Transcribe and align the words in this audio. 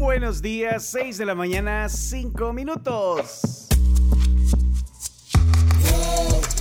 buenos 0.00 0.40
días, 0.40 0.86
6 0.86 1.18
de 1.18 1.26
la 1.26 1.34
mañana, 1.34 1.88
5 1.88 2.54
minutos. 2.54 3.68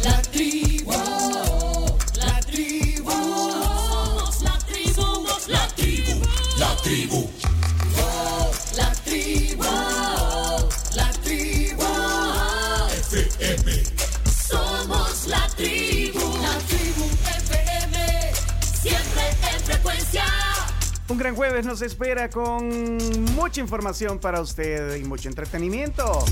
La 0.04 0.22
tribu, 0.24 0.92
la 0.92 2.40
tribu, 2.42 3.10
somos 3.10 4.42
la 4.44 4.58
tribu, 4.60 4.94
somos 4.94 5.48
la 5.48 5.68
tribu, 5.70 6.22
la 6.60 6.76
tribu. 6.84 7.29
Gran 21.20 21.36
jueves 21.36 21.66
nos 21.66 21.82
espera 21.82 22.30
con 22.30 22.98
mucha 23.36 23.60
información 23.60 24.20
para 24.20 24.40
usted 24.40 24.96
y 24.96 25.04
mucho 25.04 25.28
entretenimiento. 25.28 26.24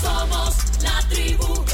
Somos 0.00 0.56
la 0.82 1.00
tribu, 1.08 1.64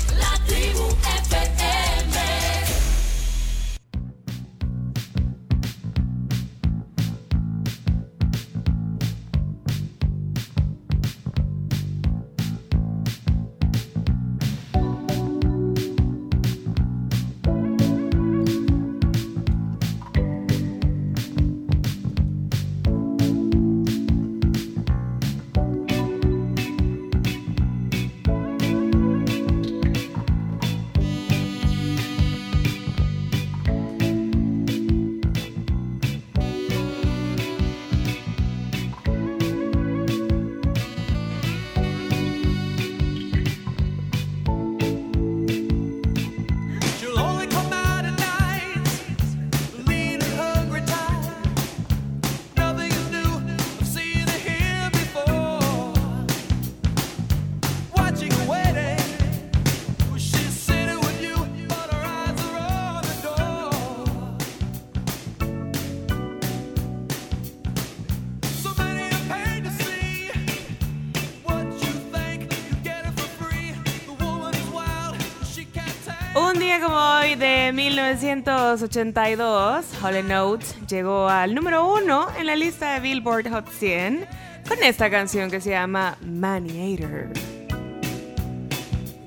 1982, 78.77 79.86
Hall 80.02 80.28
Notes 80.28 80.77
llegó 80.86 81.27
al 81.27 81.55
número 81.55 81.91
uno 81.91 82.28
en 82.38 82.47
la 82.47 82.55
lista 82.55 82.92
de 82.92 83.00
Billboard 83.00 83.48
Hot 83.50 83.66
100 83.66 84.27
con 84.69 84.83
esta 84.83 85.08
canción 85.11 85.50
que 85.50 85.58
se 85.58 85.70
llama 85.70 86.19
Maniator. 86.20 87.30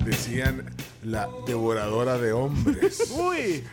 Decían 0.06 0.64
la 1.04 1.28
devoradora 1.48 2.20
de 2.20 2.34
hombres. 2.34 3.12
Uy, 3.18 3.64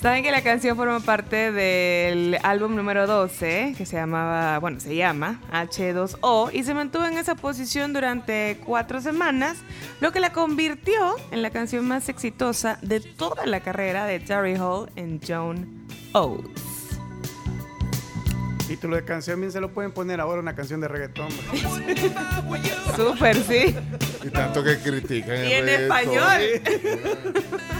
Saben 0.00 0.22
que 0.22 0.30
la 0.30 0.42
canción 0.42 0.78
forma 0.78 1.00
parte 1.00 1.52
del 1.52 2.38
álbum 2.42 2.74
número 2.74 3.06
12, 3.06 3.74
que 3.76 3.84
se 3.84 3.96
llamaba, 3.96 4.58
bueno, 4.58 4.80
se 4.80 4.96
llama 4.96 5.42
H2O, 5.52 6.50
y 6.54 6.62
se 6.64 6.72
mantuvo 6.72 7.04
en 7.04 7.18
esa 7.18 7.34
posición 7.34 7.92
durante 7.92 8.58
cuatro 8.64 9.02
semanas, 9.02 9.58
lo 10.00 10.10
que 10.10 10.20
la 10.20 10.32
convirtió 10.32 11.16
en 11.32 11.42
la 11.42 11.50
canción 11.50 11.86
más 11.86 12.08
exitosa 12.08 12.78
de 12.80 13.00
toda 13.00 13.44
la 13.44 13.60
carrera 13.60 14.06
de 14.06 14.20
Terry 14.20 14.56
Hall 14.56 14.88
en 14.96 15.20
Joan 15.20 15.86
Oates. 16.14 16.62
título 18.66 18.96
de 18.96 19.04
canción 19.04 19.38
bien 19.38 19.52
se 19.52 19.60
lo 19.60 19.70
pueden 19.74 19.92
poner 19.92 20.18
ahora 20.20 20.40
una 20.40 20.54
canción 20.54 20.80
de 20.80 20.88
reggaetón. 20.88 21.28
Súper, 22.96 23.36
sí. 23.42 23.74
y 24.24 24.30
tanto 24.30 24.64
que 24.64 24.78
critican. 24.78 25.36
el 25.36 25.48
Y 25.48 25.52
en 25.52 25.66
reggaetón. 25.66 25.98
español. 25.98 27.79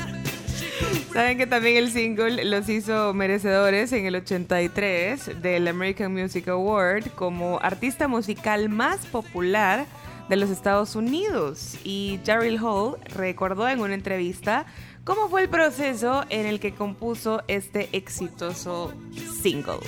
Saben 1.13 1.39
que 1.39 1.47
también 1.47 1.77
el 1.77 1.91
single 1.91 2.45
los 2.45 2.69
hizo 2.69 3.13
merecedores 3.15 3.93
en 3.93 4.07
el 4.07 4.15
83 4.15 5.43
del 5.43 5.67
American 5.67 6.13
Music 6.13 6.47
Award 6.49 7.11
como 7.17 7.59
artista 7.61 8.07
musical 8.07 8.69
más 8.69 9.07
popular 9.07 9.87
de 10.29 10.37
los 10.37 10.51
Estados 10.51 10.95
Unidos. 10.95 11.77
Y 11.83 12.21
Daryl 12.25 12.59
Hall 12.63 12.97
recordó 13.07 13.69
en 13.69 13.81
una 13.81 13.95
entrevista 13.95 14.67
cómo 15.03 15.29
fue 15.29 15.43
el 15.43 15.49
proceso 15.49 16.25
en 16.29 16.47
el 16.47 16.61
que 16.61 16.73
compuso 16.73 17.43
este 17.49 17.89
exitoso 17.91 18.95
single. 19.43 19.81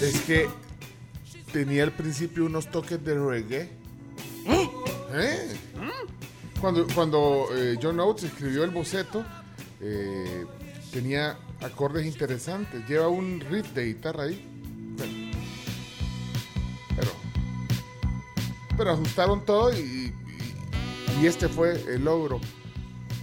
Es 0.00 0.18
que 0.22 0.48
tenía 1.52 1.82
al 1.82 1.92
principio 1.92 2.46
unos 2.46 2.70
toques 2.70 3.04
de 3.04 3.14
reggae. 3.14 3.68
¿Eh? 4.46 5.56
Cuando, 6.66 6.84
cuando 6.96 7.46
eh, 7.54 7.78
John 7.80 8.00
Oates 8.00 8.24
escribió 8.24 8.64
el 8.64 8.70
boceto, 8.70 9.24
eh, 9.80 10.44
tenía 10.90 11.38
acordes 11.62 12.04
interesantes. 12.04 12.84
Lleva 12.88 13.06
un 13.06 13.38
riff 13.38 13.68
de 13.72 13.84
guitarra 13.86 14.24
ahí. 14.24 14.44
Pero, 16.96 17.10
pero 18.76 18.90
ajustaron 18.90 19.44
todo 19.44 19.72
y, 19.72 19.76
y- 19.78 20.12
y 21.22 21.26
este 21.28 21.46
fue 21.48 21.80
el 21.86 22.02
logro. 22.02 22.40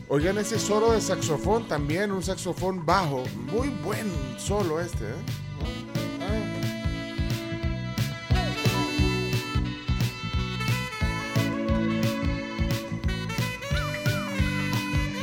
Oigan 0.07 0.37
ese 0.37 0.57
solo 0.57 0.93
de 0.93 1.01
saxofón 1.01 1.67
también, 1.67 2.13
un 2.13 2.23
saxofón 2.23 2.85
bajo. 2.85 3.25
Muy 3.51 3.67
buen 3.83 4.09
solo 4.39 4.79
este, 4.79 5.03
¿eh? 5.03 5.15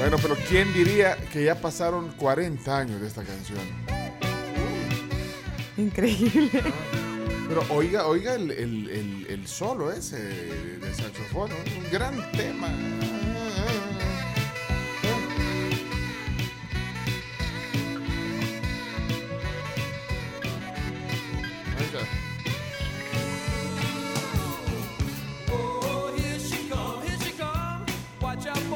Bueno, 0.00 0.16
pero 0.22 0.34
¿quién 0.48 0.72
diría 0.72 1.14
que 1.30 1.44
ya 1.44 1.54
pasaron 1.60 2.08
40 2.12 2.74
años 2.78 3.00
de 3.02 3.06
esta 3.06 3.22
canción? 3.22 3.58
Increíble. 5.76 6.50
Pero 7.48 7.62
oiga, 7.68 8.06
oiga 8.06 8.34
el, 8.34 8.50
el- 8.50 8.88
el- 8.90 9.26
el 9.28 9.46
solo 9.46 9.92
ese 9.92 10.16
de 10.18 10.94
saxofón, 10.94 11.50
un 11.52 11.90
gran 11.92 12.14
tema. 12.32 12.68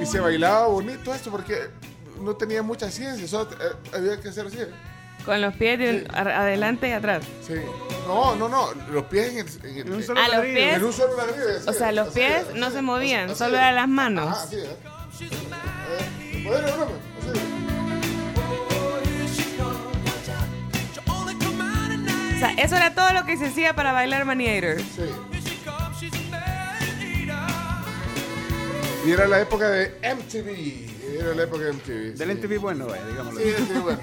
Y 0.04 0.06
se 0.06 0.20
bailaba 0.20 0.66
bonito 0.68 1.14
esto 1.14 1.30
porque 1.30 1.56
no 2.20 2.36
tenía 2.36 2.62
mucha 2.62 2.90
ciencia, 2.90 3.26
solo 3.26 3.50
eh, 3.52 3.72
había 3.96 4.20
que 4.20 4.28
hacer 4.28 4.46
así. 4.46 4.58
Con 5.24 5.40
los 5.40 5.54
pies 5.54 5.78
de- 5.78 6.06
adelante 6.12 6.88
y 6.88 6.92
atrás. 6.92 7.24
Sí. 7.46 7.54
No, 8.06 8.36
no, 8.36 8.48
no, 8.48 8.68
los 8.92 9.04
pies 9.04 9.28
en 9.32 9.38
el, 9.38 9.46
en 9.70 9.76
el- 9.78 9.86
En 9.86 9.92
un 9.94 10.02
solo 10.02 10.20
A 10.20 10.28
los 10.28 10.44
pies. 10.44 10.76
en 10.76 10.84
un 10.84 10.92
solo 10.92 11.16
ladrillo. 11.16 11.48
así, 11.56 11.68
O 11.68 11.72
sea, 11.72 11.92
los 11.92 12.08
así, 12.08 12.18
pies 12.18 12.44
así, 12.50 12.58
no 12.58 12.70
se 12.70 12.82
movían, 12.82 13.30
así, 13.30 13.38
solo 13.38 13.56
eran 13.56 13.74
las 13.76 13.88
manos. 13.88 14.28
Ajá, 14.28 14.42
así, 14.42 14.56
¿eh? 14.56 14.76
Eh, 15.22 16.42
bueno, 16.44 16.66
no, 16.76 16.84
así. 16.84 17.40
O 22.34 22.38
sea, 22.38 22.50
eso 22.58 22.76
era 22.76 22.94
todo 22.94 23.12
lo 23.12 23.24
que 23.24 23.36
se 23.36 23.46
hacía 23.46 23.74
para 23.74 23.92
bailar 23.92 24.24
Maniator. 24.26 24.78
Sí. 24.80 25.10
Y 29.06 29.10
era 29.10 29.26
la 29.28 29.38
época 29.38 29.68
de 29.68 29.98
MTV. 30.00 31.20
Era 31.20 31.34
la 31.34 31.42
época 31.42 31.64
de 31.64 31.72
MTV. 31.74 32.16
Del 32.16 32.28
sí. 32.28 32.46
NTV 32.46 32.58
bueno, 32.58 32.94
eh, 32.94 33.00
digámoslo. 33.10 33.40
Sí, 33.40 33.46
sí, 33.54 33.78
bueno. 33.82 34.00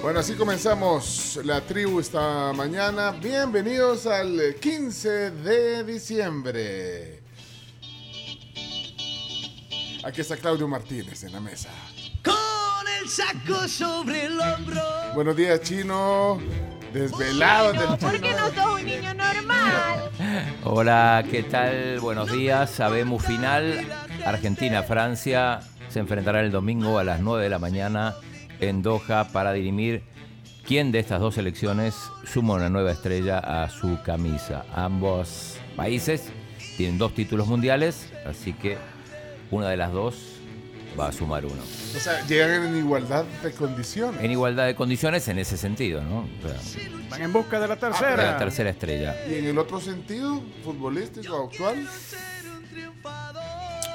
Bueno, 0.00 0.20
así 0.20 0.34
comenzamos 0.34 1.40
la 1.44 1.62
tribu 1.62 1.98
esta 1.98 2.52
mañana. 2.52 3.10
Bienvenidos 3.10 4.06
al 4.06 4.54
15 4.60 5.30
de 5.30 5.82
diciembre. 5.82 7.23
Aquí 10.04 10.20
está 10.20 10.36
Claudio 10.36 10.68
Martínez 10.68 11.24
en 11.24 11.32
la 11.32 11.40
mesa. 11.40 11.70
Con 12.22 12.34
el 13.00 13.08
saco 13.08 13.66
sobre 13.66 14.26
el 14.26 14.38
hombro. 14.38 14.82
Buenos 15.14 15.34
días, 15.34 15.62
chino. 15.62 16.38
Desvelado 16.92 17.72
del 17.72 17.96
¿Por 17.98 18.20
qué 18.20 18.32
no 18.32 18.52
sos 18.52 18.80
un 18.80 18.84
niño 18.84 19.14
normal? 19.14 20.10
Hola, 20.62 21.24
¿qué 21.30 21.42
tal? 21.42 22.00
Buenos 22.00 22.30
días. 22.30 22.68
Sabemos 22.68 23.24
final. 23.24 23.88
Argentina-Francia 24.26 25.60
se 25.88 26.00
enfrentará 26.00 26.42
el 26.42 26.52
domingo 26.52 26.98
a 26.98 27.04
las 27.04 27.20
9 27.20 27.42
de 27.42 27.48
la 27.48 27.58
mañana 27.58 28.14
en 28.60 28.82
Doha 28.82 29.28
para 29.32 29.54
dirimir 29.54 30.02
quién 30.66 30.92
de 30.92 30.98
estas 30.98 31.20
dos 31.20 31.36
selecciones 31.36 31.94
suma 32.24 32.54
una 32.54 32.68
nueva 32.68 32.92
estrella 32.92 33.38
a 33.38 33.70
su 33.70 33.98
camisa. 34.02 34.66
Ambos 34.74 35.56
países 35.76 36.30
tienen 36.76 36.98
dos 36.98 37.14
títulos 37.14 37.46
mundiales, 37.46 38.12
así 38.26 38.52
que 38.52 38.76
una 39.50 39.68
de 39.68 39.76
las 39.76 39.92
dos 39.92 40.14
va 40.98 41.08
a 41.08 41.12
sumar 41.12 41.44
uno. 41.44 41.60
O 41.62 41.98
sea, 41.98 42.24
llegan 42.26 42.64
en 42.66 42.76
igualdad 42.76 43.24
de 43.42 43.50
condiciones. 43.52 44.22
En 44.22 44.30
igualdad 44.30 44.66
de 44.66 44.74
condiciones 44.74 45.26
en 45.28 45.38
ese 45.38 45.56
sentido, 45.56 46.02
¿no? 46.02 46.20
O 46.20 46.48
sea, 46.48 46.80
Van 47.10 47.22
en 47.22 47.32
busca 47.32 47.58
de 47.60 47.68
la 47.68 47.74
la 47.74 47.80
tercera. 47.80 48.36
tercera 48.38 48.70
estrella. 48.70 49.16
Y 49.28 49.34
en 49.34 49.46
el 49.46 49.58
otro 49.58 49.80
sentido, 49.80 50.40
futbolístico 50.64 51.44
actual, 51.44 51.86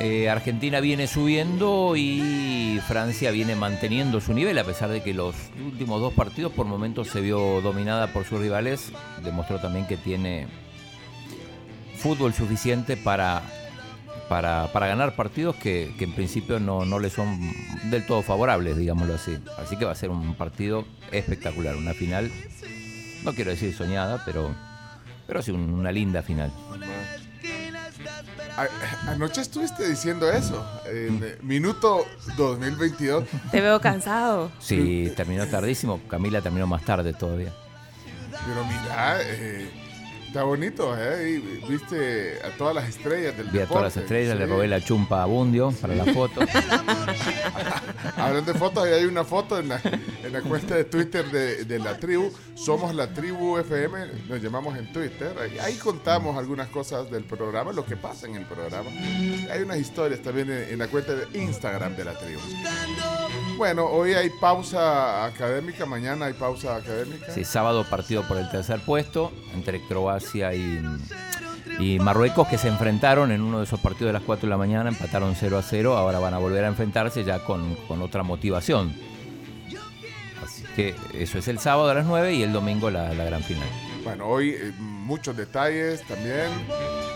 Eh, 0.02 0.30
Argentina 0.30 0.80
viene 0.80 1.08
subiendo 1.08 1.94
y 1.98 2.80
Francia 2.88 3.32
viene 3.32 3.56
manteniendo 3.56 4.22
su 4.22 4.34
nivel, 4.34 4.58
a 4.58 4.64
pesar 4.64 4.90
de 4.90 5.04
que 5.04 5.14
los 5.14 5.36
últimos 5.62 6.00
dos 6.00 6.14
partidos 6.14 6.54
por 6.54 6.66
momentos 6.66 7.10
se 7.10 7.20
vio 7.20 7.60
dominada 7.60 8.14
por 8.14 8.24
sus 8.24 8.40
rivales. 8.40 8.94
Demostró 9.26 9.60
también 9.60 9.86
que 9.88 9.98
tiene 9.98 10.48
fútbol 11.98 12.34
suficiente 12.34 12.96
para, 12.96 13.42
para, 14.30 14.72
para 14.72 14.88
ganar 14.88 15.16
partidos 15.16 15.56
que, 15.56 15.94
que 15.98 16.06
en 16.06 16.14
principio 16.14 16.60
no, 16.60 16.86
no 16.86 17.00
le 17.00 17.10
son 17.10 17.38
del 17.90 18.06
todo 18.06 18.22
favorables, 18.22 18.78
digámoslo 18.78 19.16
así. 19.16 19.38
Así 19.58 19.76
que 19.76 19.86
va 19.86 19.92
a 19.92 19.96
ser 19.96 20.12
un 20.12 20.36
partido 20.36 20.86
espectacular, 21.12 21.76
una 21.76 21.94
final, 21.94 22.32
no 23.24 23.34
quiero 23.34 23.50
decir 23.52 23.74
soñada, 23.76 24.22
pero, 24.26 24.54
pero 25.28 25.42
sí 25.42 25.52
un- 25.52 25.74
una 25.74 25.92
linda 25.92 26.22
final. 26.22 26.52
anoche 29.08 29.42
estuviste 29.42 29.88
diciendo 29.88 30.30
eso. 30.32 30.66
En 30.86 31.22
eh, 31.24 31.38
minuto 31.42 32.06
2022. 32.38 33.24
Te 33.52 33.62
veo 33.62 33.80
cansado. 33.80 34.52
Sí, 34.60 35.12
terminó 35.16 35.48
tardísimo. 35.48 36.00
Camila 36.08 36.42
terminó 36.42 36.68
más 36.68 36.84
tarde 36.84 37.14
todavía. 37.14 37.52
Pero 38.46 38.64
mira, 38.66 39.18
eh, 39.22 39.70
está 40.30 40.44
bonito, 40.44 40.96
¿eh? 40.96 41.42
Y 41.42 41.68
viste 41.68 42.40
a 42.46 42.56
todas 42.56 42.76
las 42.76 42.88
estrellas 42.88 43.36
del 43.36 43.48
Vi 43.48 43.60
a 43.62 43.66
todas 43.66 43.84
las 43.84 43.98
estrellas, 43.98 44.38
le 44.38 44.46
sí. 44.46 44.52
robé 44.52 44.68
la 44.68 44.80
chumpa 44.80 45.24
a 45.24 45.26
Bundio 45.26 45.72
para 45.82 45.96
la 45.96 46.06
foto. 46.06 46.42
Hablando 48.16 48.54
de 48.54 48.60
fotos, 48.60 48.84
ahí 48.84 48.94
hay 48.94 49.06
una 49.06 49.24
foto 49.24 49.58
en 49.58 49.70
la, 49.70 49.82
en 50.24 50.32
la 50.32 50.42
cuenta 50.42 50.76
de 50.76 50.84
Twitter 50.84 51.26
de, 51.32 51.66
de 51.66 51.80
la 51.80 51.98
tribu. 51.98 52.32
Somos 52.54 52.94
la 52.94 53.12
tribu 53.12 53.58
FM, 53.58 53.98
nos 54.28 54.40
llamamos 54.40 54.78
en 54.78 54.94
Twitter. 54.94 55.34
Ahí, 55.42 55.58
ahí 55.58 55.76
contamos 55.78 56.38
algunas 56.38 56.68
cosas 56.68 57.10
del 57.10 57.24
programa, 57.24 57.72
lo 57.72 57.84
que 57.84 57.98
pasa 57.98 58.28
en 58.28 58.36
el 58.36 58.46
programa. 58.46 58.92
Hay 59.52 59.64
unas 59.64 59.78
historias 59.78 60.22
también 60.22 60.52
en, 60.52 60.74
en 60.74 60.78
la 60.80 60.88
cuenta 60.90 61.16
de 61.16 61.40
Instagram 61.40 61.96
de 61.96 62.06
la 62.06 62.14
tribu. 62.14 62.40
Bueno, 63.58 63.86
hoy 63.86 64.14
hay 64.14 64.30
pausa 64.40 65.26
académica, 65.26 65.88
mañana 65.88 66.28
hay 66.28 66.34
pausa 66.34 66.76
académica. 66.76 67.34
Sí, 67.34 67.44
sábado 67.44 67.84
partido 67.90 68.28
por 68.28 68.38
el 68.38 68.48
tercer 68.52 68.80
puesto 68.86 69.32
entre 69.56 69.82
Croacia 69.88 70.19
y, 70.54 72.00
Marruecos 72.00 72.48
que 72.48 72.58
se 72.58 72.68
enfrentaron 72.68 73.32
en 73.32 73.42
uno 73.42 73.60
de 73.60 73.64
esos 73.64 73.80
partidos 73.80 74.10
de 74.10 74.14
las 74.14 74.24
4 74.24 74.48
de 74.48 74.50
la 74.50 74.58
mañana, 74.58 74.90
empataron 74.90 75.36
0 75.36 75.58
a 75.58 75.62
0, 75.62 75.98
ahora 75.98 76.20
van 76.20 76.34
a 76.34 76.38
volver 76.38 76.66
a 76.66 76.68
enfrentarse 76.68 77.24
ya 77.24 77.40
con, 77.40 77.76
con 77.88 78.02
otra 78.02 78.24
motivación. 78.24 78.94
Así 80.44 80.64
que 80.76 80.96
eso 81.14 81.38
es 81.38 81.48
el 81.48 81.60
sábado 81.60 81.90
a 81.90 81.94
las 81.94 82.06
9 82.06 82.34
y 82.34 82.44
el 82.44 82.52
domingo 82.52 82.90
la, 82.90 83.14
la 83.14 83.24
gran 83.24 83.44
final. 83.44 83.68
Bueno, 84.04 84.28
hoy 84.28 84.52
eh, 84.52 84.74
muchos 84.80 85.36
detalles 85.36 86.02
también 86.08 86.48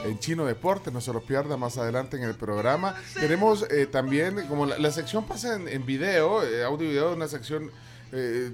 en 0.06 0.20
Chino 0.20 0.46
Deporte, 0.46 0.92
no 0.92 1.00
se 1.00 1.14
lo 1.14 1.22
pierda 1.22 1.56
más 1.56 1.78
adelante 1.78 2.18
en 2.18 2.24
el 2.24 2.36
programa. 2.36 2.96
Tenemos 3.20 3.66
eh, 3.72 3.86
también, 3.86 4.48
como 4.48 4.66
la, 4.66 4.92
sección 4.92 5.26
pasa 5.26 5.56
en, 5.56 5.86
video, 5.86 6.44
eh, 6.44 6.64
audio 6.64 6.88
y 6.88 6.92
video, 6.92 7.14
una 7.14 7.28
sección 7.28 7.72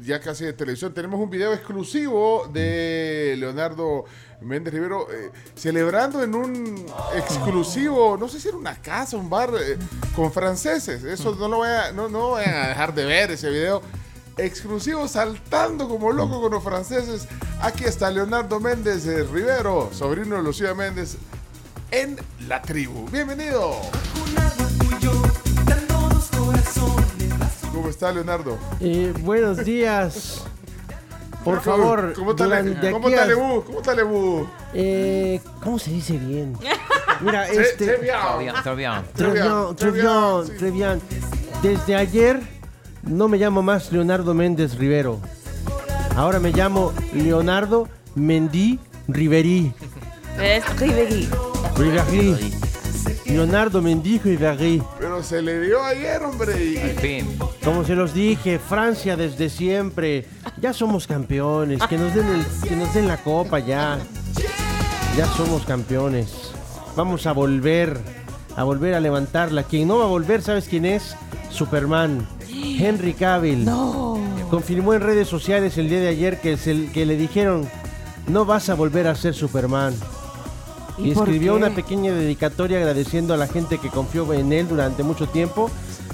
ya 0.03 0.21
casi 0.21 0.45
de 0.45 0.53
televisión, 0.53 0.93
tenemos 0.93 1.19
un 1.19 1.29
video 1.29 1.53
exclusivo 1.53 2.49
de 2.53 3.35
Leonardo 3.37 4.05
Méndez 4.41 4.73
Rivero 4.73 5.11
eh, 5.11 5.31
celebrando 5.55 6.23
en 6.23 6.33
un 6.35 6.85
exclusivo, 7.15 8.17
no 8.17 8.27
sé 8.27 8.39
si 8.39 8.47
era 8.47 8.57
una 8.57 8.75
casa, 8.75 9.17
un 9.17 9.29
bar, 9.29 9.51
eh, 9.61 9.77
con 10.15 10.31
franceses. 10.31 11.03
Eso 11.03 11.35
no 11.35 11.47
lo 11.47 11.59
vayan, 11.59 11.95
no, 11.95 12.09
no 12.09 12.31
vayan 12.31 12.55
a 12.55 12.67
dejar 12.69 12.93
de 12.93 13.05
ver 13.05 13.31
ese 13.31 13.49
video 13.49 13.81
exclusivo 14.37 15.07
saltando 15.07 15.87
como 15.87 16.11
loco 16.11 16.41
con 16.41 16.51
los 16.51 16.63
franceses. 16.63 17.27
Aquí 17.61 17.83
está 17.83 18.09
Leonardo 18.09 18.59
Méndez 18.59 19.05
eh, 19.05 19.23
Rivero, 19.23 19.89
sobrino 19.91 20.37
de 20.37 20.43
Lucía 20.43 20.73
Méndez, 20.73 21.17
en 21.91 22.17
la 22.47 22.61
tribu. 22.61 23.09
Bienvenido. 23.09 23.81
¿Cómo 27.73 27.89
está 27.89 28.11
Leonardo? 28.11 28.57
Eh, 28.79 29.13
buenos 29.21 29.63
días. 29.63 30.43
Por 31.43 31.61
¿Cómo- 31.61 31.77
favor, 31.77 32.13
¿cómo 32.13 32.31
está, 32.31 32.45
¿cómo 32.91 33.09
está 33.09 33.25
Lebu? 33.25 33.63
¿Cómo 33.63 33.79
está 33.79 33.95
Lebu? 33.95 34.47
eh, 34.73 35.39
¿Cómo 35.63 35.79
se 35.79 35.91
dice 35.91 36.17
bien? 36.17 36.53
Mira, 37.21 37.47
este. 37.49 37.85
bien, 39.93 40.03
sí. 40.45 40.53
très 40.57 40.71
bien. 40.73 41.01
Desde 41.61 41.95
ayer 41.95 42.39
no 43.03 43.27
me 43.27 43.37
llamo 43.37 43.61
más 43.61 43.91
Leonardo 43.91 44.33
Méndez 44.33 44.77
Rivero. 44.77 45.19
Ahora 46.15 46.39
me 46.39 46.51
llamo 46.51 46.93
Leonardo 47.13 47.87
Mendy 48.15 48.79
Riveri. 49.07 49.73
Es 50.41 50.79
Riveri. 50.79 51.29
Riveri. 51.77 52.53
Leonardo 53.29 53.81
Mendy 53.81 54.17
Riveri. 54.19 54.81
Pero 54.99 55.21
se 55.23 55.41
le 55.41 55.59
dio 55.61 55.83
ayer, 55.83 56.21
hombre. 56.23 56.63
y- 56.63 56.77
Al 56.77 56.89
fin. 56.91 57.37
Como 57.63 57.83
se 57.85 57.95
los 57.95 58.13
dije, 58.13 58.59
Francia 58.59 59.15
desde 59.15 59.49
siempre. 59.49 60.25
Ya 60.59 60.73
somos 60.73 61.05
campeones. 61.07 61.81
Que 61.87 61.97
nos 61.97 62.13
den, 62.13 62.27
el- 62.27 62.67
que 62.67 62.75
nos 62.75 62.93
den 62.93 63.07
la 63.07 63.17
copa 63.17 63.59
ya. 63.59 63.99
Ya 65.15 65.25
somos 65.27 65.63
campeones. 65.65 66.51
Vamos 66.95 67.27
a 67.27 67.31
volver. 67.33 67.99
A 68.55 68.63
volver 68.63 68.93
a 68.95 68.99
levantarla. 68.99 69.63
Quien 69.63 69.87
no 69.87 69.99
va 69.99 70.05
a 70.05 70.07
volver, 70.07 70.41
¿sabes 70.41 70.65
quién 70.67 70.85
es? 70.85 71.15
Superman. 71.49 72.27
Henry 72.51 73.13
Cavill. 73.13 73.65
Confirmó 74.49 74.93
en 74.95 75.01
redes 75.01 75.27
sociales 75.27 75.77
el 75.77 75.87
día 75.87 75.99
de 75.99 76.07
ayer 76.09 76.41
que, 76.41 76.57
se- 76.57 76.87
que 76.91 77.05
le 77.05 77.15
dijeron, 77.15 77.69
no 78.27 78.45
vas 78.45 78.69
a 78.69 78.73
volver 78.75 79.07
a 79.07 79.15
ser 79.15 79.33
Superman. 79.35 79.93
Y, 81.01 81.11
escribió 81.11 81.55
una 81.55 81.69
pequeña 81.69 82.13
dedicatoria 82.13 82.77
agradeciendo 82.77 83.33
a 83.33 83.37
la 83.37 83.47
gente 83.47 83.77
que 83.77 83.89
confió 83.89 84.31
en 84.33 84.51
él 84.53 84.67
durante 84.67 85.03
mucho 85.03 85.27
tiempo. 85.27 85.71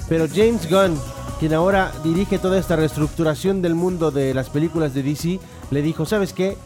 Pero 0.08 0.26
James 0.28 0.70
Gunn, 0.70 0.98
quien 1.40 1.54
ahora 1.54 1.92
dirige 2.04 2.38
toda 2.38 2.58
esta 2.58 2.76
reestructuración 2.76 3.62
del 3.62 3.74
mundo 3.74 4.10
de 4.10 4.34
las 4.34 4.50
películas 4.50 4.94
de 4.94 5.02
DC, 5.02 5.40
le 5.70 5.82
dijo, 5.82 6.06
¿sabes 6.06 6.32
qué? 6.32 6.56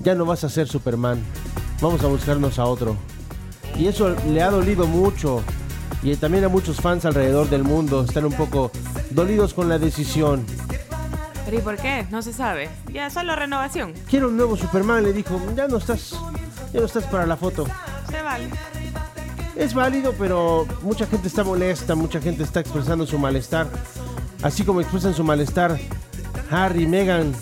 Ya 0.00 0.14
no 0.14 0.24
vas 0.24 0.44
a 0.44 0.48
ser 0.48 0.68
Superman. 0.68 1.22
Vamos 1.80 2.02
a 2.02 2.06
buscarnos 2.06 2.58
a 2.58 2.64
otro. 2.64 2.96
Y 3.78 3.86
eso 3.86 4.14
le 4.28 4.42
ha 4.42 4.50
dolido 4.50 4.86
mucho. 4.86 5.42
Y 6.02 6.14
también 6.16 6.44
a 6.44 6.48
muchos 6.48 6.80
fans 6.80 7.04
alrededor 7.04 7.48
del 7.50 7.64
mundo 7.64 8.04
están 8.04 8.24
un 8.24 8.32
poco 8.32 8.70
dolidos 9.10 9.52
con 9.52 9.68
la 9.68 9.78
decisión. 9.78 10.44
¿Pero 11.44 11.58
y 11.58 11.60
por 11.60 11.76
qué? 11.76 12.06
No 12.10 12.22
se 12.22 12.32
sabe. 12.32 12.68
Ya 12.92 13.08
solo 13.10 13.36
renovación. 13.36 13.92
Quiero 14.08 14.28
un 14.28 14.36
nuevo 14.36 14.56
Superman, 14.56 15.04
le 15.04 15.12
dijo, 15.12 15.40
ya 15.54 15.68
no 15.68 15.76
estás, 15.76 16.14
ya 16.72 16.80
no 16.80 16.86
estás 16.86 17.04
para 17.04 17.26
la 17.26 17.36
foto. 17.36 17.66
Se 18.10 18.22
vale. 18.22 18.50
Es 19.56 19.72
válido, 19.72 20.12
pero 20.18 20.66
mucha 20.82 21.06
gente 21.06 21.28
está 21.28 21.42
molesta, 21.42 21.94
mucha 21.94 22.20
gente 22.20 22.42
está 22.42 22.60
expresando 22.60 23.06
su 23.06 23.18
malestar. 23.18 23.68
Así 24.42 24.64
como 24.64 24.80
expresan 24.80 25.14
su 25.14 25.24
malestar 25.24 25.78
Harry, 26.50 26.86
Meghan, 26.86 27.32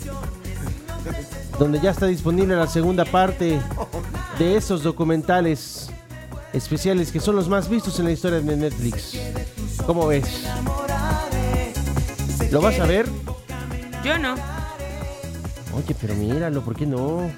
donde 1.58 1.80
ya 1.80 1.90
está 1.90 2.06
disponible 2.06 2.56
la 2.56 2.66
segunda 2.66 3.04
parte 3.04 3.60
de 4.38 4.56
esos 4.56 4.82
documentales 4.82 5.90
especiales 6.52 7.10
que 7.10 7.20
son 7.20 7.36
los 7.36 7.48
más 7.48 7.68
vistos 7.68 7.98
en 7.98 8.06
la 8.06 8.12
historia 8.12 8.40
de 8.40 8.56
Netflix. 8.56 9.18
¿Cómo 9.84 10.06
ves? 10.06 10.44
¿Lo 12.50 12.60
vas 12.60 12.78
a 12.78 12.86
ver? 12.86 13.08
Yo 14.04 14.18
no. 14.18 14.34
Oye, 15.76 15.96
pero 16.00 16.14
míralo, 16.14 16.62
¿por 16.62 16.76
qué 16.76 16.86
no? 16.86 17.28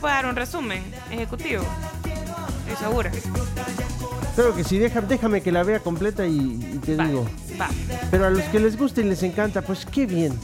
Puede 0.00 0.14
dar 0.14 0.26
un 0.26 0.36
resumen 0.36 0.82
ejecutivo. 1.10 1.62
Estoy 2.68 2.86
segura. 2.88 3.10
Claro 4.34 4.54
que 4.56 4.64
sí, 4.64 4.78
deja- 4.78 5.00
déjame 5.02 5.42
que 5.42 5.52
la 5.52 5.62
vea 5.62 5.80
completa 5.80 6.26
y, 6.26 6.36
y 6.38 6.78
te 6.84 6.96
Va, 6.96 7.06
digo. 7.06 7.26
va. 7.60 7.68
Pero 8.10 8.26
a 8.26 8.30
los 8.30 8.42
que 8.44 8.60
les 8.60 8.76
gusta 8.78 9.00
y 9.00 9.04
les 9.04 9.22
encanta, 9.22 9.60
pues 9.62 9.84
qué 9.86 10.06
bien. 10.06 10.38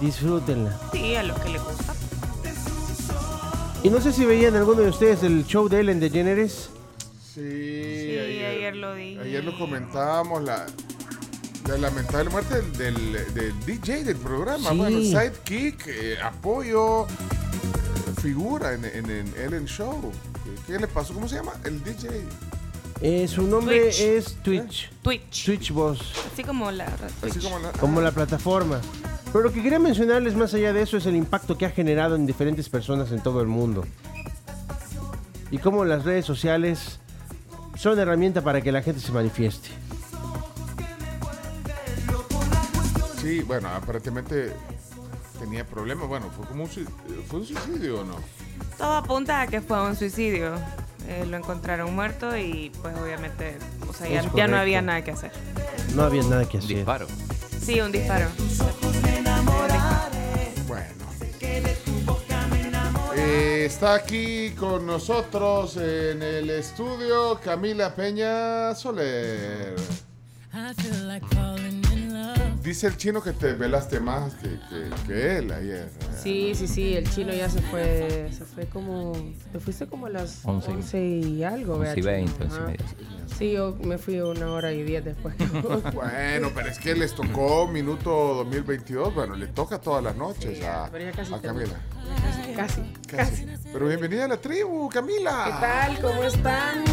Disfrútenla. 0.00 0.78
Sí, 0.92 1.14
a 1.16 1.22
los 1.24 1.38
que 1.40 1.48
les 1.50 1.62
gusta. 1.62 1.94
Y 3.82 3.90
no 3.90 4.00
sé 4.00 4.12
si 4.12 4.24
veían 4.24 4.56
alguno 4.56 4.82
de 4.82 4.88
ustedes 4.88 5.22
el 5.22 5.44
show 5.46 5.68
de 5.68 5.80
Ellen 5.80 6.00
DeGeneres. 6.00 6.70
Sí, 7.34 7.40
Sí, 7.40 8.44
ayer 8.44 8.74
lo 8.76 8.94
dije. 8.94 9.20
Ayer 9.20 9.44
lo 9.44 9.56
comentábamos, 9.58 10.42
la, 10.42 10.66
la 11.68 11.76
lamentable 11.78 12.30
muerte 12.30 12.62
del, 12.62 13.12
del- 13.12 13.34
del 13.34 13.64
DJ 13.66 14.04
del 14.04 14.16
programa. 14.16 14.70
Sí. 14.70 14.76
Bueno, 14.76 14.98
sidekick, 15.00 15.86
eh, 15.86 16.16
apoyo, 16.22 17.06
figura 18.28 18.74
en, 18.74 18.84
en, 18.84 19.10
en 19.10 19.34
Ellen 19.38 19.64
Show. 19.64 20.12
¿Qué, 20.66 20.78
le 20.78 20.86
pasó? 20.86 21.14
¿Cómo 21.14 21.26
se 21.26 21.36
llama? 21.36 21.52
El 21.64 21.82
DJ. 21.82 22.10
Eh, 23.00 23.26
su 23.26 23.42
nombre 23.42 23.80
Twitch. 23.80 24.00
es 24.00 24.34
Twitch. 24.42 24.90
Twitch. 25.00 25.46
Twitch 25.46 25.70
Boss. 25.72 26.12
Así 26.30 26.44
como 26.44 26.70
la. 26.70 26.92
Así 27.22 27.38
como 27.38 27.58
la... 27.58 27.72
como 27.72 28.00
la 28.02 28.12
plataforma. 28.12 28.82
Pero 29.32 29.44
lo 29.44 29.52
que 29.52 29.62
quería 29.62 29.78
mencionarles 29.78 30.34
más 30.34 30.52
allá 30.52 30.74
de 30.74 30.82
eso 30.82 30.98
es 30.98 31.06
el 31.06 31.16
impacto 31.16 31.56
que 31.56 31.64
ha 31.64 31.70
generado 31.70 32.16
en 32.16 32.26
diferentes 32.26 32.68
personas 32.68 33.12
en 33.12 33.22
todo 33.22 33.40
el 33.40 33.46
mundo. 33.46 33.86
Y 35.50 35.56
cómo 35.56 35.86
las 35.86 36.04
redes 36.04 36.26
sociales 36.26 37.00
son 37.76 37.98
herramienta 37.98 38.42
para 38.42 38.60
que 38.60 38.72
la 38.72 38.82
gente 38.82 39.00
se 39.00 39.10
manifieste. 39.10 39.70
Sí, 43.22 43.40
bueno, 43.40 43.68
aparentemente 43.68 44.52
tenía 45.38 45.66
problemas. 45.66 46.08
Bueno, 46.08 46.30
fue 46.36 46.46
como 46.46 46.64
un, 46.64 46.68
¿fue 46.68 47.40
un 47.40 47.46
suicidio 47.46 48.00
o 48.00 48.04
no. 48.04 48.16
Todo 48.76 48.94
apunta 48.96 49.40
a 49.42 49.46
que 49.46 49.60
fue 49.60 49.82
un 49.82 49.96
suicidio. 49.96 50.54
Eh, 51.08 51.24
lo 51.26 51.36
encontraron 51.38 51.94
muerto 51.94 52.36
y 52.36 52.70
pues 52.82 52.94
obviamente, 52.98 53.56
o 53.88 53.92
sea, 53.94 54.08
ya, 54.34 54.46
no 54.46 54.58
había 54.58 54.82
nada 54.82 55.02
que 55.02 55.12
hacer. 55.12 55.32
No 55.94 56.02
había 56.02 56.22
nada 56.22 56.46
que 56.46 56.58
Un 56.58 56.64
hacer. 56.64 56.76
disparo. 56.76 57.06
Sí, 57.62 57.80
un 57.80 57.92
disparo. 57.92 58.28
Bueno. 60.66 60.86
Eh, 63.16 63.64
está 63.66 63.94
aquí 63.94 64.50
con 64.50 64.86
nosotros 64.86 65.76
en 65.76 66.22
el 66.22 66.50
estudio 66.50 67.40
Camila 67.42 67.94
Peña 67.94 68.74
Soler. 68.74 69.76
Dice 72.62 72.86
el 72.88 72.96
chino 72.96 73.22
que 73.22 73.32
te 73.32 73.52
velaste 73.54 74.00
más 74.00 74.34
que, 74.34 74.48
que- 74.68 74.90
que 75.06 75.36
él 75.38 75.52
ayer. 75.52 75.88
Sí, 76.22 76.52
sí, 76.54 76.66
sí, 76.68 76.94
el 76.96 77.08
chino 77.10 77.32
ya 77.32 77.48
se 77.48 77.62
fue, 77.62 78.28
se 78.36 78.44
fue 78.44 78.66
como, 78.66 79.12
te 79.52 79.58
fuiste 79.60 79.86
como 79.86 80.06
a 80.06 80.10
las 80.10 80.40
11. 80.44 80.70
11, 80.72 81.06
y 81.06 81.44
algo, 81.44 81.74
11 81.76 82.02
vea, 82.02 82.20
y 82.20 82.24
chino. 82.26 82.36
20, 82.36 82.44
11 82.44 82.56
y 82.56 82.64
media. 82.66 82.84
Sí, 83.38 83.52
yo 83.52 83.76
me 83.82 83.96
fui 83.98 84.20
una 84.20 84.50
hora 84.52 84.72
y 84.72 84.82
diez 84.82 85.04
después. 85.04 85.34
Bueno, 85.94 86.50
pero 86.54 86.68
es 86.68 86.78
que 86.78 86.94
les 86.94 87.14
tocó 87.14 87.68
minuto 87.68 88.10
2022. 88.44 89.14
Bueno, 89.14 89.34
le 89.36 89.46
toca 89.46 89.78
todas 89.80 90.02
las 90.02 90.16
noches 90.16 90.58
Sí, 90.58 90.64
a, 90.64 90.90
casi 91.14 91.32
a. 91.34 91.40
Camila. 91.40 91.74
casi, 92.56 92.80
Casi. 93.06 93.46
Pero 93.72 93.86
bienvenida 93.86 94.24
a 94.24 94.28
la 94.28 94.36
tribu, 94.36 94.88
Camila. 94.88 95.44
¿Qué 95.44 95.66
tal? 95.66 96.00
¿Cómo 96.00 96.24
están? 96.24 96.84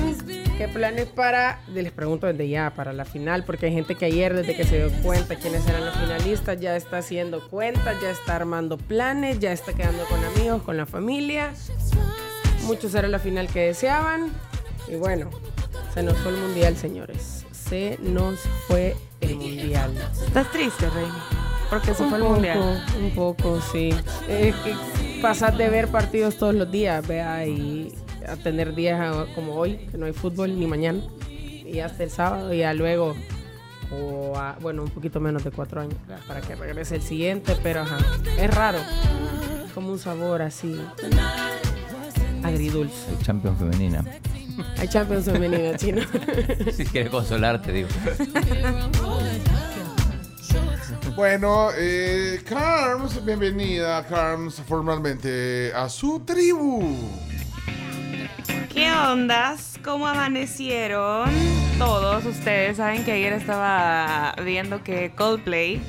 ¿Qué 0.58 0.70
planes 0.70 1.08
para, 1.08 1.60
les 1.68 1.92
pregunto 1.92 2.28
desde 2.28 2.48
ya, 2.48 2.72
para 2.74 2.94
la 2.94 3.04
final? 3.04 3.44
Porque 3.44 3.66
hay 3.66 3.74
gente 3.74 3.96
que 3.96 4.06
ayer, 4.06 4.34
desde 4.34 4.56
que 4.56 4.64
se 4.64 4.78
dio 4.78 5.02
cuenta 5.02 5.36
quiénes 5.36 5.68
eran 5.68 5.86
los 5.86 5.96
finalistas, 5.98 6.60
ya 6.62 6.78
está 6.78 7.00
haciendo 7.00 7.46
cuentas, 7.50 7.96
ya 8.02 8.10
está 8.12 8.38
armando 8.38 8.78
planes, 8.78 9.40
ya 9.40 9.52
está 9.52 9.74
quedando 9.74 10.06
con 10.06 10.24
amigos, 10.24 10.62
con 10.64 10.78
la 10.78 10.86
familia. 10.86 11.52
Muchos 12.64 12.96
era 12.96 13.10
la 13.10 13.20
final 13.20 13.48
que 13.48 13.60
deseaban. 13.68 14.32
Y 14.88 14.96
bueno, 14.96 15.30
se 15.94 16.04
nos 16.04 16.18
fue 16.20 16.32
el 16.32 16.38
mundial, 16.38 16.78
señores. 16.78 17.46
Se 17.52 17.98
nos 18.02 18.40
fue 18.68 18.96
el 19.20 19.36
mundial. 19.36 19.92
¿Estás 20.26 20.50
triste, 20.52 20.90
Rey? 20.90 21.08
Porque 21.70 21.94
se 21.94 22.04
Un 22.04 22.10
fue 22.10 22.18
el 22.20 22.24
poco, 22.24 22.34
mundial. 22.36 22.86
un 23.02 23.12
poco, 23.12 23.60
sí. 23.74 23.90
Eh, 24.30 24.54
que 24.64 25.22
pasar 25.22 25.58
de 25.58 25.68
ver 25.68 25.90
partidos 25.90 26.38
todos 26.38 26.56
los 26.56 26.72
días, 26.72 27.06
vea, 27.06 27.46
y 27.46 27.94
a 28.28 28.36
tener 28.38 28.74
días 28.76 29.00
ah, 29.02 29.26
como 29.36 29.54
hoy, 29.56 29.78
que 29.92 29.98
no 29.98 30.06
hay 30.06 30.14
fútbol 30.14 30.60
ni 30.60 30.68
mañana, 30.68 31.02
y 31.30 31.80
hasta 31.80 32.04
el 32.04 32.10
sábado, 32.12 32.54
y 32.54 32.60
ya 32.60 32.74
luego, 32.74 33.16
o 33.92 34.36
a- 34.38 34.58
bueno, 34.62 34.84
un 34.84 34.90
poquito 34.90 35.20
menos 35.20 35.44
de 35.44 35.52
cuatro 35.52 35.82
años, 35.82 35.96
para 36.28 36.42
que 36.42 36.56
regrese 36.56 36.96
el 36.96 37.02
siguiente, 37.02 37.56
pero 37.64 37.82
ajá, 37.82 37.98
es 38.38 38.54
raro, 38.54 38.80
como 39.74 39.90
un 39.92 40.00
sabor 40.00 40.42
así, 40.42 40.80
agridulce. 42.44 43.08
Champion 43.24 43.58
femenina. 43.58 44.04
Hay 44.78 44.88
Champions 44.88 45.26
femenina 45.26 45.76
chino. 45.78 46.02
Si 46.72 46.86
quieres 46.86 47.10
consolarte, 47.12 47.72
digo. 47.74 47.90
Bueno, 51.16 51.70
eh, 51.78 52.42
Carms, 52.48 53.24
bienvenida, 53.26 54.06
Carms, 54.06 54.56
formalmente 54.68 55.72
a 55.74 55.88
su 55.90 56.20
tribu. 56.22 56.84
¿Qué 58.76 58.92
ondas? 58.92 59.80
¿Cómo 59.86 60.06
amanecieron? 60.06 61.30
Todos 61.78 62.26
ustedes 62.26 62.76
saben 62.76 63.06
que 63.06 63.14
ayer 63.14 63.32
estaba 63.32 64.36
viendo 64.44 64.84
que 64.84 65.12
Coldplay 65.16 65.82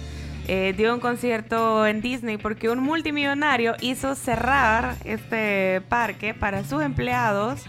eh, 0.47 0.73
dio 0.77 0.95
un 0.95 1.01
concierto 1.01 1.85
en 1.85 2.01
Disney 2.01 2.37
porque 2.37 2.71
un 2.71 2.79
multimillonario 2.79 3.75
hizo 3.81 4.15
cerrar 4.15 4.95
este 5.05 5.81
parque 5.89 6.33
para 6.33 6.63
sus 6.63 6.81
empleados 6.81 7.63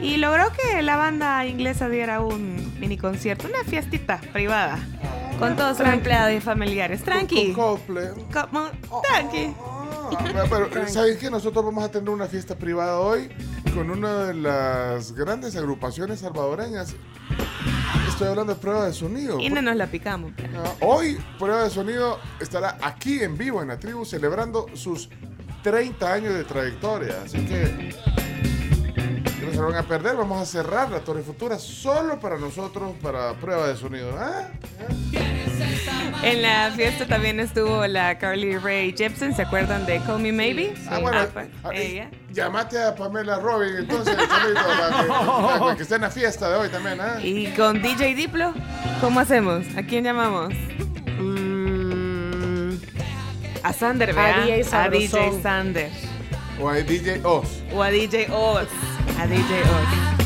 y 0.00 0.16
logró 0.16 0.44
que 0.52 0.80
la 0.80 0.96
banda 0.96 1.44
inglesa 1.44 1.90
diera 1.90 2.20
un 2.22 2.80
mini 2.80 2.96
concierto, 2.96 3.48
una 3.48 3.64
fiestita 3.64 4.22
privada 4.32 4.78
con 5.38 5.54
todos 5.54 5.76
sus 5.76 5.86
empleados 5.86 6.32
y 6.32 6.40
familiares. 6.40 7.02
Tranqui. 7.04 7.52
Con 7.52 7.76
Coldplay. 7.76 8.08
Como- 8.32 8.70
tranqui. 9.02 9.52
Ah, 10.34 10.44
pero, 10.48 10.88
¿saben 10.88 11.18
qué? 11.18 11.30
Nosotros 11.30 11.62
vamos 11.62 11.84
a 11.84 11.90
tener 11.90 12.08
una 12.08 12.26
fiesta 12.26 12.54
privada 12.54 12.98
hoy 13.00 13.28
con 13.74 13.90
una 13.90 14.26
de 14.26 14.34
las 14.34 15.12
grandes 15.12 15.56
agrupaciones 15.56 16.20
salvadoreñas. 16.20 16.94
Estoy 18.08 18.28
hablando 18.28 18.54
de 18.54 18.60
prueba 18.60 18.86
de 18.86 18.92
sonido. 18.92 19.40
Y 19.40 19.48
no 19.48 19.62
nos 19.62 19.76
la 19.76 19.86
picamos. 19.86 20.32
Ah, 20.54 20.74
Hoy, 20.80 21.18
Prueba 21.38 21.64
de 21.64 21.70
Sonido 21.70 22.18
estará 22.40 22.76
aquí 22.82 23.20
en 23.22 23.36
vivo 23.38 23.62
en 23.62 23.68
la 23.68 23.78
tribu 23.78 24.04
celebrando 24.04 24.66
sus 24.74 25.08
30 25.62 26.12
años 26.12 26.34
de 26.34 26.44
trayectoria. 26.44 27.22
Así 27.24 27.44
que, 27.46 27.94
no 29.44 29.50
se 29.50 29.56
lo 29.56 29.68
van 29.68 29.76
a 29.76 29.82
perder. 29.82 30.16
Vamos 30.16 30.40
a 30.40 30.46
cerrar 30.46 30.90
la 30.90 31.00
Torre 31.00 31.22
Futura 31.22 31.58
solo 31.58 32.20
para 32.20 32.38
nosotros, 32.38 32.92
para 33.02 33.32
Prueba 33.34 33.68
de 33.68 33.76
Sonido. 33.76 34.14
¿Ah? 34.18 34.48
En 36.22 36.40
la 36.42 36.70
fiesta 36.74 37.06
también 37.06 37.40
estuvo 37.40 37.86
la 37.86 38.16
Carly 38.18 38.56
Rae 38.56 38.94
Jepsen, 38.96 39.34
¿se 39.34 39.42
acuerdan 39.42 39.84
de 39.86 39.98
Call 40.00 40.20
Me 40.20 40.32
Maybe? 40.32 40.72
Ah, 40.88 40.98
bueno, 40.98 41.18
pues, 41.32 41.46
ah, 41.64 41.70
ella. 41.74 42.10
llamate 42.30 42.80
a 42.80 42.94
Pamela 42.94 43.38
Robin, 43.40 43.74
entonces, 43.78 44.14
para 44.14 44.26
que, 45.02 45.58
para 45.60 45.76
que 45.76 45.82
esté 45.82 45.94
en 45.96 46.00
la 46.02 46.10
fiesta 46.10 46.48
de 46.48 46.56
hoy 46.56 46.68
también. 46.68 47.00
¿ah? 47.00 47.18
Y 47.22 47.46
con 47.56 47.82
DJ 47.82 48.14
Diplo, 48.14 48.54
¿cómo 49.00 49.18
hacemos? 49.20 49.64
¿A 49.76 49.82
quién 49.82 50.04
llamamos? 50.04 50.54
Mm, 51.18 52.74
A 53.64 53.72
Sander, 53.72 54.10
A 54.10 54.12
¿verdad? 54.14 54.44
DJ 54.44 54.64
A 54.76 54.88
DJ. 54.88 55.42
Sander. 55.42 55.90
O 56.60 56.68
a 56.68 56.74
DJ 56.76 57.20
Oz. 57.24 57.48
O 57.74 57.82
a 57.82 57.90
DJ 57.90 58.28
Oz. 58.30 58.68
A 59.18 59.26
DJ 59.26 59.40
Oz. 59.62 60.21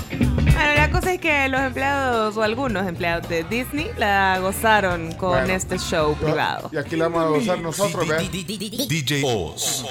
Bueno, 0.53 0.75
la 0.75 0.91
cosa 0.91 1.13
es 1.13 1.21
que 1.21 1.49
los 1.49 1.61
empleados, 1.61 2.37
o 2.37 2.43
algunos 2.43 2.87
empleados 2.87 3.29
de 3.29 3.45
Disney, 3.45 3.91
la 3.99 4.39
gozaron 4.41 5.13
con 5.13 5.31
Bueno. 5.31 5.53
este 5.53 5.79
show 5.79 6.15
privado. 6.17 6.71
Y 6.73 6.77
aquí 6.79 6.97
la 6.97 7.09
vamos 7.09 7.25
a 7.25 7.29
gozar 7.29 7.59
nosotros, 7.61 8.09
¿ves? 8.09 8.31
DJ 8.31 9.23
Oz 9.25 9.85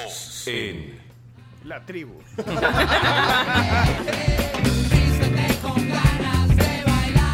en 0.46 1.00
La 1.64 1.84
tribu. 1.84 2.14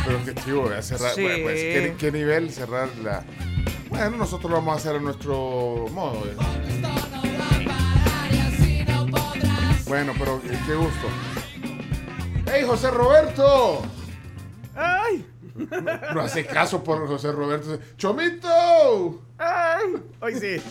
Pero 0.07 0.25
qué 0.25 0.35
chivo, 0.43 0.69
a 0.69 0.83
cerrar. 0.83 1.15
Sí. 1.15 1.23
Bueno, 1.23 1.43
pues, 1.45 1.61
¿qué, 1.61 1.95
qué 1.99 2.13
nivel 2.13 2.51
cerrar 2.51 2.89
la. 3.03 3.23
Bueno, 3.89 4.17
nosotros 4.17 4.51
lo 4.51 4.57
vamos 4.59 4.75
a 4.75 4.77
hacer 4.79 4.97
a 4.97 5.01
nuestro 5.01 5.87
modo. 5.93 6.25
¿eh? 6.27 6.35
Bueno, 9.87 10.13
pero 10.19 10.41
qué 10.43 10.75
gusto. 10.75 11.09
¡Hey, 12.55 12.65
José 12.67 12.91
Roberto! 12.91 13.81
¡Ay! 14.77 15.27
No 16.15 16.21
hace 16.21 16.45
caso 16.45 16.85
por 16.85 17.07
José 17.09 17.33
Roberto. 17.33 17.79
¡Chomito! 17.97 19.23
¡Ay! 19.39 19.95
Hoy 20.21 20.35
sí. 20.35 20.63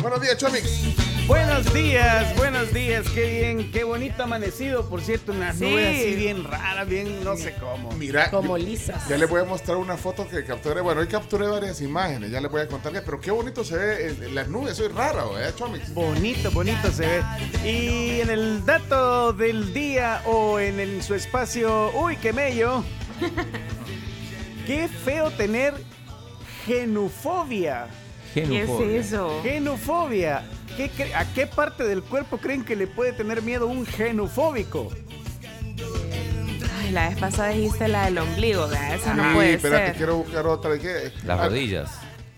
Buenos 0.00 0.20
días, 0.20 0.36
Chomix. 0.38 1.01
Buenos 1.28 1.72
días, 1.72 2.36
buenos 2.36 2.72
días, 2.74 3.08
qué 3.10 3.26
bien, 3.40 3.70
qué 3.70 3.84
bonito 3.84 4.24
amanecido, 4.24 4.88
por 4.88 5.00
cierto, 5.00 5.32
una 5.32 5.52
Sí. 5.52 5.64
nube 5.64 5.88
así 5.88 6.14
bien 6.16 6.44
rara, 6.44 6.84
bien 6.84 7.22
no 7.24 7.36
sé 7.36 7.54
cómo. 7.60 7.92
Mira, 7.92 8.28
Como 8.30 8.58
lisas. 8.58 9.08
ya 9.08 9.16
les 9.16 9.30
voy 9.30 9.40
a 9.40 9.44
mostrar 9.44 9.76
una 9.78 9.96
foto 9.96 10.28
que 10.28 10.44
capturé. 10.44 10.80
Bueno, 10.80 11.00
hoy 11.00 11.06
capturé 11.06 11.46
varias 11.46 11.80
imágenes, 11.80 12.30
ya 12.30 12.40
les 12.40 12.50
voy 12.50 12.60
a 12.62 12.68
contar 12.68 12.92
que, 12.92 13.00
pero 13.02 13.20
qué 13.20 13.30
bonito 13.30 13.64
se 13.64 13.76
ve 13.76 14.30
las 14.32 14.48
nubes, 14.48 14.76
soy 14.76 14.88
raro, 14.88 15.38
¿eh, 15.40 15.52
Chomix? 15.56 15.94
Bonito, 15.94 16.50
bonito 16.50 16.90
se 16.90 17.06
ve. 17.06 17.22
Y 17.64 18.20
en 18.20 18.28
el 18.30 18.66
dato 18.66 19.32
del 19.32 19.72
día 19.72 20.22
o 20.26 20.58
en 20.58 20.80
el- 20.80 21.02
su 21.02 21.14
espacio, 21.14 21.92
uy, 21.94 22.16
qué 22.16 22.32
mello. 22.32 22.84
qué 24.66 24.88
feo 24.88 25.30
tener 25.30 25.72
genufobia. 26.66 27.86
¿Qué 28.34 28.42
es 28.42 28.48
Genufobia. 28.48 28.98
eso? 28.98 29.40
Genufobia. 29.42 30.42
¿Qué 30.76 30.90
cre- 30.90 31.14
¿A 31.14 31.24
qué 31.34 31.46
parte 31.46 31.84
del 31.84 32.02
cuerpo 32.02 32.38
creen 32.38 32.64
que 32.64 32.76
le 32.76 32.86
puede 32.86 33.12
tener 33.12 33.42
miedo 33.42 33.66
un 33.66 33.84
genufóbico? 33.86 34.90
Ay, 36.80 36.90
la 36.92 37.08
vez 37.10 37.18
pasada 37.18 37.50
dijiste 37.50 37.88
la 37.88 38.06
del 38.06 38.18
ombligo, 38.18 38.66
¿verdad? 38.68 38.94
Esa 38.94 39.14
no 39.14 39.22
Sí, 39.22 39.34
puede 39.34 39.54
espérate, 39.54 39.86
ser. 39.88 39.96
quiero 39.96 40.16
buscar 40.16 40.46
otra. 40.46 40.78
¿qué? 40.78 41.12
Las 41.24 41.38
rodillas. 41.40 41.90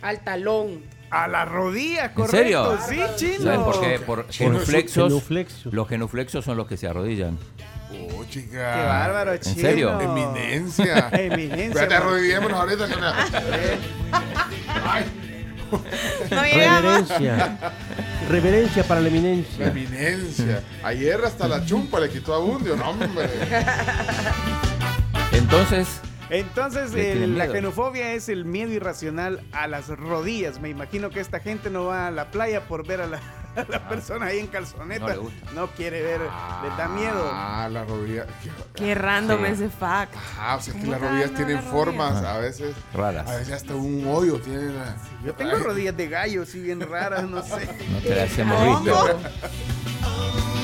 Al 0.02 0.20
talón. 0.22 0.82
A 1.10 1.28
la 1.28 1.44
rodilla, 1.44 2.06
¿En 2.06 2.12
correcto. 2.12 2.78
serio? 2.88 3.06
Sí, 3.16 3.34
chino. 3.36 3.44
¿Saben 3.44 3.62
por 3.62 3.80
qué? 3.80 3.98
Por 4.00 4.26
genuflexos. 4.32 5.12
Los 5.72 5.88
genuflexos 5.88 6.44
son 6.44 6.56
los 6.56 6.66
que 6.66 6.76
se 6.76 6.88
arrodillan. 6.88 7.38
Oh, 8.16 8.24
chica. 8.24 8.74
Qué 8.74 8.82
bárbaro, 8.84 9.36
chino. 9.36 9.54
serio? 9.54 10.00
Eminencia. 10.00 11.08
Eminencia. 11.12 11.66
Espérate, 11.66 11.94
arrodillémonos 11.94 12.58
ahorita 12.58 12.88
con 12.88 13.00
la... 13.00 13.14
Ay, 14.84 15.04
No. 15.70 15.80
Reverencia. 16.30 17.58
Reverencia 18.28 18.84
para 18.84 19.00
la 19.00 19.08
la 19.08 19.16
eminencia. 19.16 19.66
eminencia. 19.68 20.62
Ayer 20.82 21.20
hasta 21.24 21.46
la 21.48 21.64
chumpa 21.64 22.00
le 22.00 22.08
quitó 22.08 22.34
a 22.34 22.38
Bundio, 22.38 22.76
no, 22.76 22.90
hombre. 22.90 23.08
Entonces, 25.32 26.00
Entonces, 26.30 26.94
el- 26.94 27.36
la 27.36 27.44
miedo. 27.44 27.54
genufobia 27.54 28.12
es 28.12 28.28
el 28.28 28.44
miedo 28.44 28.72
irracional 28.72 29.42
a 29.52 29.66
las 29.66 29.88
rodillas. 29.88 30.60
Me 30.60 30.68
imagino 30.68 31.10
que 31.10 31.20
esta 31.20 31.40
gente 31.40 31.70
no 31.70 31.84
va 31.86 32.06
a 32.08 32.10
la 32.10 32.30
playa 32.30 32.66
por 32.66 32.86
ver 32.86 33.00
a 33.02 33.06
la, 33.06 33.20
la 33.68 33.88
persona 33.88 34.26
ahí 34.26 34.38
en 34.40 34.46
calzoneta. 34.48 35.00
No 35.06 35.08
le 35.08 35.16
gusta. 35.16 35.50
No 35.54 35.66
quiere 35.68 36.02
ver, 36.02 36.20
le 36.20 36.68
da 36.76 36.88
miedo. 36.88 37.30
Ah, 37.32 37.68
la 37.70 37.84
rodilla. 37.84 38.26
Qué 38.74 38.94
random 38.94 39.40
Sí. 39.46 39.52
ese 39.52 39.68
fact. 39.70 40.14
Ah, 40.38 40.56
o 40.56 40.60
sea 40.60 40.74
que 40.74 40.80
¿Cómo 40.80 40.92
las 40.92 41.00
rodillas 41.00 41.34
tienen 41.34 41.56
las 41.56 41.64
formas 41.64 42.12
rodillas? 42.14 42.30
a 42.34 42.38
veces. 42.38 42.76
Raras. 42.94 43.28
A 43.30 43.36
veces 43.36 43.52
hasta 43.54 43.74
un 43.74 44.04
hoyo 44.06 44.38
tienen. 44.40 44.76
la- 44.76 44.96
Yo 45.24 45.34
tengo 45.34 45.56
rodillas 45.58 45.96
de 45.96 46.08
gallo, 46.08 46.42
así 46.42 46.60
bien 46.60 46.80
raras, 46.80 47.24
no 47.28 47.42
sé. 47.42 47.66
no 47.92 47.98
te 48.00 48.14
las 48.14 48.38
hemos 48.38 48.82
visto. 48.82 49.18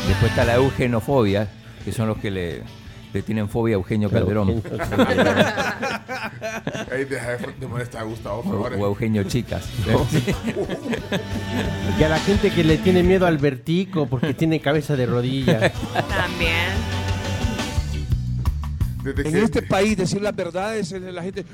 Después 0.08 0.30
está 0.32 0.44
la 0.44 0.54
eugenofobia, 0.56 1.48
que 1.84 1.92
son 1.92 2.08
los 2.08 2.18
que 2.18 2.30
le, 2.30 2.62
le 3.12 3.22
tienen 3.22 3.48
fobia 3.48 3.74
a 3.74 3.78
Eugenio 3.78 4.10
Calderón. 4.10 4.62
Ey, 6.92 7.04
deja 7.04 7.36
de, 7.36 7.66
molestar 7.66 8.02
a 8.02 8.04
Gustavo, 8.04 8.42
por 8.42 8.72
O, 8.72 8.86
Eugenio 8.86 9.24
Chicas. 9.24 9.68
Y 11.98 12.02
a 12.02 12.08
la 12.08 12.18
gente 12.20 12.50
que 12.50 12.64
le 12.64 12.78
tiene 12.78 13.02
miedo 13.02 13.26
al 13.26 13.36
vertico 13.38 14.06
porque 14.06 14.32
tiene 14.32 14.60
cabeza 14.60 14.96
de 14.96 15.06
rodilla. 15.06 15.70
También. 16.08 16.70
Desde 19.02 19.26
En 19.26 19.32
que- 19.34 19.42
este 19.42 19.62
país 19.62 19.96
decir 19.96 20.22
las 20.22 20.34
verdades, 20.34 20.92
eh, 20.92 21.00
la 21.00 21.22
gente... 21.22 21.44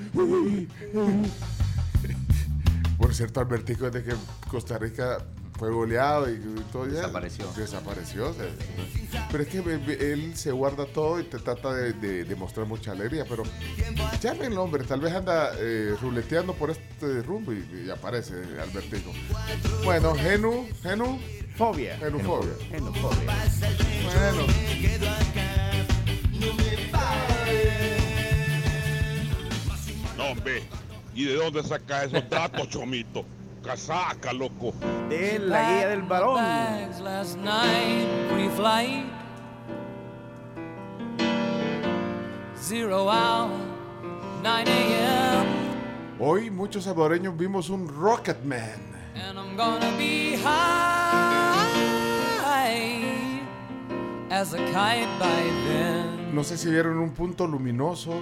Por 2.99 3.15
cierto, 3.15 3.41
Albertico, 3.41 3.91
desde 3.91 4.11
que 4.11 4.17
Costa 4.49 4.79
Rica 4.79 5.19
fue 5.59 5.71
goleado 5.71 6.29
y, 6.31 6.35
y 6.35 6.65
todo 6.73 6.87
ya. 6.87 6.93
Desapareció. 6.97 7.47
Desapareció. 7.57 8.33
se- 8.35 8.51
Pero 9.31 9.43
es 9.43 9.49
que 9.49 10.13
él 10.13 10.37
se 10.37 10.53
guarda 10.53 10.87
todo 10.87 11.19
y 11.21 11.25
te 11.25 11.39
trata 11.39 11.73
de, 11.75 11.93
de- 11.95 12.25
de 12.25 12.37
mostrar 12.37 12.67
mucha 12.67 12.93
alegría. 12.93 13.25
Pero 13.29 13.43
llámenlo, 14.21 14.63
hombre. 14.63 14.85
Tal 14.85 15.01
vez 15.01 15.15
anda 15.15 15.53
eh, 15.59 15.95
ruleteando 16.01 16.53
por 16.55 16.71
este 16.71 17.23
rumbo 17.23 17.53
y, 17.53 17.65
y 17.87 17.91
aparece 17.91 18.35
Albertico. 18.61 19.13
Bueno, 19.85 20.15
Genu, 20.15 20.69
Genu, 20.83 21.19
Fobia. 21.57 21.97
Genufobia. 21.99 22.53
Genufobia. 22.71 23.35
Bueno. 24.05 24.47
No, 30.17 30.25
hombre. 30.31 30.63
¿Y 31.15 31.25
de 31.25 31.35
dónde 31.35 31.63
saca 31.63 32.05
esos 32.05 32.29
datos, 32.29 32.69
chomito? 32.69 33.25
Casaca, 33.67 34.33
loco. 34.33 34.73
De 35.09 35.41
la 35.41 35.61
guía 35.61 35.89
del 35.89 36.03
balón. 36.03 36.37
Bags 36.37 37.01
last 37.01 37.37
night, 37.37 38.07
pre-flight. 38.31 39.07
Zero 42.57 43.11
hour, 43.11 43.51
9 44.43 44.71
a.m. 44.71 45.47
Hoy 46.21 46.49
muchos 46.51 46.85
salvadoreños 46.85 47.37
vimos 47.37 47.69
un 47.69 47.89
Rocketman. 47.89 48.95
And 49.17 49.37
I'm 49.37 49.57
gonna 49.57 49.91
be 49.99 50.37
high 50.37 51.57
as 54.31 54.55
a 54.55 54.59
kite 54.59 55.09
by 55.19 55.43
then. 55.67 56.33
No 56.33 56.45
sé 56.45 56.57
si 56.57 56.71
vieron 56.71 56.99
un 56.99 57.11
punto 57.11 57.49
luminoso. 57.49 58.13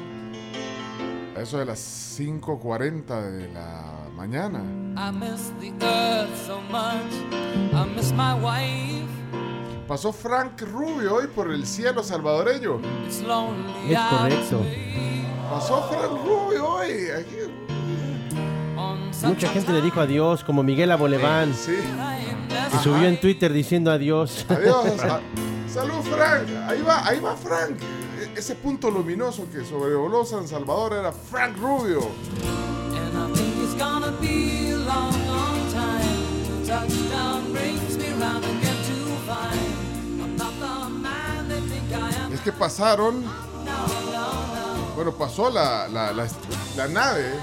A 1.37 1.41
eso 1.41 1.59
de 1.59 1.65
las 1.65 1.81
5.40 2.19 3.23
de 3.33 3.49
la 3.53 3.83
mañana. 4.15 4.61
I 4.97 5.11
miss 5.13 5.53
the 5.61 5.73
earth 5.85 6.47
so 6.47 6.61
much. 6.71 7.13
I 7.73 7.85
miss 7.97 8.13
my 8.13 8.35
wife. 8.35 9.09
Pasó 9.89 10.13
Frank 10.13 10.61
Rubio 10.63 11.17
hoy 11.17 11.27
por 11.27 11.51
el 11.53 11.67
cielo 11.67 12.03
salvadoreño. 12.03 12.81
It's 13.05 13.21
lonely 13.23 13.93
Es 13.93 13.99
correcto. 13.99 14.63
Pasó 15.51 15.83
Frank 15.89 16.25
Rubio 16.25 16.67
hoy. 16.69 17.11
Aquí. 17.19 17.37
Mucha 19.27 19.49
gente 19.49 19.73
le 19.73 19.81
dijo 19.81 20.01
adiós, 20.01 20.45
como 20.45 20.63
Miguel 20.63 20.91
Aboleván, 20.93 21.53
Sí. 21.55 21.73
que 22.71 22.79
subió 22.79 23.09
en 23.09 23.21
Twitter 23.21 23.53
diciendo 23.53 23.91
adiós. 23.91 24.45
Adiós. 24.49 24.87
Salud, 25.69 26.01
Frank. 26.03 26.49
Ahí 26.69 26.83
va, 26.83 27.07
ahí 27.07 27.19
va 27.21 27.35
Frank. 27.37 27.77
Ese 28.37 28.57
punto 28.57 28.91
luminoso 28.91 29.47
que 29.51 29.65
sobrevoló 29.65 30.25
San 30.25 30.49
Salvador 30.49 30.95
era 30.95 31.13
Frank 31.13 31.57
Rubio. 31.57 32.01
Es 42.33 42.41
que 42.41 42.53
pasaron. 42.53 43.25
Bueno, 44.97 45.13
pasó 45.13 45.51
la, 45.51 45.89
la, 45.89 46.13
la, 46.13 46.27
la 46.77 46.89
nave 46.89 47.35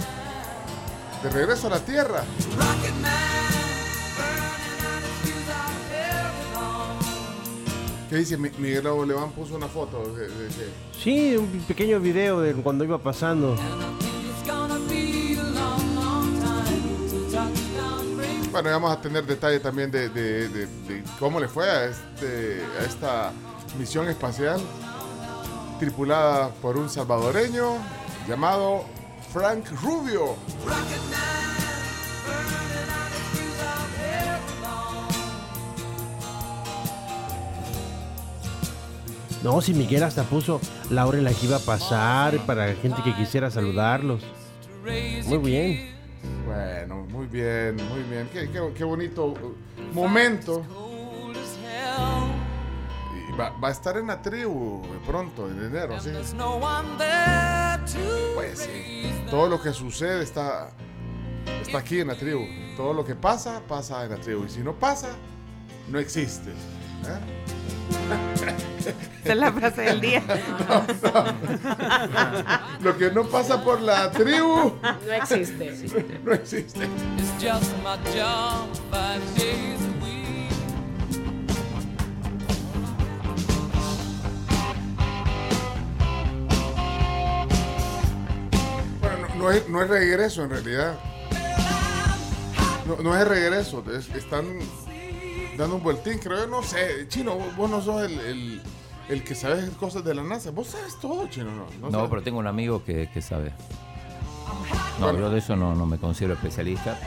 de 1.23 1.30
regreso 1.30 1.67
a 1.67 1.69
la 1.71 1.80
Tierra. 1.80 2.23
¿Qué 8.12 8.17
dice? 8.17 8.36
Mi- 8.38 8.50
Miguel 8.58 8.86
Aboleván 8.88 9.32
puso 9.32 9.56
una 9.56 9.67
foto 9.69 10.04
de. 10.13 10.28
Sí, 11.02 11.38
un 11.38 11.47
pequeño 11.62 11.97
video 12.02 12.41
de 12.41 12.54
cuando 12.56 12.84
iba 12.84 12.97
pasando. 12.97 13.56
Bueno, 18.52 18.69
vamos 18.69 18.91
a 18.91 19.00
tener 19.00 19.26
detalle 19.26 19.62
también 19.62 19.89
de, 19.91 20.10
de- 20.10 20.50
de- 20.50 20.65
de 20.67 21.04
cómo 21.19 21.39
le 21.39 21.47
fue 21.47 21.69
a, 21.69 21.86
este, 21.86 22.62
a 22.82 22.84
esta 22.84 23.32
misión 23.80 24.10
espacial 24.10 24.60
tripulada 25.80 26.50
por 26.62 26.76
un 26.78 26.89
salvadoreño 26.89 27.78
llamado 28.28 28.84
Frank 29.32 29.63
Rubio. 29.82 30.36
No, 39.43 39.60
si 39.62 39.73
Miguel 39.73 40.04
hasta 40.04 40.23
puso 40.23 40.62
la 40.89 41.06
hora 41.08 41.17
en 41.17 41.23
la 41.23 41.32
que 41.34 41.45
iba 41.47 41.58
a 41.58 41.62
pasar 41.62 42.38
para 42.45 42.67
la 42.67 42.75
gente 42.75 43.01
que 43.04 43.15
quisiera 43.15 43.49
saludarlos. 43.49 44.23
Muy 45.27 45.38
bien. 45.39 45.91
Bueno, 46.45 47.06
muy 47.10 47.25
bien, 47.27 47.75
muy 47.75 48.04
bien. 48.04 48.30
Qué, 48.32 48.49
qué- 48.75 48.84
bonito 48.84 49.27
uh, 49.27 49.56
momento. 49.93 50.63
Va, 53.39 53.49
va 53.63 53.69
a 53.69 53.71
estar 53.71 53.97
en 53.97 54.08
la 54.08 54.21
tribu 54.21 54.82
pronto, 55.08 55.49
en 55.49 55.63
enero, 55.63 55.99
sí. 56.01 56.10
Pues 58.36 58.60
sí. 58.60 59.12
Todo 59.30 59.47
lo 59.47 59.62
que 59.62 59.71
sucede 59.73 60.21
está, 60.21 60.69
está 61.62 61.77
aquí 61.80 62.01
en 62.01 62.10
la 62.10 62.15
tribu. 62.15 62.41
Todo 62.75 62.93
lo 62.93 63.06
que 63.06 63.15
pasa, 63.15 63.62
pasa 63.67 64.04
en 64.04 64.12
la 64.12 64.17
tribu. 64.17 64.45
Y 64.45 64.49
si 64.49 64.60
no 64.60 64.73
pasa, 64.73 65.10
no 65.89 65.97
existe. 65.97 66.49
¿eh? 66.51 67.61
Esa 69.23 69.34
es 69.34 69.38
la 69.38 69.54
frase 69.54 69.82
del 69.82 70.01
día. 70.01 70.23
Lo 72.82 72.97
que 72.97 73.12
no 73.12 73.25
pasa 73.25 73.63
por 73.63 73.80
la 73.82 74.10
tribu. 74.12 74.73
No 74.82 75.13
existe. 75.13 75.71
No 76.25 76.34
existe. 76.34 76.88
It's 77.17 77.32
just 77.39 77.71
my 77.84 77.97
job 78.13 78.67
five 78.89 79.21
days 79.38 79.80
a. 79.82 79.91
Bueno, 89.01 89.27
no, 89.36 89.51
es, 89.51 89.69
no 89.69 89.82
es 89.82 89.89
regreso 89.89 90.43
en 90.43 90.49
realidad. 90.49 90.99
No, 93.04 93.15
es 93.15 93.27
regreso. 93.27 93.84
Están 94.15 94.60
dando 95.58 95.76
un 95.78 95.84
vueltín, 95.84 96.18
creo 96.20 96.40
yo, 96.40 96.48
no 96.48 96.64
sé. 96.64 97.08
Chino, 97.08 97.36
vos 97.58 97.70
no 97.70 97.82
sos 97.82 98.04
el, 98.04 98.20
el- 98.20 98.62
el 99.10 99.24
que 99.24 99.36
sabes 99.36 99.70
cosas 99.72 100.04
de 100.06 100.14
la 100.16 100.24
NASA. 100.24 100.52
Vos 100.52 100.68
sabes 100.68 100.98
todo, 101.00 101.28
Chino, 101.28 101.52
¿no? 101.52 101.66
No, 101.82 101.92
sabes. 101.92 102.10
pero 102.10 102.24
tengo 102.24 102.40
un 102.40 102.48
amigo 102.48 102.84
que, 102.84 103.10
que 103.14 103.22
sabe. 103.22 103.52
No, 105.00 105.06
Bueno. 105.08 105.20
yo 105.20 105.30
de 105.30 105.40
eso 105.40 105.56
no, 105.56 105.76
no 105.76 105.86
me 105.86 105.98
considero 105.98 106.34
especialista. 106.36 106.98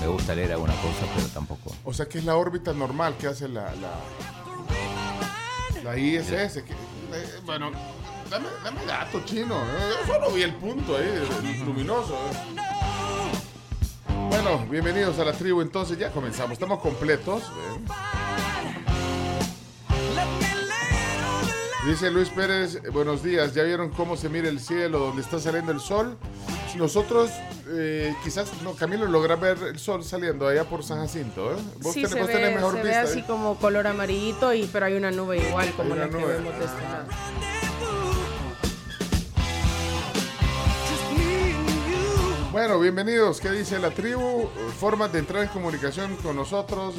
Me 0.00 0.06
gusta 0.06 0.34
leer 0.34 0.52
alguna 0.52 0.74
cosa, 0.74 1.06
pero 1.16 1.26
tampoco. 1.28 1.74
O 1.84 1.92
sea 1.92 2.06
que 2.06 2.18
es 2.18 2.24
la 2.24 2.36
órbita 2.36 2.72
normal 2.72 3.16
que 3.18 3.26
hace 3.26 3.48
la, 3.48 3.74
la, 3.76 3.90
la 5.82 5.98
ISS. 5.98 6.62
que- 6.62 6.72
eh, 6.72 7.40
bueno, 7.44 7.70
dame, 8.30 8.46
dame 8.62 8.84
dato, 8.86 9.20
Chino. 9.24 9.56
Yo 10.06 10.12
solo 10.12 10.30
vi 10.30 10.42
el 10.42 10.54
punto 10.54 10.96
ahí, 10.96 11.58
luminoso. 11.64 12.14
eh. 12.14 12.60
Bueno, 14.30 14.64
bienvenidos 14.70 15.18
a 15.18 15.24
la 15.24 15.32
tribu. 15.32 15.60
Entonces 15.60 15.98
ya 15.98 16.10
comenzamos. 16.12 16.52
Estamos 16.52 16.78
completos. 16.80 17.42
¿eh? 17.42 17.80
Dice 21.86 22.10
Luis 22.12 22.28
Pérez, 22.28 22.76
eh, 22.76 22.90
buenos 22.92 23.24
días. 23.24 23.54
¿Ya 23.54 23.64
vieron 23.64 23.90
cómo 23.90 24.16
se 24.16 24.28
mira 24.28 24.48
el 24.48 24.60
cielo, 24.60 24.98
donde 25.00 25.22
está 25.22 25.40
saliendo 25.40 25.72
el 25.72 25.80
sol? 25.80 26.16
Nosotros, 26.76 27.30
eh, 27.70 28.14
quizás, 28.22 28.48
no, 28.62 28.74
Camilo 28.74 29.06
logra 29.06 29.34
ver 29.34 29.58
el 29.64 29.78
sol 29.80 30.04
saliendo 30.04 30.46
allá 30.46 30.62
por 30.64 30.84
San 30.84 31.00
Jacinto. 31.00 31.50
¿eh? 31.52 31.56
Vos, 31.80 31.92
Sí, 31.92 32.02
tenés, 32.02 32.10
se 32.12 32.20
vos 32.20 32.28
tenés 32.30 32.48
ve, 32.50 32.54
mejor 32.54 32.72
se 32.74 32.82
ve 32.82 32.88
vista. 32.88 33.02
así 33.02 33.18
¿eh? 33.20 33.24
como 33.26 33.56
color 33.56 33.88
amarillito, 33.88 34.54
y, 34.54 34.68
pero 34.72 34.86
hay 34.86 34.94
una 34.94 35.10
nube 35.10 35.38
igual 35.38 35.72
como 35.76 35.96
la 35.96 36.08
que 36.08 36.16
vemos 36.16 36.56
de 36.58 36.64
este 36.64 36.82
lado. 36.82 37.06
Bueno, 42.52 42.78
bienvenidos. 42.80 43.40
¿Qué 43.40 43.50
dice 43.52 43.78
la 43.78 43.90
tribu? 43.90 44.48
Formas 44.80 45.12
de 45.12 45.20
entrar 45.20 45.44
en 45.44 45.48
comunicación 45.50 46.16
con 46.16 46.34
nosotros. 46.34 46.96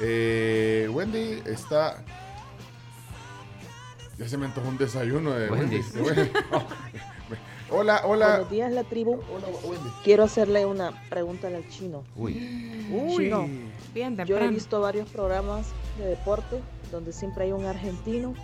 Eh, 0.00 0.88
Wendy 0.90 1.42
está. 1.46 2.02
Ya 4.18 4.28
se 4.28 4.36
me 4.36 4.46
antojó 4.46 4.68
un 4.68 4.78
desayuno 4.78 5.30
de 5.30 5.48
Wendy. 5.48 5.80
Wendy. 5.94 6.30
Wendy. 7.70 7.76
hola, 7.80 8.00
hola. 8.04 8.28
Buenos 8.28 8.50
días, 8.50 8.72
la 8.72 8.84
tribu. 8.84 9.20
Quiero 10.04 10.24
hacerle 10.24 10.66
una 10.66 10.92
pregunta 11.10 11.48
al 11.48 11.66
chino. 11.68 12.04
Uy, 12.16 12.86
Uy, 12.90 13.16
Chino, 13.16 13.46
bien 13.92 14.16
yo 14.26 14.38
he 14.38 14.48
visto 14.48 14.80
varios 14.80 15.08
programas 15.08 15.66
de 15.98 16.04
deporte 16.06 16.60
donde 16.92 17.12
siempre 17.12 17.44
hay 17.44 17.52
un 17.52 17.64
argentino 17.64 18.34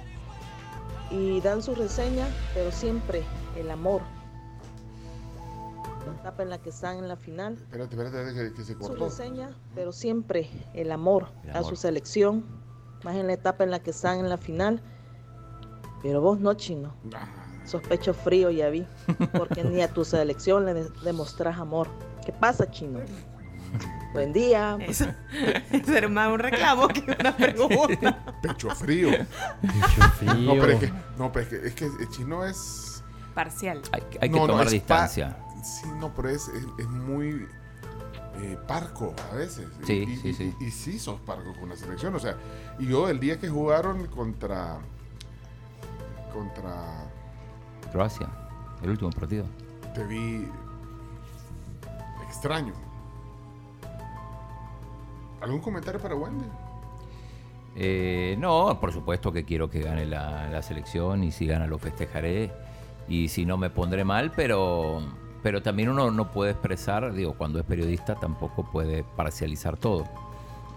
y 1.11 1.41
dan 1.43 1.63
su 1.63 1.75
reseña, 1.75 2.27
pero 2.55 2.73
siempre 2.73 3.23
el 3.57 3.71
amor. 3.71 4.03
La 6.07 6.13
etapa 6.29 6.43
en 6.43 6.51
la 6.51 6.59
que 6.59 6.71
están 6.71 6.99
en 6.99 7.07
la 7.09 7.17
final, 7.17 7.55
Espérate, 7.55 7.95
espérate, 7.97 8.35
que, 8.35 8.55
que 8.55 8.65
se 8.65 8.73
su 8.73 8.79
cortó. 8.79 9.05
reseña, 9.05 9.51
pero 9.75 9.93
siempre 9.93 10.49
el 10.75 10.91
amor, 10.91 11.29
El 11.45 11.51
a 11.51 11.59
amor. 11.59 11.71
su 11.71 11.77
selección, 11.77 12.45
más 13.05 13.15
en 13.17 13.27
la 13.29 13.35
etapa 13.35 13.63
en 13.63 13.71
la 13.71 13.81
que 13.81 13.91
están 13.91 14.19
en 14.19 14.29
la 14.29 14.39
final. 14.39 14.83
Pero 16.03 16.21
vos 16.21 16.41
no, 16.41 16.55
chino. 16.55 16.93
Ah, 17.15 17.29
Sospecho 17.65 18.13
frío, 18.15 18.51
ya 18.51 18.69
vi. 18.71 18.87
Porque 19.39 19.63
ni 19.65 19.83
a 19.83 19.89
tu 19.89 20.05
selección 20.05 20.65
le 20.67 20.75
de- 20.75 20.91
demostrás 21.05 21.59
amor. 21.59 21.89
¿Qué 22.25 22.33
pasa, 22.33 22.71
chino? 22.71 23.01
Buen 24.13 24.33
día. 24.33 24.77
Eso, 24.81 25.07
eso 25.73 25.95
era 25.95 26.07
más 26.09 26.31
un 26.31 26.39
reclamo 26.39 26.87
que 26.89 27.01
una 27.19 27.35
pregunta. 27.37 28.37
Pecho 28.43 28.69
frío. 28.75 29.11
Pecho 29.63 30.03
frío. 30.19 30.35
No, 30.35 30.53
pero 30.53 30.73
es 30.73 30.81
que, 30.81 30.93
no, 31.19 31.33
pero 31.33 31.43
es 31.47 31.49
que, 31.49 31.67
es 31.69 31.75
que 31.75 31.85
el 31.87 32.09
chino 32.11 32.45
es. 32.45 33.03
Parcial. 33.35 33.81
hay, 33.93 34.03
hay 34.21 34.29
que 34.31 34.39
No, 34.39 34.47
tomar 34.47 34.69
distancia. 34.69 35.39
sí, 35.65 35.89
no, 35.99 36.15
pero 36.15 36.29
es, 36.29 36.49
es, 36.49 36.67
es 36.79 36.87
muy 36.87 37.49
eh, 38.43 38.59
parco 38.69 39.15
a 39.33 39.37
veces. 39.37 39.67
Sí, 39.87 40.05
y, 40.07 40.17
sí, 40.19 40.29
y- 40.29 40.35
sí. 40.35 40.55
Y, 40.61 40.71
sí 40.71 40.99
sos 40.99 41.19
parco 41.23 41.55
con 41.59 41.71
la 41.71 41.77
selección. 41.77 42.15
O 42.15 42.19
sea, 42.19 42.37
y 42.79 42.89
yo 42.89 43.09
el 43.09 43.19
día 43.19 43.39
que 43.39 43.49
jugaron 43.49 44.07
contra. 44.09 44.79
Contra. 46.35 47.11
Croacia, 47.91 48.29
el 48.83 48.91
último 48.91 49.11
partido. 49.11 49.45
Te 49.95 50.05
vi. 50.05 50.49
extraño. 52.27 52.73
¿Algún 55.41 55.61
comentario 55.61 56.01
para 56.01 56.15
Wendy? 56.15 56.47
Eh, 57.75 58.37
no, 58.39 58.79
por 58.81 58.93
supuesto 58.93 59.33
que 59.33 59.45
quiero 59.45 59.69
que 59.69 59.81
gane 59.81 60.07
la, 60.07 60.49
la 60.49 60.63
selección 60.63 61.25
y 61.25 61.33
si 61.33 61.47
gana 61.47 61.67
lo 61.67 61.79
festejaré 61.79 62.53
y 63.09 63.29
si 63.29 63.45
no 63.45 63.57
me 63.57 63.71
pondré 63.71 64.05
mal, 64.05 64.33
pero, 64.35 65.03
pero 65.43 65.63
también 65.63 65.89
uno 65.89 66.11
no 66.11 66.31
puede 66.31 66.53
expresar, 66.53 67.13
digo, 67.13 67.35
cuando 67.35 67.59
es 67.59 67.65
periodista 67.65 68.15
tampoco 68.15 68.65
puede 68.71 69.05
parcializar 69.05 69.77
todo. 69.77 70.05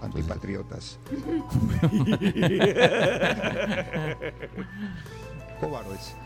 Antipatriotas. 0.02 0.98
Cobardes. 5.60 6.16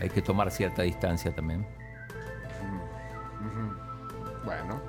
Hay 0.00 0.08
que 0.08 0.22
tomar 0.22 0.50
cierta 0.50 0.82
distancia 0.82 1.34
también. 1.34 1.66
Bueno. 4.44 4.80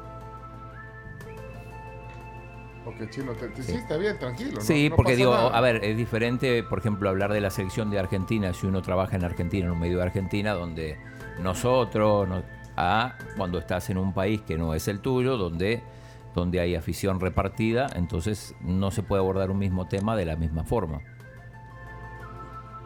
Ok, 2.86 3.10
chino, 3.10 3.34
te, 3.34 3.48
te- 3.50 3.62
sí. 3.62 3.74
está 3.76 3.96
bien, 3.98 4.18
tranquilo. 4.18 4.54
no- 4.56 4.62
Sí, 4.62 4.90
no 4.90 4.96
porque 4.96 5.16
digo, 5.16 5.34
nada. 5.36 5.56
a 5.56 5.62
ver, 5.62 5.84
es 5.84 5.96
diferente, 5.96 6.64
por 6.64 6.80
ejemplo, 6.80 7.10
hablar 7.10 7.32
de 7.32 7.40
la 7.40 7.52
selección 7.52 7.92
de 7.92 8.00
Argentina 8.00 8.54
si 8.54 8.66
uno 8.66 8.82
trabaja 8.82 9.16
en 9.16 9.24
Argentina, 9.24 9.66
en 9.68 9.72
un 9.74 9.80
medio 9.80 9.98
de 9.98 10.04
Argentina, 10.04 10.54
donde 10.54 10.98
nosotros, 11.40 12.28
no- 12.28 12.44
a 12.78 13.16
cuando 13.38 13.60
estás 13.60 13.90
en 13.92 13.98
un 14.00 14.14
país 14.14 14.42
que 14.42 14.58
no 14.58 14.74
es 14.74 14.88
el 14.88 15.00
tuyo, 15.00 15.38
donde, 15.38 15.84
donde 16.34 16.60
hay 16.60 16.74
afición 16.76 17.20
repartida, 17.20 17.88
entonces 17.96 18.56
no 18.62 18.90
se 18.90 19.04
puede 19.04 19.20
abordar 19.22 19.52
un 19.52 19.60
mismo 19.60 19.88
tema 19.88 20.16
de 20.16 20.26
la 20.26 20.36
misma 20.36 20.64
forma. 20.64 21.02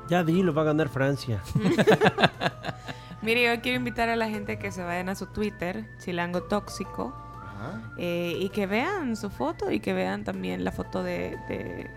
Ya 0.09 0.23
dilo, 0.23 0.53
va 0.53 0.61
a 0.61 0.65
ganar 0.65 0.89
Francia. 0.89 1.41
Mire, 3.21 3.43
yo 3.55 3.61
quiero 3.61 3.77
invitar 3.77 4.09
a 4.09 4.15
la 4.15 4.29
gente 4.29 4.59
que 4.59 4.71
se 4.71 4.83
vayan 4.83 5.09
a 5.09 5.15
su 5.15 5.25
Twitter, 5.27 5.85
Chilango 5.99 6.43
Tóxico, 6.43 7.15
Ajá. 7.43 7.81
eh, 7.97 8.37
y 8.39 8.49
que 8.49 8.67
vean 8.67 9.15
su 9.15 9.29
foto 9.31 9.71
y 9.71 9.79
que 9.79 9.93
vean 9.93 10.23
también 10.23 10.63
la 10.63 10.71
foto 10.71 11.01
de, 11.01 11.35
de- 11.49 11.89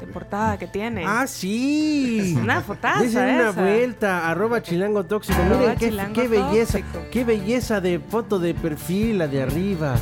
de 0.00 0.06
portada 0.12 0.58
que 0.58 0.66
tiene. 0.66 1.04
¡Ah, 1.06 1.26
sí! 1.28 2.36
Una 2.42 2.60
fotaza 2.62 3.02
Desen 3.02 3.22
una 3.36 3.50
esa. 3.50 3.60
vuelta, 3.62 4.28
arroba 4.30 4.60
chilango 4.62 5.04
tóxico. 5.04 5.40
Arroba 5.40 5.58
Miren 5.60 5.76
qué, 5.76 5.88
chilango 5.90 6.14
qué 6.14 6.28
belleza, 6.28 6.78
tóxico. 6.78 7.04
qué 7.12 7.24
belleza 7.24 7.80
de 7.80 8.00
foto 8.00 8.38
de 8.40 8.54
perfil, 8.54 9.18
la 9.18 9.28
de 9.28 9.42
arriba. 9.42 9.94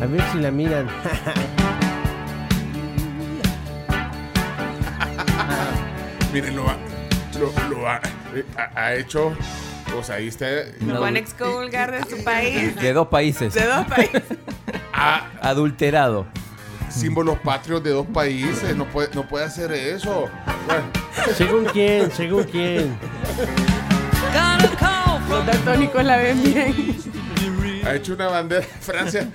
A 0.00 0.06
ver 0.06 0.22
si 0.30 0.38
la 0.38 0.50
miran. 0.52 0.86
Miren, 6.34 6.54
lo 6.56 6.68
ha, 6.68 6.76
lo, 7.38 7.52
lo 7.70 7.88
ha, 7.88 8.00
eh, 8.34 8.44
ha- 8.58 8.70
ha 8.78 8.94
hecho. 8.94 9.32
O 9.96 10.02
sea, 10.02 10.16
ahí 10.16 10.26
está. 10.28 10.46
Lo 10.84 11.00
van 11.00 11.14
a 11.16 11.20
excomulgar 11.20 11.90
de 11.92 12.02
su 12.16 12.22
país. 12.24 12.74
De 12.76 12.92
dos 12.92 13.08
países. 13.08 13.54
De 13.54 13.64
dos 13.66 13.86
países. 13.86 14.22
Ah, 14.96 15.28
Adulterado. 15.42 16.26
símbolos 16.88 17.38
patrios 17.40 17.82
de 17.82 17.90
dos 17.90 18.06
países. 18.06 18.76
No 18.76 18.86
puede, 18.86 19.08
no 19.14 19.26
puede 19.26 19.44
hacer 19.44 19.72
eso. 19.72 20.28
Bueno, 20.66 20.84
según 21.36 21.64
quién, 21.66 22.10
según 22.12 22.44
quién. 22.44 22.96
Los 25.28 25.46
daltónicos 25.46 26.04
la 26.04 26.16
ven 26.18 26.42
bien. 26.44 26.96
ha 27.84 27.94
hecho 27.94 28.14
una 28.14 28.28
bandera 28.28 28.60
de 28.60 28.66
Francia. 28.66 29.28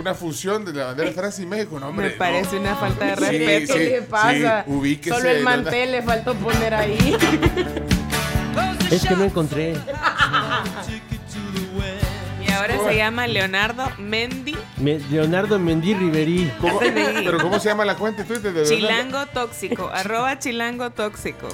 Una 0.00 0.14
fusión 0.14 0.64
de 0.64 0.72
la 0.72 0.86
bandera 0.86 1.10
de 1.10 1.14
Francia 1.14 1.42
y 1.44 1.46
México. 1.46 1.78
No, 1.78 1.88
hombre, 1.88 2.08
Me 2.08 2.14
parece 2.14 2.54
no. 2.56 2.62
una 2.62 2.74
falta 2.76 3.04
de 3.04 3.16
respeto. 3.16 3.72
sí, 3.74 3.78
¿Qué 3.78 3.84
le 3.90 4.02
pasa? 4.02 4.64
sí, 4.66 4.72
ubíquese, 4.72 5.14
Solo 5.16 5.28
el 5.28 5.44
¿verdad? 5.44 5.56
mantel 5.62 5.92
le 5.92 6.02
faltó 6.02 6.34
poner 6.36 6.74
ahí. 6.74 7.16
Es 8.90 9.06
que 9.06 9.14
no 9.14 9.24
encontré. 9.24 9.74
Y 12.46 12.50
ahora 12.50 12.78
se 12.88 12.96
llama 12.96 13.26
Leonardo 13.26 13.84
Mendy 13.98 14.56
Me- 14.78 14.98
Leonardo 15.10 15.58
Mendy 15.58 15.94
Riverí. 15.94 16.50
¿Cómo- 16.60 16.80
¿Pero 16.80 17.38
cómo 17.38 17.60
se 17.60 17.68
llama 17.68 17.84
la 17.84 17.96
cuenta 17.96 18.22
de 18.22 18.28
Twitter 18.28 18.52
de? 18.54 18.64
Chilango 18.64 19.26
tóxico, 19.26 19.90
arroba 19.94 20.38
chilango 20.38 20.90
tóxico. 20.90 21.48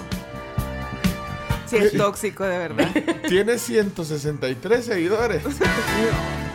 Sí, 1.67 1.79
es 1.79 1.97
tóxico, 1.97 2.45
de 2.45 2.59
verdad. 2.59 2.89
Tiene 3.29 3.59
163 3.59 4.85
seguidores. 4.85 5.43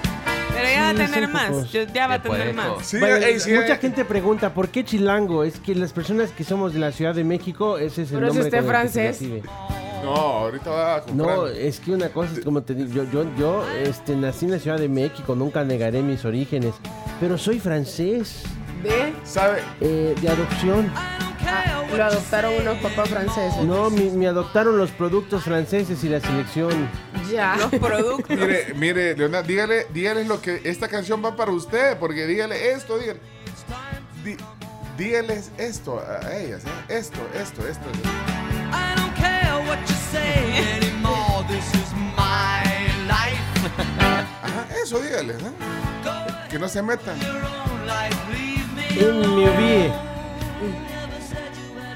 Pero 0.54 0.68
ya 0.70 0.82
va 0.82 0.90
a 0.90 0.94
tener 0.94 1.28
más. 1.30 1.72
yo- 1.72 1.84
ya 1.94 2.08
va 2.08 2.14
a 2.16 2.22
tener 2.22 2.54
más. 2.54 2.86
Sí, 2.86 3.00
Bueno, 3.00 3.16
ey, 3.18 3.40
sí, 3.40 3.52
mucha 3.54 3.74
eh. 3.76 3.78
gente 3.78 4.06
pregunta, 4.06 4.54
¿por 4.54 4.70
qué 4.70 4.84
Chilango? 4.84 5.44
Es 5.44 5.60
que 5.60 5.74
las 5.76 5.94
personas 5.94 6.32
que 6.32 6.44
somos 6.44 6.74
de 6.74 6.80
la 6.80 6.92
Ciudad 6.92 7.16
de 7.16 7.24
México, 7.24 7.78
ese 7.78 8.04
es 8.04 8.12
el 8.12 8.16
Pero 8.20 8.28
es 8.28 8.34
nombre 8.36 8.44
usted 8.50 8.66
con 8.66 8.76
el 8.76 8.82
que 8.84 8.88
se 8.88 8.94
francés. 8.94 9.20
recibe. 9.22 9.44
No, 10.04 10.16
ahorita 10.16 10.70
va 10.72 10.96
a 10.96 11.02
comprar. 11.02 11.28
No, 11.38 11.48
es 11.48 11.80
que 11.80 11.92
una 11.92 12.10
cosa 12.10 12.34
es 12.34 12.44
como 12.44 12.62
te 12.64 12.74
digo, 12.74 12.90
yo, 12.92 13.04
yo, 13.12 13.26
yo 13.38 13.64
este, 13.84 14.16
nací 14.16 14.46
en 14.46 14.52
la 14.52 14.60
Ciudad 14.60 14.80
de 14.80 14.90
México, 14.90 15.36
nunca 15.36 15.64
negaré 15.64 16.02
mis 16.02 16.26
orígenes, 16.26 16.74
pero 17.20 17.38
soy 17.38 17.60
francés, 17.60 18.42
¿De? 18.84 19.14
¿Sabe? 19.24 19.62
eh, 19.82 20.16
de 20.22 20.30
adopción. 20.30 20.92
Ah, 20.96 21.18
lo 21.96 22.04
adoptaron 22.06 22.54
unos 22.62 22.78
papás 22.78 23.10
franceses. 23.10 23.64
No, 23.64 23.90
mi- 23.90 24.10
me 24.12 24.28
adoptaron 24.28 24.78
los 24.78 24.92
productos 24.92 25.44
franceses 25.44 26.04
y 26.04 26.10
la 26.10 26.20
selección. 26.22 26.90
Ya. 27.30 27.56
Los 27.58 27.70
productos. 27.82 28.30
Mire, 28.30 28.74
mire, 28.76 29.18
Leonardo, 29.18 29.48
dígale, 29.48 29.88
dígale 29.94 30.24
lo 30.26 30.42
que 30.42 30.62
esta 30.64 30.88
canción 30.88 31.24
va 31.24 31.36
para 31.36 31.52
usted, 31.52 31.98
porque 31.98 32.26
dígale 32.28 32.72
esto, 32.72 32.98
dígale. 32.98 33.20
Dí- 34.24 34.38
dígales 34.98 35.52
esto 35.58 36.00
a 36.00 36.34
ellas, 36.38 36.64
¿eh? 36.66 36.70
esto, 36.90 37.20
esto, 37.34 37.68
esto. 37.68 37.86
I 38.72 38.96
don't 39.00 39.14
care 39.16 39.52
what 39.68 39.80
you 39.88 39.96
say 40.12 40.78
anymore. 40.78 41.46
This 41.50 41.66
is 41.74 41.92
my 42.16 42.64
life. 43.08 43.42
Ajá, 44.00 44.68
eso 44.84 45.00
dígales, 45.00 45.38
¿eh? 45.42 45.52
Que 46.50 46.60
no 46.60 46.68
se 46.70 46.82
metan. 46.82 47.18
En 49.00 49.36
mi 49.36 49.46
vie, 49.46 49.92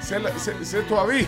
Sé, 0.01 0.19
la- 0.19 0.29
sé- 0.37 0.63
sé 0.63 0.81
tu 0.83 0.95
aví. 0.97 1.27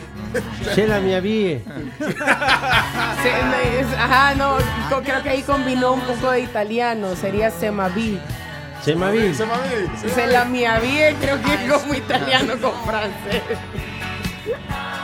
c'est 0.76 0.88
la 0.88 1.00
mi 1.00 1.20
vie. 1.20 1.62
Ajá, 3.98 4.36
no, 4.36 4.58
creo 5.04 5.24
que 5.24 5.30
ahí 5.30 5.42
combinó 5.42 5.94
un 5.94 6.02
poco 6.02 6.32
de 6.32 6.42
italiano, 6.42 7.16
sería 7.16 7.50
semaví. 7.50 8.20
C'est 8.84 8.96
ma 8.96 9.10
vie. 9.10 9.34
Se 9.34 10.28
la 10.28 10.46
mia 10.46 10.80
vie, 10.80 11.16
creo 11.20 11.42
que 11.42 11.54
es 11.56 11.72
como 11.74 11.94
italiano 11.96 12.54
con 12.62 12.74
francés. 12.86 13.42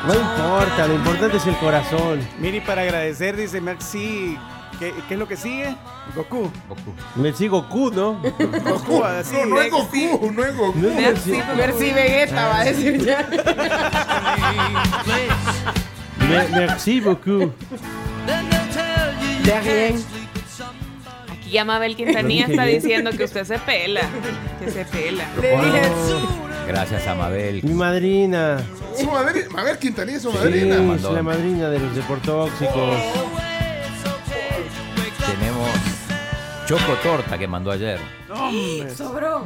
No 0.08 0.14
importa, 0.14 0.88
lo 0.88 0.94
importante 0.96 1.38
es 1.38 1.48
el 1.48 1.58
corazón. 1.58 2.20
Miri, 2.40 2.62
para 2.62 2.84
agradecer, 2.84 3.36
dice 3.36 3.60
Maxi, 3.60 4.38
¿qué, 4.80 4.94
qué 5.08 5.14
es 5.14 5.20
lo 5.20 5.28
que 5.28 5.38
sigue? 5.38 5.76
Goku. 6.16 6.50
Me 7.16 7.34
sigo 7.34 7.68
Q, 7.70 7.92
¿no? 7.92 8.22
Goku, 8.22 9.04
así. 9.04 9.34
No, 9.36 9.46
no 9.46 9.62
es 9.62 9.72
Goku, 9.72 10.32
no 10.32 10.44
es 10.44 10.56
Goku. 10.58 10.80
No 10.80 10.90
es 10.90 10.96
Merci, 10.96 11.32
Merci- 11.32 11.56
merci 11.58 11.92
Vegeta, 11.94 12.48
va 12.48 12.60
a 12.60 12.64
decir 12.66 13.04
ya. 13.06 13.28
Me- 16.30 16.48
merci 16.60 17.00
beaucoup. 17.02 17.52
De 19.44 19.60
rien. 19.62 20.04
Aquí 21.32 21.52
ya 21.52 21.66
Mabel 21.66 21.96
Quintanilla 21.96 22.46
está 22.48 22.66
bien. 22.66 22.82
diciendo 22.82 23.12
que 23.12 23.24
usted 23.26 23.44
se 23.46 23.60
pela. 23.60 24.02
Que 24.60 24.72
se 24.72 24.86
pela. 24.86 25.26
Le 25.42 25.50
dije, 25.58 25.82
Gracias 26.68 27.06
a 27.08 27.16
Mabel. 27.16 27.62
Mi 27.64 27.74
madrina. 27.74 28.62
Su 28.98 29.10
madrina. 29.12 29.48
Mabel 29.52 29.78
Quintanilla 29.78 30.18
es 30.18 30.24
su 30.24 30.32
Sí, 30.32 30.38
madrina. 30.38 30.96
es 30.96 31.02
la 31.04 31.22
madrina 31.24 31.70
de 31.70 31.80
los 31.80 31.96
deportóxicos. 31.96 32.98
Choco 36.66 36.94
Torta 37.04 37.38
que 37.38 37.48
mandó 37.48 37.72
ayer. 37.72 38.00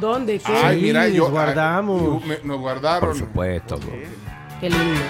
¿dónde? 0.00 0.38
¿Qué? 0.38 0.52
Ay, 0.52 0.80
mira, 0.80 1.04
les 1.04 1.14
yo. 1.14 1.28
guardamos. 1.30 2.22
ay, 2.22 2.28
me- 2.28 2.38
nos 2.44 2.58
guardaron. 2.60 3.10
Por 3.10 3.18
supuesto. 3.18 3.78
Qué 4.60 4.70
lindo. 4.70 5.00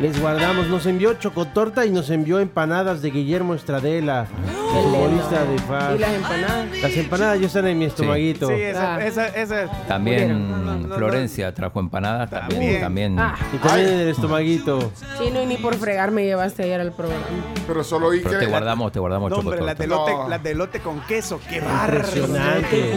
Les 0.00 0.20
guardamos. 0.20 0.68
Nos 0.68 0.86
envió 0.86 1.14
chocotorta 1.14 1.84
y 1.84 1.90
nos 1.90 2.08
envió 2.10 2.38
empanadas 2.38 3.02
de 3.02 3.10
Guillermo 3.10 3.54
Estradela, 3.54 4.26
futbolista 4.72 5.44
de 5.44 5.54
¿Y 5.56 5.58
FAS. 5.58 5.98
las 6.00 6.12
empanadas? 6.14 6.66
Las 6.82 6.96
empanadas 6.96 7.40
ya 7.40 7.46
están 7.48 7.66
en 7.66 7.78
mi 7.80 7.84
estomaguito. 7.86 8.46
Sí, 8.46 8.54
esa, 8.54 8.94
Ah. 8.94 9.04
esa, 9.04 9.26
esa. 9.26 9.66
También 9.88 10.50
No, 10.50 10.56
no, 10.58 10.74
no, 10.86 10.94
Florencia 10.96 11.52
trajo 11.52 11.80
empanadas. 11.80 12.30
También. 12.30 12.80
También. 12.80 13.16
también 13.16 13.18
Ah, 13.18 13.34
Y 13.52 13.56
también 13.58 13.88
en 13.88 13.98
el 13.98 14.08
estomaguito. 14.10 14.92
chino, 15.20 15.42
y 15.42 15.46
ni 15.46 15.56
por 15.56 15.74
fregar 15.74 16.12
me 16.12 16.24
llevaste 16.24 16.62
ayer 16.62 16.80
al 16.80 16.92
programa. 16.92 17.24
Pero 17.66 17.82
solo 17.82 18.06
oí 18.08 18.20
Pero 18.20 18.38
que. 18.38 18.44
te 18.44 18.50
guardamos, 18.50 18.92
te 18.92 19.00
guardamos 19.00 19.30
No, 19.30 19.38
hombre, 19.38 19.56
las 19.60 19.76
Torta. 19.76 19.82
de, 19.82 19.88
lote, 19.88 20.12
No. 20.12 20.28
las 20.28 20.42
de 20.44 20.54
lote 20.54 20.78
con 20.80 21.00
queso, 21.08 21.40
qué 21.48 21.58
bárbaro. 21.60 21.96
Impresionante. 21.96 22.92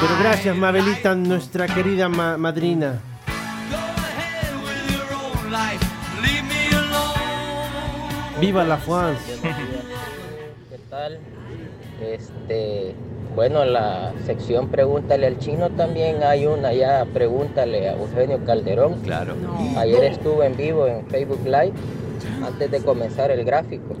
Pero 0.00 0.14
gracias, 0.20 0.56
Mabelita, 0.56 1.14
nuestra 1.14 1.66
querida 1.66 2.08
ma- 2.08 2.36
madrina. 2.36 3.00
Viva 8.40 8.64
la 8.64 8.76
France. 8.76 9.36
¿Qué 9.42 10.78
tal? 10.88 11.18
Este, 12.00 12.94
bueno, 13.34 13.64
la 13.64 14.12
sección 14.24 14.68
Pregúntale 14.68 15.26
al 15.26 15.38
Chino 15.38 15.70
también 15.70 16.22
hay 16.22 16.46
una 16.46 16.72
ya, 16.72 17.04
Pregúntale 17.12 17.88
a 17.88 17.92
Eugenio 17.94 18.44
Calderón. 18.44 19.00
Claro. 19.00 19.34
Ayer 19.76 20.04
estuve 20.04 20.46
en 20.46 20.56
vivo 20.56 20.86
en 20.86 21.04
Facebook 21.08 21.44
Live 21.44 21.72
antes 22.44 22.70
de 22.70 22.80
comenzar 22.80 23.32
el 23.32 23.44
gráfico. 23.44 23.96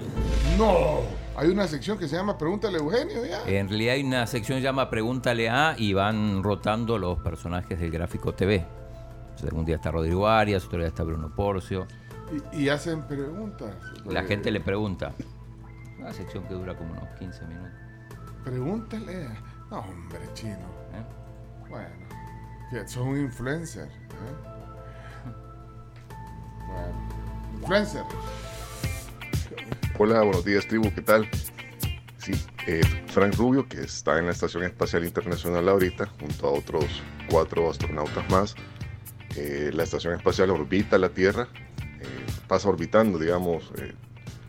No. 0.56 1.00
Hay 1.36 1.48
una 1.48 1.66
sección 1.66 1.98
que 1.98 2.06
se 2.06 2.16
llama 2.16 2.38
Pregúntale 2.38 2.78
a 2.78 2.80
Eugenio 2.80 3.24
ya. 3.26 3.42
En 3.46 3.68
realidad 3.68 3.94
hay 3.94 4.04
una 4.04 4.26
sección 4.28 4.56
que 4.58 4.62
se 4.62 4.66
llama 4.66 4.88
Pregúntale 4.90 5.48
a 5.48 5.74
y 5.76 5.94
van 5.94 6.44
rotando 6.44 6.96
los 6.98 7.18
personajes 7.18 7.80
del 7.80 7.90
gráfico 7.90 8.34
TV. 8.34 8.77
O 9.38 9.40
sea, 9.40 9.50
un 9.52 9.64
día 9.64 9.76
está 9.76 9.92
Rodrigo 9.92 10.26
Arias, 10.26 10.66
otro 10.66 10.80
día 10.80 10.88
está 10.88 11.04
Bruno 11.04 11.32
Porcio. 11.32 11.86
Y, 12.52 12.64
y 12.64 12.68
hacen 12.70 13.02
preguntas. 13.02 13.72
La 14.04 14.24
gente 14.24 14.50
le 14.50 14.60
pregunta. 14.60 15.14
Una 15.96 16.12
sección 16.12 16.42
que 16.48 16.54
dura 16.54 16.76
como 16.76 16.90
unos 16.90 17.08
15 17.20 17.46
minutos. 17.46 17.70
Pregúntale. 18.44 19.28
No, 19.70 19.78
hombre, 19.78 20.18
chino. 20.34 20.56
¿eh? 20.92 21.04
Bueno. 21.70 21.88
Que 22.68 22.88
son 22.88 23.08
un 23.08 23.20
influencer. 23.20 23.86
¿eh? 23.86 25.28
Bueno. 26.66 27.08
Influencer. 27.60 28.02
Hola, 29.98 30.22
buenos 30.22 30.44
días, 30.44 30.66
tribu, 30.66 30.92
¿qué 30.92 31.02
tal? 31.02 31.28
Sí, 32.16 32.32
eh, 32.66 32.82
Frank 33.06 33.36
Rubio, 33.36 33.68
que 33.68 33.82
está 33.82 34.18
en 34.18 34.26
la 34.26 34.32
Estación 34.32 34.64
Espacial 34.64 35.04
Internacional 35.04 35.68
ahorita, 35.68 36.06
junto 36.18 36.48
a 36.48 36.50
otros 36.50 36.84
cuatro 37.30 37.70
astronautas 37.70 38.28
más. 38.30 38.56
Eh, 39.38 39.70
la 39.72 39.84
Estación 39.84 40.14
Espacial 40.14 40.50
orbita 40.50 40.98
la 40.98 41.10
Tierra, 41.10 41.46
eh, 42.00 42.06
pasa 42.48 42.68
orbitando, 42.68 43.18
digamos, 43.18 43.70
eh, 43.78 43.94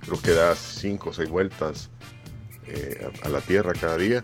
creo 0.02 0.20
que 0.20 0.32
da 0.32 0.56
cinco 0.56 1.12
o 1.12 1.14
seis 1.14 1.30
vueltas 1.30 1.92
eh, 2.66 3.08
a, 3.24 3.28
a 3.28 3.30
la 3.30 3.42
Tierra 3.42 3.74
cada 3.74 3.98
día. 3.98 4.24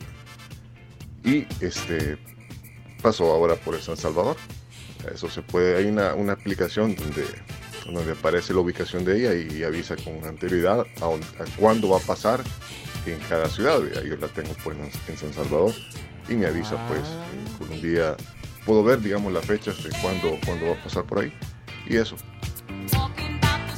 Y 1.23 1.45
este 1.59 2.17
pasó 3.01 3.31
ahora 3.31 3.55
por 3.55 3.75
el 3.75 3.81
San 3.81 3.97
Salvador. 3.97 4.37
Eso 5.13 5.29
se 5.29 5.43
puede, 5.43 5.77
hay 5.77 5.85
una, 5.85 6.15
una 6.15 6.33
aplicación 6.33 6.95
donde 6.95 7.25
donde 7.93 8.13
aparece 8.13 8.53
la 8.53 8.61
ubicación 8.61 9.05
de 9.05 9.17
ella 9.17 9.33
y 9.33 9.63
avisa 9.63 9.95
con 9.95 10.23
anterioridad 10.25 10.81
a, 11.01 11.45
cuándo 11.59 11.89
va 11.89 11.97
a 11.97 12.01
pasar 12.01 12.41
en 13.05 13.19
cada 13.29 13.47
ciudad. 13.47 13.79
Yo 14.03 14.17
la 14.17 14.27
tengo 14.27 14.53
pues 14.63 14.77
en, 15.07 15.17
San 15.17 15.33
Salvador 15.33 15.73
y 16.27 16.33
me 16.33 16.47
avisa 16.47 16.75
pues 16.87 17.01
eh, 17.01 17.57
con 17.59 17.71
un 17.71 17.81
día, 17.81 18.15
puedo 18.65 18.83
ver 18.83 18.99
digamos 19.01 19.31
las 19.31 19.45
fechas 19.45 19.81
de 19.83 19.89
cuándo, 20.01 20.37
cuándo 20.45 20.67
va 20.67 20.73
a 20.73 20.83
pasar 20.83 21.03
por 21.03 21.19
ahí 21.19 21.31
y 21.87 21.97
eso. 21.97 22.15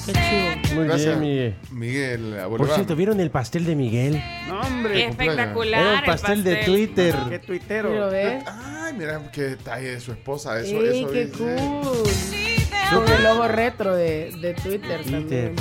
Qué. 0.05 0.61
Muy 0.73 0.85
Gracias, 0.85 1.19
bien, 1.19 1.19
Miguel. 1.19 1.55
Miguel. 1.71 2.39
a 2.39 2.47
Por 2.47 2.69
cierto, 2.69 2.95
¿vieron 2.95 3.19
el 3.19 3.29
pastel 3.29 3.65
de 3.65 3.75
Miguel? 3.75 4.23
No, 4.47 4.61
Qué 4.61 4.67
hombre. 4.67 5.05
espectacular. 5.07 5.81
Era 5.81 5.93
el 5.95 5.99
un 5.99 6.05
pastel 6.05 6.43
de. 6.45 6.55
Twitter. 6.63 7.15
Qué 7.29 7.39
tuitero. 7.39 7.93
¿Lo 7.93 8.09
ves? 8.09 8.41
Ay, 8.47 8.93
mira 8.97 9.21
qué 9.33 9.41
detalle 9.41 9.91
de 9.91 9.99
su 9.99 10.13
esposa. 10.13 10.59
Eso, 10.61 10.81
¡Ey, 10.81 11.01
eso 11.01 11.11
qué 11.11 11.25
dice. 11.25 11.37
cool! 11.37 13.03
Con 13.05 13.13
el 13.13 13.23
logo 13.23 13.47
retro 13.49 13.95
de, 13.97 14.31
de 14.39 14.53
Twitter 14.53 15.01
Twitter. 15.01 15.53
también. 15.53 15.55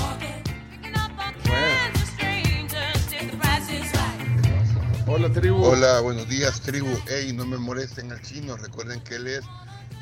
Hola, 5.27 5.35
tribu. 5.41 5.65
Hola, 5.65 6.01
buenos 6.03 6.29
días, 6.29 6.61
tribu. 6.61 6.89
Ey, 7.09 7.33
no 7.33 7.45
me 7.45 7.57
molesten 7.57 8.13
al 8.13 8.23
chino. 8.23 8.57
Recuerden 8.57 9.01
que 9.01 9.17
él 9.17 9.27
es 9.27 9.45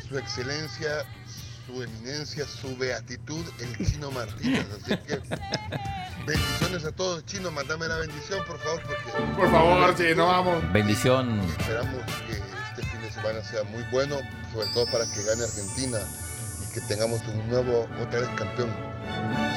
su 0.06 0.18
excelencia, 0.18 1.06
su 1.66 1.82
eminencia, 1.82 2.44
su 2.46 2.76
beatitud, 2.76 3.42
el 3.58 3.86
chino 3.86 4.10
Martínez. 4.10 4.66
Así 4.82 4.94
que 4.98 5.18
bendiciones 6.26 6.84
a 6.84 6.92
todos. 6.92 7.24
Chino, 7.24 7.50
mándame 7.50 7.88
la 7.88 7.96
bendición, 7.96 8.44
por 8.46 8.58
favor, 8.58 8.82
porque 8.82 9.34
Por 9.34 9.50
favor, 9.50 9.96
chino, 9.96 10.26
vamos. 10.26 10.72
Bendición. 10.74 11.40
esperamos 11.58 12.04
que 12.26 12.34
este 12.34 12.82
fin 12.82 13.00
de 13.00 13.10
semana 13.10 13.42
sea 13.44 13.64
muy 13.64 13.82
bueno, 13.90 14.16
sobre 14.52 14.68
todo 14.74 14.84
para 14.92 15.06
que 15.06 15.22
gane 15.22 15.42
Argentina 15.42 16.00
y 16.68 16.74
que 16.74 16.82
tengamos 16.82 17.22
un 17.28 17.48
nuevo, 17.48 17.88
otra 17.98 18.20
vez 18.20 18.28
campeón. 18.36 18.68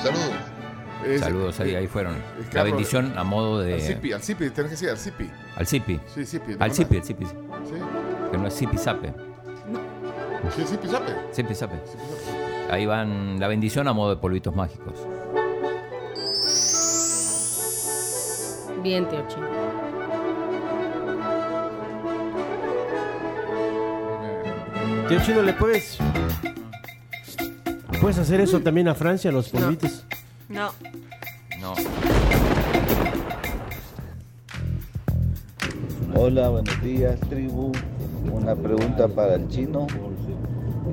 Saludos. 0.01 0.57
Es- 1.05 1.21
Saludos 1.21 1.60
ahí, 1.60 1.75
ahí 1.75 1.88
fueron. 1.88 2.15
La 2.53 2.63
bendición 2.63 3.13
a 3.17 3.23
modo 3.23 3.60
de. 3.62 3.75
Al 3.75 3.81
Zipi, 3.81 4.12
al 4.13 4.21
Zipi, 4.21 4.49
tenés 4.49 4.69
que 4.71 4.75
decir 4.75 4.89
al 4.89 4.97
Zipi. 4.97 5.29
Al 5.55 5.67
Zipi. 5.67 5.99
Sí, 6.13 6.25
Zipi. 6.25 6.55
Al 6.60 6.71
Zipi, 6.73 6.97
al 6.97 7.03
Zipi. 7.03 7.25
Sí. 7.25 7.31
Que 8.31 8.38
no 8.38 8.47
es 8.47 8.53
Zipi 8.55 8.77
Zape. 8.77 9.13
Sí, 10.55 10.63
Zipi 10.65 10.88
Zape. 10.88 11.12
Zipi 11.33 11.55
Zape. 11.55 11.75
Ahí 12.71 12.86
van 12.86 13.39
la 13.39 13.47
bendición 13.47 13.88
a 13.88 13.93
modo 13.93 14.10
de 14.12 14.17
polvitos 14.17 14.55
mágicos. 14.55 14.93
Bien, 18.83 19.07
tío 19.10 19.25
Chino. 19.27 19.47
Tío 25.07 25.19
Chino, 25.25 25.41
¿le 25.41 25.53
puedes? 25.53 25.97
¿Puedes 28.01 28.17
hacer 28.17 28.41
eso 28.41 28.60
también 28.60 28.88
a 28.89 28.95
Francia, 28.95 29.31
los 29.31 29.49
polvitos? 29.49 30.03
No. 30.10 30.16
No. 30.49 30.71
Hola, 36.15 36.49
buenos 36.49 36.81
días, 36.81 37.19
tribu. 37.29 37.71
Una 38.31 38.55
pregunta 38.55 39.07
para 39.07 39.36
el 39.36 39.47
chino. 39.49 39.88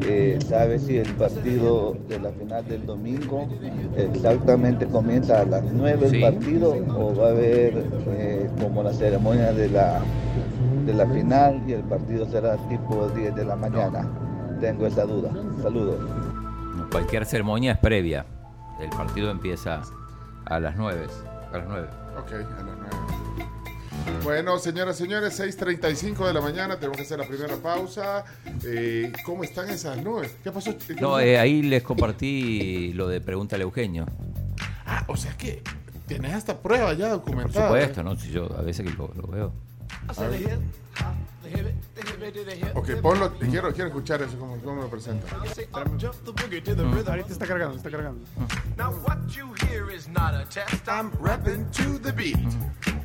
Eh, 0.08 0.38
¿Sabe 0.48 0.80
si 0.80 0.96
el 0.98 1.08
partido 1.14 1.96
de 2.08 2.18
la 2.18 2.30
final 2.32 2.66
del 2.66 2.84
domingo 2.84 3.46
exactamente 3.96 4.86
comienza 4.86 5.40
a 5.40 5.44
las 5.44 5.62
9 5.62 6.08
Sí. 6.10 6.16
el 6.16 6.20
partido 6.34 6.74
o 6.98 7.14
va 7.14 7.28
a 7.28 7.30
haber 7.30 7.84
eh, 8.08 8.50
como 8.60 8.82
la 8.82 8.92
ceremonia 8.92 9.52
de 9.52 9.68
la, 9.68 10.00
de 10.84 10.94
la 10.94 11.06
final 11.06 11.62
y 11.68 11.72
el 11.74 11.82
partido 11.84 12.28
será 12.28 12.56
tipo 12.68 13.08
10 13.10 13.36
de 13.36 13.44
la 13.44 13.54
mañana? 13.54 14.08
Tengo 14.60 14.86
esa 14.86 15.04
duda. 15.04 15.30
Saludos. 15.62 16.00
No, 16.76 16.90
Cualquier 16.90 17.24
ceremonia 17.24 17.72
es 17.72 17.78
previa. 17.78 18.26
El 18.80 18.90
partido 18.90 19.30
empieza 19.30 19.82
a 20.46 20.60
las 20.60 20.76
9. 20.76 21.06
A 21.52 21.56
las 21.58 21.68
9. 21.68 21.88
Ok, 22.18 22.32
a 22.32 22.62
las 22.62 22.76
9. 22.78 22.88
Bueno, 24.22 24.58
señoras 24.58 25.00
y 25.00 25.04
señores, 25.04 25.38
6.35 25.40 26.26
de 26.26 26.34
la 26.34 26.40
mañana, 26.40 26.76
tenemos 26.76 26.96
que 26.96 27.04
hacer 27.04 27.18
la 27.18 27.26
primera 27.26 27.56
pausa. 27.56 28.24
Eh, 28.64 29.12
¿Cómo 29.24 29.44
están 29.44 29.70
esas 29.70 29.96
nubes? 30.02 30.34
¿Qué 30.42 30.50
pasó? 30.50 30.76
¿Qué 30.76 30.94
No, 30.94 31.18
eh, 31.20 31.38
ahí 31.38 31.62
les 31.62 31.82
compartí 31.82 32.92
lo 32.92 33.08
de 33.08 33.20
Pregúntale 33.20 33.62
a 33.62 33.66
Eugenio. 33.66 34.06
Ah, 34.87 35.04
o 35.06 35.16
sea 35.16 35.34
que 35.37 35.62
tenés 36.06 36.34
hasta 36.34 36.58
prueba 36.58 36.92
ya 36.92 37.08
Por 37.10 37.18
documentada. 37.18 37.68
supuesto, 37.68 38.02
¿no? 38.02 38.16
Si 38.16 38.30
yo 38.30 38.54
a 38.58 38.62
veces 38.62 38.84
que 38.87 38.92
lo, 38.94 39.10
lo 39.14 39.26
veo. 39.28 39.52
A 40.08 40.22
ver. 40.28 40.58
Ok, 42.74 42.90
ponlo, 43.00 43.33
quiero, 43.38 43.72
quiero 43.72 43.88
escuchar 43.88 44.22
eso, 44.22 44.38
cómo, 44.38 44.59
cómo 44.62 44.83
lo 44.83 44.88
presenta. 44.88 45.26
Ahorita 45.37 47.33
está 47.33 47.46
cargando, 47.46 47.76
está 47.76 47.90
cargando. 47.90 48.20
Now 48.76 48.92
what 49.07 49.18
you 49.28 49.52
hear 49.68 49.90
is 49.90 50.09
not 50.09 50.35
a 50.35 50.44
test. 50.46 50.88
I'm 50.88 51.11
rapping 51.20 51.66
to 51.72 51.98
the 51.98 52.12
beat. 52.12 52.37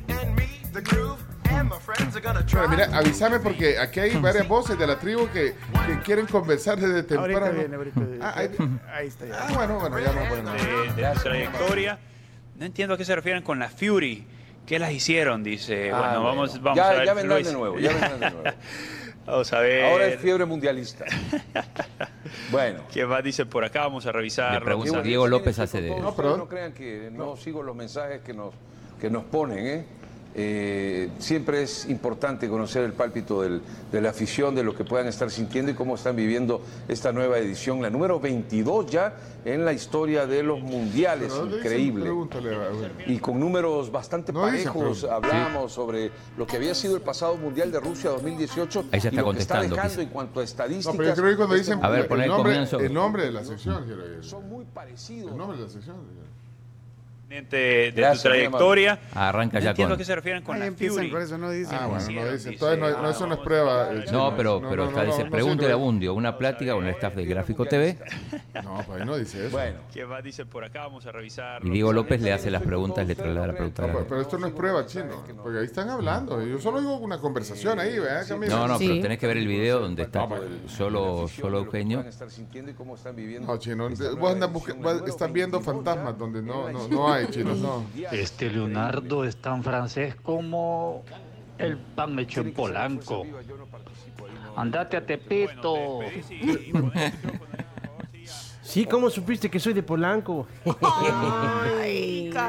And 0.08 0.34
me, 0.36 0.60
the 0.72 0.80
groove, 0.82 1.18
and 1.50 1.68
my 1.68 1.78
friends 1.78 2.16
are 2.16 2.20
gonna 2.20 2.44
try. 2.44 2.66
Bueno, 2.66 2.76
mira, 2.86 2.98
avísame 2.98 3.38
porque 3.40 3.78
aquí 3.78 4.00
hay 4.00 4.16
varias 4.16 4.48
voces 4.48 4.78
de 4.78 4.86
la 4.86 4.98
tribu 4.98 5.28
que, 5.30 5.54
que 5.86 5.98
quieren 6.04 6.26
conversar 6.26 6.78
desde 6.80 7.02
temprano. 7.02 7.46
Ahorita 7.46 7.50
viene, 7.58 7.76
ahorita 7.76 8.00
viene. 8.00 8.24
Ah, 8.24 8.32
ahí, 8.36 8.50
Ahí 8.92 9.06
está 9.08 9.26
ya. 9.26 9.46
ah, 9.46 9.52
bueno, 9.54 9.78
bueno, 9.80 9.98
ya 9.98 10.12
no 10.12 10.28
bueno. 10.28 10.52
de, 10.52 11.02
de 11.02 11.14
su 11.14 11.20
trayectoria. 11.22 11.98
No 12.56 12.66
entiendo 12.66 12.94
a 12.94 12.98
qué 12.98 13.04
se 13.04 13.14
refieren 13.14 13.42
con 13.42 13.58
la 13.58 13.68
Fury. 13.70 14.26
¿Qué 14.70 14.78
las 14.78 14.92
hicieron? 14.92 15.42
Dice. 15.42 15.90
Ah, 15.90 15.98
bueno, 15.98 16.12
bueno. 16.12 16.24
vamos, 16.28 16.62
vamos 16.62 16.76
Ya- 16.76 16.90
a 16.90 16.92
ver. 16.94 17.06
ya 17.06 17.14
vendrán 17.14 17.38
Luis. 17.38 17.46
de 17.48 17.52
nuevo, 17.54 17.78
ya 17.80 17.88
vendrán 17.90 18.20
de 18.20 18.30
nuevo. 18.30 18.56
vamos 19.26 19.52
a 19.52 19.58
ver. 19.58 19.84
Ahora 19.84 20.06
es 20.06 20.20
fiebre 20.20 20.44
mundialista. 20.44 21.04
Bueno. 22.52 22.82
¿Qué 22.92 23.04
más 23.04 23.24
dice 23.24 23.44
por 23.46 23.64
acá? 23.64 23.80
Vamos 23.80 24.06
a 24.06 24.12
revisar. 24.12 24.62
Pregunta 24.62 25.02
Diego 25.02 25.26
López 25.26 25.58
hace 25.58 25.80
de. 25.82 25.90
No, 26.00 26.14
pero 26.14 26.36
no 26.36 26.48
crean 26.48 26.72
que 26.72 27.08
no 27.12 27.36
sigo 27.36 27.64
los 27.64 27.74
mensajes 27.74 28.20
que 28.22 28.32
nos, 28.32 28.54
que 29.00 29.10
nos 29.10 29.24
ponen, 29.24 29.66
¿eh? 29.66 29.84
Eh, 30.32 31.10
siempre 31.18 31.62
es 31.62 31.88
importante 31.88 32.48
conocer 32.48 32.84
el 32.84 32.92
pálpito 32.92 33.42
del- 33.42 33.60
de 33.90 34.00
la 34.00 34.10
afición, 34.10 34.54
de 34.54 34.62
lo 34.62 34.76
que 34.76 34.84
puedan 34.84 35.08
estar 35.08 35.28
sintiendo 35.28 35.72
y 35.72 35.74
cómo 35.74 35.96
están 35.96 36.14
viviendo 36.14 36.62
esta 36.86 37.10
nueva 37.12 37.38
edición, 37.38 37.82
la 37.82 37.90
número 37.90 38.20
22 38.20 38.86
ya 38.86 39.16
en 39.44 39.64
la 39.64 39.72
historia 39.72 40.26
de 40.26 40.42
los 40.44 40.60
mundiales, 40.60 41.32
Pero, 41.32 41.56
increíble. 41.56 42.10
Y 43.08 43.18
con 43.18 43.40
números 43.40 43.90
bastante 43.90 44.32
No 44.32 44.42
parejos, 44.42 45.02
hablamos 45.04 45.72
sobre 45.72 46.12
lo 46.38 46.46
que 46.46 46.56
había 46.56 46.74
sido 46.76 46.94
el 46.94 47.02
pasado 47.02 47.36
Mundial 47.36 47.72
de 47.72 47.80
Rusia 47.80 48.10
2018 48.10 48.84
Ahí 48.92 49.00
se 49.00 49.08
y 49.08 49.10
está 49.10 49.22
lo 49.22 49.32
que 49.32 49.38
está 49.40 49.60
dejando 49.62 49.82
quizá. 49.88 50.02
en 50.02 50.08
cuanto 50.10 50.40
a 50.40 50.44
estadísticas. 50.44 50.94
No, 50.94 50.98
pero 50.98 51.08
yo 51.08 51.14
creo 51.16 51.30
que 51.30 51.36
cuando 51.36 51.54
dicen 51.56 51.78
A 51.82 51.88
ver, 51.88 52.06
el, 52.10 52.28
nombre, 52.28 52.52
comienzo. 52.52 52.78
el 52.78 52.94
nombre 52.94 53.24
de 53.24 53.32
la 53.32 53.44
sección, 53.44 53.84
quiero 53.84 54.06
decir. 54.06 54.24
Son 54.24 54.48
muy 54.48 54.64
parecidos. 54.64 55.32
El 55.32 55.38
nombre 55.38 55.58
de 55.58 55.64
la 55.64 55.70
sección. 55.70 55.96
De, 57.30 57.46
de 57.48 57.92
Gracias, 57.94 58.22
tu 58.24 58.28
trayectoria. 58.28 58.98
Arranca 59.14 59.60
ya 59.60 59.70
entiendo 59.70 59.94
con- 59.94 59.96
a 59.96 59.98
qué 59.98 60.04
se 60.04 60.14
refieren 60.16 60.42
con 60.42 60.60
Ahí 60.60 60.70
la 60.70 60.76
Fury. 60.76 61.10
con 61.10 61.22
eso, 61.22 61.38
no 61.38 61.50
dicen. 61.50 61.78
Ah, 61.80 61.86
bueno, 61.86 61.94
no 61.94 62.00
Hicieron, 62.10 62.24
dice. 62.24 62.36
dice, 62.36 62.50
Entonces 62.50 62.78
no, 62.80 63.02
no, 63.02 63.10
eso 63.10 63.26
no 63.26 63.34
es 63.34 63.40
prueba. 63.40 63.92
eh, 63.92 64.04
No, 64.10 64.36
pero, 64.36 64.60
pero 64.68 64.84
no, 64.84 64.88
está, 64.90 65.04
no, 65.04 65.10
dice, 65.12 65.24
no 65.24 65.30
pregúntele 65.30 65.72
a 65.72 65.76
Bundio, 65.76 66.14
una 66.14 66.36
plática 66.36 66.72
con 66.74 66.84
el 66.86 66.90
staff 66.94 67.14
de 67.14 67.24
Gráfico 67.26 67.64
TV. 67.66 67.96
No, 68.64 68.82
pues 68.86 69.00
ahí 69.00 69.06
no 69.06 69.16
dice 69.16 69.46
eso. 69.46 69.56
Bueno. 69.56 69.78
¿Qué 69.92 70.04
más 70.04 70.24
dice 70.24 70.44
por 70.44 70.64
acá? 70.64 70.80
Vamos 70.82 71.06
a 71.06 71.12
revisar. 71.12 71.64
Y 71.64 71.70
Diego 71.70 71.92
López 71.92 72.20
le 72.20 72.32
hace 72.32 72.50
las 72.50 72.62
preguntas, 72.62 73.06
le 73.06 73.14
traslada 73.14 73.46
la 73.46 73.52
pregunta. 73.52 73.86
No, 73.86 74.04
pero, 74.08 74.20
esto 74.20 74.36
no 74.38 74.48
es 74.48 74.52
prueba, 74.52 74.84
chino. 74.86 75.24
Porque 75.42 75.58
ahí 75.60 75.64
están 75.66 75.88
hablando. 75.88 76.44
Yo 76.44 76.58
solo 76.58 76.80
digo 76.80 76.96
una 76.96 77.18
conversación 77.18 77.78
ahí, 77.78 77.98
¿verdad? 77.98 78.26
No, 78.48 78.66
no, 78.66 78.78
pero 78.78 79.00
tenés 79.00 79.18
que 79.18 79.26
ver 79.28 79.36
el 79.36 79.46
video 79.46 79.78
donde 79.80 80.02
está 80.02 80.26
pues, 80.28 80.42
solo, 80.66 81.28
solo 81.28 81.58
Eugenio. 81.58 81.98
Puedan 81.98 82.12
estar 82.12 82.30
sintiendo 82.30 82.70
y 82.72 82.74
cómo 82.74 82.96
están 82.96 83.14
viviendo 83.14 83.46
No, 83.46 83.58
chino. 83.58 83.88
Vos 84.18 84.36
estás 85.06 85.32
viendo 85.32 85.58
22 85.58 85.64
fantasmas 85.64 86.18
donde 86.18 86.42
no, 86.42 86.68
no 86.70 87.19
hay, 87.20 87.44
no. 87.44 87.84
Este 88.12 88.50
Leonardo 88.50 89.24
es 89.24 89.36
tan 89.36 89.62
francés 89.62 90.14
como 90.16 91.04
el 91.58 91.76
pan 91.76 92.18
hecho 92.18 92.40
en 92.40 92.52
Polanco. 92.52 93.24
Andate 94.56 94.96
a 94.96 95.06
Tepito. 95.06 96.00
Sí, 98.62 98.86
¿cómo 98.86 99.10
supiste 99.10 99.50
que 99.50 99.58
soy 99.58 99.72
de 99.72 99.82
Polanco? 99.82 100.46
Ay. 101.82 102.30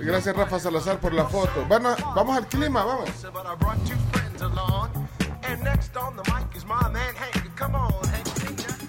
Gracias, 0.00 0.36
Rafa 0.36 0.58
Salazar, 0.58 0.98
por 1.00 1.14
la 1.14 1.24
foto. 1.24 1.64
Bueno, 1.66 1.96
vamos 2.14 2.36
al 2.36 2.46
clima, 2.46 2.84
vamos. 2.84 3.08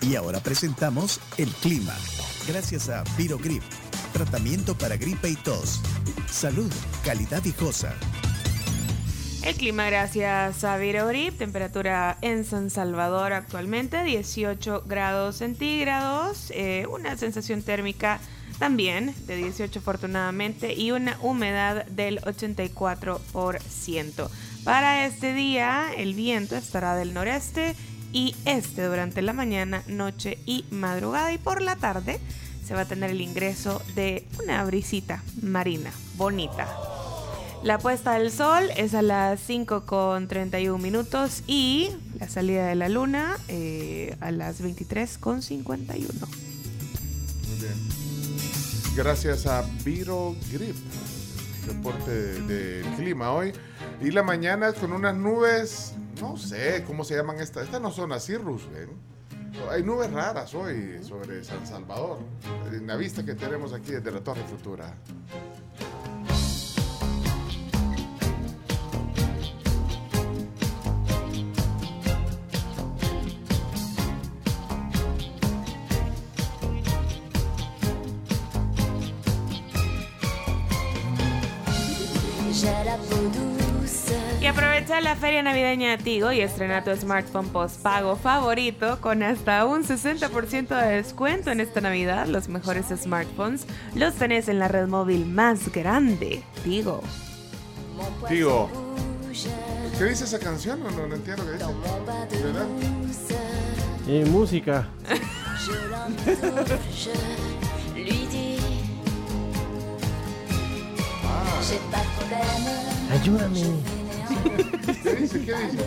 Y 0.02 0.16
ahora 0.16 0.40
presentamos 0.40 1.20
el 1.38 1.50
clima. 1.50 1.96
Gracias 2.48 2.90
a 2.90 3.04
Virogrip, 3.18 3.62
tratamiento 4.14 4.76
para 4.76 4.98
gripe 4.98 5.30
y 5.30 5.36
tos. 5.36 5.80
Salud, 6.28 6.72
calidad 7.06 7.44
viejosa. 7.44 7.94
El 9.44 9.56
clima 9.56 9.86
gracias 9.86 10.64
a 10.64 10.78
Virogrip, 10.78 11.38
temperatura 11.38 12.18
en 12.22 12.46
San 12.46 12.70
Salvador 12.70 13.34
actualmente 13.34 14.04
18 14.04 14.84
grados 14.88 15.38
centígrados, 15.38 16.52
eh, 16.52 16.86
una 16.90 17.18
sensación 17.18 17.62
térmica 17.62 18.20
también 18.60 19.16
de 19.26 19.36
18 19.38 19.80
afortunadamente 19.80 20.76
y 20.76 20.92
una 20.92 21.18
humedad 21.22 21.86
del 21.88 22.22
84%. 22.22 24.30
Para 24.64 25.08
este 25.08 25.34
día 25.34 25.92
el 25.98 26.14
viento 26.14 26.56
estará 26.56 26.96
del 26.96 27.16
noreste 27.16 27.76
y 28.13 28.36
este 28.45 28.86
durante 28.86 29.21
la 29.21 29.34
mañana, 29.34 29.84
noche 29.88 30.38
y 30.45 30.65
madrugada 30.71 31.34
y 31.34 31.38
por 31.38 31.62
la 31.62 31.76
tarde 31.76 32.19
se 32.65 32.74
va 32.74 32.82
a 32.82 32.86
tener 32.86 33.12
el 33.12 33.21
ingreso 33.21 33.82
de 33.95 34.26
una 34.41 34.63
brisita 34.63 35.24
marina 35.41 35.91
bonita. 36.15 36.67
La 37.63 37.78
puesta 37.78 38.13
del 38.13 38.32
sol 38.32 38.69
es 38.76 38.95
a 38.95 39.04
las 39.04 39.39
5 39.41 39.86
con 39.86 40.28
31 40.28 40.82
minutos 40.82 41.43
y 41.45 41.91
la 42.19 42.28
salida 42.28 42.65
de 42.65 42.76
la 42.76 42.89
luna 42.89 43.38
eh, 43.50 44.15
a 44.19 44.32
las 44.32 44.62
23 44.62 45.19
con 45.19 45.43
51. 45.43 46.08
Muy 47.47 47.60
bien. 47.60 47.74
Gracias 48.95 49.45
a 49.45 49.63
Viro 49.86 50.36
Grip, 50.52 50.76
reporte 51.67 52.12
de 52.12 52.84
clima 52.97 53.32
hoy. 53.32 53.54
Y 54.02 54.10
la 54.10 54.24
mañana 54.24 54.74
con 54.74 54.91
unas 54.91 55.15
nubes, 55.15 55.93
no 56.21 56.38
sé 56.38 56.84
cómo 56.86 57.03
se 57.03 57.15
llaman 57.15 57.39
estas. 57.39 57.65
Estas 57.65 57.81
no 57.81 57.91
son 57.91 58.12
así, 58.12 58.34
¿ven? 58.36 58.89
Hay 59.69 59.84
nubes 59.84 60.12
raras 60.12 60.53
hoy 60.53 61.03
sobre 61.03 61.43
San 61.43 61.65
Salvador, 61.67 62.19
en 62.72 62.88
la 62.88 62.95
vista 62.95 63.26
que 63.26 63.34
tenemos 63.34 63.74
aquí 63.74 63.91
desde 63.91 64.11
la 64.11 64.22
Torre 64.22 64.43
Futura. 64.43 64.93
Aprovecha 84.92 85.02
la 85.02 85.16
feria 85.16 85.42
navideña 85.44 85.92
de 85.92 85.98
Tigo 86.04 86.32
y 86.32 86.42
estrena 86.42 86.84
tu 86.84 86.94
smartphone 86.96 87.48
postpago 87.50 88.16
favorito 88.18 89.00
con 89.00 89.24
hasta 89.24 89.66
un 89.66 89.84
60% 89.84 90.68
de 90.68 90.96
descuento 90.96 91.52
en 91.52 91.62
esta 91.62 91.82
Navidad. 91.82 92.28
Los 92.28 92.50
mejores 92.50 92.88
smartphones 92.88 93.66
los 93.96 94.16
tenés 94.16 94.50
en 94.50 94.60
la 94.60 94.68
red 94.68 94.88
móvil 94.88 95.26
más 95.26 95.72
grande, 95.72 96.44
Tigo. 96.64 97.02
Digo, 98.30 98.70
¿qué 99.98 100.06
dice 100.06 100.26
esa 100.26 100.39
canción? 100.39 100.84
No, 100.84 100.92
no, 100.92 101.08
no 101.08 101.16
entiendo 101.16 101.46
qué 101.46 101.54
dice. 101.54 101.66
¿Verdad? 102.44 102.68
Eh, 104.08 104.26
música. 104.26 104.89
Ayúdame. 113.12 114.01
¿Qué 115.04 115.16
dice? 115.16 115.39
¿Qué 115.46 115.54
dice? 115.54 115.78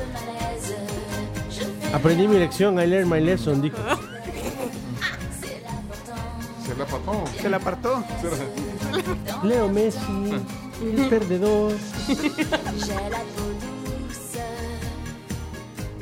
Aprendí 1.93 2.27
mi 2.29 2.39
lección, 2.39 2.75
I 2.81 2.87
learned 2.87 3.07
my 3.13 3.21
lesson, 3.21 3.61
dijo. 3.63 3.77
Se 6.67 6.75
la 6.77 6.87
pató. 6.87 7.25
Se 7.41 7.49
la 7.49 7.57
apartó. 7.59 8.05
Leo 9.45 9.69
Messi, 9.69 10.33
el 10.83 11.09
perdedor. 11.09 11.73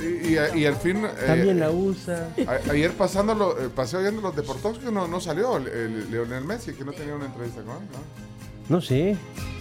Y, 0.01 0.35
y- 0.35 0.61
y 0.63 0.67
al 0.67 0.77
fin. 0.77 1.05
eh, 1.05 1.09
También 1.27 1.61
la 1.61 1.71
usa. 1.71 2.29
a- 2.47 2.71
ayer 2.73 2.93
pasando 2.93 3.35
lo, 3.35 3.59
eh, 3.61 3.69
pasé 3.75 3.97
oyendo 3.97 4.21
los 4.21 4.35
deportes 4.35 4.79
que 4.79 4.91
no, 4.91 5.07
no 5.07 5.21
salió 5.21 5.57
el, 5.59 5.69
el 5.69 6.11
Leonel 6.11 6.45
Messi, 6.45 6.73
que 6.73 6.85
no 6.85 6.93
tenía 6.93 7.15
una 7.15 7.27
entrevista 7.27 7.61
con 7.63 7.77
él, 7.77 7.83
¿no? 7.93 8.77
No 8.77 8.81
sé, 8.81 9.17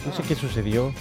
no 0.06 0.14
sé 0.16 0.24
qué 0.24 0.36
sucedió. 0.36 0.94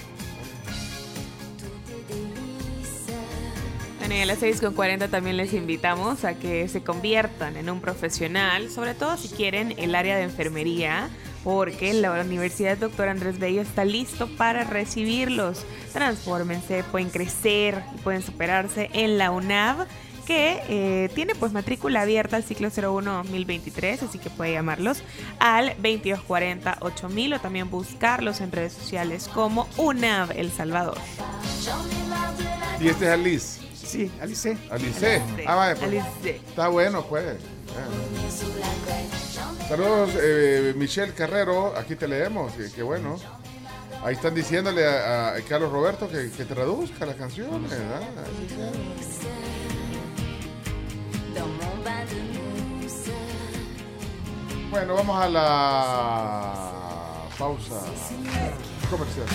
Bueno, 4.10 4.24
y 4.24 4.28
a 4.28 4.34
las 4.34 4.42
6.40 4.42 5.08
también 5.08 5.36
les 5.36 5.52
invitamos 5.52 6.24
a 6.24 6.34
que 6.34 6.66
se 6.66 6.82
conviertan 6.82 7.56
en 7.56 7.70
un 7.70 7.80
profesional, 7.80 8.68
sobre 8.68 8.94
todo 8.94 9.16
si 9.16 9.28
quieren 9.28 9.72
el 9.76 9.94
área 9.94 10.16
de 10.16 10.24
enfermería, 10.24 11.08
porque 11.44 11.94
la 11.94 12.20
Universidad 12.20 12.76
Dr. 12.76 13.08
Andrés 13.08 13.38
Bello 13.38 13.62
está 13.62 13.84
listo 13.84 14.26
para 14.36 14.64
recibirlos. 14.64 15.64
Transfórmense, 15.92 16.82
pueden 16.90 17.08
crecer 17.08 17.84
y 17.94 17.98
pueden 17.98 18.22
superarse 18.22 18.90
en 18.94 19.16
la 19.16 19.30
UNAV 19.30 19.86
que 20.30 20.62
eh, 20.68 21.08
tiene 21.12 21.34
pues 21.34 21.52
matrícula 21.52 22.02
abierta 22.02 22.36
al 22.36 22.44
ciclo 22.44 22.68
01-2023, 22.68 24.04
así 24.08 24.20
que 24.20 24.30
puede 24.30 24.52
llamarlos 24.52 25.02
al 25.40 25.76
2240-8000 25.82 27.34
o 27.34 27.40
también 27.40 27.68
buscarlos 27.68 28.40
en 28.40 28.52
redes 28.52 28.74
sociales 28.74 29.26
como 29.26 29.66
UNAV 29.76 30.30
El 30.36 30.52
Salvador. 30.52 30.98
Y 32.80 32.86
este 32.86 33.06
es 33.06 33.10
Alice. 33.10 33.60
Sí, 33.74 34.08
Alice. 34.20 34.56
Alice. 34.70 35.16
Alice. 35.16 35.44
Ah, 35.48 35.56
vaya, 35.56 35.74
pues. 35.74 35.90
Alice. 35.90 36.36
Está 36.48 36.68
bueno, 36.68 37.04
pues. 37.06 37.24
Saludos, 39.68 40.10
eh, 40.14 40.74
Michelle 40.76 41.12
Carrero. 41.12 41.76
Aquí 41.76 41.96
te 41.96 42.06
leemos. 42.06 42.52
Qué, 42.52 42.70
qué 42.72 42.84
bueno. 42.84 43.16
Ahí 44.04 44.14
están 44.14 44.36
diciéndole 44.36 44.86
a, 44.86 45.34
a 45.34 45.40
Carlos 45.40 45.72
Roberto 45.72 46.08
que, 46.08 46.30
que 46.30 46.44
traduzca 46.44 47.04
las 47.04 47.16
canciones. 47.16 47.68
¿verdad? 47.68 48.02
Bueno, 54.70 54.94
vamos 54.94 55.20
a 55.22 55.28
la 55.28 56.52
pausa 57.38 57.74
comercial. 58.90 59.26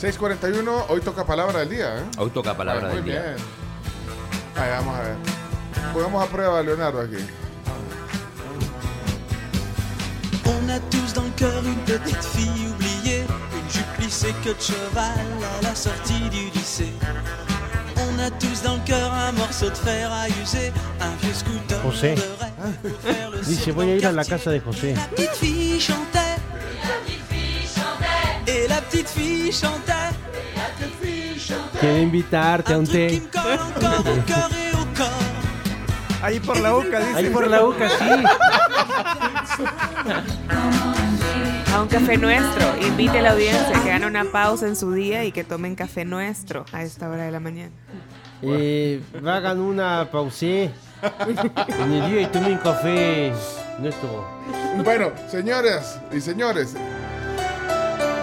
6.41, 0.00 0.84
hoy 0.90 1.00
toca 1.00 1.24
palabra 1.26 1.60
del 1.60 1.70
día, 1.70 1.98
¿eh? 1.98 2.04
Hoy 2.18 2.30
toca 2.30 2.56
palabra 2.56 2.88
Ay, 2.88 2.94
del 2.96 3.02
muy 3.02 3.10
día. 3.12 3.22
bien. 3.22 3.36
Ahí, 4.56 4.70
vamos 4.70 4.94
a 4.96 5.00
ver. 5.02 5.16
Pongamos 5.92 6.22
a 6.24 6.26
prueba 6.28 6.58
a 6.60 6.62
Leonardo 6.62 7.00
aquí. 7.00 7.16
On 10.44 10.70
a 10.70 10.78
tous 10.90 11.12
dans 11.14 11.24
le 11.24 11.30
cœur 11.30 11.64
une 11.64 11.74
petite 11.84 12.22
fille 12.22 12.68
oubliée, 12.68 13.22
une 13.52 13.70
jupe 13.70 13.86
plissée 13.96 14.34
queue 14.44 14.54
de 14.54 14.60
cheval 14.60 15.18
à 15.58 15.62
la 15.62 15.74
sortie 15.74 16.28
du 16.30 16.50
lycée. 16.50 16.92
On 18.00 18.18
a 18.18 18.30
tous 18.30 18.62
dans 18.62 18.74
le 18.74 18.80
cœur 18.84 19.12
un 19.12 19.32
morceau 19.32 19.70
de 19.70 19.74
fer 19.74 20.10
à 20.12 20.28
user, 20.28 20.72
un 21.00 21.10
vieux 21.22 21.34
scooter 21.34 21.80
José. 21.82 22.14
de 22.14 22.20
rêve. 22.20 22.96
Faire 23.02 23.30
le 23.30 23.38
Dice, 23.40 23.68
voy 23.70 23.90
a 23.90 23.96
ir 23.96 24.06
a 24.06 24.12
la 24.12 24.24
casa 24.24 24.50
de 24.50 24.60
José. 24.60 24.94
La 24.94 25.02
petite 25.08 25.34
fille 25.34 25.80
chantait. 25.80 26.18
Et 28.46 28.68
la 28.68 28.80
petite 28.80 29.08
fille 29.08 29.52
chantait. 29.52 29.92
Quiero 31.80 31.98
invitarte 31.98 32.72
a 32.72 32.78
un 32.78 32.84
té. 32.84 33.22
Ahí 36.20 36.40
por 36.40 36.58
la 36.58 36.72
boca, 36.72 36.98
dice. 36.98 37.16
Ahí 37.16 37.30
por 37.30 37.46
la 37.46 37.60
boca, 37.60 37.88
sí. 37.88 38.04
A 41.74 41.82
un 41.82 41.88
café 41.88 42.16
nuestro. 42.16 42.76
Invite 42.86 43.18
a 43.18 43.22
la 43.22 43.30
audiencia 43.32 43.72
que 43.82 43.90
hagan 43.92 44.04
una 44.04 44.24
pausa 44.24 44.66
en 44.66 44.76
su 44.76 44.92
día 44.92 45.24
y 45.24 45.32
que 45.32 45.44
tomen 45.44 45.74
café 45.74 46.04
nuestro 46.04 46.64
a 46.72 46.82
esta 46.82 47.08
hora 47.08 47.24
de 47.24 47.30
la 47.30 47.40
mañana. 47.40 47.72
Eh, 48.42 49.02
hagan 49.26 49.58
una 49.60 50.08
pausé 50.10 50.70
en 51.80 51.92
el 51.92 52.10
día 52.10 52.20
y 52.22 52.26
tomen 52.26 52.58
café 52.58 53.32
nuestro. 53.78 54.26
Bueno, 54.84 55.12
señores 55.30 55.98
y 56.12 56.20
señores, 56.20 56.74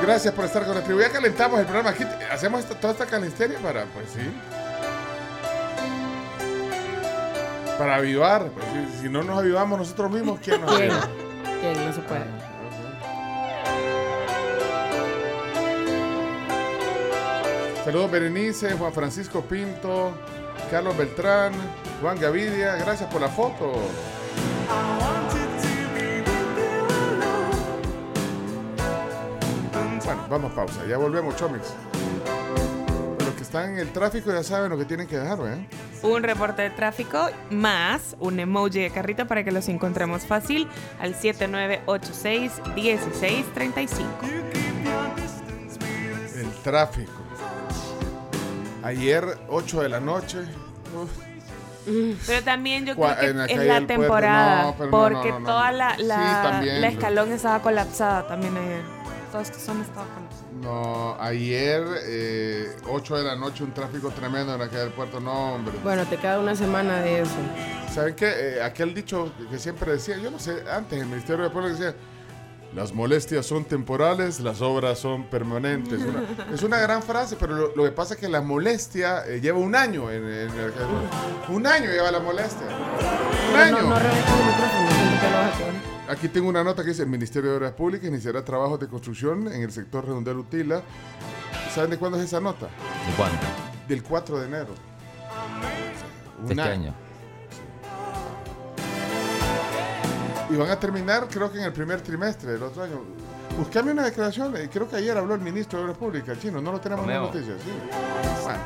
gracias 0.01 0.33
por 0.33 0.45
estar 0.45 0.65
con 0.65 0.81
tribu. 0.83 0.99
Ya 1.01 1.11
calentamos 1.11 1.59
el 1.59 1.65
programa. 1.65 1.91
Aquí 1.91 2.03
hacemos 2.31 2.61
esta- 2.61 2.75
toda 2.75 2.93
esta 2.93 3.05
calisteria 3.05 3.59
para, 3.59 3.85
pues 3.85 4.07
sí. 4.13 4.21
Para 7.77 7.95
avivar. 7.97 8.47
Pues, 8.49 8.65
si, 8.95 9.01
si 9.03 9.09
no 9.09 9.21
nos 9.23 9.37
avivamos 9.39 9.77
nosotros 9.79 10.09
mismos, 10.11 10.39
¿quién 10.43 10.61
nos 10.61 10.71
aviva? 10.71 11.07
¿Quién? 11.61 11.85
No 11.85 11.93
se 11.93 12.01
puede. 12.01 12.54
Saludos 17.86 18.09
Berenice, 18.09 18.73
Juan 18.73 18.91
Francisco 18.91 19.41
Pinto, 19.41 20.11
Carlos 20.71 20.97
Beltrán, 20.97 21.53
Juan 22.01 22.19
Gavidia. 22.19 22.77
Gracias 22.77 23.07
por 23.13 23.21
la 23.21 23.27
foto. 23.27 23.73
Bueno, 30.03 30.25
vamos 30.27 30.51
a 30.51 30.55
pausa. 30.55 30.83
Ya 30.89 30.97
volvemos, 30.97 31.36
Chomix. 31.36 31.75
Los 33.19 33.36
que 33.36 33.43
están 33.43 33.73
en 33.73 33.77
el 33.77 33.91
tráfico 33.91 34.31
ya 34.31 34.41
saben 34.41 34.71
lo 34.71 34.79
que 34.79 34.86
tienen 34.86 35.05
que 35.05 35.19
dejar, 35.19 35.38
¿eh? 35.41 35.67
Un 36.01 36.23
reporte 36.23 36.63
de 36.63 36.71
tráfico 36.71 37.29
más 37.51 38.15
un 38.19 38.39
emoji 38.39 38.79
de 38.79 38.89
carrito 38.89 39.27
para 39.27 39.43
que 39.43 39.51
los 39.51 39.69
encontremos 39.69 40.25
fácil 40.25 40.67
al 40.99 41.13
7986-1635. 41.13 43.99
El 46.36 46.51
tráfico. 46.63 47.24
Ayer, 48.86 49.39
8 49.49 49.81
de 49.81 49.89
la 49.89 49.99
noche. 49.99 50.38
uf, 50.95 51.09
Pero 52.27 52.43
también 52.43 52.86
yo 52.86 52.93
creo 52.95 53.19
en 53.19 53.38
la 53.39 53.47
que 53.47 53.53
es 53.53 53.65
la 53.65 53.88
temporada, 53.88 54.75
no, 54.77 54.91
porque 54.91 55.29
no, 55.29 55.39
no, 55.39 55.39
no. 55.39 55.45
toda 55.47 55.71
la, 55.71 55.97
la, 55.97 56.61
Sí, 56.61 56.67
la 56.69 56.88
escalón 56.89 57.31
estaba 57.31 57.63
colapsada 57.63 58.27
también 58.27 58.55
ayer. 58.55 58.83
Toda 59.31 59.41
esta 59.41 59.57
zona 59.57 59.81
estaba 59.81 60.05
colapsada. 60.05 60.45
No, 60.61 61.17
ayer, 61.19 61.83
eh, 62.05 62.75
8 62.88 63.17
de 63.17 63.23
la 63.23 63.36
noche, 63.36 63.63
un 63.63 63.73
tráfico 63.73 64.11
tremendo 64.11 64.53
en 64.53 64.59
la 64.59 64.67
calle 64.67 64.81
del 64.83 64.93
puerto. 64.93 65.19
No, 65.19 65.55
hombre. 65.55 65.73
Bueno, 65.83 66.05
te 66.05 66.17
queda 66.17 66.39
una 66.39 66.55
semana 66.55 67.01
de 67.01 67.21
eso. 67.21 67.33
¿Saben 67.91 68.15
qué? 68.15 68.27
Eh, 68.27 68.61
aquel 68.61 68.93
dicho 68.93 69.31
que 69.49 69.57
siempre 69.57 69.93
decía, 69.93 70.17
yo 70.17 70.29
no 70.29 70.38
sé, 70.38 70.63
antes 70.71 71.01
el 71.01 71.07
Ministerio 71.07 71.45
de 71.45 71.49
Pueblo 71.49 71.69
decía, 71.69 71.95
las 72.76 72.93
molestias 72.93 73.45
son 73.45 73.63
temporales, 73.65 74.39
las 74.41 74.61
obras 74.61 74.99
son 74.99 75.23
permanentes. 75.26 75.99
Una- 76.01 76.53
es 76.53 76.61
una 76.61 76.78
gran 76.80 77.01
frase, 77.01 77.38
pero 77.39 77.55
lo, 77.55 77.76
lo 77.76 77.84
que 77.86 77.91
pasa 77.91 78.15
es 78.15 78.19
que 78.19 78.28
la 78.28 78.41
molestia 78.41 79.26
eh, 79.28 79.39
lleva 79.41 79.57
un 79.59 79.76
año. 79.76 80.11
En, 80.11 80.23
en 80.26 80.49
el- 80.59 80.73
un 81.49 81.65
año 81.65 81.89
lleva 81.89 82.11
la 82.11 82.19
molestia. 82.19 82.67
Un 83.53 83.59
año. 83.59 83.82
No, 83.82 83.89
no 83.89 83.95
poner. 83.95 84.11
Aquí 86.09 86.28
tengo 86.30 86.49
una 86.49 86.63
nota 86.63 86.84
que 86.84 86.89
dice, 86.89 87.01
el 87.03 87.09
Ministerio 87.09 87.51
de 87.51 87.57
Obras 87.57 87.71
Públicas 87.73 88.07
iniciará 88.07 88.43
trabajos 88.45 88.80
de 88.80 88.88
construcción 88.88 89.47
en 89.51 89.63
el 89.63 89.71
sector 89.71 90.05
redondel 90.05 90.38
Utila. 90.38 90.82
¿Saben 91.73 91.89
de 91.89 91.97
cuándo 91.97 92.19
es 92.19 92.26
esa 92.26 92.39
nota? 92.39 92.67
¿De 92.67 93.13
cuánto? 93.17 93.38
Del 93.88 94.03
4 94.03 94.39
de 94.39 94.45
enero. 94.47 94.73
De 96.43 96.49
este 96.53 96.61
año. 96.61 96.93
Y 100.49 100.55
van 100.55 100.69
a 100.69 100.79
terminar, 100.79 101.27
creo 101.29 101.51
que 101.51 101.57
en 101.57 101.65
el 101.65 101.73
primer 101.73 102.01
trimestre 102.01 102.53
del 102.53 102.63
otro 102.63 102.83
año. 102.83 103.01
Buscame 103.57 103.91
una 103.93 104.03
declaración, 104.03 104.55
eh, 104.57 104.69
creo 104.71 104.87
que 104.89 104.97
ayer 104.97 105.17
habló 105.17 105.33
el 105.35 105.41
ministro 105.41 105.79
de 105.79 105.85
Obras 105.85 105.97
Públicas, 105.97 106.29
el 106.29 106.39
chino, 106.39 106.61
no 106.61 106.71
lo 106.71 106.79
tenemos 106.81 107.05
en 107.05 107.11
las 107.11 107.21
noticias. 107.21 107.57
Sí. 107.63 107.71
Bueno, 108.43 108.59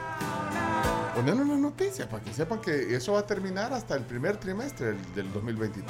ponerlo 1.15 1.41
en 1.43 1.49
las 1.49 1.59
noticias 1.59 2.07
para 2.07 2.23
que 2.23 2.33
sepan 2.33 2.59
que 2.59 2.95
eso 2.95 3.13
va 3.13 3.19
a 3.19 3.25
terminar 3.25 3.71
hasta 3.73 3.95
el 3.95 4.03
primer 4.03 4.37
trimestre 4.37 4.87
del, 4.87 5.15
del 5.15 5.31
2023. 5.33 5.85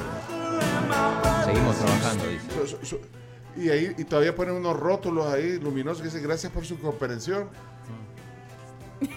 Seguimos 1.45 1.77
trabajando, 1.77 2.27
dice. 2.27 2.45
So- 2.55 2.67
so- 2.67 2.85
so- 2.85 2.99
Y 3.57 3.69
ahí 3.69 3.95
y 3.97 4.03
todavía 4.03 4.35
ponen 4.35 4.55
unos 4.55 4.77
rótulos 4.77 5.25
ahí 5.27 5.59
luminosos 5.59 5.99
que 6.01 6.05
dicen 6.09 6.23
gracias 6.23 6.51
por 6.51 6.65
su 6.65 6.77
cooperación. 6.79 7.47
Qué 8.99 9.07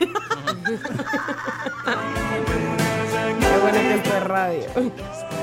bueno 3.60 3.78
que 3.78 3.94
esto 3.96 4.16
es 4.16 4.24
radio. 4.24 4.64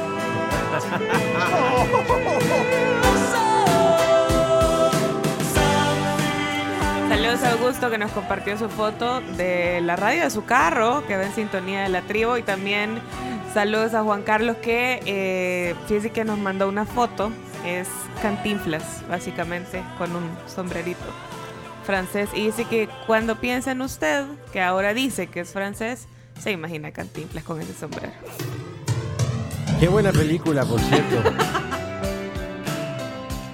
Saludos 7.10 7.44
a 7.44 7.52
Augusto 7.54 7.90
que 7.90 7.98
nos 7.98 8.12
compartió 8.12 8.58
su 8.58 8.70
foto 8.70 9.22
de 9.22 9.82
la 9.82 9.96
radio 9.96 10.24
de 10.24 10.30
su 10.30 10.46
carro, 10.46 11.06
que 11.08 11.18
va 11.18 11.24
en 11.24 11.34
sintonía 11.34 11.82
de 11.82 11.90
la 11.90 12.04
tribu. 12.04 12.38
Y 12.38 12.44
también 12.44 13.00
saludos 13.54 13.96
a 13.96 14.04
Juan 14.04 14.22
Carlos 14.22 14.58
que 14.58 15.02
eh, 15.06 15.76
que 16.14 16.24
nos 16.24 16.38
mandó 16.38 16.70
una 16.70 16.86
foto. 16.86 17.32
Es 17.66 17.90
cantinflas, 18.22 19.04
básicamente, 19.10 19.84
con 19.98 20.16
un 20.16 20.30
sombrerito 20.48 21.06
francés. 21.84 22.30
Y 22.34 22.46
dice 22.46 22.66
que 22.66 22.88
cuando 23.08 23.38
piensa 23.38 23.72
en 23.72 23.82
usted, 23.82 24.26
que 24.54 24.62
ahora 24.62 24.94
dice 24.94 25.28
que 25.28 25.40
es 25.40 25.52
francés, 25.52 26.08
se 26.40 26.52
imagina 26.52 26.92
cantinflas 26.92 27.44
con 27.44 27.60
ese 27.60 27.74
sombrero. 27.74 28.14
Qué 29.80 29.88
buena 29.88 30.12
película, 30.12 30.66
por 30.66 30.80
cierto. 30.82 31.16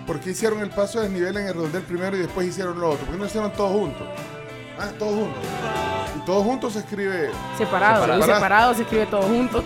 ¿Por 0.07 0.19
qué 0.19 0.31
hicieron 0.31 0.59
el 0.61 0.69
paso 0.69 0.99
de 1.01 1.09
nivel 1.09 1.37
en 1.37 1.47
el 1.47 1.53
redondel 1.53 1.83
primero 1.83 2.15
y 2.15 2.19
después 2.21 2.47
hicieron 2.47 2.79
lo 2.79 2.91
otro? 2.91 3.05
¿Por 3.05 3.13
qué 3.15 3.19
no 3.19 3.25
hicieron 3.27 3.51
todos 3.53 3.71
juntos? 3.71 4.07
Ah, 4.79 4.89
todos 4.97 5.13
juntos. 5.13 5.43
Y 6.17 6.19
todos 6.25 6.43
juntos 6.43 6.73
se 6.73 6.79
escribe. 6.79 7.29
Separado, 7.57 8.01
Separado. 8.05 8.19
y 8.19 8.23
separado 8.33 8.73
se 8.73 8.81
escribe 8.83 9.05
todo 9.05 9.21
junto. 9.23 9.63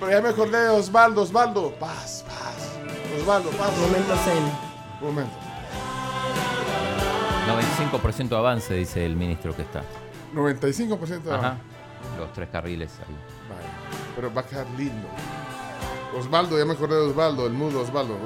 Pero 0.00 0.10
ya 0.10 0.20
me 0.22 0.28
acordé 0.30 0.58
de 0.58 0.68
Osvaldo, 0.70 1.22
Osvaldo. 1.22 1.70
Paz, 1.72 2.24
paz. 2.26 2.70
Osvaldo, 3.20 3.50
paz. 3.50 3.70
Momento 3.78 4.16
zen. 4.24 4.42
Momento. 5.02 5.36
95% 7.92 8.36
avance, 8.36 8.74
dice 8.74 9.04
el 9.06 9.16
ministro 9.16 9.54
que 9.54 9.62
está. 9.62 9.82
95% 10.34 11.22
de 11.22 11.34
Ajá. 11.34 11.58
Los 12.18 12.32
tres 12.32 12.48
carriles 12.50 12.90
ahí. 13.06 13.14
Pero 14.14 14.32
va 14.32 14.40
a 14.42 14.46
quedar 14.46 14.66
lindo. 14.76 15.08
Osvaldo, 16.16 16.58
ya 16.58 16.64
me 16.64 16.72
acordé 16.72 16.94
de 16.96 17.10
Osvaldo, 17.10 17.46
el 17.46 17.52
mudo 17.52 17.80
Osvaldo. 17.80 18.16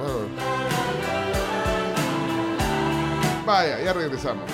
Vaya, 3.45 3.81
ya 3.83 3.93
regresamos. 3.93 4.45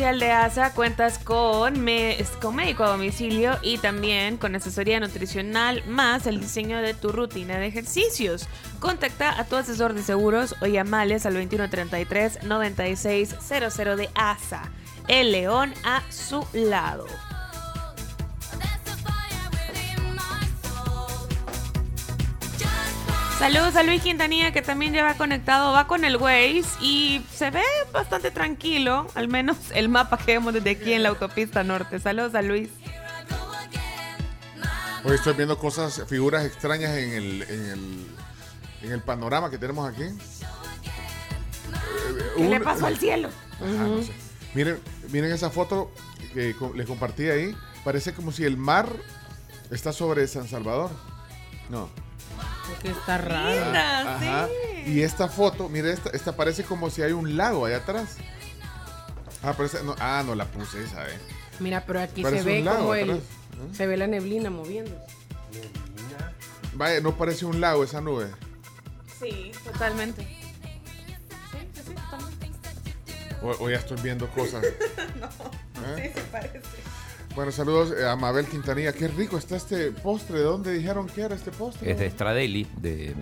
De 0.00 0.32
ASA 0.32 0.72
cuentas 0.72 1.18
con, 1.18 1.74
con 2.40 2.56
médico 2.56 2.84
a 2.84 2.88
domicilio 2.88 3.58
y 3.60 3.76
también 3.76 4.38
con 4.38 4.56
asesoría 4.56 4.98
nutricional 4.98 5.84
más 5.86 6.26
el 6.26 6.40
diseño 6.40 6.80
de 6.80 6.94
tu 6.94 7.12
rutina 7.12 7.58
de 7.58 7.66
ejercicios. 7.66 8.48
Contacta 8.78 9.38
a 9.38 9.44
tu 9.44 9.56
asesor 9.56 9.92
de 9.92 10.02
seguros 10.02 10.56
o 10.62 10.66
llamales 10.66 11.26
al 11.26 11.36
2133-9600 11.36 13.96
de 13.96 14.08
ASA. 14.14 14.70
El 15.06 15.32
león 15.32 15.74
a 15.84 16.02
su 16.10 16.46
lado. 16.54 17.04
Saludos 23.40 23.74
a 23.76 23.82
Luis 23.82 24.02
Quintanilla 24.02 24.52
que 24.52 24.60
también 24.60 24.92
ya 24.92 25.02
va 25.02 25.14
conectado, 25.14 25.72
va 25.72 25.86
con 25.86 26.04
el 26.04 26.16
Waze 26.18 26.62
y 26.82 27.24
se 27.34 27.50
ve 27.50 27.62
bastante 27.90 28.30
tranquilo, 28.30 29.06
al 29.14 29.28
menos 29.28 29.56
el 29.74 29.88
mapa 29.88 30.18
que 30.18 30.32
vemos 30.34 30.52
desde 30.52 30.70
aquí 30.70 30.92
en 30.92 31.02
la 31.02 31.08
autopista 31.08 31.64
norte. 31.64 31.98
Saludos 32.00 32.34
a 32.34 32.42
Luis. 32.42 32.68
Hoy 35.04 35.14
estoy 35.14 35.32
viendo 35.32 35.58
cosas, 35.58 36.02
figuras 36.06 36.44
extrañas 36.44 36.90
en 36.98 37.12
el, 37.14 37.42
en 37.42 37.64
el, 37.70 38.06
en 38.82 38.92
el 38.92 39.00
panorama 39.00 39.48
que 39.50 39.56
tenemos 39.56 39.88
aquí. 39.88 40.04
¿Qué 42.36 42.44
le 42.46 42.58
Un- 42.58 42.62
pasó 42.62 42.84
al 42.86 42.98
cielo? 42.98 43.30
Ajá, 43.54 43.84
no 43.86 44.02
sé. 44.02 44.12
Miren, 44.52 44.78
miren 45.10 45.32
esa 45.32 45.48
foto 45.48 45.90
que 46.34 46.54
les 46.74 46.86
compartí 46.86 47.30
ahí. 47.30 47.56
Parece 47.84 48.12
como 48.12 48.32
si 48.32 48.44
el 48.44 48.58
mar 48.58 48.90
está 49.70 49.94
sobre 49.94 50.26
San 50.28 50.46
Salvador. 50.46 50.90
No. 51.70 51.88
Que 52.82 52.90
está 52.90 53.14
Ajá. 53.16 54.48
Y 54.86 55.02
esta 55.02 55.28
foto, 55.28 55.68
mire, 55.68 55.92
esta, 55.92 56.10
esta 56.10 56.34
parece 56.36 56.64
como 56.64 56.90
si 56.90 57.02
hay 57.02 57.12
un 57.12 57.36
lago 57.36 57.66
allá 57.66 57.78
atrás. 57.78 58.16
Ah, 59.42 59.52
pero 59.56 59.66
esa- 59.66 59.82
no, 59.82 59.94
ah, 59.98 60.22
no 60.24 60.34
la 60.34 60.44
puse 60.46 60.82
esa, 60.84 61.06
eh. 61.08 61.18
Mira, 61.58 61.84
pero 61.86 62.00
aquí 62.00 62.22
Parece 62.22 62.42
se 62.42 62.48
ve 62.48 62.62
lago 62.62 62.78
como 62.78 62.94
el. 62.94 63.08
¿no? 63.08 63.74
Se 63.74 63.86
ve 63.86 63.96
la 63.96 64.06
neblina 64.06 64.50
moviendo. 64.50 64.96
Vaya, 66.74 67.00
no 67.00 67.16
parece 67.16 67.44
un 67.44 67.60
lago 67.60 67.84
esa 67.84 68.00
nube. 68.00 68.28
Sí, 69.18 69.52
totalmente. 69.64 70.22
Sí, 70.22 70.38
sí, 71.74 71.82
sí, 71.86 71.94
totalmente. 71.94 72.50
O, 73.42 73.64
o 73.64 73.70
ya 73.70 73.76
estoy 73.76 74.00
viendo 74.02 74.28
cosas. 74.28 74.64
No, 75.80 75.96
¿Eh? 75.96 76.12
sí 76.14 76.20
se 76.20 76.26
parece. 76.26 76.60
Bueno, 77.34 77.52
saludos 77.52 77.92
eh, 77.96 78.06
a 78.08 78.16
Mabel 78.16 78.46
Quintanilla. 78.46 78.92
Qué 78.92 79.06
rico 79.08 79.38
está 79.38 79.56
este 79.56 79.92
postre. 79.92 80.38
¿De 80.38 80.44
dónde 80.44 80.72
dijeron 80.72 81.06
que 81.06 81.22
era 81.22 81.34
este 81.34 81.50
postre? 81.52 81.90
Es 81.92 81.98
de 81.98 82.10
Stradelli, 82.10 82.66
de 82.76 83.14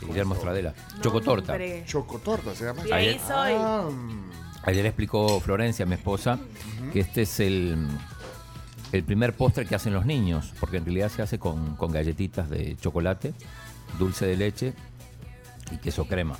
Guillermo 0.00 0.34
Stradella. 0.34 0.72
Chocotorta. 1.02 1.52
Hombre. 1.52 1.84
Chocotorta 1.86 2.54
se 2.54 2.64
llama. 2.64 2.82
De 2.84 2.92
ahí 2.94 3.08
Ayer- 3.08 3.20
soy. 3.20 3.52
Ah, 3.56 3.88
Ayer 4.62 4.86
explicó 4.86 5.40
Florencia, 5.40 5.84
mi 5.84 5.94
esposa, 5.94 6.38
que 6.90 7.00
este 7.00 7.22
es 7.22 7.38
el, 7.40 7.76
el 8.92 9.04
primer 9.04 9.34
postre 9.36 9.66
que 9.66 9.74
hacen 9.74 9.92
los 9.92 10.06
niños, 10.06 10.54
porque 10.58 10.78
en 10.78 10.86
realidad 10.86 11.10
se 11.10 11.20
hace 11.20 11.38
con, 11.38 11.76
con 11.76 11.92
galletitas 11.92 12.48
de 12.48 12.74
chocolate, 12.80 13.34
dulce 13.98 14.24
de 14.26 14.36
leche 14.38 14.72
y 15.70 15.76
queso 15.76 16.06
crema. 16.06 16.38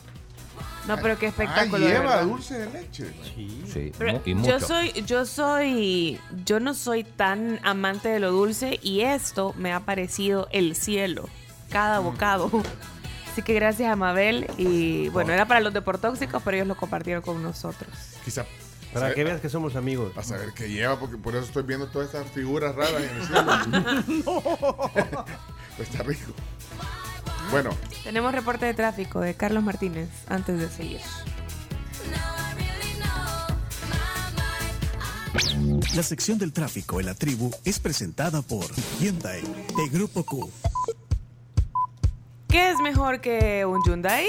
No, 0.86 0.98
pero 1.00 1.18
qué 1.18 1.26
espectáculo. 1.26 1.86
lleva 1.86 2.00
verdad. 2.00 2.24
dulce 2.24 2.58
de 2.58 2.70
leche. 2.70 3.06
Sí, 3.72 3.90
Pero 3.96 4.20
y 4.24 4.34
mucho. 4.34 4.50
yo 4.50 4.60
soy, 4.60 4.92
yo 5.06 5.24
soy, 5.26 6.20
yo 6.44 6.60
no 6.60 6.74
soy 6.74 7.04
tan 7.04 7.58
amante 7.62 8.08
de 8.10 8.20
lo 8.20 8.30
dulce 8.32 8.78
y 8.82 9.00
esto 9.00 9.54
me 9.56 9.72
ha 9.72 9.80
parecido 9.80 10.46
el 10.52 10.76
cielo, 10.76 11.28
cada 11.70 12.00
Mm. 12.00 12.04
bocado. 12.04 12.50
Así 13.32 13.42
que 13.42 13.54
gracias 13.54 13.90
a 13.90 13.96
Mabel 13.96 14.46
y 14.58 15.08
bueno, 15.08 15.32
era 15.32 15.46
para 15.46 15.60
los 15.60 15.72
deportóxicos, 15.72 16.42
pero 16.44 16.56
ellos 16.58 16.68
lo 16.68 16.76
compartieron 16.76 17.22
con 17.22 17.42
nosotros. 17.42 17.90
Quizá. 18.24 18.44
Para 18.92 19.12
que 19.12 19.24
veas 19.24 19.40
que 19.40 19.48
somos 19.48 19.74
amigos. 19.74 20.12
A 20.16 20.22
saber 20.22 20.52
qué 20.54 20.68
lleva, 20.68 21.00
porque 21.00 21.16
por 21.16 21.34
eso 21.34 21.44
estoy 21.46 21.64
viendo 21.64 21.88
todas 21.88 22.06
estas 22.14 22.30
figuras 22.30 22.76
raras 22.76 23.02
en 23.02 23.16
el 23.16 23.26
cielo. 23.26 24.24
Está 25.78 26.02
rico. 26.04 26.32
Bueno, 27.50 27.70
Tenemos 28.02 28.32
reporte 28.32 28.66
de 28.66 28.74
tráfico 28.74 29.20
de 29.20 29.34
Carlos 29.34 29.62
Martínez 29.62 30.08
antes 30.28 30.58
de 30.58 30.68
seguir. 30.68 31.00
La 35.94 36.02
sección 36.02 36.38
del 36.38 36.52
tráfico 36.52 37.00
en 37.00 37.06
la 37.06 37.14
tribu 37.14 37.50
es 37.64 37.78
presentada 37.78 38.42
por 38.42 38.66
Hyundai 39.00 39.42
de 39.42 39.88
Grupo 39.90 40.24
Q. 40.24 40.50
¿Qué 42.54 42.70
es 42.70 42.78
mejor 42.78 43.20
que 43.20 43.66
un 43.66 43.82
Hyundai? 43.82 44.28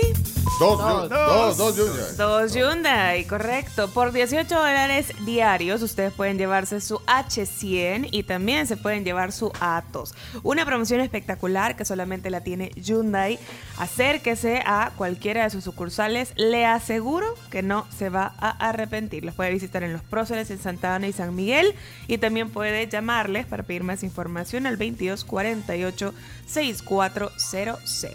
dos, 0.60 0.80
dos, 0.80 1.10
dos, 1.10 1.58
dos, 1.58 1.78
Hyundai. 1.78 2.16
Dos 2.18 2.54
Hyundai, 2.56 3.26
correcto. 3.26 3.90
Por 3.92 4.12
18 4.12 4.48
dólares 4.48 5.12
diarios 5.26 5.84
ustedes 5.84 6.12
pueden 6.12 6.40
llevarse 6.40 6.82
su 6.82 6.96
H100 7.06 8.08
y 8.10 8.24
también 8.24 8.66
se 8.66 8.78
pueden 8.78 9.04
llevar 9.04 9.32
su 9.32 9.52
Atos. 9.60 10.16
Una 10.42 10.66
promoción 10.66 11.02
espectacular 11.02 11.76
que 11.76 11.86
solamente 11.86 12.32
la 12.32 12.42
tiene 12.42 12.72
Hyundai. 12.76 13.38
Acérquese 13.78 14.64
a 14.66 14.92
cualquiera 14.96 15.44
de 15.44 15.52
sus 15.52 15.64
sucursales. 15.64 16.34
Le 16.36 16.66
aseguro 16.66 17.36
que 17.52 17.62
no 17.62 17.86
se 17.96 18.10
va 18.10 18.34
a 18.40 18.50
arrepentir. 18.70 19.24
Los 19.24 19.36
puede 19.36 19.52
visitar 19.52 19.84
en 19.84 19.94
Los 19.94 20.02
Próceres, 20.02 20.50
en 20.50 20.60
Santa 20.60 20.96
Ana 20.96 21.08
y 21.08 21.14
San 21.14 21.36
Miguel. 21.36 21.76
Y 22.08 22.18
también 22.18 22.50
puede 22.50 22.88
llamarles 22.88 23.46
para 23.46 23.62
pedir 23.64 23.84
más 23.84 24.02
información 24.04 24.66
al 24.66 24.80
2248 24.80 26.14
6400. 26.48 28.15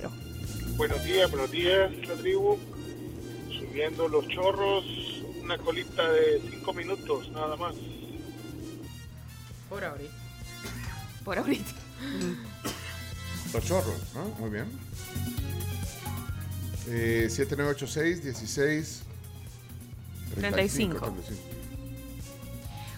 Buenos 0.77 1.05
días, 1.05 1.31
buenos 1.31 1.51
días, 1.51 1.91
la 2.09 2.15
tribu. 2.15 2.59
Subiendo 3.59 4.09
los 4.09 4.27
chorros, 4.29 4.85
una 5.43 5.59
colita 5.59 6.11
de 6.11 6.41
5 6.51 6.73
minutos, 6.73 7.29
nada 7.31 7.57
más. 7.57 7.75
Por 9.69 9.85
ahorita. 9.85 10.15
Por 11.25 11.39
ahorita. 11.39 11.73
Los 13.53 13.65
chorros, 13.65 14.15
¿no? 14.15 14.25
Muy 14.39 14.51
bien. 14.51 14.67
Eh, 16.89 17.29
7986 17.29 18.25
16 18.25 19.03
35. 20.37 21.15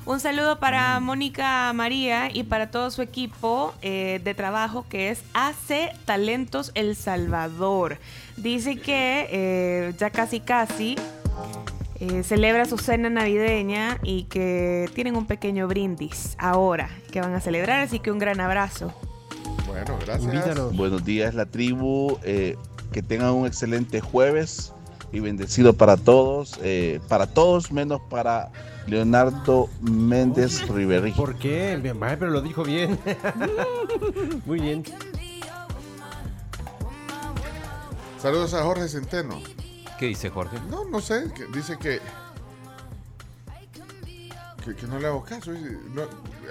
Un 0.05 0.19
saludo 0.19 0.59
para 0.59 0.99
Mónica 0.99 1.73
María 1.73 2.29
y 2.35 2.43
para 2.43 2.71
todo 2.71 2.91
su 2.91 3.03
equipo 3.03 3.73
eh, 3.83 4.21
de 4.25 4.35
trabajo 4.35 4.85
que 4.89 5.11
es 5.11 5.23
AC 5.33 5.95
Talentos 6.05 6.73
El 6.75 6.97
Salvador. 6.97 7.99
Dice 8.37 8.77
que 8.77 9.29
eh, 9.31 9.95
ya 9.99 10.11
casi 10.11 10.41
casi 10.41 10.97
eh, 12.01 12.25
celebra 12.25 12.65
su 12.65 12.79
cena 12.79 13.11
navideña 13.11 13.99
y 14.03 14.25
que 14.25 14.91
tienen 14.93 15.15
un 15.15 15.27
pequeño 15.27 15.69
brindis 15.69 16.35
ahora 16.37 16.91
que 17.13 17.21
van 17.21 17.35
a 17.35 17.41
celebrar, 17.41 17.79
así 17.81 18.01
que 18.01 18.11
un 18.11 18.19
gran 18.19 18.41
abrazo. 18.41 18.93
Bueno, 19.69 19.97
gracias. 20.05 20.73
Buenos 20.77 21.05
días, 21.05 21.33
la 21.35 21.47
tribu. 21.47 22.19
eh, 22.25 22.57
que 22.93 23.03
tengan 23.03 23.31
un 23.31 23.47
excelente 23.47 24.01
jueves 24.01 24.75
y 25.13 25.21
bendecido 25.21 25.75
para 25.75 25.97
todos. 25.97 26.59
eh, 26.63 27.01
para 27.09 27.27
todos, 27.27 27.71
menos 27.71 28.01
para 28.09 28.51
Leonardo 28.87 29.69
Méndez 29.81 30.67
Riveri. 30.69 31.13
¿Por 31.13 31.37
qué? 31.37 31.81
Vaya, 31.99 32.19
pero 32.19 32.31
lo 32.31 32.41
dijo 32.41 32.65
bien. 32.65 32.99
Muy 34.47 34.61
bien. 34.61 34.83
Saludos 38.21 38.55
a 38.55 38.63
Jorge 38.63 38.89
Centeno. 38.89 39.41
¿Qué 39.99 40.07
dice 40.07 40.31
Jorge? 40.31 40.57
No, 40.69 40.85
no 40.85 41.01
sé, 41.01 41.31
que 41.35 41.47
dice 41.57 41.77
que, 41.79 42.01
que, 44.65 44.75
que 44.75 44.87
no 44.87 44.99
le 44.99 45.07
hago 45.09 45.23
caso. 45.25 45.53
no, 45.53 46.03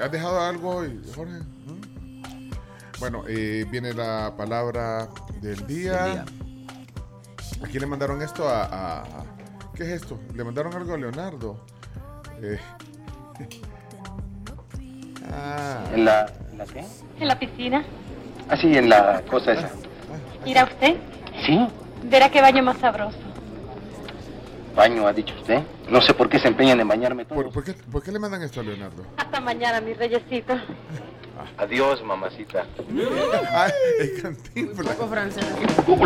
¿Has 0.04 0.12
dejado 0.12 0.40
algo 0.42 0.76
hoy, 0.78 1.02
Jorge? 1.16 1.34
¿No? 1.66 1.76
Bueno, 3.00 3.24
eh, 3.28 3.66
viene 3.70 3.94
la 3.94 4.34
palabra 4.38 5.10
del 5.42 5.66
día. 5.66 6.04
Del 6.06 6.14
día. 6.14 6.26
¿A 7.64 7.68
quién 7.68 7.82
le 7.82 7.88
mandaron 7.88 8.22
esto? 8.22 8.48
A, 8.48 8.64
a- 8.66 9.02
a- 9.02 9.26
¿Qué 9.76 9.84
es 9.84 10.02
esto? 10.02 10.20
¿Le 10.36 10.44
mandaron 10.44 10.74
algo 10.76 10.94
a 10.94 10.98
Leonardo? 10.98 11.66
Eh, 12.42 12.60
ah, 15.32 15.84
¿En 15.94 16.06
la, 16.06 16.26
en 16.52 16.58
la 16.58 16.66
qué? 16.66 16.86
En 17.20 17.28
la 17.28 17.38
piscina. 17.40 17.84
Ah, 18.50 18.58
sí, 18.58 18.76
en 18.76 18.90
la 18.90 19.22
cosa 19.30 19.54
esa. 19.54 19.70
¿Irá 20.46 20.64
usted? 20.66 20.96
¿Sí? 21.46 21.68
Verá 22.04 22.30
qué 22.30 22.42
baño 22.42 22.64
más 22.64 22.78
sabroso. 22.80 23.18
Baño, 24.76 25.06
ha 25.08 25.14
dicho 25.14 25.34
usted. 25.36 25.62
No 25.90 26.02
sé 26.02 26.14
por 26.14 26.30
qué 26.30 26.40
se 26.40 26.48
empeñan 26.48 26.80
en 26.80 26.88
bañarme 26.88 27.26
todo. 27.26 27.36
¿por, 27.36 27.52
por 27.52 27.64
qué, 27.64 27.74
por 27.74 28.02
qué 28.02 28.12
le 28.12 28.20
mandan 28.20 28.42
esto 28.42 28.62
a 28.62 28.64
Leonardo? 28.64 29.04
Hasta 29.18 29.40
mañana, 29.40 29.82
mi 29.82 29.94
reyesito. 29.94 30.54
Adiós, 31.58 32.04
mamacita. 32.04 32.66
Ay, 33.54 33.72
es 34.00 34.22
cantinflas. 34.22 34.96
Poco 34.96 35.10
francés. 35.10 35.46
¡Uh, 35.88 36.06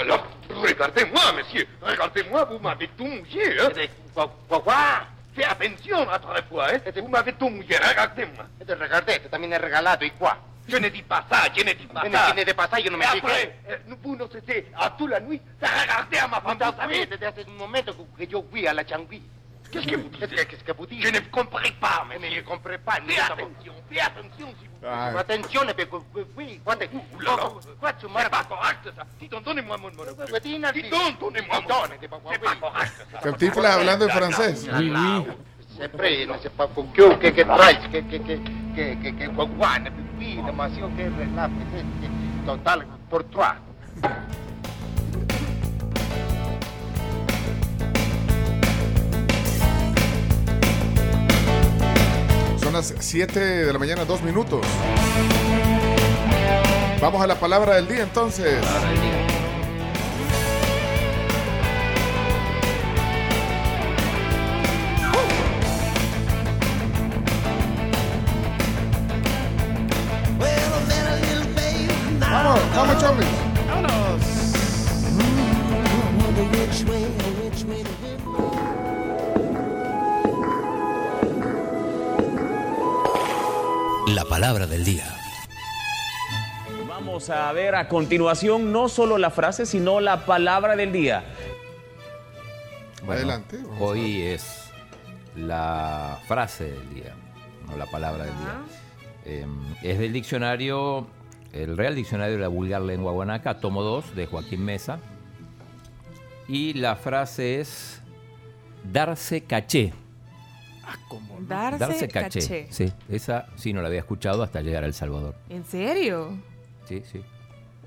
la! 0.00 0.22
Regardez-moi, 0.54 1.32
monsieur. 1.36 1.66
Regardez-moi, 1.80 2.44
vous 2.44 2.58
m'avez 2.58 2.88
tout 2.88 3.06
mouillé, 3.06 3.60
hein. 3.60 3.68
Quoi, 4.14 4.32
quoi, 4.48 4.60
quoi 4.60 4.74
Fais 5.34 5.44
attention 5.44 6.08
à 6.10 6.18
trois 6.18 6.42
fois, 6.42 6.66
hein 6.72 6.78
Vous 6.96 7.08
m'avez 7.08 7.32
tout 7.32 7.48
mouillé, 7.48 7.76
regardez-moi. 7.76 8.44
Te 8.66 8.72
regardé, 8.72 9.18
te 9.20 9.28
también 9.28 9.52
he 9.52 9.58
regalado, 9.58 10.04
¿y 10.04 10.10
quoi? 10.10 10.36
Je 10.68 10.76
ne 10.78 10.88
dis 10.88 11.02
pas 11.02 11.24
ça, 11.28 11.48
je 11.54 11.64
ne 11.64 11.72
dis 11.72 11.86
pas 11.86 12.02
ça. 12.02 12.32
Tiene 12.32 12.44
de 12.44 12.54
pasar, 12.54 12.78
yo 12.78 12.90
no 12.90 12.96
me 12.96 13.04
Après, 13.04 13.56
eh, 13.68 13.78
vous 14.02 14.16
ne 14.16 14.24
cessez 14.28 14.66
à 14.78 14.90
toute 14.90 15.10
la 15.10 15.20
nuit 15.20 15.40
de 15.60 15.66
regarder 15.66 16.18
à 16.18 16.28
ma 16.28 16.40
femme, 16.40 16.58
vous 16.58 16.80
savez. 16.80 17.06
Desde 17.06 17.24
hace 17.24 17.44
un 17.46 17.56
momento 17.58 17.92
que 18.16 18.24
yo 18.26 18.44
fui 18.50 18.66
a 18.66 18.72
la 18.72 18.84
changui. 18.86 19.22
Qu'est-ce 19.72 19.86
que 19.86 19.96
vous 19.96 20.08
dites 20.10 20.46
Qu'est-ce 20.48 20.64
que 20.64 20.72
vous 20.72 20.86
dites 20.86 21.02
Je 21.02 21.08
ne 21.08 21.18
comprends 21.30 21.58
pas, 21.80 22.04
mais 22.08 22.30
je 22.30 22.36
ne 22.36 22.42
comprends 22.42 22.76
pas. 22.84 22.98
Fais 23.06 23.18
attention, 23.18 23.72
fais 23.90 24.00
attention, 24.00 24.54
s'il 24.60 24.68
vous 24.68 24.76
plaît. 24.80 25.18
Attenzione, 25.18 25.72
perché 25.74 25.98
qui, 26.36 26.60
quando... 26.62 26.84
Qua, 27.80 27.92
tu 27.94 28.06
C'est 28.06 28.30
pas 28.30 28.44
correct, 28.44 28.92
ça. 28.94 29.40
Donnez-moi 29.40 29.78
mon 29.78 29.88
donnez-moi 29.90 31.60
mon. 31.62 31.88
C'est 31.98 32.38
pas 32.38 32.54
correct, 32.60 33.06
ça. 33.12 33.18
Cantinflas 33.20 33.74
hablando 33.76 34.04
en 34.04 34.10
francés. 34.10 34.68
Oui, 34.78 34.92
oui. 34.94 35.26
Pas 36.56 36.68
demasiado 40.46 40.90
total, 42.44 42.86
por 43.08 43.24
trois. 43.24 43.56
Son 52.72 52.80
las 52.80 52.94
7 53.00 53.38
de 53.38 53.70
la 53.70 53.78
mañana, 53.78 54.06
dos 54.06 54.22
minutos. 54.22 54.64
Vamos 57.02 57.20
a 57.20 57.26
la 57.26 57.34
palabra 57.34 57.74
del 57.74 57.86
día 57.86 58.02
entonces. 58.02 58.62
Vamos, 58.64 59.21
Vamos 87.22 87.40
a 87.40 87.52
ver 87.52 87.76
a 87.76 87.86
continuación 87.86 88.72
no 88.72 88.88
solo 88.88 89.16
la 89.16 89.30
frase, 89.30 89.64
sino 89.64 90.00
la 90.00 90.26
palabra 90.26 90.74
del 90.74 90.90
día. 90.90 91.22
Bueno, 93.04 93.20
Adelante, 93.20 93.60
Hoy 93.78 94.22
es 94.22 94.72
la 95.36 96.18
frase 96.26 96.64
del 96.64 96.94
día, 96.94 97.14
no 97.68 97.76
la 97.76 97.86
palabra 97.86 98.24
del 98.24 98.34
día. 98.34 98.62
Eh, 99.24 99.46
es 99.84 100.00
del 100.00 100.12
diccionario, 100.12 101.06
el 101.52 101.76
Real 101.76 101.94
Diccionario 101.94 102.34
de 102.34 102.40
la 102.40 102.48
Vulgar 102.48 102.82
Lengua 102.82 103.12
Guanaca, 103.12 103.60
tomo 103.60 103.84
2, 103.84 104.16
de 104.16 104.26
Joaquín 104.26 104.64
Mesa. 104.64 104.98
Y 106.48 106.72
la 106.72 106.96
frase 106.96 107.60
es 107.60 108.02
darse 108.82 109.44
caché. 109.44 109.92
Darse, 111.46 112.08
caché. 112.08 112.66
Sí, 112.68 112.92
esa 113.08 113.46
sí 113.54 113.72
no 113.72 113.80
la 113.80 113.86
había 113.86 114.00
escuchado 114.00 114.42
hasta 114.42 114.60
llegar 114.60 114.82
a 114.82 114.86
El 114.86 114.94
Salvador. 114.94 115.36
¿En 115.48 115.64
serio? 115.64 116.36
Sí, 116.88 117.02
sí. 117.10 117.22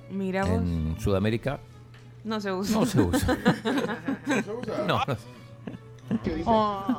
Mira 0.09 0.45
vos. 0.45 0.61
En 0.61 0.95
Sudamérica 0.99 1.59
No 2.23 2.39
se 2.39 2.51
usa. 2.51 2.79
no 2.79 2.85
se 2.85 3.01
usa. 3.01 3.37
No, 4.87 5.01
no. 5.05 5.17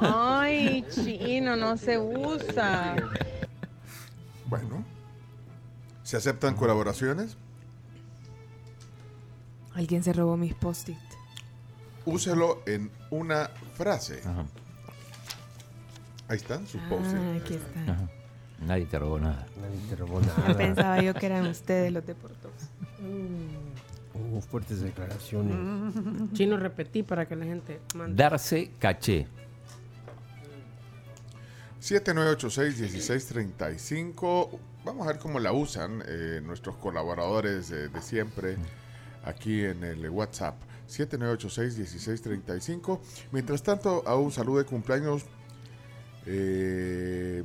Ay, 0.01 0.84
chino, 0.90 1.57
no 1.57 1.76
se 1.76 1.99
usa. 1.99 2.97
Bueno. 4.47 4.84
¿Se 6.03 6.16
aceptan 6.16 6.55
colaboraciones? 6.55 7.36
Alguien 9.74 10.03
se 10.03 10.12
robó 10.12 10.36
mis 10.36 10.55
post-it. 10.55 10.97
Úselo 12.05 12.62
en 12.66 12.90
una 13.11 13.51
frase. 13.74 14.22
Ahí 16.28 16.36
están 16.36 16.66
sus 16.66 16.80
Ah, 16.82 17.36
aquí 17.40 17.55
está. 17.55 17.92
Ajá. 17.92 18.09
Nadie 18.61 18.86
te 18.86 18.98
robó 18.98 19.18
nada. 19.18 19.46
Nadie 19.61 19.78
te 19.88 19.96
robó 19.96 20.20
Ya 20.22 20.34
nada. 20.38 20.57
pensaba 20.57 21.02
yo 21.02 21.12
que 21.14 21.26
eran 21.26 21.46
ustedes 21.46 21.92
los 21.92 22.07
deportos. 22.07 22.52
Hubo 24.14 24.40
fuertes 24.40 24.80
declaraciones. 24.80 25.92
Chino, 26.32 26.57
repetí 26.57 27.02
para 27.02 27.26
que 27.26 27.36
la 27.36 27.44
gente 27.44 27.80
mande. 27.94 28.16
Darse 28.22 28.70
caché. 28.78 29.26
7986-1635. 31.80 34.59
Vamos 34.84 35.07
a 35.07 35.12
ver 35.12 35.18
cómo 35.20 35.38
la 35.38 35.52
usan 35.52 36.02
eh, 36.07 36.40
nuestros 36.44 36.76
colaboradores 36.76 37.70
eh, 37.70 37.88
de 37.88 38.02
siempre 38.02 38.57
aquí 39.24 39.64
en 39.64 39.84
el 39.84 40.09
WhatsApp. 40.11 40.57
7986-1635. 40.88 43.00
Mientras 43.32 43.62
tanto, 43.62 44.02
a 44.07 44.16
un 44.16 44.30
saludo 44.32 44.59
de 44.59 44.64
cumpleaños 44.64 45.24
eh, 46.26 47.42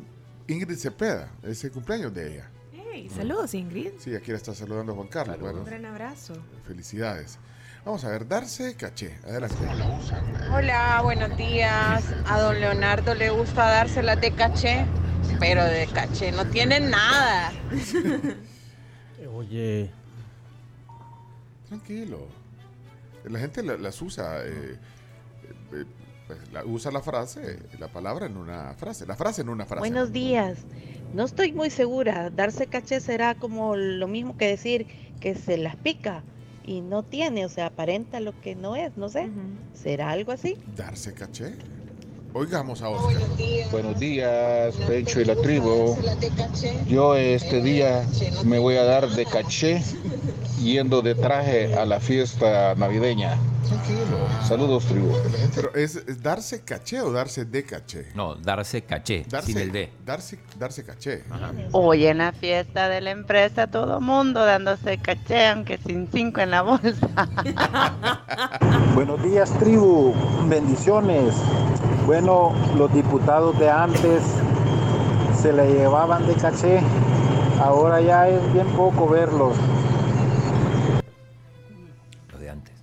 Ingrid 0.47 0.77
Cepeda. 0.77 1.29
Es 1.43 1.63
el 1.63 1.71
cumpleaños 1.71 2.13
de 2.13 2.33
ella. 2.33 2.49
Hey, 2.73 3.09
saludos, 3.15 3.53
Ingrid. 3.53 3.91
Sí, 3.99 4.15
aquí 4.15 4.31
la 4.31 4.37
está 4.37 4.53
saludando 4.53 4.93
Juan 4.95 5.07
Carlos. 5.07 5.39
Bueno, 5.39 5.59
Un 5.59 5.65
gran 5.65 5.85
abrazo. 5.85 6.33
felicidades. 6.67 7.37
Vamos 7.85 8.03
a 8.03 8.09
ver, 8.09 8.27
darse 8.27 8.75
caché. 8.75 9.17
Adelante. 9.23 9.55
Hola, 10.53 10.99
buenos 11.01 11.35
días. 11.37 12.03
A 12.27 12.39
don 12.39 12.59
Leonardo 12.59 13.15
le 13.15 13.29
gusta 13.31 13.65
dárselas 13.65 14.21
de 14.21 14.31
caché, 14.33 14.85
pero 15.39 15.63
de 15.63 15.87
caché 15.87 16.31
no 16.31 16.45
tiene 16.45 16.79
nada. 16.79 17.51
Oye, 19.33 19.89
Tranquilo. 21.67 22.27
La 23.23 23.39
gente 23.39 23.63
la- 23.63 23.77
las 23.77 24.01
usa. 24.01 24.45
eh, 24.45 24.77
eh, 25.73 25.85
pues, 26.35 26.53
la- 26.53 26.65
usa 26.65 26.91
la 26.91 27.01
frase, 27.01 27.59
la 27.79 27.87
palabra 27.87 28.25
en 28.25 28.37
una 28.37 28.73
frase. 28.75 29.05
La 29.05 29.15
frase 29.15 29.41
en 29.41 29.49
una 29.49 29.65
frase. 29.65 29.79
Buenos 29.79 30.11
días. 30.11 30.59
No 31.13 31.25
estoy 31.25 31.51
muy 31.51 31.69
segura. 31.69 32.29
Darse 32.29 32.67
caché 32.67 32.99
será 33.01 33.35
como 33.35 33.75
lo 33.75 34.07
mismo 34.07 34.37
que 34.37 34.47
decir 34.47 34.87
que 35.19 35.35
se 35.35 35.57
las 35.57 35.75
pica 35.75 36.23
y 36.65 36.81
no 36.81 37.03
tiene, 37.03 37.45
o 37.45 37.49
sea, 37.49 37.65
aparenta 37.67 38.19
lo 38.19 38.39
que 38.39 38.55
no 38.55 38.75
es, 38.75 38.95
no 38.95 39.09
sé. 39.09 39.29
¿Será 39.73 40.11
algo 40.11 40.31
así? 40.31 40.57
Darse 40.77 41.13
caché. 41.13 41.55
Oigamos 42.33 42.81
a 42.81 42.89
Oscar. 42.89 43.21
Buenos 43.71 43.99
días, 43.99 44.73
Pencho 44.87 45.19
y 45.19 45.25
la 45.25 45.35
tribu. 45.35 45.97
Yo 46.87 47.15
este 47.15 47.61
día 47.61 48.05
me 48.45 48.57
voy 48.57 48.77
a 48.77 48.85
dar 48.85 49.09
de 49.09 49.25
caché 49.25 49.83
yendo 50.61 51.01
de 51.01 51.13
traje 51.15 51.75
a 51.75 51.85
la 51.85 51.99
fiesta 51.99 52.73
navideña. 52.75 53.37
Saludos, 54.47 54.85
tribu. 54.85 55.11
Pero 55.55 55.73
¿es, 55.75 55.97
es 55.97 56.21
darse 56.23 56.63
caché 56.63 57.01
o 57.01 57.11
darse 57.11 57.43
de 57.43 57.65
caché? 57.65 58.07
No, 58.15 58.35
darse 58.35 58.83
caché, 58.83 59.25
Darse, 59.27 59.47
sin 59.51 59.57
el 59.57 59.71
D. 59.73 59.91
Darse, 60.05 60.39
darse 60.57 60.85
caché. 60.85 61.23
Hoy 61.73 62.05
en 62.05 62.19
la 62.19 62.31
fiesta 62.31 62.87
de 62.87 63.01
la 63.01 63.11
empresa 63.11 63.67
todo 63.67 63.99
mundo 63.99 64.45
dándose 64.45 64.97
caché, 64.99 65.47
aunque 65.47 65.77
sin 65.85 66.07
cinco 66.09 66.39
en 66.39 66.51
la 66.51 66.61
bolsa. 66.61 67.09
Buenos 68.95 69.21
días, 69.21 69.51
tribu. 69.59 70.13
Bendiciones. 70.47 71.35
Bueno, 72.05 72.53
los 72.77 72.93
diputados 72.93 73.57
de 73.59 73.69
antes 73.69 74.23
se 75.41 75.53
le 75.53 75.71
llevaban 75.71 76.25
de 76.27 76.33
caché. 76.33 76.81
Ahora 77.59 78.01
ya 78.01 78.27
es 78.27 78.53
bien 78.53 78.67
poco 78.69 79.07
verlos. 79.07 79.55
Lo 82.31 82.39
de 82.39 82.49
antes. 82.49 82.73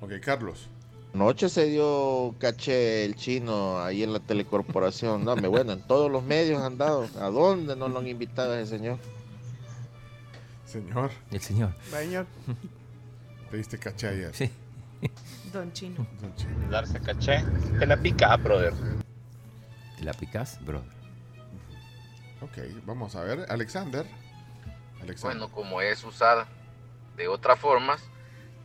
Ok, 0.00 0.12
Carlos. 0.22 0.68
Anoche 1.14 1.48
se 1.48 1.66
dio 1.66 2.34
caché 2.38 3.04
el 3.04 3.16
chino 3.16 3.80
ahí 3.80 4.02
en 4.02 4.12
la 4.12 4.20
telecorporación. 4.20 5.24
No, 5.24 5.36
me 5.36 5.48
bueno, 5.48 5.72
en 5.72 5.82
todos 5.82 6.10
los 6.10 6.22
medios 6.22 6.62
han 6.62 6.78
dado. 6.78 7.06
¿A 7.20 7.30
dónde 7.30 7.76
no 7.76 7.88
lo 7.88 7.98
han 7.98 8.06
invitado 8.06 8.52
a 8.52 8.60
ese 8.60 8.78
señor? 8.78 8.98
Señor. 10.64 11.10
El 11.30 11.40
señor. 11.40 11.72
Señor. 11.90 12.26
Te 13.50 13.56
diste 13.56 13.78
caché 13.78 14.08
ayer. 14.08 14.34
Sí. 14.34 14.50
Don 15.52 15.72
Chino. 15.72 16.06
Don 16.20 16.34
Chino. 16.36 16.70
Darse 16.70 17.00
caché. 17.00 17.44
Te 17.78 17.86
la 17.86 17.96
pica, 17.96 18.36
brother. 18.36 18.72
¿Te 19.96 20.04
la 20.04 20.12
picas, 20.12 20.58
bro? 20.64 20.82
Ok, 22.40 22.58
vamos 22.84 23.14
a 23.16 23.24
ver. 23.24 23.46
Alexander. 23.48 24.06
Alexander. 25.00 25.38
Bueno, 25.38 25.52
como 25.52 25.80
es 25.80 26.02
usada 26.04 26.46
de 27.16 27.28
otras 27.28 27.58
formas, 27.58 28.02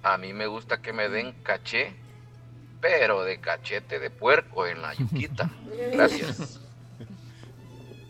a 0.03 0.17
mí 0.17 0.33
me 0.33 0.47
gusta 0.47 0.81
que 0.81 0.91
me 0.93 1.09
den 1.09 1.33
caché, 1.43 1.93
pero 2.81 3.23
de 3.23 3.39
cachete 3.39 3.99
de 3.99 4.09
puerco 4.09 4.65
en 4.65 4.81
la 4.81 4.93
yuquita. 4.93 5.49
Gracias. 5.93 6.59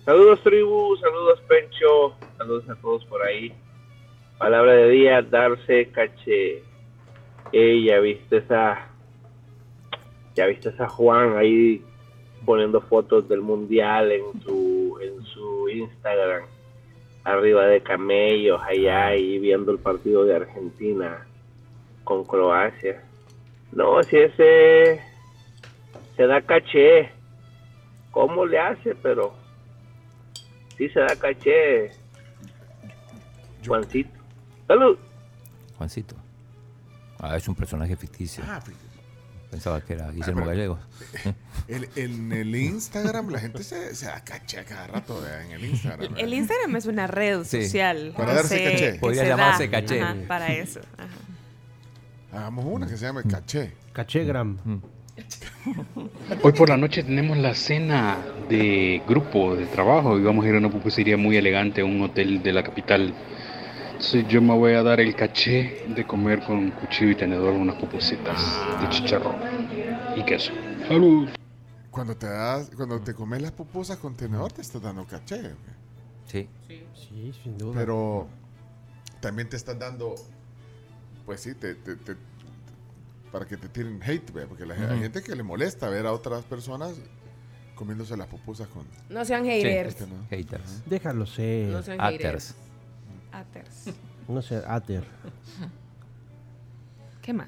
Saludos 0.06 0.42
tribu, 0.42 0.98
saludos 0.98 1.40
Pencho, 1.48 2.16
saludos 2.38 2.68
a 2.70 2.76
todos 2.76 3.06
por 3.06 3.22
ahí. 3.22 3.54
Palabra 4.38 4.72
de 4.72 4.90
día, 4.90 5.22
darse 5.22 5.92
caché. 5.92 6.64
Ey, 7.52 7.86
ya 7.86 8.00
viste 8.00 8.38
esa, 8.38 8.88
ya 10.36 10.46
viste 10.46 10.70
esa 10.70 10.88
Juan 10.88 11.38
ahí 11.38 11.84
poniendo 12.46 12.82
fotos 12.82 13.28
del 13.28 13.42
mundial 13.42 14.12
en 14.12 14.42
su, 14.42 14.98
en 15.02 15.24
su 15.26 15.70
Instagram, 15.70 16.44
arriba 17.24 17.66
de 17.66 17.82
camellos 17.82 18.62
allá 18.62 19.16
y 19.16 19.40
viendo 19.40 19.72
el 19.72 19.80
partido 19.80 20.26
de 20.26 20.36
Argentina 20.36 21.26
con 22.04 22.24
Croacia. 22.24 23.04
No, 23.72 24.02
si 24.04 24.18
ese 24.18 25.02
se 26.16 26.28
da 26.28 26.42
caché, 26.42 27.10
¿cómo 28.12 28.46
le 28.46 28.60
hace? 28.60 28.96
Pero 28.96 29.34
sí 30.78 30.90
se 30.90 31.00
da 31.00 31.16
caché. 31.16 31.92
Juancito. 33.66 34.18
Salud. 34.68 34.98
Juancito. 35.78 36.16
Ah, 37.20 37.36
es 37.38 37.48
un 37.48 37.56
personaje 37.56 37.96
ficticio. 37.96 38.44
Ah, 38.48 38.60
ficticio. 38.62 38.90
Pensaba 39.52 39.82
que 39.82 39.94
era 39.94 40.12
Guillermo 40.12 40.44
Ah, 40.44 40.48
Gallegos. 40.48 40.80
El- 41.68 41.90
en 41.96 42.32
el 42.32 42.56
Instagram 42.56 43.30
la 43.30 43.40
gente 43.40 43.64
se, 43.64 43.96
se 43.96 44.06
da 44.06 44.24
caché 44.24 44.60
a 44.60 44.64
cada 44.64 44.88
rato 44.88 45.20
vea, 45.22 45.44
en 45.44 45.52
el 45.54 45.66
Instagram. 45.66 46.14
El 46.18 46.34
Instagram 46.36 46.76
es 46.76 46.86
una 46.86 47.08
red 47.08 47.44
Sí. 47.46 47.64
social. 47.64 48.14
Para 48.16 48.36
darse 48.36 48.58
se- 48.58 48.64
caché. 48.72 48.94
Podría 49.00 49.24
se 49.24 49.28
llamarse 49.28 49.68
da, 49.68 49.72
caché. 49.82 50.02
ajá, 50.02 50.16
para 50.28 50.54
eso. 50.54 50.82
ajá. 50.98 51.08
Hagamos 52.32 52.64
una 52.66 52.86
que 52.88 52.96
se 52.96 53.06
llame 53.06 53.24
caché. 53.24 53.74
Cachégram. 53.92 54.58
Hoy 56.44 56.52
por 56.54 56.70
la 56.70 56.78
noche 56.78 57.04
tenemos 57.04 57.38
la 57.38 57.54
cena 57.56 58.18
de 58.50 59.02
grupo 59.08 59.56
de 59.56 59.66
trabajo 59.66 60.18
y 60.18 60.22
vamos 60.22 60.46
a 60.46 60.50
ir 60.50 60.56
a 60.56 60.60
una 60.60 60.70
pupusería 60.70 61.18
muy 61.18 61.36
elegante 61.38 61.82
a 61.82 61.86
un 61.86 62.02
hotel 62.04 62.42
de 62.44 62.54
la 62.54 62.64
capital. 62.64 63.14
Entonces 64.00 64.26
yo 64.30 64.42
me 64.42 64.54
voy 64.56 64.72
a 64.76 64.82
dar 64.82 65.02
el 65.02 65.14
caché 65.14 65.84
de 65.90 66.08
comer 66.08 66.42
con 66.46 66.72
cuchillo 66.72 67.12
y 67.12 67.16
tenedor 67.16 67.52
unas 67.54 67.76
pupusitas 67.76 68.40
de 68.80 68.88
chicharrón 68.88 69.36
y 70.16 70.24
queso. 70.24 70.54
¡Salud! 70.88 71.28
Cuando 71.92 72.16
te 72.16 72.28
das, 72.28 72.72
cuando 72.78 73.02
te 73.02 73.14
comes 73.14 73.42
las 73.42 73.52
pupusas 73.52 73.98
con 73.98 74.16
tenedor 74.16 74.54
te 74.54 74.62
estás 74.62 74.82
dando 74.82 75.06
caché. 75.06 75.42
güey. 75.42 75.54
Sí. 76.28 76.48
Sí, 76.96 77.34
sin 77.44 77.58
duda. 77.58 77.74
Pero 77.78 78.28
también 79.20 79.50
te 79.50 79.58
estás 79.58 79.78
dando, 79.78 80.16
pues 81.26 81.42
sí, 81.42 81.54
te, 81.56 81.76
te- 81.76 81.98
te- 81.98 82.16
para 83.34 83.46
que 83.46 83.58
te 83.58 83.68
tiren 83.68 84.02
hate, 84.02 84.32
güey, 84.32 84.46
porque 84.48 84.66
la, 84.66 84.76
hay 84.76 84.84
Ujú. 84.94 85.00
gente 85.02 85.22
que 85.22 85.36
le 85.36 85.44
molesta 85.44 85.90
ver 85.90 86.06
a 86.06 86.14
otras 86.14 86.46
personas 86.46 86.94
comiéndose 87.76 88.16
las 88.16 88.28
pupusas 88.28 88.70
con... 88.70 88.86
No 89.10 89.26
sean 89.26 89.44
haters. 89.44 89.90
Este, 90.00 90.08
¿no? 90.08 90.26
Haters. 90.30 90.84
Déjalo 90.86 91.26
ser. 91.26 91.68
No 91.68 91.82
sean 91.84 92.00
Haters. 92.00 92.24
Haters. 92.54 92.56
No 94.28 94.42
sé, 94.42 94.62
Ater. 94.68 95.04
¿Qué 97.22 97.34
más? 97.34 97.48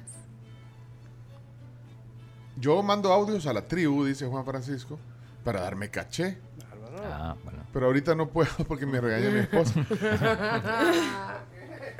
Yo 2.56 2.82
mando 2.82 3.12
audios 3.12 3.46
a 3.46 3.52
la 3.52 3.62
tribu, 3.62 4.04
dice 4.04 4.26
Juan 4.26 4.44
Francisco, 4.44 4.98
para 5.44 5.60
darme 5.62 5.88
caché. 5.90 6.38
Ah, 7.04 7.34
bueno. 7.42 7.60
Pero 7.72 7.86
ahorita 7.86 8.14
no 8.14 8.28
puedo 8.28 8.50
porque 8.68 8.86
me 8.86 9.00
regaña 9.00 9.30
mi 9.30 9.40
esposa. 9.40 9.80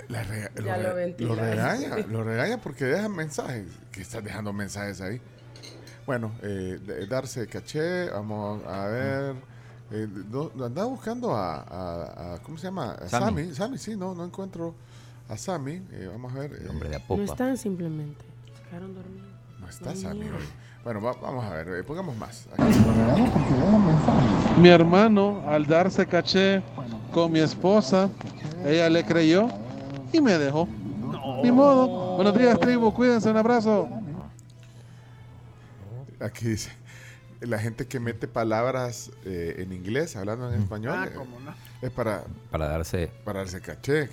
La 0.08 0.22
rega- 0.24 0.50
Ya 0.64 0.76
lo 0.76 0.88
re- 0.90 0.94
ventilaste. 0.94 1.42
regaña, 1.42 1.96
lo 2.08 2.24
regaña 2.24 2.58
porque 2.58 2.84
deja 2.84 3.08
mensajes. 3.08 3.66
Que 3.90 4.02
estás 4.02 4.22
dejando 4.22 4.52
mensajes 4.52 5.00
ahí. 5.00 5.20
Bueno, 6.06 6.32
eh, 6.42 6.78
darse 7.08 7.46
caché, 7.46 8.10
vamos 8.10 8.64
a 8.66 8.86
ver. 8.86 9.34
Eh, 9.92 10.08
no- 10.30 10.50
andaba 10.64 10.88
buscando 10.88 11.34
a, 11.34 11.56
a- 11.56 12.34
a- 12.34 12.38
¿cómo 12.42 12.56
se 12.58 12.64
llama? 12.64 12.92
A 12.92 13.08
Sammy. 13.08 13.26
Sammy. 13.42 13.54
Sammy, 13.54 13.78
sí, 13.78 13.96
no, 13.96 14.14
no 14.14 14.24
encuentro 14.24 14.74
a 15.28 15.36
Sammy. 15.36 15.82
Eh, 15.92 16.08
vamos 16.10 16.32
a 16.34 16.38
ver. 16.40 16.52
eh, 16.54 16.66
Hombre 16.68 16.88
de 16.88 16.98
No 17.08 17.22
están 17.22 17.56
simplemente. 17.56 18.24
Se 18.56 18.62
quedaron 18.70 18.94
dormidos. 18.94 19.28
no 19.60 19.68
está 19.68 19.94
Sammy 19.94 20.24
hoy. 20.28 20.44
Bueno, 20.84 21.00
va- 21.00 21.14
vamos 21.22 21.44
a 21.44 21.50
ver, 21.50 21.68
eh, 21.68 21.82
pongamos 21.84 22.16
más. 22.16 22.48
Aquí. 22.58 22.78
Mi 24.60 24.68
hermano, 24.68 25.42
al 25.46 25.64
darse 25.66 26.06
caché 26.06 26.62
con 27.12 27.30
mi 27.30 27.38
esposa, 27.38 28.08
ella 28.64 28.88
le 28.90 29.04
creyó 29.04 29.48
y 30.12 30.20
me 30.20 30.36
dejó. 30.38 30.66
Ni 31.44 31.52
modo. 31.52 32.16
Buenos 32.16 32.36
días, 32.36 32.58
tribu. 32.58 32.92
Cuídense. 32.92 33.30
Un 33.30 33.36
abrazo. 33.36 33.88
Aquí 36.20 36.46
dice, 36.48 36.70
la 37.46 37.58
gente 37.58 37.86
que 37.86 38.00
mete 38.00 38.28
palabras 38.28 39.10
eh, 39.24 39.56
en 39.58 39.72
inglés 39.72 40.16
hablando 40.16 40.52
en 40.52 40.60
español 40.62 40.94
Ah, 40.98 41.06
eh, 41.08 41.12
cómo 41.14 41.40
no. 41.40 41.54
es 41.80 41.90
para, 41.90 42.24
Para 42.50 42.68
darse. 42.68 43.10
para 43.24 43.40
darse 43.40 43.60
caché. 43.60 44.08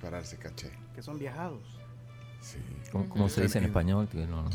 Para 0.00 0.18
darse 0.18 0.36
caché. 0.36 0.70
Que 0.94 1.02
son 1.02 1.18
viajados. 1.18 1.60
Sí. 2.40 2.58
¿Cómo, 2.92 3.08
cómo 3.08 3.28
se 3.28 3.42
dice 3.42 3.58
en 3.58 3.64
español? 3.64 4.08
Que 4.10 4.26
no- 4.26 4.48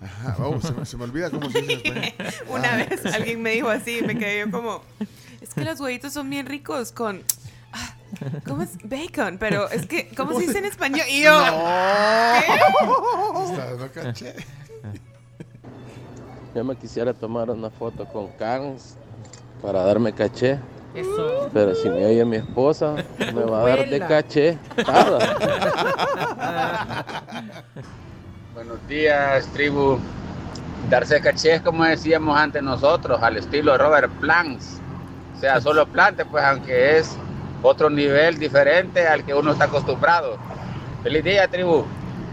Ajá, 0.00 0.36
oh, 0.38 0.60
se, 0.60 0.72
me, 0.72 0.84
se 0.84 0.96
me 0.96 1.04
olvida 1.04 1.30
cómo 1.30 1.50
se 1.50 1.62
dice 1.62 1.88
en 1.88 1.96
español. 1.98 2.34
Una 2.48 2.72
Ah, 2.74 2.76
vez 2.76 3.04
alguien 3.06 3.40
me 3.42 3.50
dijo 3.52 3.68
así, 3.68 4.02
me 4.06 4.18
quedé 4.18 4.40
yo 4.40 4.50
como, 4.50 4.82
es 5.40 5.54
que 5.54 5.64
los 5.64 5.80
huevitos 5.80 6.12
son 6.12 6.28
bien 6.30 6.46
ricos 6.46 6.92
con, 6.92 7.22
ah, 7.72 7.96
¿cómo 8.46 8.62
es? 8.62 8.70
Bacon, 8.84 9.38
pero 9.38 9.68
es 9.70 9.86
que, 9.86 10.10
¿cómo 10.16 10.38
se 10.38 10.46
dice 10.46 10.58
en 10.58 10.66
español? 10.66 11.06
Y 11.08 11.22
yo, 11.22 11.38
Está 13.50 13.66
dando 13.70 13.90
caché. 13.92 14.34
Yo 16.54 16.62
me 16.62 16.76
quisiera 16.76 17.12
tomar 17.12 17.50
una 17.50 17.68
foto 17.68 18.04
con 18.04 18.28
Carnes 18.38 18.96
para 19.60 19.82
darme 19.82 20.12
caché. 20.12 20.60
Eso. 20.94 21.50
Pero 21.52 21.74
si 21.74 21.88
me 21.88 22.06
oye 22.06 22.24
mi 22.24 22.36
esposa, 22.36 22.94
me 23.18 23.42
va 23.42 23.62
a 23.62 23.68
dar 23.68 23.88
de 23.88 23.98
caché. 23.98 24.56
Nada. 24.86 25.36
Buenos 28.54 28.86
días, 28.86 29.48
tribu. 29.48 29.98
Darse 30.88 31.20
caché 31.20 31.54
es 31.54 31.62
como 31.62 31.82
decíamos 31.82 32.38
antes 32.38 32.62
nosotros, 32.62 33.20
al 33.20 33.36
estilo 33.36 33.76
Robert 33.76 34.12
Plants. 34.20 34.80
O 35.36 35.40
sea, 35.40 35.60
solo 35.60 35.86
plante, 35.86 36.24
pues 36.24 36.44
aunque 36.44 36.98
es 36.98 37.16
otro 37.62 37.90
nivel 37.90 38.38
diferente 38.38 39.08
al 39.08 39.24
que 39.24 39.34
uno 39.34 39.50
está 39.50 39.64
acostumbrado. 39.64 40.36
Feliz 41.02 41.24
día, 41.24 41.48
tribu. 41.48 41.84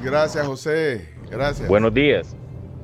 Gracias, 0.03 0.45
José. 0.45 1.11
Gracias. 1.31 1.67
Buenos 1.67 1.91
días. 1.91 2.35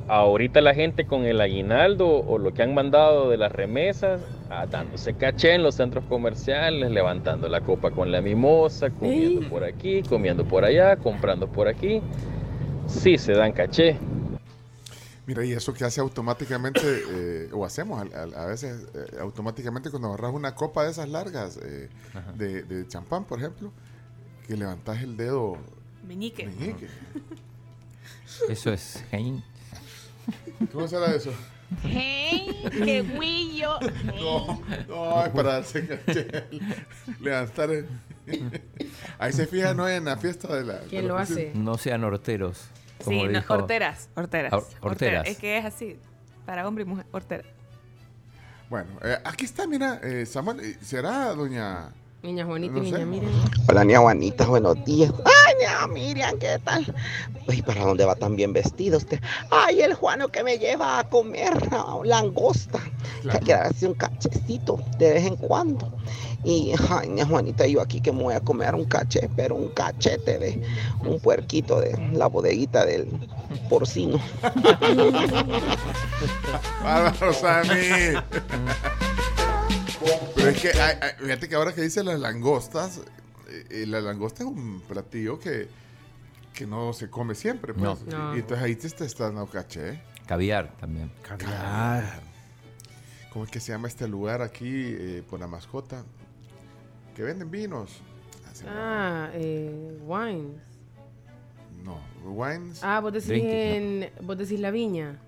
Ahorita 0.10 0.62
la 0.62 0.74
gente 0.74 1.06
con 1.06 1.26
el 1.26 1.42
aguinaldo 1.42 2.08
o 2.08 2.38
lo 2.38 2.54
que 2.54 2.64
han 2.64 2.74
mandado 2.74 3.30
de 3.30 3.36
las 3.36 3.52
remesas, 3.52 4.22
ah, 4.50 4.66
dándose 4.66 5.14
caché 5.16 5.54
en 5.54 5.64
los 5.64 5.76
centros 5.76 6.06
comerciales, 6.06 6.92
levantando 6.92 7.50
la 7.50 7.60
copa 7.60 7.92
con 7.92 8.10
la 8.10 8.22
mimosa, 8.22 8.90
comiendo 8.90 9.50
por 9.50 9.66
aquí, 9.66 10.04
comiendo 10.04 10.46
por 10.46 10.64
allá, 10.64 10.96
comprando 10.96 11.48
por 11.48 11.68
aquí. 11.68 12.02
sí 12.88 13.18
se 13.18 13.34
dan 13.34 13.52
caché. 13.52 13.98
Mira, 15.26 15.44
y 15.44 15.52
eso 15.52 15.74
que 15.74 15.84
hace 15.84 16.00
automáticamente, 16.00 16.82
eh, 16.86 17.50
o 17.52 17.66
hacemos 17.66 18.02
a, 18.14 18.46
veces 18.46 18.88
eh, 18.96 19.18
automáticamente 19.20 19.90
cuando 19.90 20.08
agarras 20.08 20.34
una 20.34 20.56
copa 20.56 20.86
de 20.86 20.92
esas 20.92 21.10
largas 21.10 21.60
eh, 21.62 21.90
de, 22.36 22.64
de 22.64 22.88
champán, 22.88 23.26
por 23.26 23.40
ejemplo, 23.40 23.74
que 24.48 24.56
levantas 24.56 25.04
el 25.04 25.18
dedo 25.18 25.58
Meñique. 26.08 26.46
meñique. 26.46 26.88
Eso 28.48 28.72
es. 28.72 29.04
¿Cómo 30.72 30.88
será 30.88 31.08
eso? 31.16 31.32
¡Hey! 31.84 32.64
¡Qué 32.72 33.04
guillo! 33.04 33.78
No, 34.06 34.62
no, 34.88 35.24
es 35.26 35.30
para 35.30 35.54
darse 35.54 35.86
caché. 35.88 36.28
Levantar 37.20 37.70
el... 37.72 37.88
Ahí 39.20 39.32
se 39.34 39.48
fija, 39.48 39.74
¿no? 39.74 39.88
En 39.88 40.06
la 40.06 40.18
fiesta 40.18 40.54
de 40.56 40.64
la... 40.64 40.80
¿Quién 40.82 41.04
de 41.04 41.08
lo 41.10 41.16
oficina. 41.16 41.50
hace? 41.52 41.52
No 41.60 41.78
sean 41.78 42.04
horteros. 42.04 42.68
Como 43.04 43.22
Sí, 43.22 43.28
no, 43.28 43.40
dijo- 43.40 43.54
horteras, 43.54 44.10
horteras. 44.16 44.54
Hor- 44.54 44.68
horteras. 44.82 45.28
Es 45.28 45.38
que 45.38 45.58
es 45.58 45.66
así, 45.66 45.98
para 46.46 46.68
hombre 46.68 46.84
y 46.84 46.88
mujer, 46.88 47.06
hortera. 47.12 47.44
Bueno, 48.70 48.90
eh, 49.04 49.18
aquí 49.24 49.46
está, 49.46 49.66
mira, 49.68 50.00
eh, 50.04 50.26
Samuel, 50.26 50.60
eh, 50.62 50.78
¿será 50.82 51.34
doña... 51.34 51.90
Niña 52.24 52.46
Juanita 52.46 52.80
y 52.80 52.90
sé. 52.90 52.94
niña 52.94 53.06
Miriam. 53.06 53.32
Hola, 53.70 53.84
niña 53.84 54.00
Juanita, 54.00 54.48
buenos 54.48 54.84
días. 54.86 55.14
Ay, 55.24 55.54
niña 55.60 55.88
Miriam, 55.88 56.38
¿qué 56.40 56.58
tal? 56.64 56.96
Uy, 57.48 57.62
¿para 57.62 57.86
dónde 57.86 58.06
va 58.06 58.16
tan 58.16 58.36
bien 58.36 58.54
vestido 58.54 58.98
usted? 58.98 59.22
Ay, 59.52 59.82
el 59.82 59.94
Juano 59.94 60.28
que 60.28 60.44
me 60.44 60.58
lleva 60.58 60.98
a 61.00 61.08
comer 61.08 61.54
langosta. 62.04 62.80
Que 63.22 63.32
hay 63.32 63.40
que 63.40 63.54
darse 63.54 63.88
un 63.88 63.94
cachecito 63.94 64.80
de 64.98 65.14
vez 65.14 65.26
en 65.26 65.36
cuando. 65.36 65.94
Y, 66.44 66.74
ay, 66.90 67.10
niña 67.10 67.26
Juanita, 67.28 67.68
yo 67.68 67.82
aquí 67.82 68.02
que 68.02 68.12
me 68.12 68.24
voy 68.24 68.34
a 68.34 68.40
comer 68.40 68.74
un 68.74 68.86
caché, 68.86 69.30
pero 69.36 69.56
un 69.56 69.70
cachete 69.70 70.40
de 70.40 70.62
un 71.06 71.20
puerquito 71.20 71.80
de 71.80 71.96
la 72.14 72.26
bodeguita 72.28 72.84
del 72.84 73.08
porcino. 73.70 74.20
Bárbaro, 76.84 77.34
Sammy. 77.34 78.18
Pero 80.36 80.50
es 80.50 80.62
que, 80.62 80.72
fíjate 81.20 81.50
que 81.50 81.56
ahora 81.56 81.74
que 81.74 81.82
dice 81.82 82.04
las 82.04 82.20
langostas, 82.20 83.02
eh, 83.50 83.66
eh, 83.70 83.86
la 83.88 84.02
langosta 84.02 84.44
es 84.44 84.50
un 84.50 84.82
platillo 84.82 85.40
que, 85.40 85.68
que 86.54 86.66
no 86.66 86.94
se 86.94 87.10
come 87.10 87.36
siempre. 87.36 87.74
Pues. 87.74 87.84
No. 88.06 88.18
No. 88.18 88.36
Y 88.36 88.40
entonces 88.40 88.64
ahí 88.66 88.76
te 88.76 88.90
te 88.90 89.06
estás 89.06 89.20
dando 89.34 89.46
caché. 89.48 90.02
Caviar 90.26 90.76
también. 90.78 91.12
Caviar. 91.22 92.22
¿Cómo 93.32 93.46
es 93.46 93.52
que 93.52 93.60
se 93.60 93.72
llama 93.72 93.88
este 93.88 94.08
lugar 94.08 94.42
aquí 94.42 94.68
eh, 94.68 95.24
por 95.30 95.40
la 95.40 95.48
mascota? 95.48 96.04
Que 97.16 97.24
venden 97.24 97.50
vinos. 97.52 98.02
Ah, 98.66 99.28
Ah, 99.28 99.30
eh, 99.34 100.00
wine. 100.06 100.50
No, 101.84 102.00
wines. 102.26 102.80
Ah, 102.84 103.00
vos 103.00 103.14
decís 103.14 103.28
Drinking, 103.30 104.04
en. 104.04 104.12
Vos 104.22 104.38
decís 104.38 104.60
la 104.60 104.72
viña. 104.72 105.20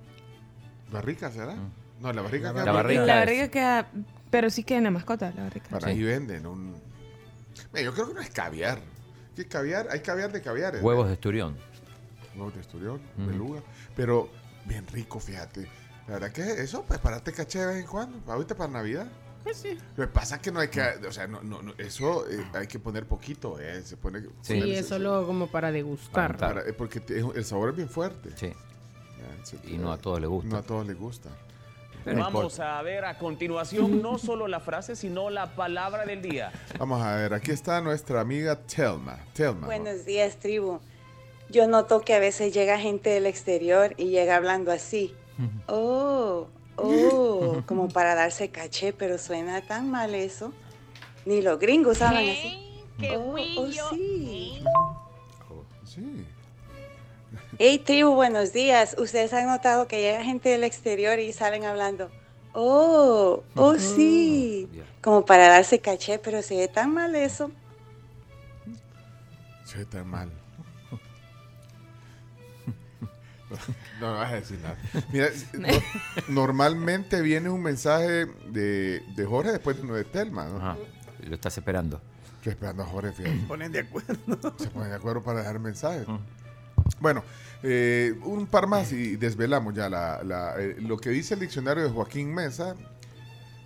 ¿Barrica 0.92 1.32
será? 1.32 1.56
No, 2.00 2.12
la 2.12 2.22
barrica 2.22 2.48
La 2.48 2.54
queda 2.54 2.66
La 2.66 2.72
barrica. 2.72 3.06
La 3.06 3.16
barriga 3.16 3.48
queda, 3.50 3.88
pero 4.30 4.50
sí 4.50 4.64
queda 4.64 4.78
en 4.80 4.84
la 4.86 4.92
mascota, 4.92 5.32
la 5.36 5.44
barriga. 5.44 5.68
Para 5.70 5.86
Sí. 5.88 5.92
ahí 5.92 6.04
venden 6.04 6.46
un... 6.46 6.76
Mira, 7.74 7.86
yo 7.86 7.94
creo 7.94 8.08
que 8.08 8.14
no 8.14 8.22
es 8.22 8.30
caviar. 8.30 8.80
¿Qué 9.36 9.48
caviar? 9.48 9.88
Hay 9.92 10.02
caviar 10.02 10.32
de 10.32 10.42
caviares. 10.42 10.82
Huevos 10.82 11.08
de 11.08 11.14
esturión. 11.14 11.56
Huevos 12.36 12.54
de 12.56 12.62
esturión, 12.62 13.02
beluga. 13.18 13.62
Pero 13.96 14.30
bien 14.66 14.86
rico, 14.88 15.20
fíjate. 15.20 15.68
La 16.08 16.14
verdad 16.16 16.32
que 16.32 16.42
eso, 16.62 16.84
pues 16.88 17.00
parate 17.00 17.32
caché 17.32 17.60
de 17.60 17.66
vez 17.68 17.78
en 17.82 17.88
cuando. 17.88 18.32
Ahorita 18.32 18.56
para 18.56 18.72
Navidad. 18.72 19.08
Pues 19.44 19.58
sí. 19.58 19.78
Lo 19.96 20.06
que 20.06 20.12
pasa 20.12 20.36
es 20.36 20.42
que 20.42 20.52
no 20.52 20.60
hay 20.60 20.68
que, 20.68 20.82
o 21.08 21.12
sea, 21.12 21.26
no, 21.28 21.42
no, 21.42 21.62
no, 21.62 21.74
eso 21.78 22.28
eh, 22.30 22.46
hay 22.54 22.68
que 22.68 22.78
poner 22.78 23.06
poquito, 23.06 23.58
eh, 23.60 23.82
se 23.84 23.96
pone... 23.96 24.20
Sí. 24.22 24.28
Sí, 24.42 24.54
ponerle- 24.56 24.80
es 24.80 24.88
solo 24.88 25.26
como 25.26 25.48
para 25.48 25.72
degustar. 25.72 26.38
Para 26.38 26.56
para- 26.56 26.70
eh, 26.70 26.74
porque 26.74 27.00
te- 27.00 27.20
el 27.20 27.46
sabor 27.46 27.70
es 27.70 27.76
bien 27.78 27.90
fuerte. 27.90 28.32
Sí. 28.36 28.48
Ya, 28.50 29.46
se- 29.46 29.58
Y 29.66 29.78
no 29.78 29.92
a 29.94 29.98
todos 29.98 30.20
les 30.20 30.30
gusta. 30.30 30.50
No 30.50 30.58
a 30.58 30.62
todos 30.64 30.86
les 30.86 30.98
gusta. 30.98 31.30
Vamos 32.06 32.60
a 32.60 32.82
ver 32.82 33.06
a 33.06 33.18
continuación 33.18 34.02
no 34.02 34.18
solo 34.18 34.48
la 34.48 34.60
frase, 34.60 34.96
sino 34.96 35.30
la 35.30 35.48
palabra 35.56 36.06
del 36.06 36.22
día. 36.22 36.52
Vamos 36.78 37.02
a 37.02 37.16
ver, 37.16 37.34
aquí 37.34 37.52
está 37.52 37.82
nuestra 37.82 38.22
amiga 38.22 38.56
Telma. 38.56 39.20
Telma. 39.34 39.68
Buenos 39.68 40.06
días, 40.06 40.38
tribu. 40.38 40.80
Yo 41.50 41.68
noto 41.68 42.02
que 42.02 42.14
a 42.14 42.20
veces 42.20 42.54
llega 42.54 42.80
gente 42.80 43.10
del 43.10 43.26
exterior 43.26 43.94
y 43.98 44.06
llega 44.10 44.36
hablando 44.36 44.72
así. 44.72 45.16
Oh, 45.68 46.48
oh, 46.76 47.62
como 47.66 47.88
para 47.90 48.14
darse 48.16 48.50
caché, 48.50 48.94
pero 48.94 49.18
suena 49.18 49.62
tan 49.62 49.90
mal 49.90 50.14
eso. 50.16 50.54
Ni 51.26 51.42
los 51.42 51.60
gringos 51.60 52.02
hablan 52.02 52.30
así. 52.30 52.66
¡Qué 53.00 53.16
Oh, 53.16 53.36
oh. 53.58 53.72
Sí. 53.92 54.29
Hey, 57.62 57.78
tribu, 57.80 58.12
buenos 58.16 58.54
días. 58.54 58.96
Ustedes 58.98 59.34
han 59.34 59.48
notado 59.48 59.88
que 59.88 60.00
llega 60.02 60.24
gente 60.24 60.48
del 60.50 60.64
exterior 60.64 61.20
y 61.20 61.34
salen 61.34 61.66
hablando. 61.66 62.10
Oh, 62.54 63.44
oh, 63.56 63.76
sí. 63.78 64.68
Como 65.02 65.26
para 65.26 65.50
darse 65.50 65.80
caché, 65.80 66.20
pero 66.20 66.42
se 66.42 66.56
ve 66.56 66.68
tan 66.70 66.94
mal 66.94 67.14
eso. 67.16 67.52
Se 69.66 69.80
ve 69.80 69.86
tan 69.86 70.08
mal. 70.08 70.30
No, 74.00 74.12
no 74.12 74.14
vas 74.20 74.32
a 74.32 74.36
decir 74.36 74.60
nada. 74.60 74.78
Mira, 75.12 75.30
no- 75.54 75.68
normalmente 76.28 77.20
viene 77.24 77.50
un 77.50 77.64
mensaje 77.64 78.28
de, 78.46 79.02
de 79.16 79.26
Jorge 79.26 79.52
después 79.54 79.76
de 79.78 79.82
uno 79.82 79.96
de 79.96 80.04
Telma, 80.04 80.46
¿no? 80.46 80.58
Ajá. 80.58 80.78
Lo 81.28 81.34
estás 81.34 81.58
esperando. 81.58 82.00
Estoy 82.38 82.52
esperando 82.52 82.84
a 82.84 82.86
Jorge, 82.86 83.12
fíjate. 83.12 83.38
Ponen 83.48 83.72
de 83.72 83.80
acuerdo. 83.80 84.54
Se 84.60 84.68
ponen 84.68 84.90
de 84.92 84.96
acuerdo 84.96 85.24
para 85.24 85.40
dejar 85.40 85.58
mensajes. 85.58 86.06
Bueno, 87.00 87.24
eh, 87.64 88.14
un 88.24 88.48
par 88.48 88.68
más 88.68 88.92
y 88.92 89.16
desvelamos 89.16 89.74
ya 89.74 89.90
la, 89.90 90.22
la, 90.24 90.56
eh, 90.58 90.76
lo 90.80 90.98
que 90.98 91.10
dice 91.10 91.34
el 91.34 91.42
diccionario 91.42 91.84
de 91.84 91.90
Joaquín 91.90 92.34
Mesa, 92.34 92.76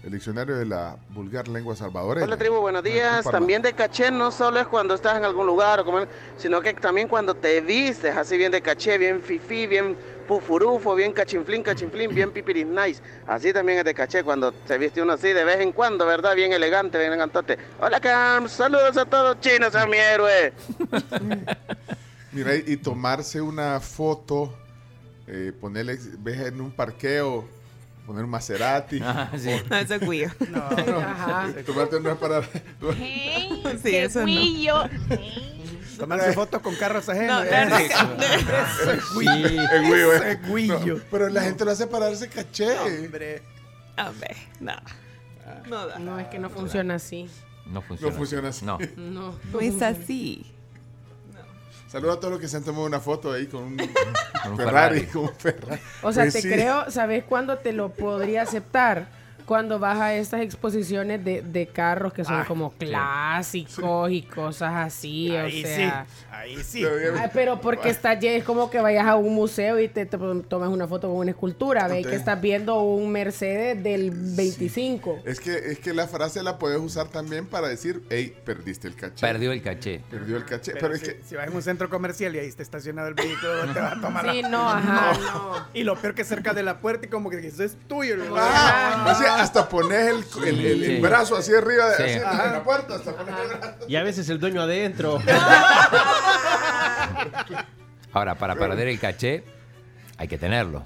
el 0.03 0.11
diccionario 0.11 0.57
de 0.57 0.65
la 0.65 0.97
vulgar 1.09 1.47
lengua 1.47 1.75
salvadoreña. 1.75 2.25
Hola 2.25 2.35
tribu, 2.35 2.59
buenos 2.59 2.83
Un 2.83 2.91
días. 2.91 3.23
También 3.23 3.61
de 3.61 3.71
caché 3.73 4.11
no 4.11 4.31
solo 4.31 4.59
es 4.59 4.67
cuando 4.67 4.95
estás 4.95 5.17
en 5.17 5.23
algún 5.23 5.45
lugar, 5.45 5.79
o 5.79 5.85
comer, 5.85 6.09
sino 6.37 6.59
que 6.59 6.73
también 6.73 7.07
cuando 7.07 7.35
te 7.35 7.61
vistes 7.61 8.15
así 8.15 8.37
bien 8.37 8.51
de 8.51 8.61
caché, 8.61 8.97
bien 8.97 9.21
fifí, 9.21 9.65
bien 9.65 9.95
pufurufo, 10.27 10.95
bien 10.95 11.13
cachinflín, 11.13 11.63
cachinflín, 11.63 12.13
bien 12.13 12.31
pipiris 12.31 12.65
nice. 12.65 13.01
Así 13.27 13.53
también 13.53 13.79
es 13.79 13.85
de 13.85 13.93
caché 13.93 14.23
cuando 14.23 14.53
se 14.65 14.77
viste 14.77 15.01
uno 15.01 15.13
así 15.13 15.31
de 15.31 15.43
vez 15.45 15.61
en 15.61 15.71
cuando, 15.71 16.05
¿verdad? 16.05 16.35
Bien 16.35 16.51
elegante, 16.51 16.97
bien 16.97 17.11
elegantote. 17.11 17.57
Hola 17.79 18.01
Cam, 18.01 18.49
saludos 18.49 18.97
a 18.97 19.05
todos 19.05 19.39
chinos, 19.39 19.73
a 19.75 19.85
mi 19.85 19.97
héroe. 19.97 20.51
Mira, 22.33 22.55
y, 22.55 22.77
tomarse 22.77 23.41
una 23.41 23.79
foto, 23.79 24.53
eh, 25.27 25.51
ponerle, 25.59 25.99
ves 26.19 26.39
en 26.47 26.61
un 26.61 26.71
parqueo, 26.71 27.47
poner 28.07 28.23
un 28.23 28.29
Maserati. 28.29 28.99
Ah, 29.01 29.31
sí. 29.37 29.51
No, 29.69 29.77
eso 29.77 29.95
es 29.95 30.01
guillo. 30.01 30.29
No, 30.49 30.69
no, 30.69 30.99
Ajá. 30.99 31.49
eh, 31.55 31.63
tomarte 31.63 31.99
no 31.99 32.11
es 32.11 32.17
para... 32.17 32.41
¡Hey! 32.97 33.61
Sí, 33.83 33.91
¡Qué 33.91 34.03
eso 34.05 34.19
no. 34.21 34.25
guillo! 34.25 34.83
Tomarse 35.97 36.33
fotos 36.33 36.61
con 36.61 36.75
carros 36.75 37.07
No, 37.07 37.13
ajenos. 37.13 37.79
Eso 37.81 38.91
es 38.91 39.03
Sí. 39.03 39.25
Eso 39.27 40.23
eh. 40.23 40.39
es. 40.43 40.67
No, 40.67 41.01
pero 41.11 41.29
la 41.29 41.43
gente 41.43 41.63
lo 41.65 41.71
hace 41.71 41.87
para 41.87 42.05
darse 42.07 42.27
caché. 42.27 42.77
Hombre. 42.79 43.43
Hombre, 43.97 44.35
no. 44.59 44.73
No 45.69 45.87
da. 45.87 45.99
No, 45.99 46.19
es 46.19 46.27
que 46.27 46.39
no 46.39 46.49
funciona 46.49 46.95
así. 46.95 47.29
No 47.67 47.81
funciona. 47.81 48.11
No 48.11 48.17
funciona 48.17 48.49
así. 48.49 48.65
No. 48.65 48.77
No. 48.97 49.39
No 49.51 49.59
es 49.59 49.81
así. 49.81 50.52
Saludos 51.93 52.17
a 52.17 52.19
todos 52.19 52.31
los 52.31 52.41
que 52.41 52.47
se 52.47 52.57
han 52.57 52.63
tomado 52.63 52.85
una 52.85 52.99
foto 52.99 53.31
ahí 53.31 53.45
con 53.45 53.63
un, 53.63 53.73
un 54.49 54.57
Ferrari. 54.57 55.01
Ferrari. 55.01 55.05
Con 55.05 55.21
un 55.25 55.35
Ferrari. 55.35 55.81
O 56.01 56.11
sea, 56.11 56.23
Pues 56.23 56.33
te 56.33 56.41
sí. 56.41 56.49
creo, 56.49 56.89
¿sabes 56.89 57.23
cuándo 57.23 57.59
te 57.59 57.71
lo 57.71 57.89
podría 57.89 58.41
aceptar? 58.41 59.05
Cuando 59.45 59.77
vas 59.77 59.99
a 59.99 60.13
estas 60.15 60.41
exposiciones 60.41 61.23
de, 61.23 61.41
de 61.43 61.67
carros 61.67 62.13
que 62.13 62.23
son 62.23 62.39
Ah, 62.41 62.45
como 62.47 62.71
clásicos 62.71 64.09
y 64.11 64.21
cosas 64.23 64.73
así, 64.73 65.35
Ahí 65.35 65.63
o 65.63 65.67
sea... 65.67 66.05
sí. 66.05 66.25
Ahí 66.35 66.61
sí. 66.63 66.83
Ay, 66.83 67.29
pero 67.31 67.61
porque 67.61 67.89
está 67.89 68.15
ya 68.19 68.31
es 68.31 68.43
como 68.43 68.69
que 68.71 68.79
vayas 68.81 69.05
a 69.05 69.15
un 69.15 69.33
museo 69.35 69.79
y 69.79 69.87
te, 69.87 70.05
te 70.07 70.17
tomas 70.17 70.69
una 70.69 70.87
foto 70.87 71.07
con 71.09 71.17
una 71.17 71.29
escultura, 71.31 71.87
ve 71.87 72.01
Ok. 72.01 72.09
que 72.09 72.15
estás 72.15 72.41
viendo 72.41 72.81
un 72.81 73.11
Mercedes 73.11 73.81
del 73.83 74.09
25. 74.11 75.19
Es 75.25 75.39
que, 75.39 75.55
es 75.55 75.79
que 75.79 75.93
la 75.93 76.07
frase 76.07 76.41
la 76.41 76.57
puedes 76.57 76.79
usar 76.79 77.07
también 77.09 77.45
para 77.45 77.67
decir, 77.67 78.01
hey, 78.09 78.35
perdiste 78.45 78.87
el 78.87 78.95
caché. 78.95 79.21
Perdió 79.21 79.51
el 79.51 79.61
caché. 79.61 80.01
Perdió 80.09 80.37
el 80.37 80.45
caché. 80.45 80.71
Pero, 80.73 80.81
Pero, 80.87 80.95
es 80.95 81.01
si, 81.01 81.05
que 81.07 81.21
si 81.23 81.35
vas 81.35 81.47
en 81.47 81.55
un 81.55 81.61
centro 81.61 81.87
comercial 81.89 82.35
y 82.35 82.39
ahí 82.39 82.47
está 82.47 82.63
estacionado 82.63 83.07
el 83.09 83.13
vehículo, 83.13 83.71
te 83.71 83.79
vas 83.79 83.93
a 83.97 84.01
tomar 84.01 84.31
Sí, 84.31 84.41
la- 84.41 84.49
no, 84.49 84.69
ajá, 84.69 85.13
no. 85.33 85.67
Y 85.73 85.83
lo 85.83 85.95
peor 86.01 86.15
que 86.15 86.23
cerca 86.23 86.53
de 86.53 86.63
la 86.63 86.79
puerta 86.79 87.05
y 87.05 87.09
como 87.09 87.29
que 87.29 87.45
eso 87.47 87.63
es 87.63 87.75
tuyo. 87.87 88.17
¿no? 88.17 88.35
Ah, 88.37 89.13
o 89.15 89.21
sea, 89.21 89.35
hasta 89.41 89.69
pones 89.69 89.99
el, 90.09 90.47
el- 90.47 90.65
el- 90.65 90.83
el 90.83 90.95
Sí. 90.95 91.01
brazo 91.01 91.35
así 91.37 91.53
arriba 91.53 91.89
de 91.91 91.95
Sí. 91.97 92.03
así 92.03 92.13
en 92.13 92.23
Ajá. 92.25 92.51
la 92.53 92.63
puerta, 92.63 92.95
hasta 92.95 93.15
pones 93.15 93.35
el 93.39 93.57
brazo. 93.59 93.85
Y 93.87 93.95
a 93.95 94.03
veces 94.03 94.27
el 94.29 94.39
dueño 94.39 94.61
adentro. 94.61 95.19
Ahora, 98.11 98.35
para 98.35 98.55
perder 98.55 98.87
el 98.87 98.99
caché, 98.99 99.43
hay 100.17 100.27
que 100.27 100.37
tenerlo. 100.37 100.83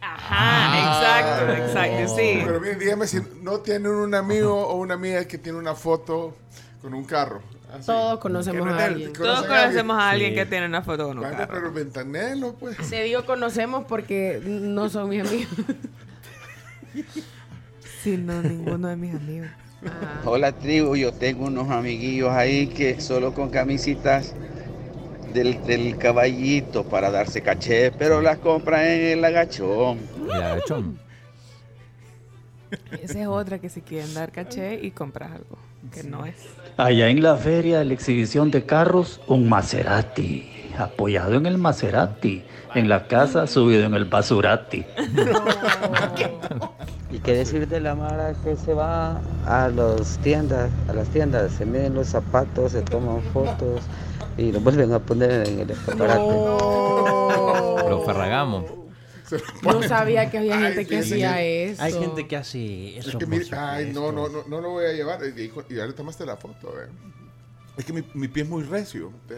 Ajá, 0.00 0.78
exacto, 0.78 1.52
exacto, 1.64 2.16
sí. 2.16 2.42
Pero 2.44 2.60
bien, 2.60 2.78
dígame 2.78 3.06
si 3.06 3.20
no 3.40 3.60
tienen 3.60 3.92
un 3.92 4.14
amigo 4.14 4.54
o 4.66 4.74
una 4.76 4.94
amiga 4.94 5.24
que 5.26 5.38
tiene 5.38 5.58
una 5.58 5.74
foto 5.74 6.36
Con 6.82 6.92
un 6.94 7.04
carro. 7.04 7.40
Así. 7.72 7.86
Todos 7.86 8.18
conocemos 8.18 8.68
a 8.68 8.84
alguien. 8.84 9.12
¿conocen 9.14 9.22
Todos 9.22 9.38
a 9.38 9.40
alguien? 9.40 9.62
conocemos 9.62 9.98
a 9.98 10.10
alguien 10.10 10.30
Sí. 10.30 10.34
que 10.36 10.46
tiene 10.46 10.66
una 10.66 10.82
foto 10.82 11.06
con 11.08 11.18
un 11.18 11.24
carro. 11.24 11.48
pero 11.50 11.72
ventanelo, 11.72 12.54
pues. 12.56 12.76
Se 12.86 13.02
digo 13.04 13.24
conocemos 13.24 13.84
porque 13.88 14.42
no 14.44 14.88
son 14.90 15.08
mis 15.08 15.20
amigos. 15.26 15.48
Sí, 18.02 18.16
no, 18.18 18.42
ninguno 18.42 18.88
de 18.88 18.96
mis 18.96 19.14
amigos. 19.14 19.48
Hola 20.24 20.52
tribu, 20.52 20.94
yo 20.96 21.12
tengo 21.12 21.46
unos 21.46 21.70
amiguillos 21.70 22.30
ahí 22.30 22.68
que 22.68 23.00
solo 23.00 23.34
con 23.34 23.50
camisitas 23.50 24.34
del, 25.32 25.62
del 25.64 25.96
caballito 25.98 26.84
para 26.84 27.10
darse 27.10 27.42
caché, 27.42 27.90
pero 27.90 28.20
las 28.20 28.38
compran 28.38 28.86
en 28.86 29.18
el 29.18 29.24
agachón. 29.24 29.98
El 30.24 30.42
agachón. 30.42 30.98
Esa 33.02 33.20
es 33.20 33.26
otra 33.26 33.58
que 33.58 33.68
se 33.68 33.82
quieren 33.82 34.14
dar 34.14 34.30
caché 34.32 34.78
y 34.82 34.92
compras 34.92 35.32
algo 35.32 35.58
que 35.92 36.04
no 36.04 36.24
es. 36.26 36.36
Allá 36.76 37.08
en 37.08 37.22
la 37.22 37.36
feria 37.36 37.80
de 37.80 37.84
la 37.84 37.94
exhibición 37.94 38.50
de 38.50 38.64
carros, 38.64 39.20
un 39.26 39.48
Maserati. 39.48 40.51
Apoyado 40.78 41.36
en 41.36 41.46
el 41.46 41.58
Maserati. 41.58 42.44
En 42.74 42.88
la 42.88 43.06
casa, 43.06 43.46
subido 43.46 43.84
en 43.84 43.94
el 43.94 44.06
Basurati. 44.06 44.84
¿Y 47.10 47.18
qué 47.18 47.34
decir 47.34 47.68
de 47.68 47.80
la 47.80 47.94
Mara 47.94 48.32
que 48.42 48.56
se 48.56 48.72
va 48.72 49.20
a 49.46 49.68
las 49.68 50.16
tiendas, 50.18 50.70
a 50.88 50.94
las 50.94 51.08
tiendas, 51.08 51.52
se 51.52 51.66
miden 51.66 51.94
los 51.94 52.08
zapatos, 52.08 52.72
se 52.72 52.80
toman 52.80 53.20
fotos 53.34 53.82
y 54.38 54.52
los 54.52 54.64
vuelven 54.64 54.90
a 54.94 54.98
poner 54.98 55.46
en 55.46 55.60
el 55.60 55.70
escaparate? 55.70 56.22
Los 57.90 58.06
Ferragamo. 58.06 58.82
No 59.62 59.82
sabía 59.82 60.30
que 60.30 60.38
había 60.38 60.58
gente 60.58 60.86
que 60.86 61.02
sí, 61.02 61.08
sí. 61.08 61.14
hacía 61.22 61.42
eso. 61.42 61.82
Hay 61.82 61.92
gente 61.92 62.26
que 62.26 62.36
hace 62.36 62.98
Es 62.98 63.06
eso. 63.06 63.18
que 63.18 63.26
por 63.26 63.38
mire, 63.38 63.56
ay, 63.56 63.92
no, 63.92 64.12
no, 64.12 64.28
no, 64.28 64.44
no 64.46 64.60
lo 64.60 64.70
voy 64.70 64.86
a 64.86 64.92
llevar. 64.92 65.20
Y, 65.24 65.80
ahora 65.80 65.94
tomaste 65.94 66.26
la 66.26 66.36
foto, 66.36 66.74
eh. 66.80 66.88
Es 67.76 67.84
que 67.84 67.92
mi, 67.92 68.04
mi 68.14 68.28
pie 68.28 68.42
es 68.42 68.48
muy 68.48 68.62
recio. 68.64 69.12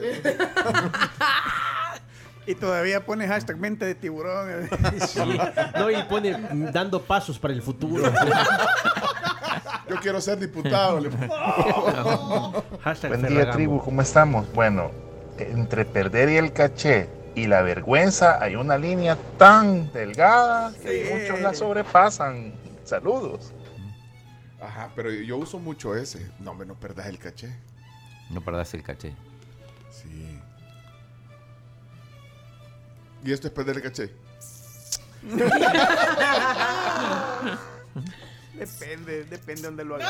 Y 2.47 2.55
todavía 2.55 3.05
pone 3.05 3.27
hashtag 3.27 3.57
mente 3.57 3.87
de 3.87 3.95
tiburón. 3.95 4.69
Sí. 5.07 5.39
No, 5.77 5.91
y 5.91 6.03
pone 6.03 6.37
dando 6.73 7.03
pasos 7.03 7.39
para 7.39 7.55
el 7.55 7.63
futuro. 7.63 8.05
Yo 9.89 9.97
quiero 9.97 10.21
ser 10.21 10.39
diputado. 10.39 11.01
Hashtag 12.83 13.11
Buen 13.11 13.23
día, 13.23 13.31
Ferragamo. 13.31 13.53
tribu, 13.55 13.81
¿cómo 13.83 14.03
estamos? 14.03 14.53
Bueno, 14.53 14.91
entre 15.39 15.85
perder 15.85 16.29
y 16.31 16.37
el 16.37 16.53
caché 16.53 17.09
y 17.35 17.47
la 17.47 17.63
vergüenza 17.63 18.43
hay 18.43 18.57
una 18.57 18.77
línea 18.77 19.17
tan 19.39 19.91
delgada 19.93 20.73
que 20.83 21.19
muchos 21.19 21.41
la 21.41 21.55
sobrepasan. 21.55 22.53
Saludos. 22.85 23.53
Ajá, 24.61 24.91
pero 24.95 25.11
yo 25.11 25.39
uso 25.39 25.59
mucho 25.59 25.95
ese. 25.95 26.31
No, 26.41 26.51
hombre, 26.51 26.67
no 26.67 26.75
perdas 26.75 27.07
el 27.07 27.19
caché. 27.19 27.55
No 28.31 28.41
perdás 28.41 28.73
el 28.75 28.83
caché. 28.83 29.15
Sí. 29.91 30.41
¿Y 33.25 33.33
esto 33.33 33.47
es 33.49 33.53
perder 33.55 33.77
el 33.77 33.83
caché? 33.83 34.11
Depende, 38.55 39.25
depende 39.25 39.63
de 39.63 39.67
donde 39.69 39.85
lo 39.85 39.97
hagas. 39.97 40.09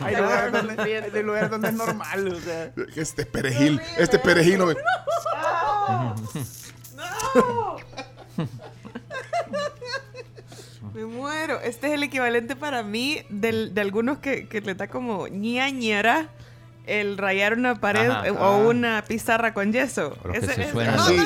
Hay 0.00 0.16
lugares 0.16 0.52
donde, 0.66 1.10
hay 1.14 1.22
lugares 1.22 1.50
donde 1.50 1.68
es 1.68 1.74
normal, 1.74 2.28
o 2.28 2.40
sea. 2.40 2.72
Este 2.96 3.24
perejil, 3.24 3.80
este 3.98 4.18
perejil 4.18 4.58
no 4.58 4.66
me- 4.66 4.74
Me 10.94 11.04
muero. 11.04 11.60
Este 11.60 11.88
es 11.88 11.92
el 11.94 12.02
equivalente 12.02 12.56
para 12.56 12.82
mí 12.82 13.22
del- 13.28 13.74
de 13.74 13.80
algunos 13.80 14.18
que, 14.18 14.48
que 14.48 14.60
le 14.60 14.74
da 14.74 14.88
como 14.88 15.28
ñañera 15.28 16.28
el 16.90 17.16
rayar 17.18 17.54
una 17.54 17.76
pared 17.80 18.10
Ajá. 18.10 18.26
eh, 18.28 18.34
Ah. 18.36 18.48
o 18.50 18.68
una 18.68 19.04
pizarra 19.06 19.54
con 19.54 19.72
yeso. 19.72 20.16
O 20.24 20.28
los 20.28 20.38
que 20.38 20.44
Ese- 20.44 20.54
se 20.54 20.62
ese- 20.62 20.72
suenan. 20.72 20.94
Ah, 20.98 21.04
sí, 21.06 21.16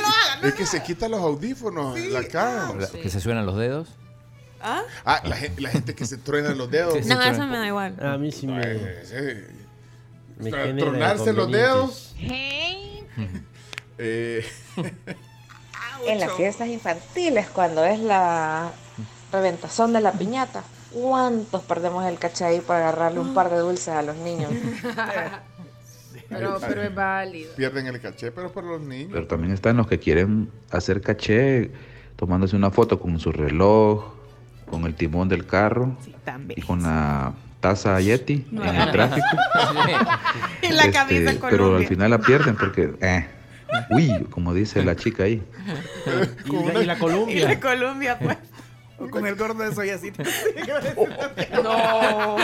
es 0.43 0.55
que 0.55 0.67
se 0.67 0.83
quitan 0.83 1.11
los 1.13 1.21
audífonos, 1.21 1.99
la 1.99 2.25
cara. 2.25 2.73
La- 2.79 2.87
Que 2.89 3.09
se 3.11 3.21
suenan 3.21 3.47
los 3.47 3.57
dedos. 3.57 3.89
¿Ah? 4.61 4.83
Ah, 5.05 5.21
la 5.25 5.37
gente, 5.37 5.61
la 5.61 5.69
gente 5.71 5.95
que 5.95 6.07
se 6.07 6.17
truena 6.17 6.55
los 6.55 6.71
dedos. 6.71 7.05
No, 7.07 7.21
eso 7.23 7.47
me 7.47 7.59
da 7.59 7.67
igual. 7.67 7.97
A 8.03 8.17
mí 8.17 8.33
sí 8.33 8.47
me, 8.47 8.63
sí. 9.05 9.17
me 10.39 10.75
Tronarse 10.75 11.33
los 11.33 11.51
dedos. 11.51 12.15
inconvenientes. 12.19 13.43
Eh, 13.99 14.45
En 16.09 16.19
las 16.19 16.33
fiestas 16.33 16.67
infantiles, 16.69 17.47
cuando 17.49 17.85
es 17.85 17.99
la 18.01 18.73
reventazón 19.33 19.93
de 19.93 20.01
la 20.01 20.13
piñata, 20.13 20.65
¿cuántos 20.93 21.63
perdemos 21.63 22.05
el 22.05 22.19
caché 22.19 22.45
ahí 22.45 22.61
para 22.61 22.89
agarrarle 22.89 23.21
un 23.21 23.33
par 23.35 23.49
de 23.51 23.59
dulces 23.59 23.89
a 23.89 24.03
los 24.03 24.17
niños? 24.17 24.51
Pero, 26.29 26.59
pero 26.67 26.83
es 26.83 26.95
válido. 26.95 27.55
pierden 27.55 27.87
el 27.87 28.01
caché, 28.01 28.33
pero 28.33 28.51
por 28.53 28.65
los 28.65 28.81
niños. 28.81 29.11
Pero 29.13 29.27
también 29.27 29.53
están 29.53 29.77
los 29.77 29.87
que 29.87 29.99
quieren 29.99 30.51
hacer 30.71 31.01
caché 31.01 31.71
tomándose 32.17 32.57
una 32.57 32.71
foto 32.71 32.99
con 33.01 33.19
su 33.21 33.31
reloj, 33.33 34.15
con 34.71 34.85
el 34.87 34.95
timón 34.95 35.29
del 35.29 35.47
carro 35.47 35.97
y 36.57 36.63
con 36.63 36.83
la 36.83 37.35
taza 37.61 38.01
Yeti 38.01 38.47
No, 38.51 38.65
en 38.65 38.75
el 38.77 38.91
tráfico. 38.93 39.27
Y 40.63 40.69
la 40.73 40.91
camisa 40.91 41.31
Este, 41.33 41.47
pero 41.51 41.77
al 41.77 41.87
final 41.87 42.11
la 42.11 42.19
pierden 42.19 42.57
porque, 42.57 42.95
eh, 43.01 43.27
uy, 43.91 44.25
como 44.31 44.55
dice 44.55 44.83
la 44.83 44.97
chica 44.97 45.25
ahí. 45.25 45.43
Y 46.47 46.73
la, 46.73 46.83
y 46.83 46.87
la 46.87 46.95
Y 46.95 46.99
Colombia. 46.99 47.49
la 47.49 47.61
Colombia, 47.61 48.19
pues. 48.19 48.37
O 48.97 49.11
con 49.11 49.27
el 49.27 49.35
gordo 49.35 49.65
de 49.65 49.75
soy 49.75 49.91
así. 49.91 50.13
No. 51.65 52.37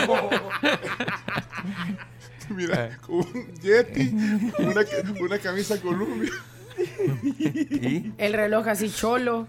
Mira, 2.49 2.97
con 3.01 3.15
un 3.15 3.53
Yeti, 3.61 4.09
una, 4.59 4.81
una 5.19 5.39
camisa 5.39 5.79
Columbia. 5.79 6.31
¿Y? 7.23 8.11
El 8.17 8.33
reloj 8.33 8.67
así 8.67 8.91
cholo. 8.91 9.47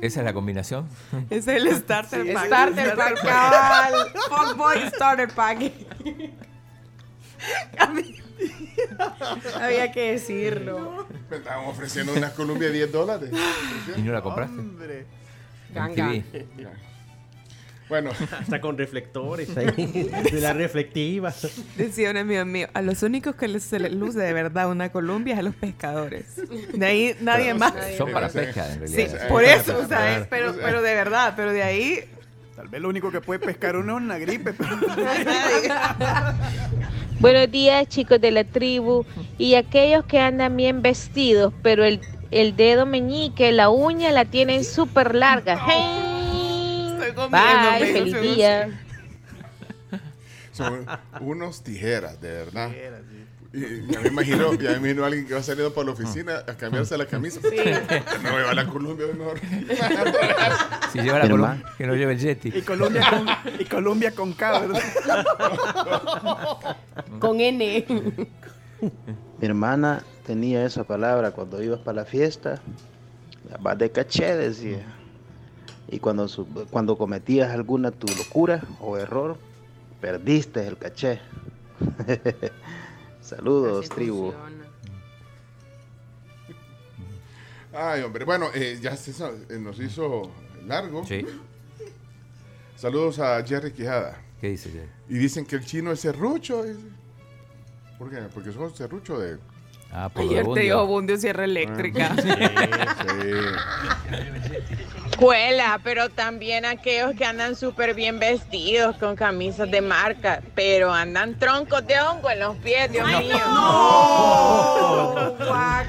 ¿Esa 0.00 0.20
es 0.20 0.24
la 0.24 0.32
combinación? 0.32 0.88
Ese 1.28 1.56
es 1.56 1.62
el 1.62 1.76
starter 1.76 2.32
pack. 2.32 2.46
Starter 2.46 2.94
pack, 2.94 3.22
cabal. 3.22 4.12
Fuckboy 4.28 4.88
starter 4.94 5.28
pack. 5.28 5.72
Había 9.60 9.90
que 9.90 10.12
decirlo. 10.12 11.06
Me 11.30 11.36
estaban 11.38 11.66
ofreciendo 11.66 12.12
una 12.14 12.30
Columbia 12.30 12.68
de 12.68 12.74
10 12.74 12.92
dólares. 12.92 13.30
¿Y 13.96 14.02
no 14.02 14.12
la 14.12 14.22
compraste? 14.22 14.58
Hombre. 14.58 15.06
Ganga. 15.74 16.12
Bueno, 17.88 18.10
Hasta 18.40 18.60
con 18.60 18.76
reflectores 18.76 19.56
ahí. 19.56 20.10
De 20.30 20.40
la 20.40 20.52
reflectiva. 20.52 21.32
Decía 21.76 22.10
un 22.10 22.16
amigo 22.18 22.44
mío, 22.44 22.68
a 22.74 22.82
los 22.82 23.02
únicos 23.02 23.34
que 23.36 23.48
les, 23.48 23.62
se 23.62 23.78
les 23.80 23.92
luce 23.92 24.18
de 24.18 24.32
verdad 24.32 24.70
una 24.70 24.90
Colombia 24.90 25.34
es 25.34 25.40
a 25.40 25.42
los 25.42 25.54
pescadores. 25.54 26.24
De 26.74 26.86
ahí 26.86 27.16
nadie 27.20 27.54
más. 27.54 27.72
Son 27.96 28.10
para 28.12 28.28
pesca, 28.28 28.72
en 28.74 28.88
Sí, 28.88 28.96
realidad. 29.06 29.28
por 29.28 29.44
eso, 29.44 29.78
o 29.78 29.86
sea, 29.88 30.18
es- 30.18 30.26
pero, 30.28 30.54
pero 30.62 30.82
de 30.82 30.94
verdad, 30.94 31.32
pero 31.36 31.52
de 31.52 31.62
ahí 31.62 32.00
Tal 32.56 32.66
vez 32.66 32.80
lo 32.82 32.88
único 32.88 33.12
que 33.12 33.20
puede 33.20 33.38
pescar 33.38 33.76
uno 33.76 33.98
es 33.98 34.02
una 34.04 34.18
gripe. 34.18 34.52
Buenos 37.20 37.50
días 37.52 37.86
chicos 37.88 38.20
de 38.20 38.32
la 38.32 38.42
tribu 38.42 39.04
y 39.38 39.54
aquellos 39.54 40.04
que 40.06 40.18
andan 40.18 40.56
bien 40.56 40.82
vestidos, 40.82 41.54
pero 41.62 41.84
el, 41.84 42.00
el 42.32 42.56
dedo 42.56 42.84
meñique, 42.84 43.52
la 43.52 43.70
uña 43.70 44.10
la 44.10 44.24
tienen 44.24 44.64
súper 44.64 45.14
larga. 45.14 45.56
¡Hey! 45.68 46.07
Comiendo, 47.14 47.38
Bye, 47.78 47.92
feliz 47.92 48.20
día. 48.20 48.80
son 50.52 50.86
unos 51.20 51.62
tijeras, 51.62 52.20
de 52.20 52.30
verdad. 52.30 52.70
Y 53.52 53.90
ya 53.90 54.00
me 54.00 54.08
imagino, 54.08 54.52
ya 54.54 54.72
me 54.72 54.76
imagino 54.76 55.04
a 55.04 55.06
alguien 55.06 55.26
que 55.26 55.32
va 55.32 55.42
saliendo 55.42 55.72
para 55.72 55.86
la 55.86 55.92
oficina 55.92 56.44
a 56.46 56.54
cambiarse 56.54 56.98
la 56.98 57.06
camisa. 57.06 57.40
No 57.42 58.30
me 58.30 58.42
va 58.42 58.50
a 58.50 58.54
la 58.54 58.66
Columbia 58.66 59.06
mejor. 59.06 59.40
Si 60.92 60.98
lleva 61.02 61.20
la 61.20 61.28
Colombia, 61.28 61.64
que 61.78 61.86
no 61.86 61.94
lleve 61.94 62.12
el 62.12 62.18
Yeti. 62.18 62.52
Y 62.54 62.60
Colombia 62.60 63.08
con, 63.08 63.26
y 63.58 63.64
Colombia 63.64 64.14
con 64.14 64.32
K, 64.34 64.60
¿verdad? 64.60 64.82
Con 67.20 67.40
N. 67.40 67.84
Mi 69.40 69.46
hermana 69.46 70.02
tenía 70.26 70.66
esa 70.66 70.84
palabra 70.84 71.30
cuando 71.30 71.62
ibas 71.62 71.80
para 71.80 72.02
la 72.02 72.04
fiesta. 72.04 72.60
Vas 73.60 73.78
de 73.78 73.90
caché, 73.90 74.36
decía. 74.36 74.97
Y 75.90 75.98
cuando, 76.00 76.28
su- 76.28 76.46
cuando 76.70 76.96
cometías 76.98 77.50
alguna 77.50 77.90
tu 77.90 78.06
locura 78.16 78.62
o 78.80 78.96
error, 78.98 79.38
perdiste 80.00 80.66
el 80.66 80.76
caché. 80.76 81.20
Saludos, 83.20 83.88
tribu. 83.88 84.32
Ay, 87.72 88.02
hombre. 88.02 88.24
Bueno, 88.24 88.46
eh, 88.54 88.78
ya 88.80 88.96
se 88.96 89.10
eh, 89.50 89.58
nos 89.58 89.78
hizo 89.78 90.30
largo. 90.66 91.04
Sí. 91.06 91.24
Saludos 92.76 93.18
a 93.18 93.42
Jerry 93.44 93.72
Quijada. 93.72 94.20
¿Qué 94.40 94.50
dice 94.50 94.70
Jerry? 94.70 94.88
Y 95.08 95.18
dicen 95.18 95.44
que 95.46 95.56
el 95.56 95.64
chino 95.64 95.92
es 95.92 96.00
serrucho. 96.00 96.64
dice. 96.64 96.80
¿Por 97.98 98.10
qué? 98.10 98.18
Porque 98.32 98.52
son 98.52 98.74
serrucho 98.74 99.18
de... 99.18 99.38
Ah, 99.90 100.08
por 100.08 100.22
ayer 100.22 100.44
te 100.44 100.50
de 100.54 100.60
dijo 100.60 100.76
Bundio. 100.76 100.86
Bundio 100.86 101.16
Sierra 101.16 101.44
Eléctrica. 101.44 102.14
Sí, 102.16 102.28
sí. 102.28 102.28
Juela, 105.18 105.80
pero 105.82 106.08
también 106.10 106.64
aquellos 106.64 107.14
que 107.16 107.24
andan 107.24 107.56
súper 107.56 107.92
bien 107.94 108.20
vestidos 108.20 108.96
con 108.98 109.16
camisas 109.16 109.68
de 109.70 109.80
marca, 109.80 110.42
pero 110.54 110.92
andan 110.92 111.38
troncos 111.38 111.84
de 111.86 112.00
hongo 112.00 112.30
en 112.30 112.38
los 112.38 112.56
pies, 112.58 112.92
Dios 112.92 113.06
mío. 113.08 113.36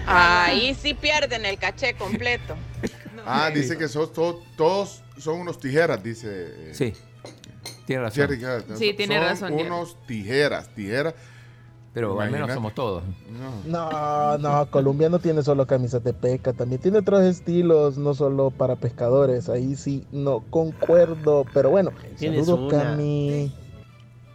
Ahí 0.07 0.73
sí 0.73 0.93
pierden 0.93 1.45
el 1.45 1.57
caché 1.57 1.93
completo. 1.93 2.55
Ah, 3.32 3.51
dice 3.53 3.77
que 3.77 3.88
sos 3.88 4.11
to- 4.11 4.41
todos 4.57 5.03
son 5.19 5.41
unos 5.41 5.59
tijeras, 5.59 6.01
dice. 6.01 6.27
eh, 6.32 6.71
Sí. 6.73 6.93
Tiene 7.86 8.01
razón. 8.03 8.27
Sí, 8.77 8.93
tiene 8.93 9.17
son 9.17 9.23
razón, 9.23 9.49
Jerry. 9.51 9.67
unos 9.69 9.97
tijeras, 10.07 10.69
tijeras. 10.73 11.13
Pero 12.00 12.22
al 12.22 12.32
menos 12.32 12.54
somos 12.54 12.74
todos. 12.74 13.04
No, 13.68 14.38
no, 14.38 14.66
Colombia 14.72 15.10
no 15.10 15.20
tiene 15.20 15.43
solo 15.43 15.68
camisas 15.68 16.02
de 16.02 16.14
pesca, 16.14 16.54
también 16.54 16.80
tiene 16.82 17.00
otros 17.00 17.22
estilos, 17.24 17.97
no 17.97 18.14
solo 18.14 18.52
para 18.52 18.78
pescadores. 18.78 19.50
Ahí 19.50 19.76
sí 19.76 20.06
no 20.14 20.39
concuerdo, 20.50 21.45
pero 21.54 21.70
bueno, 21.72 21.91
Tienes 22.18 22.45
saludos, 22.45 22.72
una. 22.74 22.84
Cami. 22.84 23.52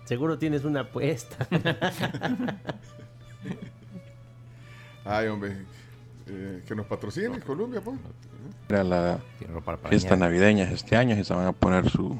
Seguro 0.05 0.37
tienes 0.37 0.65
una 0.67 0.81
apuesta. 0.81 1.49
Ay, 5.07 5.29
hombre. 5.29 5.57
eh, 6.27 6.63
que 6.67 6.75
nos 6.75 6.85
patrocine 6.87 7.41
Colombia, 7.41 7.81
pues. 7.83 7.99
Era 8.69 8.85
la 8.85 9.19
fiesta 9.89 10.17
navideña 10.17 10.65
este 10.65 10.97
año 10.97 11.17
y 11.17 11.25
se 11.25 11.33
van 11.33 11.47
a 11.47 11.53
poner 11.53 11.89
su, 11.89 12.19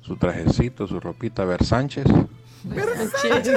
su 0.00 0.16
trajecito, 0.16 0.86
su 0.86 0.98
ropita 1.00 1.44
Versánchez. 1.44 2.06
Versánchez. 2.64 3.54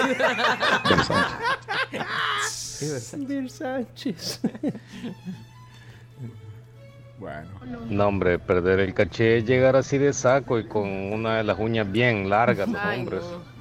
Del 3.28 3.50
Sánchez. 3.50 4.42
Bueno. 7.18 7.48
No, 7.90 8.08
hombre, 8.08 8.40
perder 8.40 8.82
el 8.82 8.94
caché 8.94 9.38
es 9.38 9.46
llegar 9.46 9.76
así 9.78 9.98
de 9.98 10.12
saco 10.12 10.60
y 10.60 10.68
con 10.68 10.88
una 10.90 11.38
de 11.38 11.44
las 11.44 11.58
uñas 11.58 11.90
bien 11.90 12.30
largas, 12.30 12.68
los 12.68 12.82
Ay, 12.84 13.00
hombres. 13.00 13.22
no. 13.24 13.55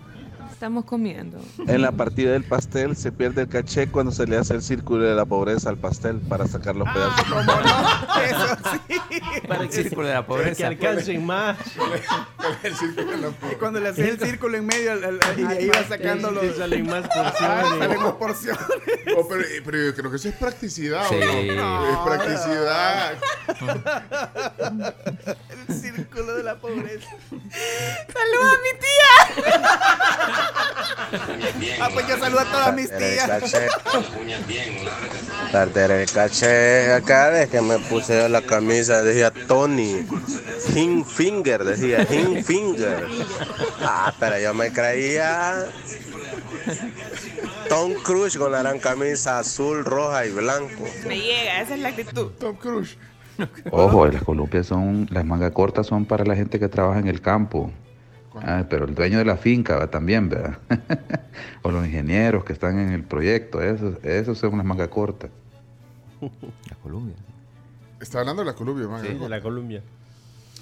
Estamos 0.64 0.86
comiendo. 0.86 1.38
En 1.66 1.82
la 1.82 1.92
partida 1.92 2.32
del 2.32 2.42
pastel 2.42 2.96
se 2.96 3.12
pierde 3.12 3.42
el 3.42 3.48
caché 3.50 3.88
cuando 3.88 4.10
se 4.12 4.26
le 4.26 4.38
hace 4.38 4.54
el 4.54 4.62
círculo 4.62 5.04
de 5.04 5.14
la 5.14 5.26
pobreza 5.26 5.68
al 5.68 5.76
pastel 5.76 6.20
para 6.20 6.46
sacar 6.46 6.74
los 6.74 6.88
pedazos. 6.88 7.22
Para 9.46 9.62
El 9.64 9.70
círculo 9.70 10.06
de 10.08 10.14
la 10.14 10.26
para 10.26 10.38
que 10.44 10.44
pobreza. 10.54 10.66
alcancen 10.68 11.26
más. 11.26 11.58
Y 13.52 13.54
cuando 13.56 13.78
le 13.78 13.90
hacía 13.90 14.06
el 14.08 14.18
círculo 14.18 14.56
en 14.56 14.64
medio 14.64 14.92
al- 14.92 15.04
al- 15.04 15.20
al- 15.22 15.38
y 15.38 15.44
ahí 15.44 15.64
iba 15.66 15.84
sacando 15.86 16.30
los. 16.30 16.42
Sí, 16.46 16.52
salen 16.56 16.86
más 16.86 17.04
Ah, 17.14 17.30
porciones. 17.30 17.78
salen 17.78 18.00
más 18.02 18.12
porciones. 18.14 18.62
Oh, 19.18 19.28
pero, 19.28 19.42
eh, 19.42 19.62
pero 19.62 19.78
yo 19.84 19.94
creo 19.94 20.10
que 20.10 20.16
eso 20.16 20.28
es 20.30 20.34
practicidad, 20.36 21.04
¿o 21.04 21.08
Sí. 21.10 21.16
no? 21.54 21.90
Es 21.92 21.98
practicidad. 22.06 23.12
El 25.68 25.74
círculo 25.74 26.36
de 26.36 26.42
la 26.42 26.54
pobreza. 26.56 27.10
¡Saludos 27.28 28.48
a 28.48 28.58
mi 28.62 28.72
tía! 28.80 29.12
Ah, 31.80 31.88
pues 31.92 32.08
yo 32.08 32.18
saludo 32.18 32.40
a 32.40 32.44
todas 32.44 32.74
mis 32.74 32.88
tías. 32.96 33.54
Perder 35.52 35.90
el 35.90 36.10
caché. 36.10 37.02
Cada 37.06 37.30
vez 37.30 37.50
que 37.50 37.60
me 37.60 37.78
puse 37.78 38.28
la 38.28 38.42
camisa 38.42 39.02
decía 39.02 39.30
Tony. 39.30 40.06
Hing 40.74 41.04
Finger, 41.04 41.64
decía 41.64 42.06
Hing 42.10 42.42
Finger. 42.42 43.06
Ah, 43.80 44.12
pero 44.18 44.38
yo 44.38 44.54
me 44.54 44.72
creía 44.72 45.66
Tom 47.68 47.94
Cruise 48.02 48.36
con 48.36 48.52
la 48.52 48.60
gran 48.60 48.78
camisa 48.78 49.38
azul, 49.38 49.84
roja 49.84 50.26
y 50.26 50.30
blanco. 50.30 50.84
Me 51.06 51.18
llega, 51.18 51.60
esa 51.60 51.74
es 51.74 51.80
la 51.80 51.88
actitud. 51.90 52.32
Tom 52.38 52.56
Cruise. 52.56 52.96
Ojo, 53.70 54.06
las 54.06 54.22
columpias 54.22 54.66
son, 54.66 55.08
las 55.10 55.24
mangas 55.24 55.50
cortas 55.52 55.86
son 55.86 56.04
para 56.04 56.24
la 56.24 56.36
gente 56.36 56.58
que 56.60 56.68
trabaja 56.68 57.00
en 57.00 57.08
el 57.08 57.20
campo. 57.20 57.72
Ah, 58.42 58.66
pero 58.68 58.84
el 58.86 58.94
dueño 58.94 59.18
de 59.18 59.24
la 59.24 59.36
finca 59.36 59.88
también, 59.90 60.28
¿verdad? 60.28 60.58
o 61.62 61.70
los 61.70 61.86
ingenieros 61.86 62.44
que 62.44 62.52
están 62.52 62.78
en 62.78 62.90
el 62.90 63.04
proyecto, 63.04 63.60
esos, 63.62 64.02
esos 64.04 64.38
son 64.38 64.56
las 64.56 64.66
mangas 64.66 64.88
cortas. 64.88 65.30
La 66.20 66.76
Colombia. 66.82 67.14
Está 68.00 68.20
hablando 68.20 68.42
de 68.42 68.46
la 68.46 68.54
Colombia, 68.54 68.86
man. 68.88 69.02
Sí, 69.02 69.14
de 69.14 69.28
la 69.28 69.40
Colombia. 69.40 69.82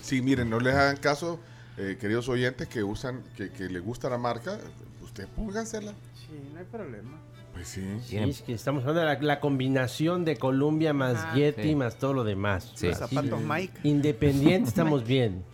Sí, 0.00 0.22
miren, 0.22 0.48
no 0.50 0.60
les 0.60 0.74
hagan 0.74 0.96
caso, 0.96 1.40
eh, 1.76 1.96
queridos 2.00 2.28
oyentes 2.28 2.68
que 2.68 2.82
usan, 2.84 3.22
que, 3.36 3.50
que 3.50 3.64
les 3.68 3.82
gusta 3.82 4.08
la 4.08 4.18
marca, 4.18 4.58
ustedes 5.02 5.28
póngansela. 5.34 5.92
Sí, 6.14 6.38
no 6.52 6.58
hay 6.60 6.64
problema. 6.66 7.18
Pues 7.52 7.68
sí. 7.68 7.82
Sí, 8.06 8.16
es 8.16 8.42
que 8.42 8.54
estamos 8.54 8.82
hablando 8.82 9.00
de 9.00 9.06
la, 9.14 9.20
la 9.34 9.40
combinación 9.40 10.24
de 10.24 10.36
Columbia 10.36 10.92
más 10.94 11.16
Ah. 11.18 11.34
Yeti 11.34 11.62
Sí. 11.62 11.74
más 11.74 11.96
todo 11.98 12.12
lo 12.14 12.24
demás. 12.24 12.72
Sí. 12.76 12.86
Los 12.88 12.98
zapatos 12.98 13.40
Sí. 13.40 13.46
Mike. 13.48 13.78
Independiente 13.82 14.68
estamos 14.68 15.04
bien. 15.06 15.44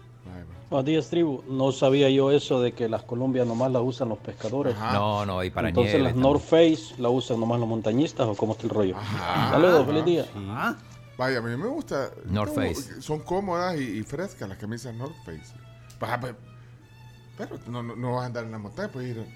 Buenos 0.71 0.85
días, 0.85 1.09
tribu. 1.09 1.43
No 1.49 1.73
sabía 1.73 2.11
yo 2.11 2.31
eso 2.31 2.61
de 2.61 2.73
que 2.73 2.89
las 2.91 3.03
colombias 3.03 3.47
nomás 3.47 3.71
las 3.73 3.83
usan 3.83 4.11
los 4.11 4.19
pescadores. 4.19 4.77
No, 4.79 5.25
no, 5.25 5.43
y 5.43 5.51
para 5.51 5.69
Entonces 5.71 5.95
nieve 5.95 6.05
las 6.05 6.13
también. 6.13 6.33
North 6.33 6.43
Face 6.45 6.95
la 7.01 7.09
usan 7.09 7.41
nomás 7.41 7.59
los 7.59 7.69
montañistas 7.69 8.27
o 8.29 8.35
cómo 8.35 8.53
está 8.53 8.65
el 8.65 8.71
rollo. 8.71 8.97
Ajá. 8.97 9.51
Saludos, 9.53 9.87
feliz 9.87 10.05
día. 10.05 10.27
Ah, 10.51 10.77
Vaya, 11.17 11.39
a 11.39 11.43
mí 11.43 11.57
me 11.57 11.67
gusta. 11.67 12.11
North 12.27 12.55
no, 12.55 12.63
Face. 12.63 13.01
Son 13.01 13.21
cómodas 13.21 13.77
y, 13.81 13.99
y 13.99 14.03
frescas 14.03 14.49
las 14.49 14.59
camisas 14.59 14.95
North 14.95 15.17
Face. 15.25 15.55
Pe- 15.99 16.35
Pero 17.39 17.59
no, 17.69 17.83
no, 17.83 17.97
no 17.97 18.13
vas 18.15 18.23
a 18.25 18.27
andar 18.27 18.45
en 18.45 18.53
la 18.53 18.59
montaña, 18.59 18.89
puedes 18.93 19.17
ir 19.17 19.27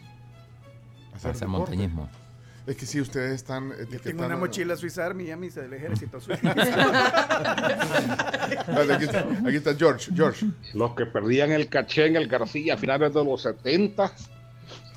a 1.13 1.17
hacer 1.17 1.31
hacer 1.33 1.49
montañismo. 1.49 2.09
Es 2.67 2.77
que 2.77 2.87
si 2.87 3.01
ustedes 3.01 3.33
están 3.35 3.71
Yo 3.71 3.75
etiquetando. 3.75 4.03
tengo 4.11 4.27
una 4.27 4.37
mochila 4.37 4.77
Swiss 4.77 4.97
Army 4.99 5.25
y 5.25 5.31
a 5.33 5.37
mí 5.37 5.51
se 5.51 5.63
del 5.63 5.73
ejército 5.73 6.21
suizo. 6.21 6.47
Aquí, 8.93 9.05
está, 9.05 9.21
aquí 9.47 9.57
está 9.57 9.75
George. 9.75 10.11
George. 10.15 10.47
Los 10.75 10.95
que 10.95 11.07
perdían 11.07 11.51
el 11.53 11.69
caché 11.69 12.07
en 12.07 12.17
el 12.17 12.29
García 12.29 12.75
a 12.75 12.77
finales 12.77 13.13
de 13.15 13.25
los 13.25 13.43
70 13.43 14.13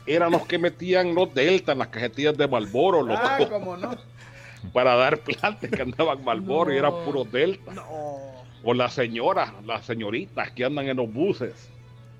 eran 0.05 0.31
los 0.31 0.45
que 0.45 0.59
metían 0.59 1.15
los 1.15 1.33
Delta 1.33 1.71
en 1.71 1.79
las 1.79 1.87
cajetillas 1.87 2.37
de 2.37 2.47
Malboro, 2.47 3.01
loco. 3.01 3.19
ah, 3.23 3.39
cómo 3.49 3.75
no. 3.77 3.97
Para 4.73 4.95
dar 4.95 5.19
plantes 5.19 5.69
que 5.71 5.81
andaban 5.81 6.23
Malboro 6.23 6.71
y 6.73 6.77
eran 6.77 6.93
puros 7.05 7.31
Delta. 7.31 7.71
O 8.63 8.73
las 8.73 8.93
señoras, 8.93 9.51
las 9.65 9.85
señoritas 9.85 10.51
que 10.51 10.65
andan 10.65 10.87
en 10.87 10.97
los 10.97 11.11
buses 11.11 11.53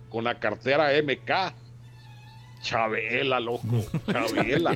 con 0.10 0.24
la 0.24 0.40
cartera 0.40 0.90
MK. 1.04 1.54
Chabela, 2.62 3.40
loco. 3.40 3.68
Chabela. 4.12 4.76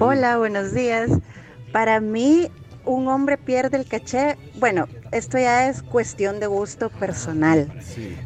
Hola, 0.00 0.38
buenos 0.38 0.72
días. 0.74 1.10
Para 1.72 2.00
mí, 2.00 2.48
un 2.84 3.08
hombre 3.08 3.36
pierde 3.36 3.76
el 3.76 3.86
caché. 3.86 4.36
Bueno, 4.54 4.86
esto 5.12 5.38
ya 5.38 5.68
es 5.68 5.82
cuestión 5.82 6.40
de 6.40 6.46
gusto 6.46 6.88
personal, 6.90 7.70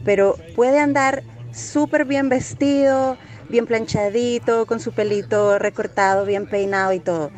pero 0.05 0.37
puede 0.55 0.79
andar 0.79 1.23
súper 1.53 2.05
bien 2.05 2.29
vestido, 2.29 3.17
bien 3.49 3.67
planchadito, 3.67 4.67
con 4.67 4.81
su 4.81 4.93
pelito 4.93 5.59
recortado, 5.59 6.25
bien 6.25 6.47
peinado 6.47 6.93
y 6.93 7.01
todo. 7.01 7.31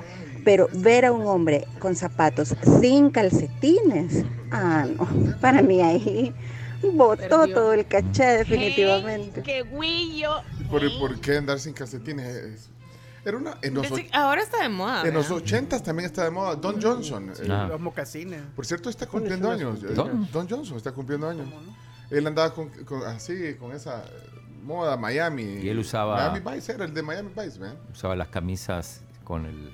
Pero 0.44 0.68
ver 0.72 1.06
a 1.06 1.12
un 1.12 1.26
hombre 1.26 1.66
con 1.78 1.94
zapatos 1.94 2.54
sin 2.80 3.10
calcetines, 3.10 4.24
ah, 4.50 4.86
no. 4.96 5.08
Para 5.40 5.62
mí 5.62 5.80
ahí 5.80 6.34
botó 6.82 7.40
Perdió. 7.42 7.54
todo 7.54 7.72
el 7.72 7.86
caché, 7.86 8.24
definitivamente. 8.38 9.42
¡Qué 9.42 9.62
guillo! 9.62 10.42
¿Por, 10.68 10.82
por 10.98 11.20
qué 11.20 11.36
andar 11.36 11.60
sin 11.60 11.72
calcetines? 11.72 12.71
Era 13.24 13.36
una. 13.36 13.56
En 13.62 13.74
los, 13.74 13.86
Ahora 14.12 14.42
está 14.42 14.62
de 14.62 14.68
moda. 14.68 15.06
en 15.06 15.14
los 15.14 15.28
¿verdad? 15.28 15.42
80 15.44 15.82
también 15.82 16.06
está 16.06 16.24
de 16.24 16.30
moda. 16.30 16.56
Don 16.56 16.80
Johnson. 16.82 17.30
eh, 17.30 17.48
Ah. 17.50 17.66
Los 17.68 17.80
mocasines. 17.80 18.42
Por 18.56 18.66
cierto, 18.66 18.90
está 18.90 19.06
cumpliendo 19.06 19.50
años. 19.50 19.82
eh, 19.84 19.94
¿Don? 19.94 20.28
Don 20.32 20.48
Johnson 20.48 20.76
está 20.76 20.92
cumpliendo 20.92 21.28
años. 21.28 21.46
Él 22.10 22.26
andaba 22.26 22.52
con, 22.52 22.68
con- 22.84 23.04
así, 23.04 23.54
con 23.58 23.72
esa 23.72 24.04
eh, 24.04 24.08
moda 24.64 24.96
Miami. 24.96 25.42
Y 25.62 25.68
él 25.68 25.78
usaba- 25.78 26.16
Miami 26.30 26.56
Vice 26.56 26.72
era 26.72 26.84
el 26.84 26.92
de 26.92 27.02
Miami 27.02 27.30
Vice. 27.34 27.60
Usaba 27.92 28.16
las 28.16 28.28
camisas 28.28 29.00
con 29.24 29.46
el. 29.46 29.72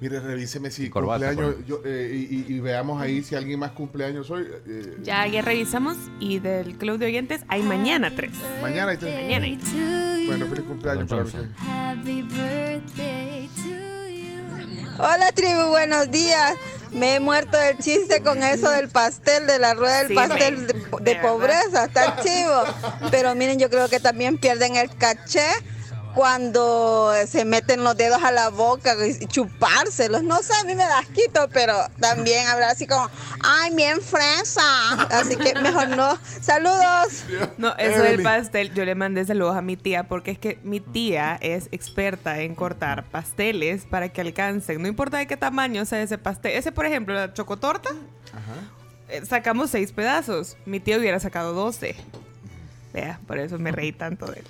Mire, 0.00 0.18
revíseme 0.20 0.70
si 0.70 0.88
Corbata, 0.88 1.26
cumpleaños. 1.26 1.66
yo, 1.66 1.82
eh, 1.84 2.26
y, 2.30 2.36
y- 2.52 2.56
y 2.56 2.60
veamos 2.60 3.02
ahí 3.02 3.22
si 3.22 3.34
alguien 3.34 3.58
más 3.60 3.72
cumpleaños 3.72 4.30
hoy. 4.30 4.46
eh, 4.66 4.96
Ya, 5.02 5.26
ya 5.26 5.42
revisamos 5.42 5.96
y 6.18 6.38
del 6.38 6.76
club 6.78 6.98
de 6.98 7.06
oyentes 7.06 7.42
hay 7.48 7.62
mañana 7.62 8.10
tres. 8.16 8.30
Mañana 8.62 8.92
hay 8.92 8.96
tres. 8.96 9.14
Mañana 9.14 9.44
hay 9.44 10.26
Bueno, 10.26 10.46
feliz 10.46 10.64
cumpleaños 10.64 11.08
para 11.08 11.22
usted. 11.24 11.44
Hola 14.98 15.32
tribu, 15.34 15.66
buenos 15.68 16.10
días. 16.10 16.54
Me 16.92 17.16
he 17.16 17.20
muerto 17.20 17.56
del 17.56 17.78
chiste 17.78 18.20
con 18.22 18.42
eso 18.42 18.68
del 18.70 18.88
pastel, 18.88 19.46
de 19.46 19.58
la 19.58 19.74
rueda 19.74 19.98
del 19.98 20.08
Sí, 20.08 20.14
pastel 20.14 20.66
de, 20.66 20.72
de 21.02 21.16
pobreza, 21.16 21.84
está 21.84 22.16
chivo. 22.22 22.64
Pero 23.10 23.34
miren, 23.34 23.58
yo 23.58 23.70
creo 23.70 23.88
que 23.88 24.00
también 24.00 24.38
pierden 24.38 24.76
el 24.76 24.90
caché 24.96 25.46
cuando 26.14 27.12
se 27.26 27.44
meten 27.44 27.84
los 27.84 27.96
dedos 27.96 28.22
a 28.22 28.32
la 28.32 28.48
boca 28.50 28.94
y 29.06 29.26
chupárselos. 29.26 30.22
No 30.22 30.42
sé, 30.42 30.52
a 30.60 30.64
mí 30.64 30.74
me 30.74 30.84
da 30.84 30.98
asquito, 30.98 31.48
pero 31.52 31.74
también 32.00 32.46
hablar 32.46 32.70
así 32.70 32.86
como, 32.86 33.08
ay, 33.42 33.74
bien 33.74 34.00
fresa. 34.00 34.92
Así 35.10 35.36
que 35.36 35.54
mejor 35.54 35.88
no. 35.88 36.18
Saludos. 36.40 37.24
No, 37.58 37.74
eso 37.76 38.02
del 38.02 38.22
pastel, 38.22 38.72
yo 38.74 38.84
le 38.84 38.94
mandé 38.94 39.24
saludos 39.24 39.56
a 39.56 39.62
mi 39.62 39.76
tía 39.76 40.04
porque 40.04 40.30
es 40.32 40.38
que 40.38 40.58
mi 40.62 40.80
tía 40.80 41.38
es 41.40 41.68
experta 41.72 42.40
en 42.40 42.54
cortar 42.54 43.04
pasteles 43.04 43.84
para 43.84 44.08
que 44.08 44.20
alcancen, 44.20 44.82
no 44.82 44.88
importa 44.88 45.18
de 45.18 45.26
qué 45.26 45.36
tamaño 45.36 45.84
sea 45.84 46.02
ese 46.02 46.18
pastel. 46.18 46.52
Ese, 46.52 46.72
por 46.72 46.86
ejemplo, 46.86 47.14
la 47.14 47.32
chocotorta, 47.32 47.90
eh, 49.08 49.22
sacamos 49.26 49.70
seis 49.70 49.92
pedazos. 49.92 50.56
Mi 50.66 50.80
tío 50.80 50.98
hubiera 50.98 51.20
sacado 51.20 51.52
12. 51.52 51.96
Vea, 52.92 53.20
por 53.26 53.38
eso 53.38 53.58
me 53.58 53.70
reí 53.72 53.92
tanto 53.92 54.26
de 54.26 54.40
él. 54.40 54.46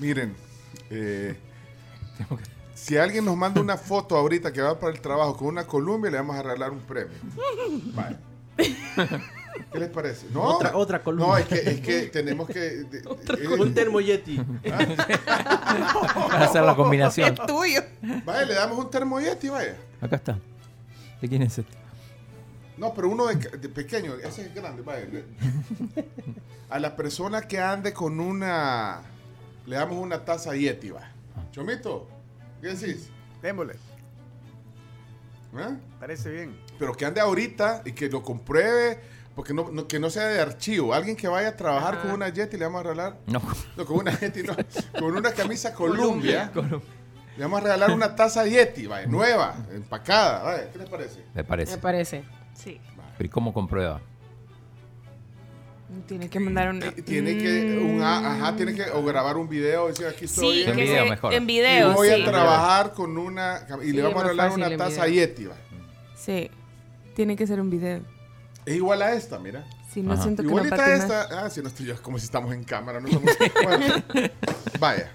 Miren, 0.00 0.34
eh, 0.90 1.36
si 2.74 2.96
alguien 2.96 3.24
nos 3.24 3.36
manda 3.36 3.60
una 3.60 3.76
foto 3.76 4.16
ahorita 4.16 4.52
que 4.52 4.62
va 4.62 4.78
para 4.78 4.92
el 4.92 5.00
trabajo 5.00 5.36
con 5.36 5.48
una 5.48 5.66
Columbia, 5.66 6.10
le 6.10 6.16
vamos 6.16 6.36
a 6.36 6.42
regalar 6.42 6.70
un 6.70 6.80
premio. 6.80 7.16
Vale. 7.94 8.16
¿Qué 8.56 9.78
les 9.78 9.88
parece? 9.90 10.26
No, 10.32 10.42
Otra- 10.42 10.76
otra 10.76 11.02
Columbia. 11.02 11.26
No, 11.28 11.36
es 11.36 11.46
que, 11.46 11.70
es 11.70 11.80
que 11.80 12.02
tenemos 12.08 12.48
que. 12.48 12.58
de- 12.60 12.98
eh, 13.44 13.48
Un 13.58 13.74
termoyeti. 13.74 14.38
Para 14.64 16.44
hacer 16.46 16.62
la 16.62 16.74
combinación. 16.74 17.34
Es 17.34 17.46
tuyo. 17.46 17.82
Vaya, 18.24 18.44
le 18.46 18.54
damos 18.54 18.78
un 18.78 18.90
termoyeti, 18.90 19.48
vaya. 19.48 19.76
Acá 20.00 20.16
está. 20.16 20.38
¿De 21.20 21.28
quién 21.28 21.42
es 21.42 21.58
este? 21.58 21.76
No, 22.78 22.94
pero 22.94 23.10
uno 23.10 23.26
de, 23.26 23.34
de 23.36 23.68
pequeño, 23.68 24.14
ese 24.14 24.46
es 24.46 24.54
grande, 24.54 24.80
vaya. 24.82 25.06
A 26.70 26.78
la 26.78 26.96
persona 26.96 27.42
que 27.42 27.58
ande 27.60 27.92
con 27.92 28.20
una. 28.20 29.00
Le 29.70 29.76
damos 29.76 29.98
una 29.98 30.24
taza 30.24 30.52
Yeti, 30.56 30.90
va. 30.90 31.12
Chomito, 31.52 32.08
¿qué 32.60 32.74
decís? 32.74 33.08
Démosle. 33.40 33.74
¿Eh? 35.56 35.76
Parece 36.00 36.28
bien. 36.28 36.60
Pero 36.76 36.92
que 36.96 37.06
ande 37.06 37.20
ahorita 37.20 37.82
y 37.84 37.92
que 37.92 38.08
lo 38.08 38.20
compruebe, 38.20 38.98
porque 39.36 39.54
no, 39.54 39.70
no- 39.70 39.86
que 39.86 40.00
no 40.00 40.10
sea 40.10 40.26
de 40.26 40.40
archivo. 40.40 40.92
Alguien 40.92 41.14
que 41.14 41.28
vaya 41.28 41.50
a 41.50 41.56
trabajar 41.56 42.02
con 42.02 42.10
una 42.10 42.28
Yeti 42.30 42.56
le 42.56 42.64
vamos 42.64 42.80
a 42.80 42.82
regalar. 42.82 43.18
No. 43.28 43.40
No, 43.76 43.86
con 43.86 43.98
una 43.98 44.18
Yeti, 44.18 44.42
no. 44.42 44.56
Con 44.98 45.16
una 45.16 45.30
camisa 45.30 45.72
Columbia. 45.74 46.50
Le 47.36 47.44
vamos 47.44 47.60
a 47.60 47.62
regalar 47.62 47.92
una 47.92 48.16
taza 48.16 48.44
Yeti, 48.46 48.88
vaya, 48.88 49.06
nueva, 49.06 49.54
empacada. 49.70 50.42
Vaya, 50.42 50.70
¿qué 50.72 50.78
les 50.78 50.88
parece? 50.88 51.24
Me 51.32 51.44
parece. 51.44 51.72
Me 51.76 51.78
parece. 51.78 52.24
Sí. 52.54 52.80
¿y 53.20 53.28
cómo 53.28 53.52
comprueba? 53.54 54.00
Tiene 56.06 56.28
que 56.28 56.38
mandar 56.40 56.70
un. 56.70 56.80
Tiene 57.04 57.36
que, 57.36 57.78
un, 57.78 58.00
ajá, 58.02 58.54
tiene 58.56 58.74
que 58.74 58.84
o 58.92 59.04
grabar 59.04 59.36
un 59.36 59.48
video, 59.48 59.88
decir 59.88 60.06
aquí 60.06 60.24
estoy. 60.26 60.62
Sí, 60.62 60.70
En 60.70 60.76
video 60.76 61.04
se- 61.04 61.10
mejor. 61.10 61.34
en 61.34 61.46
video, 61.46 61.90
Y 61.90 61.94
voy 61.94 62.08
sí. 62.08 62.22
a 62.22 62.24
trabajar 62.30 62.92
con 62.92 63.18
una. 63.18 63.66
Y 63.82 63.86
Sí, 63.86 63.92
le 63.92 64.02
vamos 64.02 64.20
a 64.22 64.28
regalar 64.28 64.52
una 64.52 64.76
taza 64.76 65.06
video. 65.06 65.26
Yeti, 65.26 65.44
va. 65.46 65.56
Sí. 66.16 66.50
Tiene 67.16 67.34
que 67.36 67.46
ser 67.46 67.60
un 67.60 67.70
video. 67.70 68.02
Es 68.64 68.76
igual 68.76 69.02
a 69.02 69.12
esta, 69.14 69.38
mira. 69.40 69.64
Sí, 69.92 70.02
no 70.02 70.12
Ajá. 70.12 70.22
siento 70.22 70.42
que 70.42 70.48
no 70.48 70.54
Igualita 70.54 70.74
a 70.76 70.78
patine 70.78 70.96
esta. 70.98 71.44
Ah, 71.44 71.50
si 71.50 71.60
no 71.60 71.68
estoy 71.68 71.86
yo, 71.86 72.00
como 72.02 72.18
si 72.18 72.24
estamos 72.24 72.54
en 72.54 72.62
cámara. 72.62 73.00
No 73.00 73.08
somos- 73.08 73.36
Bueno, 73.64 73.86
vaya. 74.78 75.10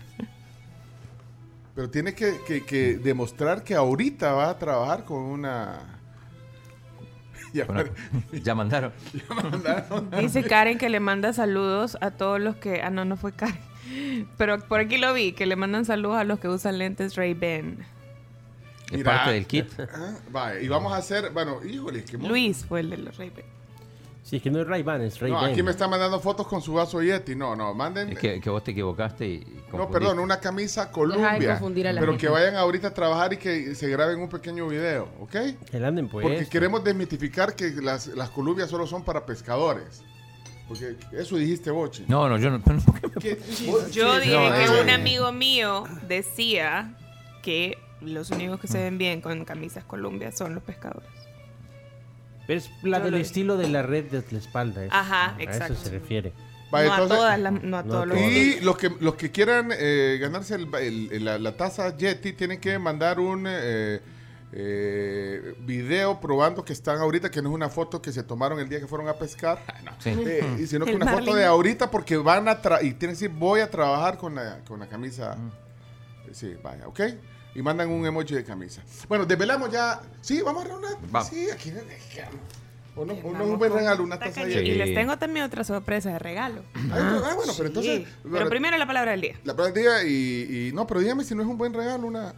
Pero 1.73 1.89
tiene 1.89 2.13
que, 2.13 2.39
que- 2.45 2.65
que 2.65 2.97
demostrar 2.97 3.63
que 3.63 3.75
ahorita 3.75 4.33
va 4.33 4.49
a 4.49 4.57
trabajar 4.59 5.05
con 5.05 5.19
una. 5.19 5.94
Ya, 7.55 7.63
Bueno, 7.65 7.83
ya 8.33 8.53
mandaron. 8.53 8.91
ya 9.13 9.33
mandaron. 9.33 10.09
Dice 10.19 10.43
Karen 10.43 10.77
que 10.77 10.89
le 10.89 10.99
manda 10.99 11.31
saludos 11.31 11.97
a 12.01 12.11
todos 12.11 12.39
los 12.41 12.57
que. 12.57 12.81
Ah, 12.81 12.89
no, 12.89 13.05
no 13.05 13.15
fue 13.15 13.31
Karen. 13.31 13.57
Pero 14.37 14.59
por 14.59 14.81
aquí 14.81 14.97
lo 14.97 15.13
vi, 15.13 15.31
que 15.31 15.45
le 15.45 15.55
mandan 15.55 15.85
saludos 15.85 16.17
a 16.17 16.25
los 16.25 16.39
que 16.39 16.49
usan 16.49 16.77
lentes 16.77 17.15
Ray-Ban. 17.15 17.77
Es 18.87 18.91
Mira. 18.91 19.15
parte 19.15 19.31
del 19.31 19.47
kit. 19.47 19.67
Ah, 20.33 20.53
y 20.61 20.67
vamos 20.67 20.91
a 20.91 20.97
hacer. 20.97 21.31
Bueno, 21.31 21.63
híjole, 21.65 22.03
que 22.03 22.17
Luis 22.17 22.65
fue 22.65 22.81
el 22.81 22.89
de 22.89 22.97
los 22.97 23.17
Ray-Ban. 23.17 23.54
Sí, 24.25 24.37
es 24.37 24.41
que 24.41 24.49
no 24.49 24.59
es 24.59 24.65
Ray-Ban, 24.65 25.03
es 25.03 25.21
No, 25.21 25.27
Ray-Ban. 25.27 25.51
aquí 25.51 25.61
me 25.61 25.69
están 25.69 25.87
mandando 25.91 26.19
fotos 26.19 26.47
con 26.47 26.59
su 26.59 26.73
vaso 26.73 26.99
Yeti. 26.99 27.35
No, 27.35 27.55
no, 27.55 27.75
manden. 27.75 28.09
Es 28.09 28.17
que, 28.17 28.41
que 28.41 28.49
vos 28.49 28.63
te 28.63 28.71
equivocaste 28.71 29.27
y. 29.27 29.37
No, 29.37 29.45
confundiste. 29.45 29.99
perdón, 29.99 30.17
una 30.19 30.39
camisa 30.39 30.85
de 30.85 30.91
Columbia. 30.91 31.51
confundir 31.51 31.87
a 31.87 31.93
la 31.93 31.99
Pero 32.01 32.13
gente. 32.13 32.25
que 32.25 32.31
vayan 32.33 32.55
ahorita 32.55 32.87
a 32.87 32.93
trabajar 32.95 33.33
y 33.33 33.37
que 33.37 33.75
se 33.75 33.87
graben 33.87 34.19
un 34.19 34.27
pequeño 34.27 34.67
video, 34.67 35.09
¿ok? 35.19 35.35
Que 35.69 35.77
anden 35.77 36.09
pues. 36.09 36.23
Porque 36.23 36.47
queremos 36.49 36.83
desmitificar 36.83 37.55
que 37.55 37.69
las, 37.69 38.07
las 38.07 38.31
Columbias 38.31 38.67
solo 38.67 38.87
son 38.87 39.03
para 39.03 39.27
pescadores. 39.27 40.01
Porque 40.67 40.95
eso 41.11 41.35
dijiste, 41.35 41.69
Bochi. 41.69 42.05
No, 42.07 42.27
no, 42.27 42.39
yo 42.39 42.49
no. 42.49 42.59
¿Qué? 43.21 43.37
Yo 43.91 44.19
dije 44.19 44.33
no, 44.33 44.55
que 44.55 44.63
eh, 44.63 44.81
un 44.81 44.89
amigo 44.89 45.31
mío 45.33 45.83
decía 46.07 46.95
que 47.43 47.77
los 48.01 48.31
únicos 48.31 48.59
que 48.59 48.67
se 48.67 48.79
ven 48.79 48.97
bien 48.97 49.21
con 49.21 49.45
camisas 49.45 49.83
Columbia 49.83 50.31
son 50.31 50.55
los 50.55 50.63
pescadores. 50.63 51.24
Es 52.47 52.69
la 52.83 52.99
Yo 52.99 53.05
del 53.05 53.13
lo- 53.13 53.17
estilo 53.19 53.57
de 53.57 53.69
la 53.69 53.81
red 53.81 54.05
de 54.05 54.23
la 54.31 54.37
espalda. 54.39 54.83
eso. 54.85 54.93
Ajá, 54.93 55.35
A 55.35 55.41
exacto. 55.41 55.73
eso 55.73 55.83
se 55.83 55.89
refiere. 55.91 56.33
No, 56.71 56.77
a 56.79 56.83
entonces- 56.83 57.17
todas 57.17 57.39
las- 57.39 57.63
no 57.63 57.77
a 57.77 57.83
todos 57.83 58.07
los 58.07 58.17
Y 58.19 58.59
los 58.59 58.77
que, 58.77 58.91
los 58.99 59.15
que 59.15 59.31
quieran 59.31 59.69
eh, 59.71 60.17
ganarse 60.19 60.55
el- 60.55 60.67
el- 60.75 61.09
el- 61.11 61.25
la, 61.25 61.39
la 61.39 61.55
taza 61.55 61.95
Yeti 61.95 62.33
tienen 62.33 62.59
que 62.59 62.77
mandar 62.79 63.19
un 63.19 63.45
eh, 63.47 64.01
eh, 64.51 65.55
video 65.61 66.19
probando 66.19 66.63
que 66.63 66.73
están 66.73 66.97
ahorita, 66.99 67.29
que 67.31 67.41
no 67.41 67.49
es 67.49 67.55
una 67.55 67.69
foto 67.69 68.01
que 68.01 68.11
se 68.11 68.23
tomaron 68.23 68.59
el 68.59 68.67
día 68.69 68.79
que 68.79 68.87
fueron 68.87 69.07
a 69.07 69.13
pescar, 69.13 69.59
no, 69.85 69.91
Sí. 69.99 70.11
eh, 70.25 70.57
y 70.59 70.67
sino 70.67 70.85
que 70.85 70.91
El 70.91 70.97
una 70.97 71.05
foto 71.07 71.17
Marlin. 71.17 71.35
de 71.37 71.45
ahorita 71.45 71.89
porque 71.91 72.17
van 72.17 72.47
a 72.47 72.61
tra 72.61 72.81
y 72.81 72.93
tienen 72.93 73.15
que 73.17 73.23
decir 73.25 73.29
voy 73.29 73.61
a 73.61 73.69
trabajar 73.69 74.17
con 74.17 74.35
la, 74.35 74.59
con 74.67 74.79
la 74.79 74.87
camisa. 74.87 75.37
Sí, 76.31 76.55
vaya, 76.63 76.87
¿ok? 76.87 76.99
Y 77.55 77.61
mandan 77.61 77.89
un 77.89 78.05
emoji 78.05 78.35
de 78.35 78.43
camisa. 78.43 78.81
Bueno, 79.07 79.25
desvelamos 79.25 79.71
ya. 79.71 80.01
Sí, 80.21 80.41
vamos 80.41 80.65
a 80.65 80.67
reunir. 80.67 80.89
Vamos. 81.09 81.29
Sí, 81.29 81.49
aquí. 81.49 81.71
O 82.97 83.03
no, 83.05 83.13
o 83.13 83.31
no 83.33 83.43
es 83.43 83.49
un 83.49 83.57
buen 83.57 83.73
regalo, 83.73 84.03
una 84.03 84.17
taza 84.19 84.47
Y 84.47 84.75
les 84.75 84.93
tengo 84.93 85.17
también 85.17 85.45
otra 85.45 85.63
sorpresa 85.63 86.11
de 86.11 86.19
regalo. 86.19 86.61
Ah, 86.91 87.21
ah, 87.25 87.33
bueno, 87.35 87.53
pero 87.57 87.67
entonces. 87.69 88.03
Sí, 88.05 88.07
Pero 88.31 88.49
primero 88.49 88.77
la 88.77 88.85
palabra 88.87 89.11
del 89.11 89.21
día. 89.21 89.35
La 89.43 89.53
palabra 89.55 89.73
del 89.73 89.83
día 89.83 90.03
y, 90.03 90.67
y- 90.69 90.71
No, 90.73 90.85
pero 90.87 90.99
dígame 90.99 91.23
si 91.23 91.33
no 91.35 91.41
es 91.41 91.47
un 91.47 91.57
buen 91.57 91.73
regalo, 91.73 92.07
una... 92.07 92.33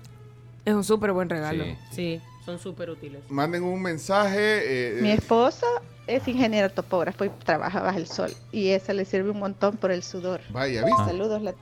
Es 0.66 0.74
un 0.74 0.84
súper 0.84 1.12
buen 1.14 1.30
regalo. 1.30 1.64
Sí. 1.64 1.78
Sí, 1.92 2.22
son 2.46 2.60
súper 2.60 2.90
útiles. 2.90 3.22
Manden 3.30 3.64
un 3.64 3.82
mensaje. 3.82 4.98
eh, 4.98 5.02
Mi 5.02 5.12
esposo 5.12 5.66
es 6.08 6.28
ingeniero 6.28 6.70
topógrafo 6.72 7.26
y 7.26 7.30
trabaja 7.30 7.82
bajo 7.82 7.98
el 7.98 8.08
sol. 8.08 8.32
Y 8.52 8.70
esa 8.70 8.94
le 8.94 9.06
sirve 9.06 9.30
un 9.30 9.40
montón 9.40 9.78
por 9.78 9.92
el 9.92 10.04
sudor. 10.04 10.42
Vaya, 10.50 10.84
¿viste? 10.84 11.06
Saludos. 11.06 11.42
La... 11.42 11.54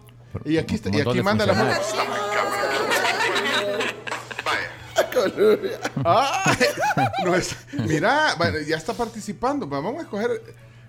Y 0.45 0.57
aquí, 0.57 0.76
está, 0.76 0.90
y 0.90 1.02
aquí 1.02 1.22
manda 1.22 1.45
la 1.45 1.53
Vaya. 4.46 4.72
Ah, 6.06 6.56
no 7.26 7.36
es- 7.36 7.56
mira, 7.88 8.36
bueno, 8.38 8.60
ya 8.60 8.78
está 8.78 8.94
participando. 8.94 9.68
Vamos 9.68 9.96
a 9.98 10.02
escoger. 10.04 10.42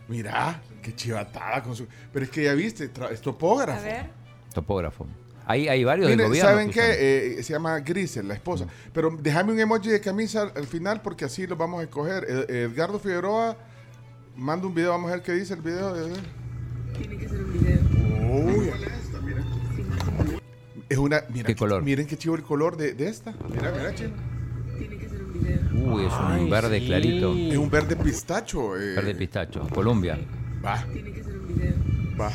Mira, 0.08 0.60
qué 0.82 0.94
chivatada 0.94 1.62
con 1.62 1.74
su. 1.74 1.86
Pero 2.12 2.24
es 2.24 2.30
que 2.30 2.44
ya 2.44 2.52
viste, 2.54 2.90
es 3.10 3.20
topógrafo. 3.20 3.80
A 3.80 3.82
ver. 3.82 4.06
Topógrafo. 4.54 5.06
Hay, 5.46 5.68
hay 5.68 5.84
varios 5.84 6.08
del 6.08 6.22
gobierno. 6.22 6.50
¿saben 6.50 6.68
que 6.70 6.80
qué? 6.80 7.38
Eh, 7.38 7.42
se 7.42 7.52
llama 7.52 7.78
Grisel, 7.80 8.28
la 8.28 8.34
esposa. 8.34 8.66
Pero 8.92 9.16
déjame 9.20 9.52
un 9.52 9.60
emoji 9.60 9.88
de 9.88 10.00
camisa 10.00 10.42
al, 10.42 10.52
al 10.56 10.66
final 10.66 11.02
porque 11.02 11.24
así 11.24 11.46
lo 11.46 11.56
vamos 11.56 11.80
a 11.80 11.84
escoger. 11.84 12.24
Ed- 12.28 12.50
Edgardo 12.50 12.98
Figueroa 12.98 13.56
manda 14.36 14.66
un 14.66 14.74
video, 14.74 14.90
vamos 14.90 15.10
a 15.10 15.14
ver 15.14 15.22
qué 15.22 15.32
dice 15.32 15.54
el 15.54 15.62
video. 15.62 15.94
de- 15.94 16.16
Tiene 16.98 17.16
que 17.18 17.28
ser 17.28 17.38
un 17.44 17.52
video. 17.52 17.80
Uy. 18.44 18.70
Es 20.88 20.98
una. 20.98 21.22
Mira, 21.30 21.46
¿Qué 21.46 21.56
color? 21.56 21.82
Miren 21.82 22.06
qué 22.06 22.16
chivo 22.16 22.36
el 22.36 22.42
color 22.42 22.76
de, 22.76 22.94
de 22.94 23.08
esta. 23.08 23.32
Mira, 23.50 23.72
mira, 23.72 23.94
chivo. 23.94 24.12
Tiene 24.78 24.98
que 24.98 25.08
ser 25.08 25.22
un 25.24 25.32
video. 25.32 25.94
Uy, 25.94 26.04
es 26.06 26.12
un 26.12 26.26
Ay, 26.32 26.50
verde 26.50 26.78
sí. 26.80 26.86
clarito. 26.86 27.34
Es 27.34 27.56
un 27.56 27.70
verde 27.70 27.96
pistacho. 27.96 28.76
eh. 28.76 28.94
Verde 28.94 29.14
pistacho. 29.14 29.66
Colombia. 29.68 30.18
Va, 30.64 30.84
Tiene 30.92 31.12
que 31.12 31.22
ser 31.24 31.36
un 31.38 31.48
video. 31.48 31.74
va. 32.20 32.30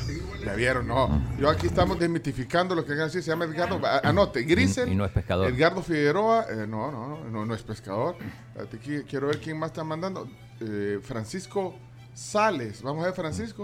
¿La 0.46 0.56
vieron? 0.56 0.88
No. 0.88 1.22
Yo 1.40 1.50
aquí 1.50 1.68
estamos 1.68 2.00
desmitificando 2.00 2.74
lo 2.76 2.84
que 2.84 2.94
hagan 2.94 3.08
así. 3.08 3.22
Se 3.22 3.30
llama 3.30 3.46
Edgardo. 3.46 3.80
Anote, 4.04 4.42
Grisel. 4.44 4.92
Y 4.92 4.96
no 4.96 5.06
es 5.06 5.12
pescador. 5.12 5.48
Edgardo 5.48 5.82
Figueroa. 5.84 6.46
eh, 6.50 6.66
no, 6.68 6.92
no, 6.92 7.08
no, 7.08 7.30
no, 7.30 7.46
no 7.46 7.54
es 7.56 7.62
pescador. 7.62 8.16
Aquí 8.60 9.02
quiero 9.08 9.28
ver 9.28 9.40
quién 9.40 9.58
más 9.60 9.70
está 9.70 9.84
mandando. 9.84 10.28
Eh, 10.60 11.00
Francisco 11.04 11.76
Sales. 12.14 12.82
Vamos 12.82 13.04
a 13.04 13.08
ver, 13.08 13.16
Francisco. 13.16 13.64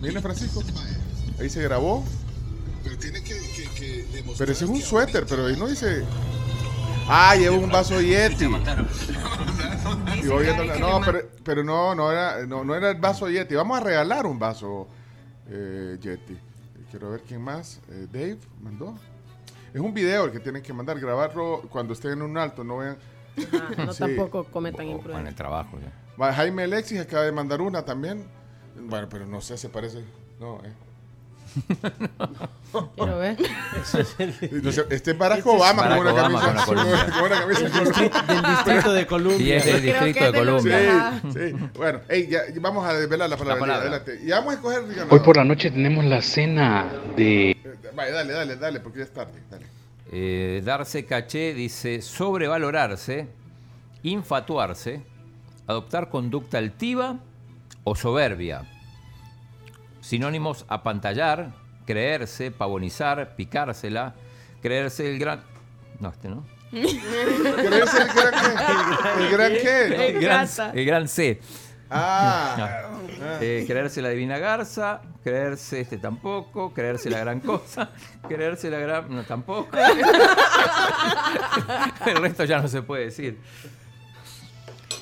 Viene 0.00 0.20
Francisco. 0.22 0.62
Ahí 1.40 1.50
se 1.50 1.62
grabó. 1.62 2.04
Pero 2.84 2.98
tiene 2.98 3.22
que, 3.22 4.04
Pero 4.38 4.52
ese 4.52 4.64
es 4.64 4.70
un 4.70 4.80
suéter, 4.80 5.26
pero 5.26 5.46
ahí 5.46 5.56
no 5.56 5.66
dice. 5.66 6.04
Ah, 7.08 7.34
lleva 7.36 7.56
un 7.56 7.70
vaso 7.70 8.00
Yeti. 8.00 8.44
Y 10.22 10.26
voy 10.26 10.46
no, 10.80 11.00
pero, 11.04 11.20
pero 11.44 11.64
no, 11.64 11.94
no 11.94 12.10
era, 12.10 12.44
no, 12.46 12.64
no 12.64 12.74
era 12.74 12.90
el 12.90 13.00
vaso 13.00 13.28
Yeti. 13.28 13.54
Vamos 13.54 13.78
a 13.78 13.80
regalar 13.82 14.26
un 14.26 14.38
vaso 14.38 14.88
eh, 15.48 15.96
Yeti. 16.00 16.36
Quiero 16.90 17.10
ver 17.10 17.22
quién 17.26 17.40
más. 17.40 17.80
Eh, 17.90 18.06
Dave 18.10 18.38
mandó. 18.62 18.94
Es 19.72 19.80
un 19.80 19.92
video 19.92 20.24
el 20.24 20.32
que 20.32 20.40
tienen 20.40 20.62
que 20.62 20.72
mandar, 20.72 20.98
grabarlo 20.98 21.62
cuando 21.70 21.92
estén 21.92 22.12
en 22.12 22.22
un 22.22 22.36
alto, 22.38 22.64
no 22.64 22.78
vean. 22.78 22.96
Ah, 23.52 23.84
no 23.86 23.92
Sí. 23.92 23.98
tampoco 24.00 24.44
cometan 24.44 24.86
O 24.86 24.90
en 24.90 24.96
imprudencia. 24.96 25.28
el 25.28 25.34
trabajo. 25.34 25.78
ya. 25.78 26.32
Jaime 26.32 26.64
Alexis 26.64 27.00
acaba 27.00 27.24
de 27.24 27.32
mandar 27.32 27.60
una 27.60 27.84
también. 27.84 28.26
Bueno, 28.80 29.08
pero 29.08 29.26
no 29.26 29.40
sé, 29.40 29.56
se 29.56 29.68
parece. 29.68 30.04
No, 30.40 30.56
eh. 30.64 30.72
Quiero 32.96 33.18
ver. 33.18 33.36
Sé, 33.84 34.04
este 34.90 35.10
es 35.12 35.18
Barack 35.18 35.46
Obama 35.46 35.82
Barack 35.82 35.98
con 35.98 36.06
una 36.06 36.12
Obama 36.12 36.40
camisa. 36.40 36.64
con 36.66 36.78
una 36.78 36.84
Columbia. 36.84 37.12
con 37.12 37.22
una 37.24 37.40
camisa. 37.40 37.62
Del 38.26 38.42
distrito 38.42 38.92
de 38.92 39.06
Columbia. 39.06 39.46
Y 39.46 39.52
es 39.52 39.64
del 39.64 39.82
distrito 39.82 40.24
de 40.24 40.38
Colombia. 40.38 41.22
Sí, 41.22 41.30
sí. 41.32 41.56
Bueno, 41.74 42.00
ya, 42.28 42.40
vamos 42.60 42.86
a 42.86 42.94
desvelar 42.94 43.30
la 43.30 43.36
palabra. 43.36 43.54
La 43.54 43.60
palabra. 43.60 43.82
Adelante. 43.82 44.20
Y 44.22 44.30
vamos 44.30 44.52
a 44.52 44.56
escoger. 44.56 44.82
Hoy 45.10 45.20
por 45.20 45.36
la 45.36 45.44
noche 45.44 45.70
tenemos 45.70 46.04
la 46.04 46.20
cena 46.22 46.92
de... 47.16 47.50
Eh, 47.50 47.56
Vaya, 47.94 48.12
dale, 48.12 48.32
dale, 48.32 48.56
dale, 48.56 48.80
porque 48.80 48.98
ya 48.98 49.04
es 49.04 49.12
tarde. 49.12 49.42
Dale. 49.50 49.66
Eh, 50.10 50.62
darse 50.64 51.04
caché 51.04 51.52
dice 51.52 52.00
sobrevalorarse, 52.00 53.28
infatuarse, 54.02 55.02
adoptar 55.66 56.08
conducta 56.08 56.58
altiva 56.58 57.18
o 57.84 57.94
soberbia. 57.94 58.77
Sinónimos 60.08 60.64
apantallar, 60.68 61.50
creerse, 61.84 62.50
pavonizar, 62.50 63.36
picársela, 63.36 64.14
creerse 64.62 65.10
el 65.10 65.18
gran... 65.18 65.42
No, 66.00 66.08
este 66.08 66.30
no. 66.30 66.46
¿Creerse 66.70 67.98
el 68.00 68.08
gran 68.08 68.56
qué? 68.56 68.72
¿El 69.22 69.30
gran 69.30 69.52
qué? 69.52 70.06
El 70.08 70.14
No. 70.14 70.20
gran, 70.22 70.48
el 70.72 70.84
gran 70.86 71.08
C. 71.08 71.40
Ah. 71.90 72.54
No. 72.56 72.66
Eh, 73.42 73.64
creerse 73.66 74.00
la 74.00 74.08
divina 74.08 74.38
garza, 74.38 75.02
creerse 75.22 75.82
este 75.82 75.98
tampoco, 75.98 76.72
creerse 76.72 77.10
la 77.10 77.18
gran 77.18 77.40
cosa, 77.40 77.90
creerse 78.26 78.70
la 78.70 78.78
gran. 78.78 79.14
No, 79.14 79.24
tampoco. 79.24 79.76
El 82.06 82.16
resto 82.16 82.44
ya 82.44 82.62
no 82.62 82.68
se 82.68 82.80
puede 82.80 83.04
decir. 83.06 83.38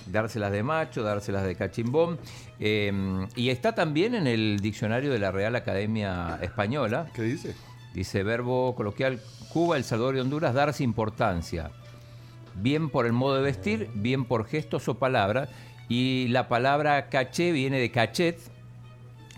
Dárselas 0.06 0.50
de 0.50 0.64
macho, 0.64 1.04
dárselas 1.04 1.44
de 1.44 1.54
cachimbón. 1.54 2.18
Eh, 2.58 3.26
y 3.34 3.50
está 3.50 3.74
también 3.74 4.14
en 4.14 4.26
el 4.26 4.60
diccionario 4.60 5.12
de 5.12 5.18
la 5.18 5.30
Real 5.30 5.56
Academia 5.56 6.38
Española. 6.42 7.08
¿Qué 7.14 7.22
dice? 7.22 7.54
Dice 7.94 8.22
verbo 8.22 8.74
coloquial 8.74 9.20
Cuba, 9.52 9.76
El 9.76 9.84
Salvador 9.84 10.16
y 10.16 10.20
Honduras, 10.20 10.54
darse 10.54 10.84
importancia. 10.84 11.70
Bien 12.54 12.90
por 12.90 13.06
el 13.06 13.12
modo 13.12 13.36
de 13.36 13.42
vestir, 13.42 13.90
bien 13.94 14.24
por 14.24 14.46
gestos 14.46 14.88
o 14.88 14.98
palabras. 14.98 15.48
Y 15.88 16.28
la 16.28 16.48
palabra 16.48 17.08
caché 17.08 17.52
viene 17.52 17.78
de 17.78 17.90
cachet, 17.90 18.38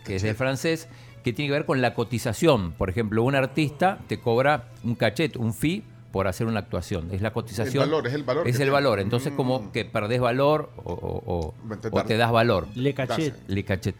que 0.04 0.16
es 0.16 0.22
del 0.22 0.34
francés, 0.34 0.88
que 1.22 1.32
tiene 1.32 1.48
que 1.48 1.52
ver 1.52 1.66
con 1.66 1.82
la 1.82 1.94
cotización. 1.94 2.72
Por 2.72 2.90
ejemplo, 2.90 3.22
un 3.22 3.34
artista 3.34 3.98
te 4.08 4.18
cobra 4.18 4.70
un 4.82 4.94
cachet, 4.94 5.36
un 5.36 5.52
fee, 5.52 5.84
por 6.12 6.26
hacer 6.28 6.47
una 6.47 6.60
actuación. 6.60 7.09
Es 7.12 7.20
la 7.22 7.32
cotización. 7.32 7.85
El 7.85 7.90
valor, 7.90 8.06
es 8.06 8.14
el 8.14 8.22
valor 8.24 8.47
Es 8.48 8.55
el 8.55 8.59
tiene. 8.59 8.70
valor. 8.72 9.01
Entonces, 9.01 9.32
Mm. 9.32 9.36
como 9.36 9.72
que 9.72 9.85
perdés 9.85 10.20
valor 10.20 10.70
o, 10.85 10.93
o- 10.93 11.22
o- 11.26 11.55
Entonces, 11.64 11.90
o 11.93 12.05
te 12.05 12.16
das 12.16 12.32
valor. 12.32 12.66
Le 12.74 12.94
cachet. 12.94 13.35
Le 13.48 13.64
cachet. 13.64 13.94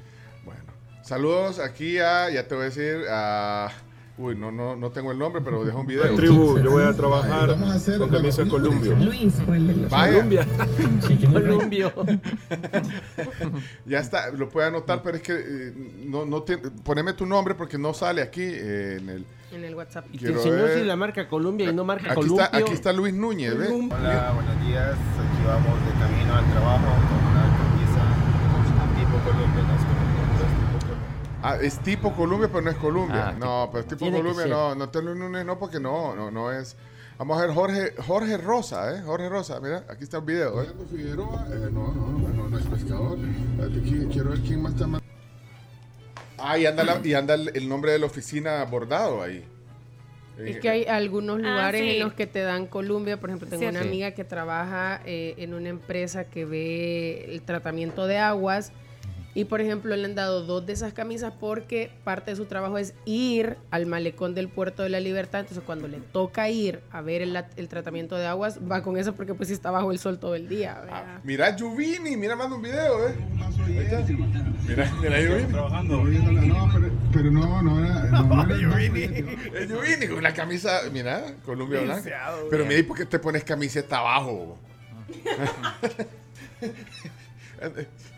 Saludos 1.03 1.59
aquí 1.59 1.99
a, 1.99 2.29
ya 2.31 2.47
te 2.47 2.55
voy 2.55 2.63
a 2.63 2.67
decir, 2.67 2.99
a... 3.11 3.71
Uy, 4.19 4.35
no, 4.35 4.51
no, 4.51 4.75
no 4.75 4.91
tengo 4.91 5.13
el 5.13 5.19
nombre, 5.19 5.41
pero 5.43 5.65
dejo 5.65 5.79
un 5.81 5.87
video. 5.87 6.13
Tribu, 6.17 6.59
yo 6.59 6.71
voy 6.73 6.83
a 6.83 6.93
trabajar 6.93 7.57
con 7.99 8.09
camisa 8.11 8.45
Columbio. 8.49 8.97
Vaya. 9.89 10.13
Columbia. 10.15 10.47
Columbio. 11.33 11.93
Ya 13.87 14.01
está, 14.01 14.31
lo 14.31 14.49
puede 14.49 14.69
anotar, 14.69 15.03
pero 15.03 15.17
es 15.17 15.23
que 15.23 15.33
eh, 15.35 15.73
no, 16.07 16.27
no 16.27 16.43
te- 16.43 16.59
poneme 16.59 17.13
tu 17.13 17.27
nombre 17.27 17.55
porque 17.55 17.79
no 17.79 17.95
sale 17.95 18.21
aquí 18.23 18.43
eh, 18.43 18.97
en 19.01 19.09
el... 19.09 19.25
En 19.51 19.65
el 19.65 19.75
WhatsApp. 19.75 20.07
Y 20.09 20.13
te 20.13 20.19
Quiero 20.19 20.37
enseñó 20.37 20.57
ver. 20.57 20.79
si 20.79 20.85
la 20.85 20.97
marca 20.97 21.29
Columbia 21.29 21.71
y 21.71 21.75
no 21.75 21.85
marca 21.85 22.07
Aquí 22.13 22.15
Columbio. 22.17 22.45
está, 22.45 22.57
aquí 22.59 22.73
está 22.73 22.93
Luis 22.93 23.15
Núñez, 23.15 23.57
¿ves? 23.57 23.71
Hola, 23.71 24.33
buenos 24.35 24.67
días. 24.67 24.93
Aquí 24.93 25.47
vamos 25.47 25.85
de 25.87 25.93
camino 25.99 26.35
al 26.35 26.51
trabajo 26.51 26.85
con 26.85 27.27
una 27.31 27.43
camisa 27.57 28.03
tipo 28.97 29.19
Colombia. 29.25 29.63
No 29.63 29.75
es 29.75 29.85
Colombia, 29.85 30.23
tipo 30.59 30.79
Colombia. 30.87 31.41
Ah, 31.43 31.57
es 31.63 31.79
tipo 31.79 32.13
Colombia, 32.13 32.49
pero 32.49 32.61
no 32.63 32.71
es 32.71 32.77
Colombia. 32.77 33.29
Ah, 33.29 33.33
no, 33.39 33.69
pero 33.73 33.81
es 33.81 33.87
tipo 33.87 34.11
Colombia, 34.11 34.47
no, 34.47 34.75
no 34.75 34.89
te 34.91 35.03
lo 35.03 35.15
Núñez, 35.15 35.47
no, 35.47 35.59
porque 35.59 35.81
no, 35.81 36.15
no, 36.15 36.31
no 36.31 36.53
es. 36.53 36.77
Vamos 37.17 37.39
a 37.39 37.47
ver 37.47 37.55
Jorge, 37.55 37.95
Jorge 38.07 38.37
Rosa, 38.37 38.95
¿eh? 38.95 39.03
Jorge 39.05 39.29
Rosa, 39.29 39.59
mira, 39.61 39.85
aquí 39.89 40.05
está 40.05 40.19
el 40.19 40.25
video, 40.25 40.63
¿eh? 40.63 40.69
Figueroa, 40.89 41.47
eh, 41.51 41.69
no, 41.73 41.93
no, 41.93 42.07
no, 42.13 42.29
no, 42.29 42.49
no 42.49 42.59
es 42.59 42.65
pescador. 42.67 43.19
Quiero 44.13 44.31
ver 44.31 44.41
quién 44.41 44.63
más 44.63 44.75
está 44.75 44.87
más. 44.87 45.03
Ah, 46.39 46.59
y 46.59 46.67
anda, 46.67 46.85
la- 46.85 47.01
y 47.03 47.15
anda 47.15 47.35
el, 47.35 47.51
el 47.55 47.69
nombre 47.69 47.93
de 47.93 47.99
la 47.99 48.07
oficina 48.07 48.65
bordado 48.65 49.23
ahí. 49.23 49.45
Es 50.39 50.61
que 50.61 50.69
hay 50.69 50.85
algunos 50.85 51.39
Ah, 51.39 51.51
lugares 51.51 51.81
sí. 51.81 51.91
en 51.97 52.01
los 52.01 52.13
que 52.13 52.27
te 52.29 52.41
dan 52.41 52.67
Columbia. 52.67 53.17
Por 53.19 53.29
ejemplo, 53.31 53.49
tengo 53.49 53.69
una 53.69 53.83
Sí. 53.83 53.89
amiga 53.89 54.13
que 54.13 54.23
trabaja 54.23 55.01
eh, 55.05 55.35
en 55.39 55.53
una 55.53 55.69
empresa 55.69 56.25
que 56.31 56.45
ve 56.45 57.25
el 57.29 57.43
tratamiento 57.43 58.07
de 58.07 58.19
aguas. 58.19 58.71
Y 59.39 59.45
por 59.45 59.61
ejemplo, 59.61 59.95
le 59.95 60.05
han 60.05 60.17
dado 60.17 60.43
dos 60.43 60.67
de 60.67 60.73
esas 60.73 60.93
camisas 60.93 61.33
porque 61.39 61.93
parte 62.03 62.33
de 62.33 62.37
su 62.37 62.47
trabajo 62.47 62.77
es 62.77 62.93
ir 63.05 63.57
al 63.71 63.87
malecón 63.87 64.35
del 64.35 64.49
Puerto 64.49 64.83
de 64.83 64.89
la 64.89 64.99
Libertad. 64.99 65.43
Entonces, 65.43 65.63
cuando 65.65 65.87
le 65.87 65.99
toca 65.99 66.51
ir 66.51 66.81
a 66.91 67.03
ver 67.03 67.23
el, 67.23 67.45
el 67.55 67.69
tratamiento 67.69 68.17
de 68.17 68.27
aguas, 68.27 68.59
va 68.69 68.83
con 68.83 68.97
eso 68.97 69.15
porque 69.15 69.35
pues 69.35 69.51
está 69.51 69.71
bajo 69.71 69.93
el 69.93 70.01
sol 70.01 70.19
todo 70.19 70.35
el 70.35 70.49
día. 70.49 70.81
¿verdad? 70.81 71.21
Mira 71.23 71.57
Juvini, 71.57 72.17
mira, 72.17 72.35
manda 72.35 72.57
un 72.57 72.63
video, 72.63 73.07
¿eh? 73.07 73.15
Mira, 74.67 74.93
mira 75.01 75.19
Juvini. 75.29 75.53
Trabajando. 75.53 76.03
No, 76.03 76.71
pero, 76.75 76.91
pero 77.13 77.31
no, 77.31 77.63
no 77.63 77.85
era. 77.85 78.07
No, 78.11 78.43
era 78.43 78.57
Juvini. 78.73 79.05
Es 79.55 79.71
Juvini 79.71 80.09
con 80.09 80.21
la 80.21 80.35
camisa, 80.35 80.81
mira, 80.93 81.23
Columbia 81.45 81.83
Blanca. 81.83 82.35
Pero 82.51 82.67
mira, 82.67 82.81
¿y 82.81 82.83
por 82.83 82.97
qué 82.97 83.07
te 83.07 83.21
pones 83.21 83.45
camiseta 83.45 83.99
abajo? 83.99 84.59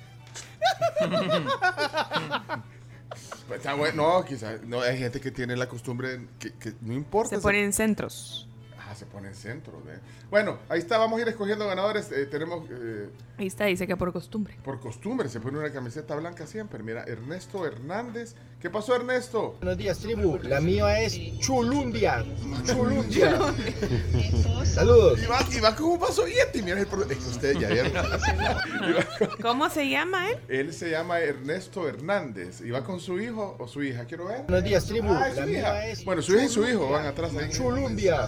Pues 3.48 3.58
está 3.58 3.74
bueno, 3.74 4.18
no, 4.18 4.24
quizás, 4.24 4.62
no, 4.62 4.80
hay 4.80 4.96
gente 4.96 5.20
que 5.20 5.32
tiene 5.32 5.56
la 5.56 5.68
costumbre 5.68 6.28
que, 6.38 6.52
que 6.52 6.74
no 6.80 6.92
importa. 6.92 7.34
Se 7.34 7.42
ponen 7.42 7.72
centros. 7.72 8.48
Ah, 8.78 8.94
se 8.94 9.06
pone 9.06 9.28
en 9.28 9.34
centro. 9.34 9.82
¿eh? 9.88 9.98
Bueno, 10.30 10.58
ahí 10.68 10.78
está, 10.78 10.98
vamos 10.98 11.18
a 11.18 11.22
ir 11.22 11.28
escogiendo 11.28 11.66
ganadores. 11.66 12.10
Eh, 12.12 12.26
tenemos 12.26 12.68
eh, 12.70 13.08
Ahí 13.38 13.46
está, 13.46 13.64
dice 13.64 13.86
que 13.86 13.96
por 13.96 14.12
costumbre. 14.12 14.56
por 14.62 14.80
costumbre, 14.80 15.28
se 15.28 15.40
pone 15.40 15.58
una 15.58 15.72
camiseta 15.72 16.14
blanca 16.14 16.46
siempre. 16.46 16.82
Mira, 16.82 17.04
Ernesto 17.04 17.66
Hernández. 17.66 18.34
¿Qué 18.60 18.68
pasó, 18.68 18.94
Ernesto? 18.94 19.54
Buenos 19.60 19.78
días, 19.78 19.98
tribu. 20.00 20.38
La 20.42 20.60
mía 20.60 21.00
es 21.00 21.18
Chulumbia. 21.38 22.22
Chulumbia. 22.66 23.38
Saludos. 24.66 25.18
Y 25.22 25.26
va, 25.26 25.38
y 25.50 25.60
va 25.60 25.74
como 25.74 25.94
un 25.94 26.00
vaso 26.00 26.26
Yeti. 26.26 26.60
Mira, 26.60 26.78
el 26.78 26.86
pro- 26.86 27.04
es 27.08 27.16
que 27.16 27.28
ustedes 27.30 27.58
ya 27.58 27.68
vieron. 27.70 27.92
¿Cómo 29.42 29.70
se 29.70 29.88
llama 29.88 30.28
él? 30.28 30.36
Él 30.48 30.74
se 30.74 30.90
llama 30.90 31.20
Ernesto 31.20 31.88
Hernández. 31.88 32.60
¿Y 32.60 32.70
va 32.70 32.84
con 32.84 33.00
su 33.00 33.18
hijo 33.18 33.56
o 33.58 33.66
su 33.66 33.82
hija? 33.82 34.04
Quiero 34.04 34.26
ver. 34.26 34.42
Buenos 34.42 34.64
días, 34.64 34.84
tribu. 34.84 35.08
Ah, 35.10 35.28
La 35.34 35.42
su 35.42 35.48
mía 35.48 35.58
hija. 35.60 35.86
es 35.86 36.04
Bueno, 36.04 36.20
su 36.20 36.34
hija 36.34 36.44
y 36.44 36.48
su 36.48 36.66
hijo 36.68 36.90
van 36.90 37.06
atrás 37.06 37.34
ahí. 37.36 37.48
Chulumbia. 37.50 38.26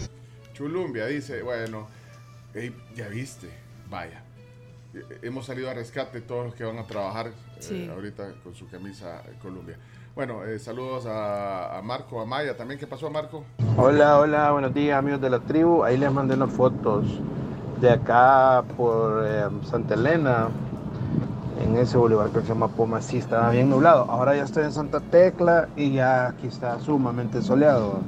Chulumbia, 0.54 1.06
dice. 1.08 1.42
Bueno, 1.42 1.88
ey, 2.54 2.74
ya 2.96 3.08
viste. 3.08 3.48
Vaya. 3.90 4.22
Hemos 5.20 5.44
salido 5.44 5.68
a 5.68 5.74
rescate 5.74 6.22
todos 6.22 6.46
los 6.46 6.54
que 6.54 6.64
van 6.64 6.78
a 6.78 6.86
trabajar 6.86 7.32
eh, 7.70 7.90
ahorita 7.92 8.32
con 8.42 8.54
su 8.54 8.66
camisa 8.68 9.22
eh, 9.26 9.34
Columbia. 9.42 9.76
Bueno, 10.14 10.44
eh, 10.44 10.58
saludos 10.58 11.06
a, 11.06 11.78
a 11.78 11.80
Marco, 11.80 12.20
a 12.20 12.26
Maya 12.26 12.54
también. 12.54 12.78
¿Qué 12.78 12.86
pasó, 12.86 13.08
Marco? 13.08 13.44
Hola, 13.78 14.18
hola, 14.18 14.52
buenos 14.52 14.74
días 14.74 14.98
amigos 14.98 15.22
de 15.22 15.30
la 15.30 15.38
tribu. 15.40 15.84
Ahí 15.84 15.96
les 15.96 16.12
mandé 16.12 16.34
unas 16.34 16.50
fotos 16.50 17.06
de 17.80 17.90
acá 17.90 18.62
por 18.76 19.24
eh, 19.26 19.44
Santa 19.64 19.94
Elena, 19.94 20.48
en 21.64 21.76
ese 21.78 21.96
bulevar 21.96 22.28
que 22.28 22.42
se 22.42 22.48
llama 22.48 22.68
Poma. 22.68 23.00
Sí, 23.00 23.16
estaba 23.16 23.48
bien 23.48 23.70
nublado. 23.70 24.04
Ahora 24.10 24.36
ya 24.36 24.42
estoy 24.42 24.64
en 24.64 24.72
Santa 24.72 25.00
Tecla 25.00 25.68
y 25.76 25.92
ya 25.92 26.28
aquí 26.28 26.46
está 26.46 26.78
sumamente 26.80 27.40
soleado. 27.40 28.00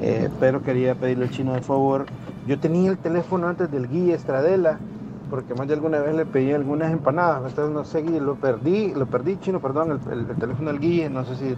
Eh, 0.00 0.30
pero 0.40 0.62
quería 0.62 0.94
pedirle 0.94 1.26
al 1.26 1.30
chino 1.30 1.52
de 1.52 1.60
favor. 1.60 2.06
Yo 2.46 2.58
tenía 2.58 2.90
el 2.90 2.96
teléfono 2.96 3.46
antes 3.46 3.70
del 3.70 3.88
guía 3.88 4.14
Estradela, 4.14 4.78
porque 5.34 5.52
más 5.54 5.66
de 5.66 5.74
alguna 5.74 5.98
vez 5.98 6.14
le 6.14 6.24
pedí 6.26 6.52
algunas 6.52 6.92
empanadas. 6.92 7.42
Entonces 7.48 7.74
no 7.74 7.84
sé, 7.84 8.02
Guille, 8.02 8.20
lo 8.20 8.36
perdí, 8.36 8.94
lo 8.94 9.06
perdí, 9.06 9.36
chino, 9.40 9.60
perdón, 9.60 10.00
el, 10.06 10.12
el- 10.12 10.30
el 10.30 10.36
teléfono 10.36 10.70
del 10.70 10.78
guía. 10.78 11.10
No 11.10 11.24
sé 11.24 11.34
si 11.34 11.56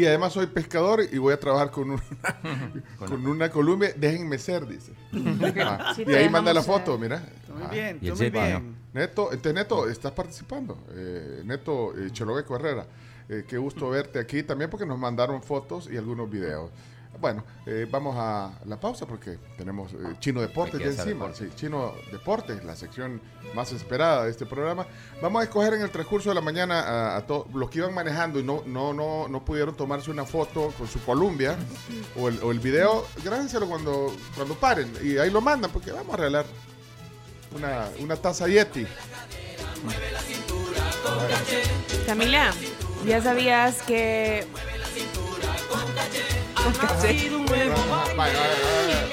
y 0.00 0.06
además 0.06 0.32
soy 0.32 0.46
pescador 0.46 1.02
y 1.10 1.18
voy 1.18 1.32
a 1.32 1.40
trabajar 1.40 1.70
con 1.70 1.90
una, 1.90 2.02
con 2.98 3.26
una 3.26 3.50
Columbia. 3.50 3.92
Déjenme 3.96 4.38
ser, 4.38 4.66
dice. 4.66 4.92
Ah, 5.62 5.92
Sí, 5.94 6.04
y 6.06 6.12
ahí 6.14 6.28
manda 6.28 6.52
la 6.52 6.60
dejamos 6.60 6.80
foto, 6.80 6.92
ser. 6.92 7.00
mira. 7.00 7.28
Muy 7.54 7.62
Ah. 7.64 7.68
bien, 7.70 8.00
tú 8.00 8.14
muy 8.16 8.30
bien. 8.30 8.76
Neto, 8.92 9.32
este 9.32 9.52
Neto, 9.52 9.88
estás 9.88 10.12
participando. 10.12 10.78
Eh, 10.90 11.42
Neto 11.44 11.96
eh, 11.98 12.10
Cheloveco 12.12 12.56
Herrera. 12.56 12.86
Eh, 13.28 13.44
qué 13.48 13.58
gusto 13.58 13.90
verte 13.90 14.18
aquí 14.18 14.42
también 14.42 14.70
porque 14.70 14.86
nos 14.86 14.98
mandaron 14.98 15.42
fotos 15.42 15.88
y 15.92 15.96
algunos 15.96 16.30
videos. 16.30 16.70
Bueno, 17.18 17.44
eh, 17.66 17.86
vamos 17.90 18.14
a 18.18 18.52
la 18.66 18.78
pausa 18.78 19.06
porque 19.06 19.38
tenemos 19.56 19.92
eh, 19.92 19.96
Chino 20.20 20.40
Deportes 20.40 20.80
hacer 20.80 20.90
encima. 20.90 21.26
deporte. 21.26 21.46
Sí, 21.48 21.52
Chino 21.56 21.94
Deportes, 22.12 22.64
la 22.64 22.76
sección 22.76 23.20
más 23.54 23.72
esperada 23.72 24.24
de 24.24 24.30
este 24.30 24.46
programa. 24.46 24.86
Vamos 25.22 25.40
a 25.40 25.44
escoger 25.44 25.74
en 25.74 25.82
el 25.82 25.90
transcurso 25.90 26.28
de 26.28 26.34
la 26.34 26.40
mañana 26.40 26.80
a, 26.80 27.16
a 27.16 27.26
todos 27.26 27.46
los 27.54 27.70
que 27.70 27.78
iban 27.78 27.94
manejando 27.94 28.38
y 28.38 28.42
no, 28.42 28.62
no, 28.66 28.92
no, 28.92 29.28
no 29.28 29.44
pudieron 29.44 29.74
tomarse 29.76 30.10
una 30.10 30.24
foto 30.24 30.72
con 30.76 30.86
su 30.86 31.02
Columbia 31.04 31.56
o 32.18 32.28
el, 32.28 32.38
o 32.42 32.50
el 32.50 32.60
video. 32.60 33.06
Grábenselo 33.24 33.68
cuando, 33.68 34.14
cuando 34.34 34.54
paren 34.54 34.92
y 35.02 35.18
ahí 35.18 35.30
lo 35.30 35.40
mandan 35.40 35.70
porque 35.70 35.92
vamos 35.92 36.12
a 36.14 36.16
regalar 36.18 36.44
una, 37.54 37.88
una 38.00 38.16
taza 38.16 38.46
Yeti. 38.48 38.86
Camila, 42.06 42.52
¿ya 43.06 43.22
sabías 43.22 43.82
que. 43.82 44.46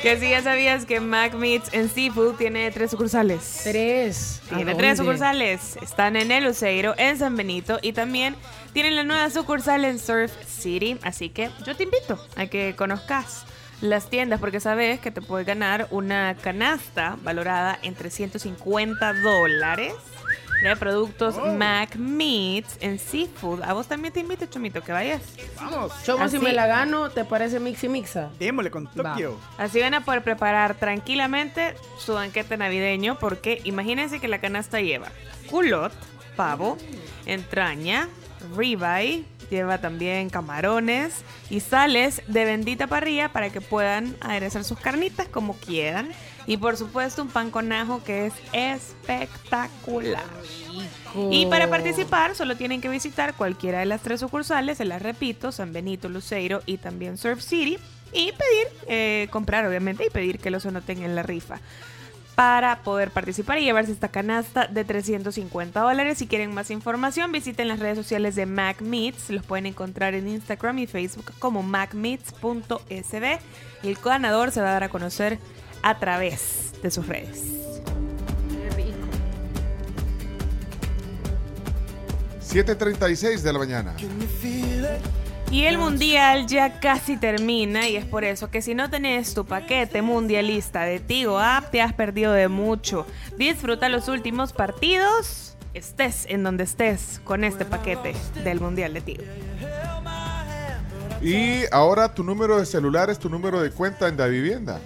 Que 0.01 0.19
si 0.19 0.29
ya 0.29 0.41
sabías 0.41 0.85
que 0.85 0.99
Mac 0.99 1.33
Meats 1.35 1.73
and 1.73 1.93
Seafood 1.93 2.35
tiene 2.35 2.71
tres 2.71 2.91
sucursales. 2.91 3.61
Tres. 3.63 4.41
Tiene 4.53 4.71
¿A 4.71 4.77
tres 4.77 4.97
sucursales. 4.97 5.77
Están 5.81 6.15
en 6.15 6.31
El 6.31 6.43
Luceiro, 6.43 6.93
en 6.97 7.17
San 7.17 7.35
Benito 7.35 7.79
y 7.81 7.93
también 7.93 8.35
tienen 8.73 8.95
la 8.95 9.03
nueva 9.03 9.29
sucursal 9.29 9.85
en 9.85 9.99
Surf 9.99 10.31
City. 10.45 10.97
Así 11.03 11.29
que 11.29 11.51
yo 11.65 11.75
te 11.75 11.83
invito 11.83 12.19
a 12.35 12.47
que 12.47 12.75
conozcas 12.75 13.45
las 13.81 14.09
tiendas 14.09 14.39
porque 14.39 14.59
sabes 14.59 14.99
que 14.99 15.11
te 15.11 15.21
puedes 15.21 15.45
ganar 15.45 15.87
una 15.91 16.35
canasta 16.41 17.17
valorada 17.21 17.77
en 17.81 17.95
350 17.95 19.13
dólares 19.21 19.93
de 20.69 20.75
productos 20.75 21.35
Mac 21.57 21.95
Meats 21.95 22.77
en 22.81 22.99
Seafood. 22.99 23.61
A 23.63 23.73
vos 23.73 23.87
también 23.87 24.13
te 24.13 24.19
invito, 24.19 24.45
Chomito, 24.45 24.81
que 24.81 24.91
vayas. 24.91 25.21
Vamos. 25.57 25.91
Chomo, 26.03 26.27
si 26.29 26.37
Así- 26.37 26.45
me 26.45 26.53
la 26.53 26.67
gano, 26.67 27.09
¿te 27.09 27.25
parece 27.25 27.59
mixi 27.59 27.89
mixa? 27.89 28.29
Démosle 28.39 28.71
con 28.71 28.87
Tokio. 28.87 29.37
Así 29.57 29.79
van 29.79 29.93
a 29.93 30.05
poder 30.05 30.23
preparar 30.23 30.75
tranquilamente 30.75 31.75
su 31.97 32.13
banquete 32.13 32.57
navideño 32.57 33.17
porque 33.19 33.61
imagínense 33.63 34.19
que 34.19 34.27
la 34.27 34.39
canasta 34.39 34.81
lleva 34.81 35.09
culot, 35.49 35.93
pavo, 36.35 36.77
entraña, 37.25 38.07
ribeye, 38.55 39.23
lleva 39.49 39.77
también 39.77 40.29
camarones 40.29 41.23
y 41.49 41.59
sales 41.59 42.21
de 42.27 42.45
bendita 42.45 42.87
parrilla 42.87 43.29
para 43.29 43.49
que 43.51 43.61
puedan 43.61 44.15
aderezar 44.21 44.63
sus 44.63 44.79
carnitas 44.79 45.27
como 45.27 45.55
quieran. 45.55 46.09
Y 46.45 46.57
por 46.57 46.77
supuesto 46.77 47.21
un 47.21 47.29
pan 47.29 47.51
con 47.51 47.71
ajo 47.71 48.03
que 48.03 48.27
es 48.27 48.33
espectacular. 48.51 50.23
Y 51.29 51.45
para 51.45 51.69
participar 51.69 52.35
solo 52.35 52.57
tienen 52.57 52.81
que 52.81 52.89
visitar 52.89 53.35
cualquiera 53.35 53.79
de 53.79 53.85
las 53.85 54.01
tres 54.01 54.19
sucursales, 54.19 54.77
se 54.77 54.85
las 54.85 55.01
repito, 55.01 55.51
San 55.51 55.71
Benito, 55.73 56.09
Luceiro 56.09 56.61
y 56.65 56.77
también 56.77 57.17
Surf 57.17 57.41
City 57.41 57.77
y 58.11 58.31
pedir, 58.31 58.67
eh, 58.87 59.27
comprar 59.31 59.65
obviamente 59.65 60.05
y 60.05 60.09
pedir 60.09 60.39
que 60.39 60.51
los 60.51 60.65
anoten 60.65 61.01
en 61.01 61.15
la 61.15 61.23
rifa 61.23 61.59
para 62.35 62.81
poder 62.81 63.11
participar 63.11 63.59
y 63.59 63.63
llevarse 63.63 63.91
esta 63.91 64.07
canasta 64.07 64.67
de 64.67 64.83
350 64.83 65.79
dólares. 65.79 66.17
Si 66.17 66.27
quieren 66.27 66.53
más 66.53 66.71
información, 66.71 67.31
visiten 67.31 67.67
las 67.67 67.79
redes 67.79 67.97
sociales 67.97 68.35
de 68.35 68.45
Mac 68.45 68.81
Meats. 68.81 69.29
Los 69.29 69.45
pueden 69.45 69.67
encontrar 69.67 70.15
en 70.15 70.27
Instagram 70.27 70.79
y 70.79 70.87
Facebook 70.87 71.31
como 71.39 71.61
macmeats.sb. 71.61 73.39
Y 73.83 73.87
el 73.87 73.95
ganador 74.03 74.51
se 74.51 74.61
va 74.61 74.69
a 74.69 74.73
dar 74.73 74.83
a 74.83 74.89
conocer 74.89 75.37
a 75.83 75.99
través 75.99 76.71
de 76.81 76.89
sus 76.89 77.07
redes. 77.07 77.63
7.36 82.53 83.41
de 83.41 83.53
la 83.53 83.57
mañana. 83.57 83.95
Y 85.49 85.65
el 85.65 85.77
mundial 85.77 86.45
ya 86.45 86.79
casi 86.79 87.17
termina 87.17 87.87
y 87.87 87.95
es 87.95 88.05
por 88.05 88.23
eso 88.23 88.49
que 88.49 88.61
si 88.61 88.75
no 88.75 88.89
tenés 88.89 89.33
tu 89.33 89.45
paquete 89.45 90.01
mundialista 90.01 90.81
de 90.81 90.99
Tigo 90.99 91.39
App 91.39 91.71
te 91.71 91.81
has 91.81 91.93
perdido 91.93 92.31
de 92.31 92.47
mucho. 92.47 93.07
Disfruta 93.37 93.89
los 93.89 94.07
últimos 94.07 94.53
partidos, 94.53 95.55
estés 95.73 96.25
en 96.27 96.43
donde 96.43 96.63
estés 96.63 97.21
con 97.23 97.43
este 97.43 97.65
paquete 97.65 98.15
del 98.43 98.59
mundial 98.59 98.93
de 98.93 99.01
Tigo. 99.01 99.23
Y 101.21 101.63
ahora 101.71 102.13
tu 102.13 102.23
número 102.23 102.59
de 102.59 102.65
celular 102.65 103.09
es 103.09 103.17
tu 103.17 103.29
número 103.29 103.61
de 103.61 103.71
cuenta 103.71 104.07
en 104.07 104.17
la 104.17 104.27
vivienda. 104.27 104.79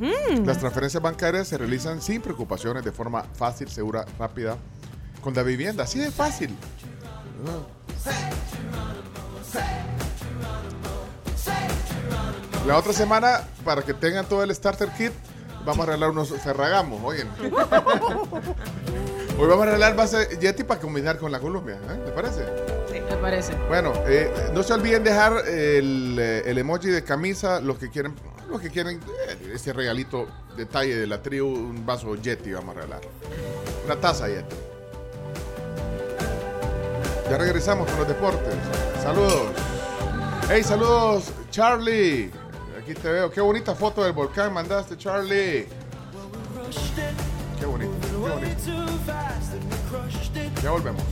Mm. 0.00 0.44
Las 0.44 0.58
transferencias 0.58 1.02
bancarias 1.02 1.48
se 1.48 1.58
realizan 1.58 2.00
sin 2.02 2.20
preocupaciones, 2.20 2.84
de 2.84 2.92
forma 2.92 3.22
fácil, 3.22 3.68
segura, 3.68 4.04
rápida. 4.18 4.56
Con 5.22 5.34
la 5.34 5.42
vivienda, 5.42 5.84
así 5.84 5.98
de 5.98 6.10
fácil. 6.10 6.56
La 12.66 12.76
otra 12.76 12.92
semana, 12.92 13.40
para 13.64 13.82
que 13.82 13.94
tengan 13.94 14.26
todo 14.26 14.42
el 14.42 14.54
starter 14.54 14.88
kit, 14.90 15.12
vamos 15.64 15.82
a 15.84 15.86
regalar 15.86 16.10
unos 16.10 16.30
Ferragamos, 16.30 17.00
oyen. 17.02 17.28
Hoy 19.38 19.48
vamos 19.48 19.62
a 19.62 19.66
regalar 19.66 19.94
base 19.94 20.38
Yeti 20.40 20.64
para 20.64 20.80
combinar 20.80 21.18
con 21.18 21.30
la 21.30 21.38
Colombia, 21.40 21.74
¿eh? 21.74 22.02
¿te 22.06 22.12
parece? 22.12 22.44
Sí, 22.90 23.00
me 23.00 23.16
parece. 23.16 23.54
Bueno, 23.68 23.92
eh, 24.06 24.32
no 24.54 24.62
se 24.62 24.72
olviden 24.72 25.04
dejar 25.04 25.46
el, 25.46 26.16
eh, 26.18 26.42
el 26.46 26.56
emoji 26.56 26.88
de 26.88 27.04
camisa, 27.04 27.60
los 27.60 27.78
que 27.78 27.90
quieren, 27.90 28.14
los 28.48 28.60
que 28.60 28.70
quieren 28.70 29.00
eh, 29.28 29.52
ese 29.54 29.72
regalito 29.72 30.26
detalle 30.56 30.96
de 30.96 31.06
la 31.06 31.22
tribu, 31.22 31.48
un 31.48 31.84
vaso 31.84 32.14
Yeti 32.14 32.52
vamos 32.52 32.76
a 32.76 32.80
regalar. 32.80 33.00
Una 33.84 33.96
taza 33.96 34.28
Yeti. 34.28 34.56
Ya 37.30 37.38
regresamos 37.38 37.88
con 37.90 37.98
los 37.98 38.08
deportes. 38.08 38.54
Saludos. 39.02 39.48
Hey, 40.48 40.62
saludos, 40.62 41.32
Charlie. 41.50 42.30
Aquí 42.80 42.94
te 42.94 43.10
veo. 43.10 43.30
Qué 43.30 43.40
bonita 43.40 43.74
foto 43.74 44.04
del 44.04 44.12
volcán 44.12 44.52
mandaste, 44.54 44.96
Charlie. 44.96 45.66
Qué 47.58 47.66
bonito, 47.66 47.92
qué 48.02 48.16
bonito. 48.16 48.46
Ya 50.62 50.70
volvemos. 50.70 51.02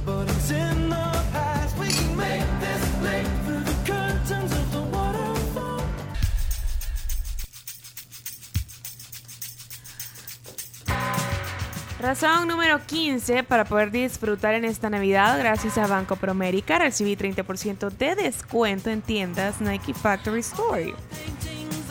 Razón 12.05 12.49
número 12.49 12.85
15 12.85 13.45
para 13.45 13.65
poder 13.65 13.91
disfrutar 13.91 14.53
en 14.53 14.67
esta 14.67 14.91
Navidad 14.91 15.39
gracias 15.39 15.79
a 15.79 15.87
Banco 15.87 16.17
Promérica 16.17 16.79
recibí 16.79 17.17
30% 17.17 17.89
de 17.89 18.15
descuento 18.15 18.91
en 18.91 19.01
tiendas 19.01 19.63
Nike 19.63 19.95
Factory 19.95 20.41
Store. 20.41 20.95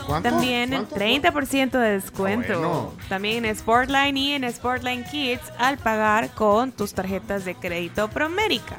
¿Cuánto? 0.05 0.29
También 0.29 0.69
¿Cuánto? 0.69 0.95
30% 0.97 1.71
de 1.71 1.89
descuento. 1.93 2.59
Bueno. 2.59 2.93
También 3.09 3.43
en 3.43 3.55
Sportline 3.55 4.15
y 4.15 4.33
en 4.33 4.43
Sportline 4.53 5.03
Kids 5.03 5.51
al 5.57 5.79
pagar 5.79 6.29
con 6.35 6.71
tus 6.71 6.93
tarjetas 6.93 7.43
de 7.43 7.55
crédito 7.55 8.07
Promérica. 8.07 8.77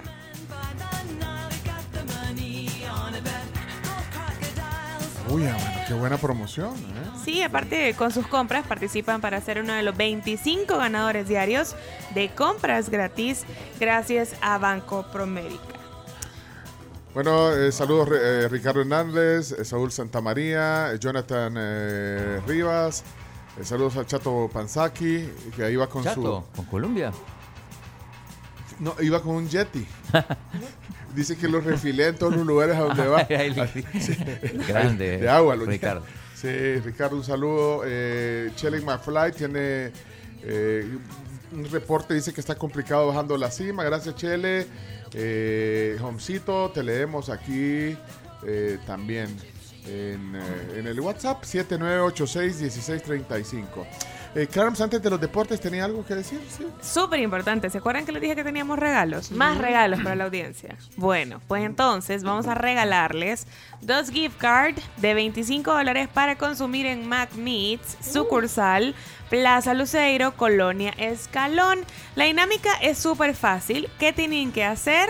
Uy, 5.30 5.46
ah, 5.46 5.56
bueno, 5.58 5.80
qué 5.88 5.94
buena 5.94 6.16
promoción, 6.16 6.74
¿eh? 6.74 7.13
Sí, 7.24 7.42
aparte 7.42 7.94
con 7.96 8.10
sus 8.10 8.26
compras 8.26 8.66
participan 8.66 9.20
para 9.20 9.40
ser 9.40 9.60
uno 9.60 9.72
de 9.72 9.82
los 9.82 9.96
25 9.96 10.76
ganadores 10.76 11.26
diarios 11.26 11.74
de 12.14 12.28
compras 12.34 12.90
gratis 12.90 13.44
gracias 13.80 14.34
a 14.42 14.58
Banco 14.58 15.06
Promérica. 15.10 15.62
Bueno, 17.14 17.52
eh, 17.52 17.70
saludos 17.72 18.08
eh, 18.12 18.48
Ricardo 18.50 18.80
Hernández, 18.80 19.52
eh, 19.52 19.64
Saúl 19.64 19.90
Santamaría, 19.92 20.92
eh, 20.92 20.98
Jonathan 20.98 21.54
eh, 21.56 22.40
Rivas, 22.46 23.04
eh, 23.58 23.64
saludos 23.64 23.96
al 23.96 24.06
Chato 24.06 24.50
Panzaki, 24.52 25.30
que 25.56 25.70
iba 25.70 25.86
con 25.86 26.02
Chato, 26.02 26.48
con 26.54 26.64
Colombia. 26.66 27.12
su... 27.12 28.82
No, 28.82 28.96
iba 29.00 29.22
con 29.22 29.36
un 29.36 29.48
Yeti. 29.48 29.86
Dice 31.14 31.36
que 31.38 31.46
lo 31.46 31.60
refilé 31.60 32.08
en 32.08 32.16
todos 32.16 32.34
los 32.34 32.44
lugares 32.44 32.76
a 32.76 32.80
donde 32.80 33.06
va. 33.06 33.24
Sí. 34.00 34.16
Grande, 34.68 35.18
De 35.18 35.28
agua, 35.30 35.54
lo 35.54 35.64
Ricardo. 35.64 36.04
Sí, 36.44 36.78
Ricardo, 36.80 37.16
un 37.16 37.24
saludo. 37.24 37.84
Eh, 37.86 38.50
Chelen 38.54 38.84
McFly 38.84 39.32
tiene 39.32 39.90
eh, 40.42 40.86
un 41.50 41.64
reporte, 41.70 42.12
dice 42.12 42.34
que 42.34 42.42
está 42.42 42.54
complicado 42.54 43.06
bajando 43.06 43.38
la 43.38 43.50
cima. 43.50 43.82
Gracias, 43.82 44.14
Chele. 44.14 44.66
Eh, 45.14 45.96
Homcito, 46.02 46.70
te 46.70 46.82
leemos 46.82 47.30
aquí 47.30 47.96
eh, 48.46 48.78
también 48.86 49.34
en, 49.86 50.36
eh, 50.36 50.80
en 50.80 50.86
el 50.86 51.00
WhatsApp 51.00 51.44
7986-1635. 51.44 53.86
Eh, 54.34 54.48
Clarence, 54.48 54.82
antes 54.82 55.00
de 55.00 55.10
los 55.10 55.20
deportes, 55.20 55.60
¿tenía 55.60 55.84
algo 55.84 56.04
que 56.04 56.14
decir? 56.16 56.40
Sí. 56.48 56.66
Súper 56.82 57.20
importante. 57.20 57.70
¿Se 57.70 57.78
acuerdan 57.78 58.04
que 58.04 58.10
les 58.10 58.20
dije 58.20 58.34
que 58.34 58.42
teníamos 58.42 58.78
regalos? 58.78 59.30
Más 59.30 59.58
regalos 59.58 60.00
para 60.00 60.16
la 60.16 60.24
audiencia. 60.24 60.76
Bueno, 60.96 61.40
pues 61.46 61.64
entonces 61.64 62.24
vamos 62.24 62.48
a 62.48 62.54
regalarles 62.54 63.46
dos 63.80 64.10
gift 64.10 64.36
cards 64.38 64.82
de 64.96 65.14
25 65.14 65.72
dólares 65.72 66.08
para 66.12 66.36
consumir 66.36 66.86
en 66.86 67.08
Mac 67.08 67.32
Meats, 67.34 67.96
sucursal 68.00 68.94
Plaza 69.30 69.72
Luceiro, 69.74 70.36
Colonia 70.36 70.92
Escalón. 70.98 71.80
La 72.16 72.24
dinámica 72.24 72.72
es 72.82 72.98
súper 72.98 73.34
fácil. 73.34 73.88
¿Qué 73.98 74.12
tienen 74.12 74.52
que 74.52 74.64
hacer? 74.64 75.08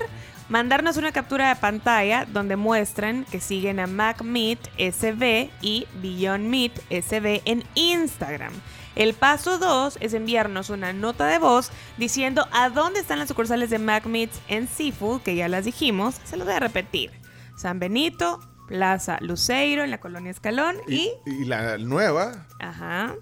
Mandarnos 0.49 0.99
una 0.99 1.13
captura 1.13 1.49
de 1.49 1.57
pantalla 1.57 2.27
donde 2.27 2.57
muestran 2.57 3.25
que 3.25 3.41
siguen 3.41 3.81
a 3.81 3.87
Mac 3.87 4.23
Meat 4.23 4.59
SB 4.79 5.51
y 5.63 5.87
Beyond 6.03 6.47
Meat 6.47 6.73
SB 6.91 7.41
en 7.47 7.65
Instagram. 7.75 8.53
El 8.97 9.15
paso 9.15 9.59
2 9.59 9.99
es 10.01 10.15
enviarnos 10.15 10.71
una 10.71 10.93
nota 10.93 11.27
de 11.27 11.39
voz 11.39 11.71
diciendo 11.97 12.47
a 12.53 12.71
dónde 12.71 13.01
están 13.01 13.19
las 13.19 13.29
sucursales 13.29 13.71
de 13.71 13.79
Mac 13.79 14.07
Meats 14.07 14.41
en 14.49 14.69
Seafood, 14.69 15.23
que 15.23 15.35
ya 15.35 15.49
las 15.49 15.65
dijimos. 15.65 16.17
Se 16.25 16.37
los 16.37 16.47
voy 16.47 16.55
a 16.57 16.61
repetir. 16.61 17.11
San 17.57 17.79
Benito, 17.79 18.41
Plaza 18.69 19.19
Luceiro, 19.21 19.83
en 19.83 19.91
la 19.91 19.99
colonia 19.99 20.31
Escalón 20.31 20.77
y... 20.89 21.11
Y 21.27 21.45
la 21.45 21.79
nueva, 21.79 22.47
Ajá. 22.61 23.15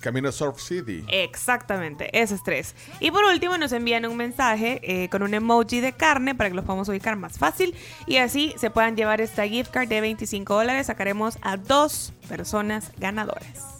Camino 0.00 0.30
Surf 0.30 0.60
City. 0.60 1.04
Exactamente, 1.08 2.16
esos 2.20 2.42
tres. 2.42 2.74
Y 3.00 3.10
por 3.10 3.24
último 3.24 3.58
nos 3.58 3.72
envían 3.72 4.06
un 4.06 4.16
mensaje 4.16 4.80
eh, 4.82 5.08
con 5.08 5.22
un 5.22 5.34
emoji 5.34 5.80
de 5.80 5.92
carne 5.92 6.34
para 6.34 6.50
que 6.50 6.56
los 6.56 6.64
podamos 6.64 6.88
ubicar 6.88 7.16
más 7.16 7.38
fácil 7.38 7.74
y 8.06 8.16
así 8.16 8.54
se 8.56 8.70
puedan 8.70 8.96
llevar 8.96 9.20
esta 9.20 9.46
gift 9.46 9.70
card 9.70 9.88
de 9.88 10.00
25 10.00 10.54
dólares. 10.54 10.86
Sacaremos 10.86 11.38
a 11.42 11.56
dos 11.56 12.12
personas 12.28 12.92
ganadoras. 12.98 13.79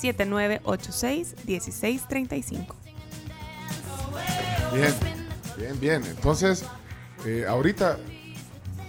7986-1635. 0.00 2.66
Bien, 4.74 4.94
bien, 5.56 5.80
bien. 5.80 6.04
Entonces, 6.04 6.64
eh, 7.24 7.44
ahorita, 7.48 7.98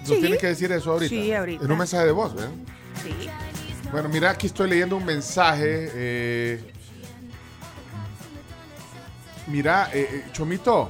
nos 0.01 0.09
Sí. 0.09 0.17
tiene 0.19 0.37
que 0.37 0.47
decir 0.47 0.71
eso 0.71 0.91
ahorita. 0.93 1.09
Sí, 1.09 1.33
ahorita. 1.33 1.63
En 1.65 1.71
un 1.71 1.77
mensaje 1.77 2.05
de 2.05 2.11
voz, 2.11 2.33
¿verdad? 2.35 2.51
Sí. 3.03 3.13
Bueno, 3.91 4.09
mira, 4.09 4.31
aquí 4.31 4.47
estoy 4.47 4.69
leyendo 4.69 4.97
un 4.97 5.05
mensaje. 5.05 5.89
eh, 5.93 6.71
mira, 9.47 9.89
eh, 9.93 10.07
eh, 10.11 10.25
Chomito, 10.31 10.89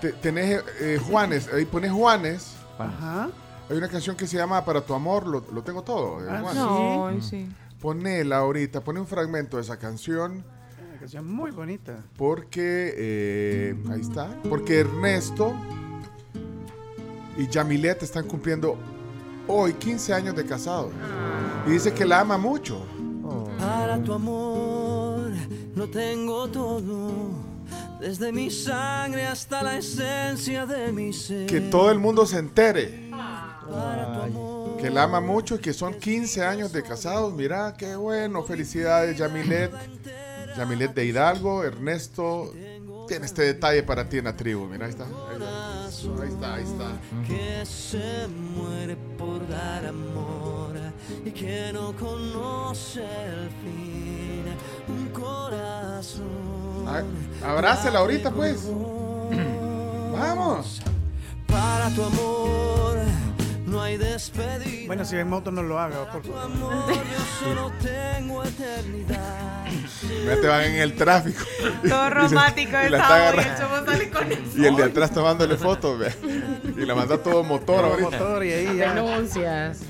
te- 0.00 0.12
tenés 0.12 0.62
eh, 0.80 1.00
Juanes, 1.04 1.48
ahí 1.52 1.64
pones 1.64 1.90
Juanes. 1.92 2.52
Ajá. 2.78 3.28
Hay 3.70 3.76
una 3.76 3.88
canción 3.88 4.16
que 4.16 4.26
se 4.26 4.36
llama 4.36 4.64
Para 4.64 4.80
tu 4.80 4.94
amor, 4.94 5.26
lo, 5.26 5.44
lo 5.52 5.62
tengo 5.62 5.82
todo. 5.82 6.24
eh, 6.24 6.28
Ah, 6.30 6.38
Juanes. 6.40 6.54
No, 6.62 7.06
ay, 7.08 7.20
sí. 7.20 7.48
Ponela 7.80 8.38
ahorita, 8.38 8.82
pone 8.82 9.00
un 9.00 9.06
fragmento 9.06 9.56
de 9.56 9.62
esa 9.62 9.78
canción. 9.78 10.44
Una 10.88 10.98
canción 10.98 11.32
muy 11.32 11.50
bonita. 11.52 12.04
Porque, 12.16 12.94
eh, 12.96 13.76
ahí 13.90 14.00
está, 14.00 14.36
porque 14.48 14.80
Ernesto 14.80 15.54
y 17.36 17.46
Yamilet 17.46 18.02
están 18.02 18.26
cumpliendo 18.26 18.76
hoy 19.46 19.74
15 19.74 20.12
años 20.12 20.34
de 20.34 20.44
casados. 20.44 20.92
Y 21.66 21.70
dice 21.70 21.92
que 21.92 22.04
la 22.04 22.20
ama 22.20 22.36
mucho. 22.36 22.84
Para 23.58 24.02
tu 24.02 24.12
amor 24.12 25.30
lo 25.74 25.88
tengo 25.88 26.48
todo, 26.48 27.30
desde 28.00 28.32
mi 28.32 28.50
sangre 28.50 29.26
hasta 29.26 29.62
la 29.62 29.76
esencia 29.78 30.66
de 30.66 30.90
mi 30.92 31.12
ser. 31.12 31.46
Que 31.46 31.60
todo 31.60 31.90
el 31.90 31.98
mundo 31.98 32.26
se 32.26 32.38
entere. 32.38 33.08
Que 34.80 34.90
la 34.90 35.04
ama 35.04 35.20
mucho 35.20 35.56
y 35.56 35.58
que 35.58 35.72
son 35.72 35.94
15 35.94 36.44
años 36.44 36.72
de 36.72 36.82
casados. 36.82 37.32
Mira, 37.34 37.74
qué 37.76 37.96
bueno. 37.96 38.44
Felicidades, 38.44 39.18
Yamilet. 39.18 39.72
Yamilet 40.56 40.94
de 40.94 41.04
Hidalgo, 41.04 41.64
Ernesto. 41.64 42.52
Tiene 43.08 43.26
este 43.26 43.42
detalle 43.42 43.82
para 43.82 44.08
ti 44.08 44.18
en 44.18 44.26
la 44.26 44.36
tribu. 44.36 44.66
Mira, 44.66 44.86
ahí 44.86 44.90
está. 44.92 45.04
Ahí 45.04 46.28
está, 46.28 46.54
ahí 46.54 46.62
está. 46.62 46.92
Que 47.26 47.66
se 47.66 48.28
muere 48.28 48.96
por 49.16 49.48
dar 49.48 49.86
amor 49.86 50.76
y 51.24 51.30
que 51.32 51.72
no 51.72 51.92
conoce 51.96 53.02
el 53.02 53.50
fin. 53.62 54.44
Un 54.88 55.08
corazón. 55.08 56.28
Abrácela 57.42 57.98
ahorita, 57.98 58.30
pues. 58.30 58.64
Vamos. 60.12 60.82
Para 61.46 61.88
tu 61.90 62.02
amor 62.04 62.98
no 63.68 63.82
hay 63.82 63.96
despedida. 63.96 64.86
Bueno, 64.86 65.04
si 65.04 65.16
en 65.16 65.28
moto 65.28 65.50
no 65.50 65.62
lo 65.62 65.78
haga, 65.78 66.10
por 66.10 66.22
favor. 66.24 66.50
Yo 66.58 67.24
solo 67.44 67.72
tengo 67.82 68.44
eternidad. 68.44 69.64
Te 70.40 70.46
van 70.46 70.64
en 70.64 70.74
el 70.76 70.94
tráfico. 70.94 71.44
Todo 71.88 72.10
romántico 72.10 72.70
Y 72.86 72.88
la 72.90 72.96
esa 72.96 72.96
está 72.96 73.14
hoy, 73.14 73.20
agarrando. 73.20 73.50
el 73.50 73.56
chavo 73.58 73.86
sale 73.86 74.10
con 74.10 74.32
eso. 74.32 74.42
Y 74.58 74.66
el 74.66 74.76
de 74.76 74.84
atrás 74.84 75.12
tomándole 75.12 75.56
fotos, 75.56 75.98
ve. 75.98 76.12
Y 76.76 76.84
la 76.86 76.94
manda 76.94 77.18
todo 77.18 77.42
motor 77.44 77.76
Todo 77.82 77.86
ahorita. 77.92 78.10
motor 78.10 78.44
y 78.44 78.52
ahí 78.52 78.76
ya. 78.76 78.94
Denuncias. 78.94 79.80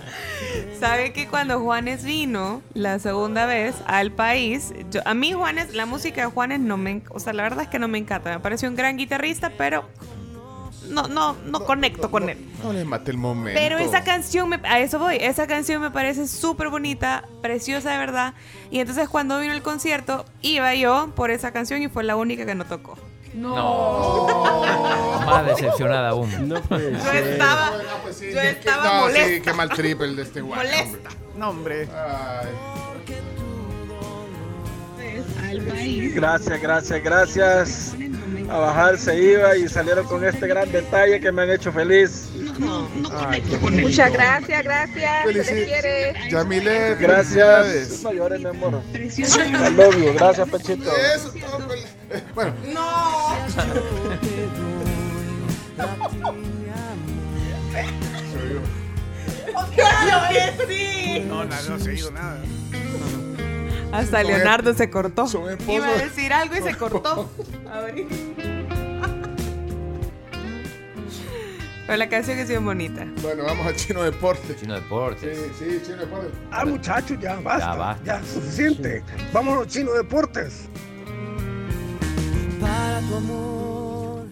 ¿Sabe 0.81 1.13
que 1.13 1.27
cuando 1.29 1.61
Juanes 1.61 2.05
vino 2.05 2.63
la 2.75 2.99
segunda 3.01 3.47
vez 3.47 3.75
al 3.87 4.13
país, 4.13 4.73
yo, 4.91 5.01
a 5.05 5.13
mí 5.15 5.33
Juanes, 5.33 5.75
la 5.75 5.87
música 5.87 6.23
de 6.23 6.27
Juanes 6.29 6.61
no 6.61 6.77
me, 6.77 7.03
o 7.11 7.19
sea, 7.21 7.33
la 7.33 7.43
verdad 7.43 7.63
es 7.63 7.69
que 7.69 7.79
no 7.81 7.89
me 7.89 7.99
encanta, 7.99 8.31
me 8.31 8.39
parece 8.41 8.69
un 8.69 8.77
gran 8.77 8.97
guitarrista, 8.97 9.51
pero 9.59 9.85
no, 10.89 11.09
no, 11.09 11.37
no, 11.47 11.65
conecto 11.65 12.11
con 12.11 12.29
él. 12.29 12.39
No 12.63 12.73
le 12.73 12.85
mate 12.85 13.11
el 13.11 13.17
momento. 13.19 13.59
Pero 13.61 13.79
esa 13.79 14.05
canción, 14.05 14.49
me- 14.49 14.61
a 14.65 14.79
eso 14.81 14.99
voy, 14.99 15.17
esa 15.21 15.47
canción 15.47 15.81
me 15.83 15.91
parece 15.91 16.27
súper 16.29 16.69
bonita, 16.69 17.25
preciosa 17.43 17.91
de 17.93 17.99
verdad. 17.99 18.35
Y 18.71 18.81
entonces 18.81 19.09
cuando 19.09 19.39
vino 19.39 19.53
el 19.53 19.63
concierto, 19.63 20.25
iba 20.43 20.75
yo 20.75 21.13
por 21.15 21.31
esa 21.31 21.53
canción 21.53 21.83
y 21.83 21.89
fue 21.89 22.05
la 22.05 22.17
única 22.17 22.45
que 22.47 22.55
no 22.55 22.65
tocó. 22.65 22.97
Más 25.27 25.47
decepcionada 25.47 26.09
aún. 26.11 26.49
No 26.49 26.61
puede 26.63 26.93
Yo 26.93 27.01
ser. 27.01 27.27
estaba, 27.29 27.73
pues 28.03 28.21
yo 28.21 28.41
estaba 28.41 28.85
no, 28.85 29.01
molesta. 29.03 29.29
sí, 29.29 29.41
qué 29.43 29.53
mal 29.53 29.69
triple 29.69 30.15
de 30.15 30.23
este 30.23 30.41
guay. 30.41 30.57
Molesta. 30.67 31.11
No, 31.37 31.51
hombre. 31.51 31.89
Gracias, 36.15 36.61
gracias, 36.61 37.03
gracias. 37.03 37.95
A 38.51 38.57
bajar 38.59 38.99
se 38.99 39.21
iba 39.23 39.57
y 39.57 39.69
salieron 39.69 40.07
con 40.07 40.25
este 40.25 40.47
gran 40.47 40.71
detalle 40.73 41.21
que 41.21 41.31
me 41.33 41.43
han 41.43 41.51
hecho 41.51 41.71
feliz. 41.73 42.31
Muchas 42.59 44.13
gracias, 44.13 44.65
gracias. 44.65 45.27
Se 45.27 45.33
les 45.33 45.49
Felici- 45.51 45.65
quiere. 45.67 46.15
Gracias. 46.99 48.03
llores, 48.13 48.41
mi 48.41 48.47
amor. 48.47 48.83
I 48.95 49.71
love 49.77 49.97
you. 49.97 50.13
Gracias, 50.15 50.49
Pechito. 50.49 50.91
Eso, 50.97 51.31
todo. 51.33 51.75
Eh, 51.75 52.23
Bueno, 52.35 52.55
No. 52.73 53.37
Claro 59.75 60.29
que 60.33 60.67
sí. 60.75 61.21
No, 61.29 61.45
no, 61.45 61.55
no 61.69 61.79
se 61.79 61.91
ha 61.91 61.93
ido 61.93 62.11
nada. 62.11 62.41
Hasta 63.93 64.23
Leonardo 64.23 64.75
se 64.75 64.91
cortó. 64.91 65.27
Iba 65.69 65.89
a 65.89 65.97
decir 65.97 66.33
algo 66.33 66.57
y 66.57 66.63
se 66.63 66.75
cortó. 66.79 67.31
A 67.73 67.81
ver. 67.81 68.07
Pero 71.87 71.97
la 71.97 72.09
canción 72.11 72.39
es 72.39 72.49
bien 72.51 72.63
bonita. 72.65 73.07
bueno, 73.23 73.45
vamos 73.45 73.67
a 73.67 73.75
Chino 73.75 74.03
Deporte. 74.03 74.55
Chino 74.55 74.75
Deportes. 74.75 75.39
Sí, 75.39 75.53
sí, 75.59 75.81
Chino 75.87 75.97
Deporte. 75.99 76.31
Ah, 76.51 76.67
muchachos, 76.67 77.17
ya 77.19 77.37
basta. 77.41 77.73
Ya 77.73 77.75
basta. 77.75 78.23
suficiente. 78.25 79.03
Vámonos, 79.33 79.69
Chino 79.69 79.93
Deportes. 79.95 80.65
Para 82.61 83.01
tu 83.01 83.17
amor. 83.17 84.27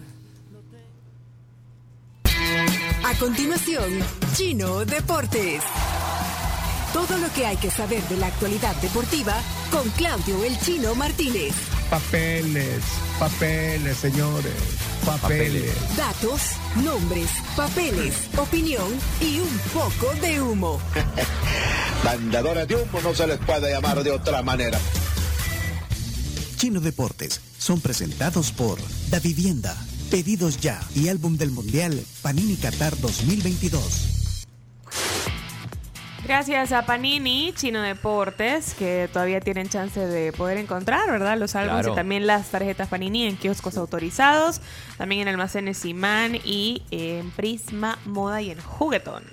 A 3.03 3.13
continuación, 3.19 3.99
Chino 4.35 4.85
Deportes. 4.85 5.63
Todo 6.97 7.19
lo 7.19 7.31
que 7.31 7.45
hay 7.45 7.57
que 7.57 7.69
saber 7.69 8.01
de 8.09 8.17
la 8.17 8.25
actualidad 8.25 8.75
deportiva 8.77 9.35
con 9.69 9.87
Claudio 9.91 10.43
El 10.43 10.59
Chino 10.59 10.95
Martínez. 10.95 11.53
Papeles, 11.91 12.83
papeles, 13.19 13.97
señores. 13.97 14.55
Papeles. 15.05 15.75
Datos, 15.95 16.41
nombres, 16.83 17.29
papeles, 17.55 18.15
opinión 18.35 18.87
y 19.21 19.37
un 19.41 19.59
poco 19.75 20.11
de 20.21 20.41
humo. 20.41 20.81
Mandadores 22.03 22.67
de 22.67 22.77
humo 22.77 22.99
no 23.03 23.13
se 23.13 23.27
les 23.27 23.37
puede 23.37 23.71
llamar 23.71 24.03
de 24.03 24.09
otra 24.09 24.41
manera. 24.41 24.79
Chino 26.55 26.81
Deportes 26.81 27.41
son 27.59 27.79
presentados 27.79 28.51
por 28.51 28.79
Da 29.11 29.19
Vivienda, 29.19 29.77
Pedidos 30.09 30.59
Ya 30.61 30.81
y 30.95 31.09
Álbum 31.09 31.37
del 31.37 31.51
Mundial 31.51 32.03
Panini 32.23 32.55
Qatar 32.55 32.99
2022. 32.99 34.16
Gracias 36.25 36.71
a 36.73 36.85
Panini, 36.85 37.53
Chino 37.55 37.81
Deportes, 37.81 38.73
que 38.73 39.09
todavía 39.13 39.39
tienen 39.39 39.69
chance 39.69 39.99
de 39.99 40.33
poder 40.33 40.57
encontrar, 40.57 41.09
¿verdad? 41.09 41.37
Los 41.37 41.55
álbumes 41.55 41.81
Claro. 41.83 41.93
y 41.93 41.95
también 41.95 42.27
las 42.27 42.49
tarjetas 42.49 42.89
Panini 42.89 43.25
en 43.27 43.37
kioscos 43.37 43.77
autorizados, 43.77 44.61
también 44.97 45.21
en 45.21 45.27
almacenes 45.29 45.77
Simán 45.77 46.35
y 46.43 46.83
en 46.91 47.31
Prisma 47.31 47.97
Moda 48.05 48.41
y 48.41 48.51
en 48.51 48.59
Juguetón. 48.59 49.23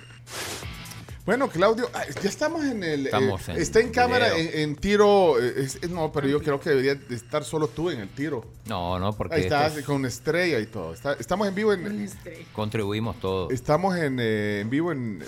Bueno, 1.25 1.49
Claudio, 1.49 1.89
ah, 1.95 2.03
ya 2.21 2.29
estamos 2.29 2.63
en 2.63 2.83
el. 2.83 3.05
Estamos 3.07 3.49
eh, 3.49 3.53
en 3.53 3.57
está 3.61 3.79
en 3.79 3.89
cámara 3.89 4.37
en, 4.37 4.59
en 4.59 4.75
tiro. 4.75 5.39
eh, 5.41 5.53
es- 5.57 5.79
es- 5.81 5.89
no, 5.89 6.11
pero 6.11 6.27
yo 6.27 6.39
creo 6.39 6.59
que 6.59 6.69
debería 6.69 6.93
de 6.93 7.15
estar 7.15 7.43
solo 7.43 7.67
tú 7.67 7.89
en 7.89 7.99
el 7.99 8.09
tiro. 8.09 8.45
No, 8.67 8.99
no, 8.99 9.11
porque 9.13 9.35
Ahí 9.35 9.41
está, 9.41 9.65
esto 9.65 9.79
es- 9.79 9.85
con 9.87 10.05
estrella 10.05 10.59
y 10.59 10.67
todo. 10.67 10.93
Está- 10.93 11.13
estamos 11.13 11.47
en 11.47 11.55
vivo 11.55 11.73
en. 11.73 12.07
contribuimos 12.53 13.19
todos. 13.19 13.51
Estamos 13.51 13.97
en, 13.97 14.19
eh, 14.21 14.59
en 14.61 14.69
vivo 14.69 14.91
en 14.91 15.23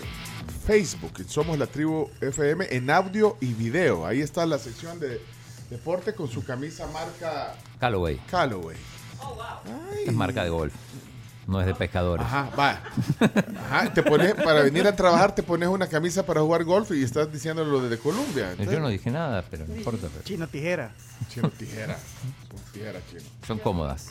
Facebook. 0.68 1.14
Somos 1.28 1.57
la 1.57 1.65
tribu 1.65 2.10
FM 2.22 2.68
en 2.69 2.90
audio 2.91 3.36
y 3.41 3.53
video. 3.53 4.06
Ahí 4.06 4.22
está 4.22 4.45
la 4.45 4.60
sección 4.60 4.99
de 4.99 5.19
deporte 5.72 6.14
con 6.14 6.30
su 6.30 6.45
camisa 6.45 6.86
marca 6.94 7.56
Callaway. 7.80 8.18
Callaway. 8.30 8.78
Es 10.06 10.14
marca 10.14 10.44
de 10.44 10.52
golf. 10.52 10.74
No 11.48 11.61
es 11.61 11.65
de 11.65 11.74
pescadores. 11.74 12.26
Ajá, 12.26 12.49
va. 12.60 12.82
Ajá, 13.69 13.94
te 13.94 14.03
pones, 14.03 14.34
para 14.36 14.61
venir 14.64 14.86
a 14.86 14.95
trabajar 14.95 15.34
te 15.34 15.41
pones 15.44 15.69
una 15.69 15.88
camisa 15.88 16.26
para 16.26 16.41
jugar 16.41 16.64
golf 16.65 16.91
y 16.91 17.02
estás 17.03 17.32
diciendo 17.32 17.64
lo 17.64 17.88
de 17.88 17.98
Colombia. 17.98 18.53
Yo 18.56 18.80
no 18.82 18.90
dije 18.90 19.10
nada, 19.10 19.44
pero 19.49 19.65
no 19.65 19.76
importa. 19.76 20.07
pero 20.11 20.24
Chino 20.26 20.48
tijera. 20.48 20.91
Chino 21.30 21.49
tijera. 21.49 21.98
Son 21.98 22.61
tijera, 22.74 22.99
chino. 23.10 23.22
Son 23.48 23.60
cómodas. 23.60 24.10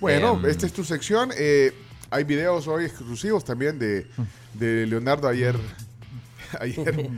Bueno, 0.00 0.32
Em, 0.42 0.46
esta 0.46 0.64
es 0.66 0.72
tu 0.72 0.82
sección. 0.82 1.30
Eh, 1.36 1.74
hay 2.10 2.24
videos 2.24 2.66
hoy 2.66 2.86
exclusivos 2.86 3.44
también 3.44 3.78
de, 3.78 4.06
de 4.54 4.86
Leonardo 4.86 5.28
ayer. 5.28 5.56
Ayer, 6.60 7.10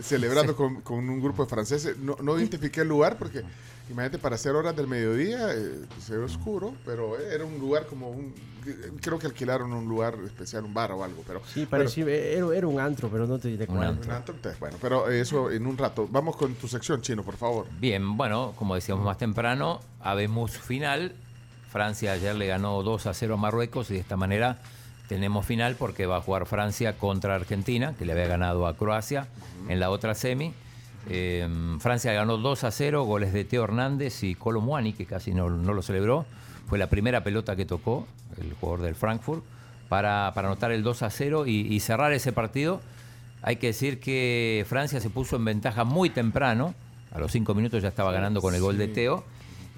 celebrando 0.00 0.56
con, 0.56 0.80
con 0.80 1.08
un 1.08 1.20
grupo 1.20 1.44
de 1.44 1.50
franceses. 1.50 1.98
No, 1.98 2.16
no 2.22 2.38
identifiqué 2.38 2.80
el 2.82 2.88
lugar 2.88 3.16
porque, 3.18 3.42
imagínate, 3.90 4.18
para 4.18 4.36
hacer 4.36 4.52
horas 4.54 4.74
del 4.74 4.86
mediodía 4.88 5.52
eh, 5.54 5.80
se 6.00 6.16
ve 6.16 6.24
oscuro, 6.24 6.74
pero 6.84 7.18
era 7.18 7.44
un 7.44 7.58
lugar 7.58 7.86
como 7.86 8.10
un... 8.10 8.32
Creo 9.00 9.18
que 9.18 9.26
alquilaron 9.26 9.72
un 9.72 9.88
lugar 9.88 10.14
especial, 10.24 10.64
un 10.64 10.72
bar 10.72 10.92
o 10.92 11.02
algo, 11.02 11.24
pero... 11.26 11.42
Sí, 11.52 11.66
parecía, 11.66 12.06
era, 12.06 12.46
era 12.54 12.66
un 12.68 12.78
antro, 12.78 13.08
pero 13.08 13.26
no 13.26 13.38
te 13.38 13.48
diré 13.48 13.66
Un 13.68 13.76
cuál. 13.76 13.88
antro. 13.88 14.08
Un 14.10 14.16
antro, 14.16 14.34
entonces, 14.36 14.60
bueno, 14.60 14.76
pero 14.80 15.10
eso 15.10 15.50
en 15.50 15.66
un 15.66 15.76
rato. 15.76 16.06
Vamos 16.10 16.36
con 16.36 16.54
tu 16.54 16.68
sección, 16.68 17.02
Chino, 17.02 17.24
por 17.24 17.36
favor. 17.36 17.66
Bien, 17.80 18.16
bueno, 18.16 18.54
como 18.56 18.76
decíamos 18.76 19.04
más 19.04 19.18
temprano, 19.18 19.80
habemos 20.00 20.52
final. 20.52 21.14
Francia 21.70 22.12
ayer 22.12 22.34
le 22.36 22.46
ganó 22.46 22.82
2 22.82 23.06
a 23.06 23.14
0 23.14 23.34
a 23.34 23.36
Marruecos 23.36 23.90
y 23.90 23.94
de 23.94 24.00
esta 24.00 24.16
manera 24.16 24.58
tenemos 25.12 25.44
final 25.44 25.76
porque 25.78 26.06
va 26.06 26.16
a 26.16 26.20
jugar 26.22 26.46
Francia 26.46 26.96
contra 26.96 27.34
Argentina, 27.34 27.94
que 27.98 28.06
le 28.06 28.12
había 28.12 28.26
ganado 28.28 28.66
a 28.66 28.74
Croacia 28.76 29.26
en 29.68 29.78
la 29.78 29.90
otra 29.90 30.14
semi. 30.14 30.54
Eh, 31.10 31.46
Francia 31.80 32.14
ganó 32.14 32.38
2 32.38 32.64
a 32.64 32.70
0, 32.70 33.04
goles 33.04 33.34
de 33.34 33.44
Teo 33.44 33.64
Hernández 33.64 34.22
y 34.22 34.34
Colomuani, 34.34 34.94
que 34.94 35.04
casi 35.04 35.34
no, 35.34 35.50
no 35.50 35.74
lo 35.74 35.82
celebró. 35.82 36.24
Fue 36.66 36.78
la 36.78 36.86
primera 36.88 37.22
pelota 37.22 37.56
que 37.56 37.66
tocó 37.66 38.06
el 38.40 38.54
jugador 38.54 38.80
del 38.86 38.94
Frankfurt 38.94 39.44
para, 39.90 40.32
para 40.34 40.48
anotar 40.48 40.72
el 40.72 40.82
2 40.82 41.02
a 41.02 41.10
0 41.10 41.46
y, 41.46 41.66
y 41.74 41.80
cerrar 41.80 42.14
ese 42.14 42.32
partido. 42.32 42.80
Hay 43.42 43.56
que 43.56 43.66
decir 43.66 44.00
que 44.00 44.64
Francia 44.66 44.98
se 45.00 45.10
puso 45.10 45.36
en 45.36 45.44
ventaja 45.44 45.84
muy 45.84 46.08
temprano. 46.08 46.74
A 47.12 47.18
los 47.18 47.30
cinco 47.32 47.54
minutos 47.54 47.82
ya 47.82 47.88
estaba 47.90 48.12
ganando 48.12 48.40
con 48.40 48.54
el 48.54 48.62
gol 48.62 48.78
de 48.78 48.88
Teo. 48.88 49.24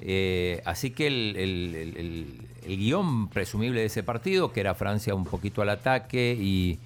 Eh, 0.01 0.63
así 0.65 0.91
que 0.91 1.09
el, 1.09 1.35
el- 1.37 1.75
el- 1.97 2.41
el- 2.67 2.79
guion 2.79 3.29
presumible 3.29 3.81
de 3.81 3.87
ese 3.87 4.03
partido, 4.03 4.53
que 4.53 4.61
era 4.61 4.75
Francia 4.75 5.15
un 5.15 5.25
poquito 5.25 5.63
al 5.63 5.71
ataque 5.71 6.35
y, 6.39 6.79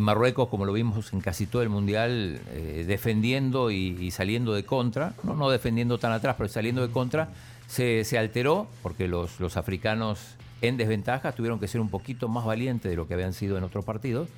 Marruecos, 0.00 0.48
como 0.48 0.64
lo 0.64 0.72
vimos 0.72 1.12
en 1.12 1.20
casi 1.20 1.46
todo 1.46 1.62
el 1.62 1.68
Mundial, 1.68 2.40
eh, 2.52 2.84
defendiendo 2.86 3.70
y, 3.70 4.10
saliendo 4.10 4.54
de 4.54 4.64
contra, 4.64 5.14
no, 5.22 5.50
defendiendo 5.50 5.98
tan 5.98 6.12
atrás, 6.12 6.36
pero 6.38 6.48
saliendo 6.48 6.86
de 6.86 6.92
contra, 6.92 7.28
se, 7.66 8.18
alteró 8.18 8.66
porque 8.82 9.08
los, 9.08 9.56
africanos 9.56 10.20
en 10.62 10.76
desventaja 10.76 11.32
tuvieron 11.32 11.58
que 11.60 11.68
ser 11.68 11.80
un 11.80 11.90
poquito 11.90 12.28
más 12.28 12.44
valientes 12.44 12.90
de 12.90 12.96
lo 12.96 13.06
que 13.06 13.14
habían 13.14 13.32
sido 13.32 13.58
en 13.58 13.64
otros 13.64 13.84
partidos 13.84 14.28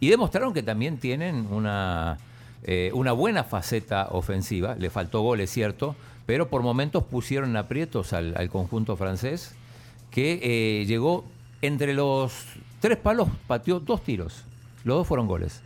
y 0.00 0.08
demostraron 0.08 0.52
que 0.52 0.62
también 0.62 0.98
tienen 0.98 1.46
una, 1.50 2.18
eh, 2.64 2.90
buena 2.92 3.44
faceta 3.44 4.08
ofensiva. 4.10 4.74
Le 4.76 4.90
faltó 4.90 5.20
gol, 5.20 5.40
es 5.40 5.50
cierto, 5.50 5.94
pero 6.26 6.48
por 6.48 6.62
momentos 6.62 7.04
pusieron 7.04 7.56
aprietos 7.56 8.12
al 8.12 8.48
conjunto 8.50 8.96
francés 8.96 9.54
que 10.10 10.40
eh, 10.42 10.84
llegó 10.86 11.24
entre 11.62 11.94
los 11.94 12.32
tres 12.80 12.96
palos, 12.98 13.28
pateó 13.46 13.80
dos 13.80 14.02
tiros. 14.02 14.44
Los 14.84 14.98
dos 14.98 15.06
fueron 15.06 15.26
goles. 15.26 15.60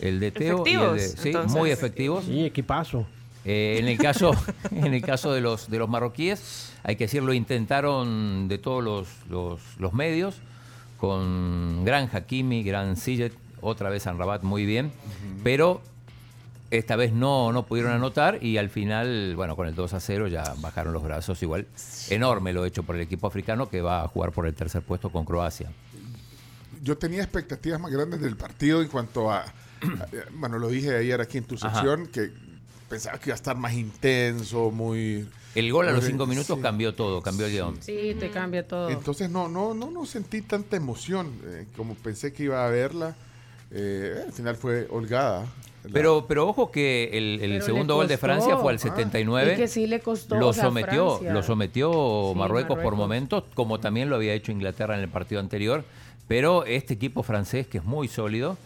El 0.00 0.20
de 0.20 0.30
Teo 0.30 0.64
y 0.66 0.72
el 0.72 0.94
de, 0.94 1.00
sí, 1.00 1.28
entonces. 1.28 1.58
muy 1.58 1.70
efectivos. 1.70 2.24
Sí, 2.24 2.44
equipazo. 2.44 3.06
Eh, 3.44 3.76
en 3.78 3.88
el 3.88 3.98
caso, 3.98 4.32
en 4.70 4.94
el 4.94 5.02
caso 5.02 5.32
de 5.32 5.40
los 5.40 5.68
de 5.70 5.78
los 5.78 5.88
marroquíes, 5.88 6.72
hay 6.82 6.96
que 6.96 7.04
decirlo, 7.04 7.32
intentaron 7.32 8.48
de 8.48 8.58
todos 8.58 8.82
los, 8.82 9.08
los, 9.28 9.60
los 9.78 9.92
medios, 9.92 10.36
con 10.98 11.84
gran 11.84 12.08
Hakimi, 12.12 12.62
gran 12.62 12.96
Sillet, 12.96 13.32
otra 13.60 13.90
vez 13.90 14.06
Rabat 14.06 14.42
muy 14.42 14.66
bien, 14.66 14.92
pero 15.42 15.80
esta 16.72 16.96
vez 16.96 17.12
no, 17.12 17.52
no 17.52 17.66
pudieron 17.66 17.92
anotar 17.92 18.42
y 18.42 18.56
al 18.56 18.70
final, 18.70 19.34
bueno, 19.36 19.56
con 19.56 19.68
el 19.68 19.74
2 19.74 19.92
a 19.92 20.00
0 20.00 20.26
ya 20.28 20.54
bajaron 20.60 20.92
los 20.94 21.02
brazos. 21.02 21.42
Igual, 21.42 21.66
enorme 22.08 22.52
lo 22.54 22.64
hecho 22.64 22.82
por 22.82 22.96
el 22.96 23.02
equipo 23.02 23.26
africano 23.26 23.68
que 23.68 23.82
va 23.82 24.02
a 24.04 24.08
jugar 24.08 24.32
por 24.32 24.46
el 24.46 24.54
tercer 24.54 24.80
puesto 24.82 25.10
con 25.10 25.24
Croacia. 25.26 25.70
Yo 26.82 26.96
tenía 26.98 27.22
expectativas 27.22 27.78
más 27.78 27.92
grandes 27.92 28.20
del 28.20 28.36
partido 28.36 28.80
en 28.82 28.88
cuanto 28.88 29.30
a, 29.30 29.40
a- 29.40 29.52
bueno, 30.32 30.58
lo 30.58 30.68
dije 30.68 30.96
ayer 30.96 31.20
aquí 31.20 31.38
en 31.38 31.44
tu 31.44 31.56
Ajá. 31.56 31.70
sección, 31.74 32.06
que 32.06 32.30
pensaba 32.88 33.18
que 33.18 33.30
iba 33.30 33.34
a 33.34 33.36
estar 33.36 33.56
más 33.56 33.74
intenso, 33.74 34.70
muy... 34.70 35.28
El 35.54 35.70
gol 35.70 35.86
a 35.88 35.92
los 35.92 36.04
cinco 36.04 36.26
minutos 36.26 36.56
sí. 36.56 36.62
cambió 36.62 36.94
todo, 36.94 37.20
cambió 37.20 37.44
el 37.44 37.52
guion. 37.52 37.76
Sí, 37.82 38.16
te 38.18 38.30
cambia 38.30 38.66
todo. 38.66 38.88
Entonces 38.88 39.28
no, 39.28 39.48
no, 39.48 39.74
no, 39.74 39.90
no 39.90 40.06
sentí 40.06 40.40
tanta 40.40 40.76
emoción 40.78 41.30
eh, 41.44 41.66
como 41.76 41.94
pensé 41.94 42.32
que 42.32 42.44
iba 42.44 42.62
a 42.64 42.68
haberla. 42.68 43.14
Eh, 43.70 44.22
al 44.26 44.32
final 44.32 44.56
fue 44.56 44.86
holgada. 44.90 45.44
Pero, 45.92 46.26
pero 46.28 46.46
ojo 46.48 46.70
que 46.70 47.10
el, 47.12 47.24
el 47.34 47.40
Pero 47.40 47.52
le 47.54 47.60
segundo 47.62 47.94
gol 47.96 48.08
de. 48.08 48.18
Francia 48.18 48.56
fue 48.56 48.70
al 48.72 48.76
Ah. 48.76 48.80
79. 48.80 49.54
Y 49.54 49.56
que 49.56 49.68
sí 49.68 49.86
le 49.86 50.00
costó, 50.00 50.36
Lo 50.36 50.48
o 50.48 50.52
sea, 50.52 50.64
sometió, 50.64 51.20
lo 51.22 51.42
sometió 51.42 52.30
Sí, 52.32 52.38
Marruecos, 52.38 52.78
por 52.78 52.94
momentos, 52.94 53.44
como 53.54 53.80
también 53.80 54.08
lo 54.08 54.16
había 54.16 54.32
hecho 54.34 54.52
Inglaterra 54.52 54.94
en 54.94 55.00
el 55.00 55.08
partido 55.08 55.40
anterior. 55.40 55.84
Pero 56.28 56.64
este 56.64 56.94
equipo 56.94 57.22
francés, 57.22 57.66
que 57.66 57.78
es 57.78 57.84
muy 57.84 58.06
sólido, 58.08 58.56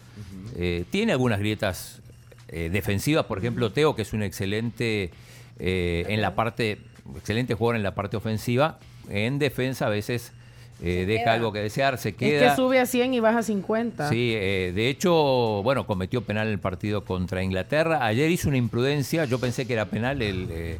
eh, 0.55 0.85
tiene 0.91 1.11
algunas 1.11 1.39
grietas 1.39 2.01
eh, 2.49 2.69
defensivas. 2.71 3.25
Por 3.25 3.39
ejemplo, 3.39 3.71
Teo, 3.71 3.95
que 3.95 4.03
es 4.03 4.13
un 4.13 4.21
excelente 4.23 5.11
eh, 5.59 6.05
en 6.07 6.21
la 6.21 6.35
parte, 6.35 6.79
excelente 7.17 7.55
jugador 7.55 7.77
en 7.77 7.83
la 7.83 7.95
parte 7.95 8.15
ofensiva. 8.15 8.77
En 9.09 9.39
defensa 9.39 9.87
a 9.87 9.89
veces 9.89 10.33
eh, 10.81 11.05
deja 11.07 11.23
queda. 11.23 11.33
algo 11.33 11.51
que 11.51 11.59
desear, 11.59 11.97
se 11.97 12.09
Es 12.09 12.15
queda. 12.15 12.49
que 12.49 12.55
sube 12.55 12.79
a 12.79 12.85
100 12.85 13.13
y 13.15 13.19
baja 13.19 13.39
a 13.39 13.43
50. 13.43 14.09
Sí, 14.09 14.33
eh, 14.35 14.71
de 14.75 14.89
hecho, 14.89 15.61
bueno, 15.63 15.87
cometió 15.87 16.21
penal 16.23 16.47
en 16.47 16.53
el 16.53 16.59
partido 16.59 17.03
contra 17.03 17.41
Inglaterra. 17.43 18.05
Ayer 18.05 18.29
hizo 18.31 18.47
una 18.49 18.57
imprudencia, 18.57 19.25
yo 19.25 19.39
pensé 19.39 19.65
que 19.65 19.73
era 19.73 19.85
penal, 19.85 20.21
él, 20.21 20.47
eh, 20.51 20.79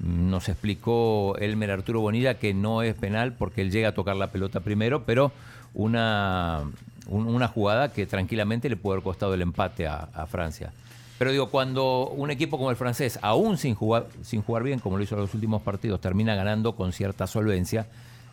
nos 0.00 0.48
explicó 0.48 1.34
Elmer 1.40 1.70
Arturo 1.72 2.00
Bonilla 2.00 2.34
que 2.38 2.54
no 2.54 2.82
es 2.82 2.94
penal 2.94 3.32
porque 3.32 3.62
él 3.62 3.70
llega 3.72 3.88
a 3.88 3.92
tocar 3.94 4.16
la 4.16 4.28
pelota 4.28 4.60
primero, 4.60 5.02
pero 5.04 5.32
una, 5.74 6.62
un- 7.08 7.26
una 7.28 7.48
jugada 7.48 7.92
que 7.92 8.06
tranquilamente 8.06 8.68
le 8.68 8.76
puede 8.76 8.94
haber 8.96 9.04
costado 9.04 9.34
el 9.34 9.42
empate 9.42 9.86
a, 9.86 10.08
a 10.14 10.26
Francia. 10.26 10.72
Pero 11.18 11.32
digo, 11.32 11.48
cuando 11.50 12.08
un 12.10 12.30
equipo 12.30 12.58
como 12.58 12.70
el 12.70 12.76
francés, 12.76 13.18
aún 13.22 13.58
sin 13.58 13.74
jugar, 13.74 14.06
sin 14.22 14.40
jugar 14.42 14.62
bien, 14.62 14.78
como 14.78 14.98
lo 14.98 15.02
hizo 15.02 15.16
en 15.16 15.22
los 15.22 15.34
últimos 15.34 15.62
partidos, 15.62 16.00
termina 16.00 16.34
ganando 16.36 16.76
con 16.76 16.92
cierta 16.92 17.26
solvencia, 17.26 17.86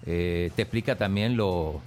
eh, 0.06 0.52
te 0.56 0.64
explica 0.64 0.96
también 0.96 1.36
lo, 1.38 1.82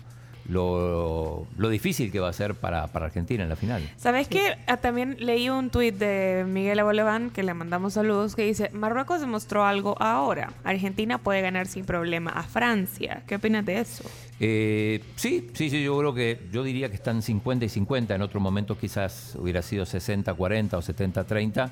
lo, 0.49 1.47
lo 1.57 1.69
difícil 1.69 2.11
que 2.11 2.20
va 2.20 2.28
a 2.28 2.32
ser 2.32 2.55
para, 2.55 2.86
para 2.89 3.07
Argentina 3.07 3.43
en 3.43 3.51
la 3.51 3.57
final. 3.57 3.89
¿Sabes 3.97 4.28
qué? 4.28 4.57
Ah, 4.66 4.78
también 4.78 5.16
leí 5.20 5.51
un 5.51 5.70
tuit 5.70 5.95
de 5.95 6.45
Miguel 6.49 6.78
Aboleván, 6.78 7.31
que 7.31 7.43
le 7.43 7.53
mandamos 7.55 7.93
saludos, 7.95 8.35
que 8.35 8.45
dice, 8.45 8.70
Marruecos 8.70 9.20
demostró 9.20 9.65
algo 9.65 10.01
ahora. 10.01 10.53
Argentina 10.65 11.19
puede 11.19 11.43
ganar 11.43 11.66
sin 11.66 11.85
problema 11.85 12.31
a 12.31 12.43
Francia. 12.45 13.23
¿Qué 13.27 13.36
opinas 13.36 13.65
de 13.66 13.81
eso? 13.81 14.05
Eh, 14.40 15.03
sí, 15.16 15.51
sí, 15.53 15.69
sí, 15.69 15.82
yo 15.82 15.99
creo 15.99 16.15
que 16.15 16.40
yo 16.51 16.62
diría 16.62 16.89
que 16.89 16.97
están 16.97 17.20
50 17.23 17.66
y 17.66 17.69
50. 17.69 18.15
En 18.15 18.23
otro 18.23 18.40
momento 18.40 18.78
quizás 18.78 19.36
hubiera 19.39 19.61
sido 19.62 19.85
60-40 19.85 20.74
o 20.74 20.82
70-30. 20.82 21.70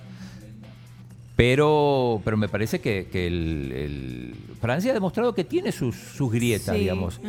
Pero, 1.37 2.23
pero 2.25 2.37
me 2.39 2.49
parece 2.49 2.81
que, 2.81 3.09
que 3.13 3.27
el, 3.27 3.73
el- 3.73 4.35
Francia 4.61 4.91
ha 4.91 4.95
demostrado 4.95 5.35
que 5.35 5.45
tiene 5.45 5.71
sus, 5.71 5.95
sus 5.95 6.33
grietas, 6.33 6.75
Sí, 6.75 6.81
digamos. 6.81 7.21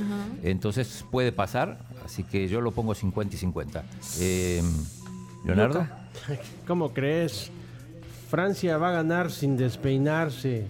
Entonces 0.44 1.06
puede 1.12 1.32
pasar, 1.34 1.80
así 2.06 2.24
que 2.24 2.48
yo 2.48 2.62
lo 2.62 2.72
pongo 2.72 2.96
50 2.96 3.36
y 3.36 3.38
50. 3.38 3.84
Eh, 4.22 4.64
Leonardo. 5.46 5.82
Luca, 5.82 5.98
¿Cómo 6.68 6.94
crees? 6.94 7.52
Francia 8.30 8.78
va 8.78 8.90
a 8.90 8.92
ganar 8.94 9.30
sin 9.30 9.58
despeinarse. 9.58 10.68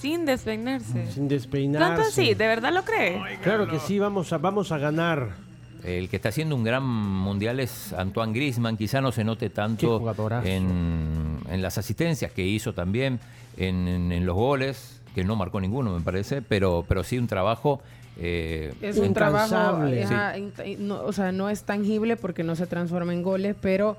Sin 0.00 0.26
despeinarse. 0.26 1.10
Sin 1.12 1.28
despeinarse. 1.28 1.86
¿Tanto 1.88 2.02
así? 2.08 2.34
¿De 2.34 2.46
verdad 2.46 2.72
lo 2.72 2.84
cree? 2.84 3.38
Claro 3.42 3.68
que 3.68 3.78
sí, 3.78 3.98
vamos 3.98 4.32
a, 4.32 4.38
vamos 4.38 4.70
a 4.72 4.78
ganar. 4.78 5.43
El 5.84 6.08
que 6.08 6.16
está 6.16 6.30
haciendo 6.30 6.56
un 6.56 6.64
gran 6.64 6.84
mundial 6.86 7.60
es 7.60 7.92
Antoine 7.92 8.32
Griezmann. 8.32 8.76
Quizá 8.76 9.00
no 9.00 9.12
se 9.12 9.22
note 9.24 9.50
tanto 9.50 9.98
en, 10.44 11.38
en 11.50 11.62
las 11.62 11.76
asistencias 11.78 12.32
que 12.32 12.44
hizo 12.46 12.72
también, 12.72 13.20
en, 13.56 13.86
en- 13.88 14.12
en 14.12 14.24
los 14.26 14.34
goles, 14.34 15.00
que 15.14 15.24
no 15.24 15.36
marcó 15.36 15.60
ninguno, 15.60 15.92
me 15.96 16.00
parece, 16.00 16.42
pero, 16.42 16.84
pero 16.88 17.04
sí 17.04 17.18
un 17.18 17.26
trabajo. 17.26 17.80
eh, 18.16 18.72
Es 18.80 18.96
un 18.98 19.12
trabajo, 19.14 19.86
Incansable. 19.88 20.76
no, 20.78 21.02
o 21.04 21.12
sea, 21.12 21.32
no 21.32 21.50
es 21.50 21.64
tangible 21.64 22.16
porque 22.16 22.42
no 22.44 22.56
se 22.56 22.66
transforma 22.66 23.12
en 23.12 23.22
goles, 23.22 23.54
pero 23.60 23.96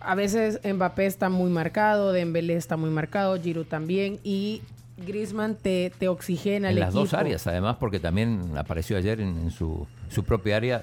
a 0.00 0.14
veces 0.14 0.60
Mbappé 0.64 1.06
está 1.06 1.28
muy 1.28 1.50
marcado, 1.50 2.12
Dembélé 2.12 2.54
está 2.54 2.76
muy 2.76 2.90
marcado, 2.90 3.38
Giroud 3.40 3.66
también 3.66 4.18
y 4.24 4.62
Griezmann 5.06 5.56
te, 5.56 5.92
te 5.98 6.08
oxigena 6.08 6.70
en 6.70 6.76
el 6.76 6.80
las 6.80 6.94
dos 6.94 7.12
áreas, 7.14 7.46
además, 7.46 7.76
porque 7.80 7.98
también 8.00 8.52
apareció 8.56 8.96
ayer 8.96 9.20
en, 9.20 9.36
en 9.38 9.50
su, 9.50 9.86
su 10.08 10.24
propia 10.24 10.56
área, 10.56 10.82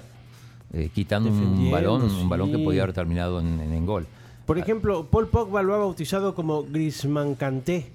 eh, 0.72 0.90
quitando 0.94 1.30
un 1.30 1.70
balón, 1.70 2.02
un 2.02 2.28
balón 2.28 2.50
que 2.52 2.58
podía 2.58 2.82
haber 2.82 2.94
terminado 2.94 3.40
en, 3.40 3.60
en- 3.60 3.72
en 3.72 3.86
gol. 3.86 4.06
Por 4.46 4.58
ejemplo, 4.58 5.06
Paul 5.06 5.28
Pogba 5.28 5.62
lo 5.62 5.74
ha 5.74 5.78
bautizado 5.78 6.34
como 6.34 6.62
Griezmann 6.64 7.34
Kanté. 7.34 7.90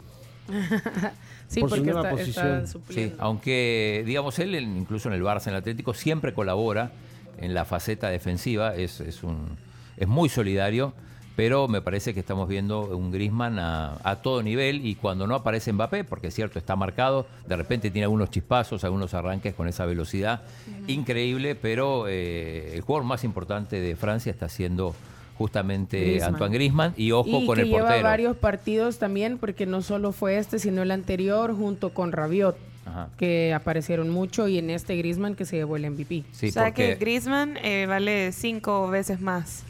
sí, 1.47 1.61
por 1.61 1.69
su 1.69 1.75
porque 1.77 1.91
nueva 1.91 2.01
está, 2.01 2.11
posición. 2.11 2.63
está. 2.63 2.79
Sí, 2.89 3.13
aunque, 3.17 4.03
digamos, 4.05 4.37
él, 4.39 4.55
en- 4.55 4.77
incluso 4.77 5.07
en 5.09 5.15
el 5.15 5.23
Barça, 5.23 5.47
en 5.47 5.53
el 5.53 5.59
Atlético, 5.59 5.93
siempre 5.93 6.33
colabora 6.33 6.91
en 7.37 7.53
la 7.53 7.65
faceta 7.65 8.09
defensiva, 8.09 8.75
es, 8.75 8.99
es, 8.99 9.23
un, 9.23 9.57
es 9.97 10.07
muy 10.07 10.29
solidario, 10.29 10.93
pero 11.35 11.67
me 11.67 11.81
parece 11.81 12.13
que 12.13 12.19
estamos 12.19 12.47
viendo 12.47 12.81
un 12.95 13.11
Griezmann 13.11 13.57
a, 13.59 13.97
a 14.03 14.17
todo 14.21 14.43
nivel 14.43 14.85
y 14.85 14.95
cuando 14.95 15.25
no 15.27 15.35
aparece 15.35 15.73
Mbappé, 15.73 16.03
porque 16.03 16.27
es 16.27 16.33
cierto, 16.35 16.59
está 16.59 16.75
marcado, 16.75 17.25
de 17.47 17.55
repente 17.55 17.89
tiene 17.89 18.03
algunos 18.05 18.29
chispazos, 18.29 18.83
algunos 18.83 19.13
arranques 19.13 19.53
con 19.55 19.67
esa 19.67 19.85
velocidad 19.85 20.41
increíble, 20.87 21.55
pero 21.55 22.05
eh, 22.07 22.75
el 22.75 22.81
jugador 22.81 23.05
más 23.07 23.23
importante 23.23 23.79
de 23.79 23.95
Francia 23.95 24.31
está 24.31 24.49
siendo 24.49 24.95
justamente 25.37 25.99
Griezmann. 25.99 26.33
Antoine 26.33 26.53
Grisman 26.55 26.93
y 26.97 27.11
ojo 27.11 27.27
y 27.41 27.45
con 27.47 27.55
que 27.55 27.61
el 27.63 27.67
lleva 27.69 27.79
portero. 27.87 28.03
varios 28.03 28.37
partidos 28.37 28.99
también, 28.99 29.37
porque 29.39 29.65
no 29.65 29.81
solo 29.81 30.11
fue 30.11 30.37
este, 30.37 30.59
sino 30.59 30.83
el 30.83 30.91
anterior 30.91 31.55
junto 31.55 31.89
con 31.93 32.11
Rabiot, 32.11 32.55
Ajá. 32.85 33.09
que 33.17 33.53
aparecieron 33.53 34.09
mucho, 34.09 34.47
y 34.47 34.59
en 34.59 34.69
este 34.69 34.95
Griezmann 34.95 35.35
que 35.35 35.45
se 35.45 35.55
llevó 35.55 35.75
el 35.77 35.89
MVP. 35.89 36.23
Sí, 36.31 36.49
o 36.49 36.51
sea 36.51 36.65
porque- 36.65 36.89
que 36.89 36.95
Griezmann 36.95 37.57
eh, 37.57 37.85
vale 37.87 38.31
cinco 38.33 38.87
veces 38.89 39.19
más 39.21 39.63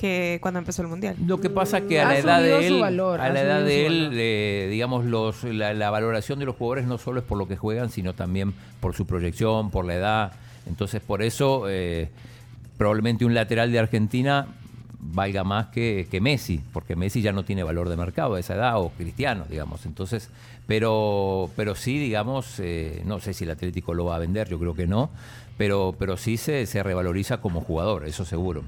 que 0.00 0.38
cuando 0.40 0.58
empezó 0.58 0.80
el 0.80 0.88
mundial. 0.88 1.14
Lo 1.26 1.42
que 1.42 1.50
pasa 1.50 1.82
que 1.82 2.00
a 2.00 2.08
Ha 2.08 2.12
la 2.12 2.18
edad 2.18 2.42
de 2.42 2.66
él, 2.66 2.80
valor, 2.80 3.20
a 3.20 3.28
la 3.28 3.42
edad 3.42 3.62
de 3.62 3.84
él, 3.86 4.10
eh, 4.14 4.68
digamos 4.70 5.04
los 5.04 5.44
la, 5.44 5.74
la 5.74 5.90
valoración 5.90 6.38
de 6.38 6.46
los 6.46 6.56
jugadores 6.56 6.86
no 6.86 6.96
solo 6.96 7.20
es 7.20 7.26
por 7.26 7.36
lo 7.36 7.46
que 7.46 7.58
juegan, 7.58 7.90
sino 7.90 8.14
también 8.14 8.54
por 8.80 8.94
su 8.94 9.06
proyección, 9.06 9.70
por 9.70 9.84
la 9.84 9.94
edad. 9.96 10.32
Entonces 10.66 11.02
por 11.02 11.22
eso 11.22 11.64
eh, 11.68 12.08
probablemente 12.78 13.26
un 13.26 13.34
lateral 13.34 13.72
de 13.72 13.78
Argentina 13.78 14.46
valga 14.98 15.44
más 15.44 15.66
que, 15.66 16.08
que 16.10 16.18
Messi, 16.22 16.62
porque 16.72 16.96
Messi 16.96 17.20
ya 17.20 17.32
no 17.32 17.44
tiene 17.44 17.62
valor 17.62 17.90
de 17.90 17.98
mercado 17.98 18.36
a 18.36 18.40
esa 18.40 18.54
edad 18.54 18.80
o 18.80 18.88
Cristiano, 18.96 19.44
digamos. 19.50 19.84
Entonces, 19.84 20.30
pero 20.66 21.50
pero 21.56 21.74
sí, 21.74 21.98
digamos, 21.98 22.58
eh, 22.58 23.02
no 23.04 23.20
sé 23.20 23.34
si 23.34 23.44
el 23.44 23.50
Atlético 23.50 23.92
lo 23.92 24.06
va 24.06 24.16
a 24.16 24.18
vender, 24.18 24.48
yo 24.48 24.58
creo 24.58 24.74
que 24.74 24.86
no, 24.86 25.10
pero 25.58 25.94
pero 25.98 26.16
sí 26.16 26.38
se, 26.38 26.64
se 26.64 26.82
revaloriza 26.82 27.42
como 27.42 27.60
jugador, 27.60 28.06
eso 28.06 28.24
seguro. 28.24 28.62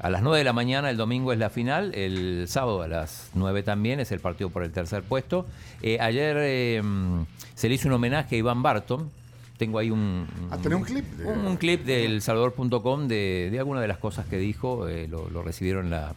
A 0.00 0.10
las 0.10 0.22
9 0.22 0.38
de 0.38 0.44
la 0.44 0.52
mañana 0.52 0.90
el 0.90 0.96
domingo 0.96 1.32
es 1.32 1.38
la 1.40 1.50
final, 1.50 1.92
el 1.94 2.46
sábado 2.46 2.82
a 2.82 2.88
las 2.88 3.30
9 3.34 3.64
también 3.64 3.98
es 3.98 4.12
el 4.12 4.20
partido 4.20 4.48
por 4.48 4.62
el 4.62 4.70
tercer 4.70 5.02
puesto. 5.02 5.44
Eh, 5.82 5.98
ayer 6.00 6.36
eh, 6.40 6.80
mm, 6.84 7.22
se 7.54 7.68
le 7.68 7.74
hizo 7.74 7.88
un 7.88 7.94
homenaje 7.94 8.36
a 8.36 8.38
Iván 8.38 8.62
Barton. 8.62 9.10
Tengo 9.56 9.80
ahí 9.80 9.90
un, 9.90 10.28
Ah, 10.52 10.58
¿tenés 10.58 10.78
un 10.78 10.84
clip? 10.84 11.04
de- 11.16 11.24
un, 11.26 11.38
un 11.46 11.56
clip 11.56 11.84
del 11.84 12.22
Salvador.com 12.22 13.08
de, 13.08 13.48
de 13.50 13.58
algunas 13.58 13.82
de 13.82 13.88
las 13.88 13.98
cosas 13.98 14.26
que 14.26 14.38
dijo. 14.38 14.86
eh, 14.86 15.08
lo, 15.08 15.28
lo 15.30 15.42
recibieron 15.42 15.90
la 15.90 16.14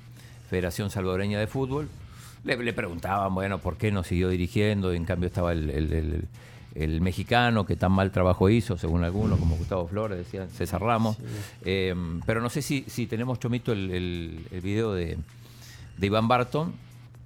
Federación 0.47 0.91
Salvadoreña 0.91 1.39
de 1.39 1.47
Fútbol. 1.47 1.89
Le, 2.43 2.57
le 2.57 2.73
preguntaban, 2.73 3.33
bueno, 3.33 3.57
¿por 3.57 3.77
qué 3.77 3.91
no 3.91 4.03
siguió 4.03 4.29
dirigiendo? 4.29 4.93
En 4.93 5.05
cambio 5.05 5.25
estaba 5.27 5.53
el, 5.53 5.71
el- 5.71 5.93
el- 5.93 6.27
el 6.75 7.01
mexicano 7.01 7.65
que 7.65 7.75
tan 7.75 7.91
mal 7.91 8.11
trabajo 8.11 8.49
hizo, 8.49 8.77
según 8.77 9.03
algunos, 9.03 9.39
como 9.39 9.55
Gustavo 9.57 9.87
Flores, 9.87 10.17
decían 10.17 10.49
César 10.49 10.81
Ramos. 10.81 11.17
Eh, 11.65 11.93
pero 12.25 12.41
no 12.41 12.49
sé 12.49 12.61
si, 12.61 12.83
si 12.87 13.07
tenemos, 13.07 13.39
Chomito, 13.39 13.71
el, 13.73 13.91
el- 13.91 14.47
el 14.51 14.61
video 14.61 14.93
de, 14.93 15.17
de 15.97 16.07
Iván 16.07 16.27
Barton, 16.27 16.73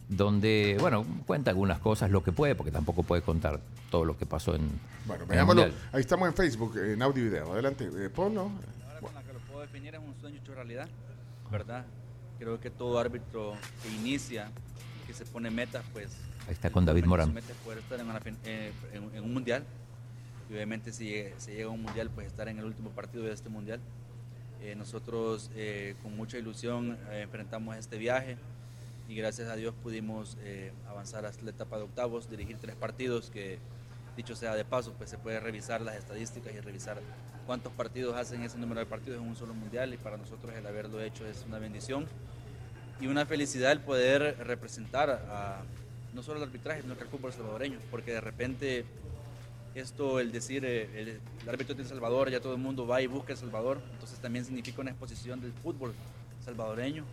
donde, 0.09 0.77
bueno, 0.79 1.05
cuenta 1.25 1.51
algunas 1.51 1.79
cosas, 1.79 2.11
lo 2.11 2.23
que 2.23 2.31
puede, 2.31 2.55
porque 2.55 2.71
tampoco 2.71 3.03
puede 3.03 3.21
contar 3.21 3.59
todo 3.89 4.05
lo 4.05 4.17
que 4.17 4.25
pasó 4.25 4.55
en, 4.55 4.67
Bueno, 5.05 5.25
veámoslo. 5.25 5.63
Ahí 5.91 6.01
estamos 6.01 6.27
en 6.27 6.33
Facebook, 6.35 6.77
en 6.77 7.01
audio 7.01 7.23
y 7.25 7.29
video. 7.29 7.51
Adelante, 7.53 7.89
eh, 7.97 8.09
ponlo. 8.09 8.51
con 9.01 9.13
la 9.13 9.21
que 9.23 9.33
lo 9.33 9.39
puedo 9.39 9.61
definir 9.61 9.93
es 9.95 10.01
un 10.01 10.13
sueño 10.21 10.37
hecho 10.41 10.53
realidad, 10.55 10.87
¿verdad? 11.51 11.85
Creo 12.39 12.59
que 12.59 12.69
todo 12.69 12.99
árbitro 12.99 13.53
que 13.83 13.89
inicia, 13.95 14.49
que 15.07 15.13
se 15.13 15.25
pone 15.25 15.49
metas, 15.49 15.83
pues... 15.93 16.09
Ahí 16.47 16.53
está 16.53 16.69
con 16.69 16.85
David 16.85 17.05
Morán. 17.05 17.33
Poder 17.63 17.79
estar 17.79 17.99
eh, 18.45 18.71
en- 18.93 19.23
un 19.23 19.33
mundial. 19.33 19.63
Y 20.49 20.53
obviamente 20.53 20.91
si 20.93 21.23
se 21.37 21.53
llega 21.55 21.65
a 21.67 21.71
un 21.71 21.81
mundial, 21.81 22.09
pues 22.13 22.27
estar 22.27 22.47
en 22.47 22.59
el 22.59 22.65
último 22.65 22.91
partido 22.91 23.23
de 23.23 23.33
este 23.33 23.49
mundial. 23.49 23.79
Eh, 24.61 24.75
nosotros 24.75 25.49
eh, 25.55 25.95
con 26.03 26.15
mucha 26.15 26.37
ilusión 26.37 26.97
enfrentamos 27.11 27.75
este 27.77 27.97
viaje 27.97 28.37
y 29.07 29.15
gracias 29.15 29.49
a 29.49 29.55
Dios 29.55 29.73
pudimos 29.83 30.37
avanzar 30.87 31.25
hasta 31.25 31.43
la 31.43 31.51
etapa 31.51 31.77
de 31.77 31.83
octavos, 31.83 32.29
dirigir 32.29 32.57
tres 32.57 32.75
partidos 32.75 33.29
que 33.29 33.59
dicho 34.17 34.35
sea 34.35 34.55
de 34.55 34.65
paso, 34.65 34.93
pues 34.97 35.09
se 35.09 35.17
puede 35.17 35.39
revisar 35.39 35.81
las 35.81 35.95
estadísticas 35.97 36.53
y 36.53 36.59
revisar 36.61 36.99
cuántos 37.45 37.71
partidos 37.73 38.15
hacen 38.15 38.41
ese 38.41 38.57
número 38.57 38.79
de 38.79 38.85
partidos 38.87 39.21
en 39.21 39.27
un 39.27 39.35
solo 39.35 39.53
mundial 39.53 39.93
y 39.93 39.97
para 39.97 40.17
nosotros 40.17 40.53
el 40.55 40.65
haberlo 40.65 40.99
hecho 41.01 41.27
es 41.27 41.43
una 41.47 41.59
bendición 41.59 42.07
y 42.99 43.05
una 43.07 43.25
felicidad 43.27 43.71
el 43.73 43.81
poder 43.81 44.37
representar 44.39 45.09
a, 45.29 45.61
no 46.15 46.23
solo 46.23 46.37
el 46.37 46.43
arbitraje, 46.43 46.81
sino 46.81 46.95
que 46.95 47.03
al 47.03 47.09
fútbol 47.09 47.31
salvadoreño, 47.33 47.77
porque 47.91 48.11
de 48.13 48.21
repente 48.21 48.85
esto, 49.75 50.19
el 50.19 50.31
decir 50.31 50.63
eh, 50.65 50.89
el, 50.95 51.19
el 51.43 51.49
árbitro 51.49 51.75
de 51.75 51.81
El 51.83 51.87
Salvador, 51.89 52.29
ya 52.31 52.39
todo 52.39 52.53
el 52.53 52.61
mundo 52.61 52.87
va 52.87 53.01
y 53.01 53.07
busca 53.07 53.33
El 53.33 53.37
Salvador, 53.37 53.81
entonces 53.91 54.17
también 54.19 54.45
significa 54.45 54.81
una 54.81 54.91
exposición 54.91 55.41
del 55.41 55.51
fútbol 55.51 55.93
salvadoreño 56.45 57.03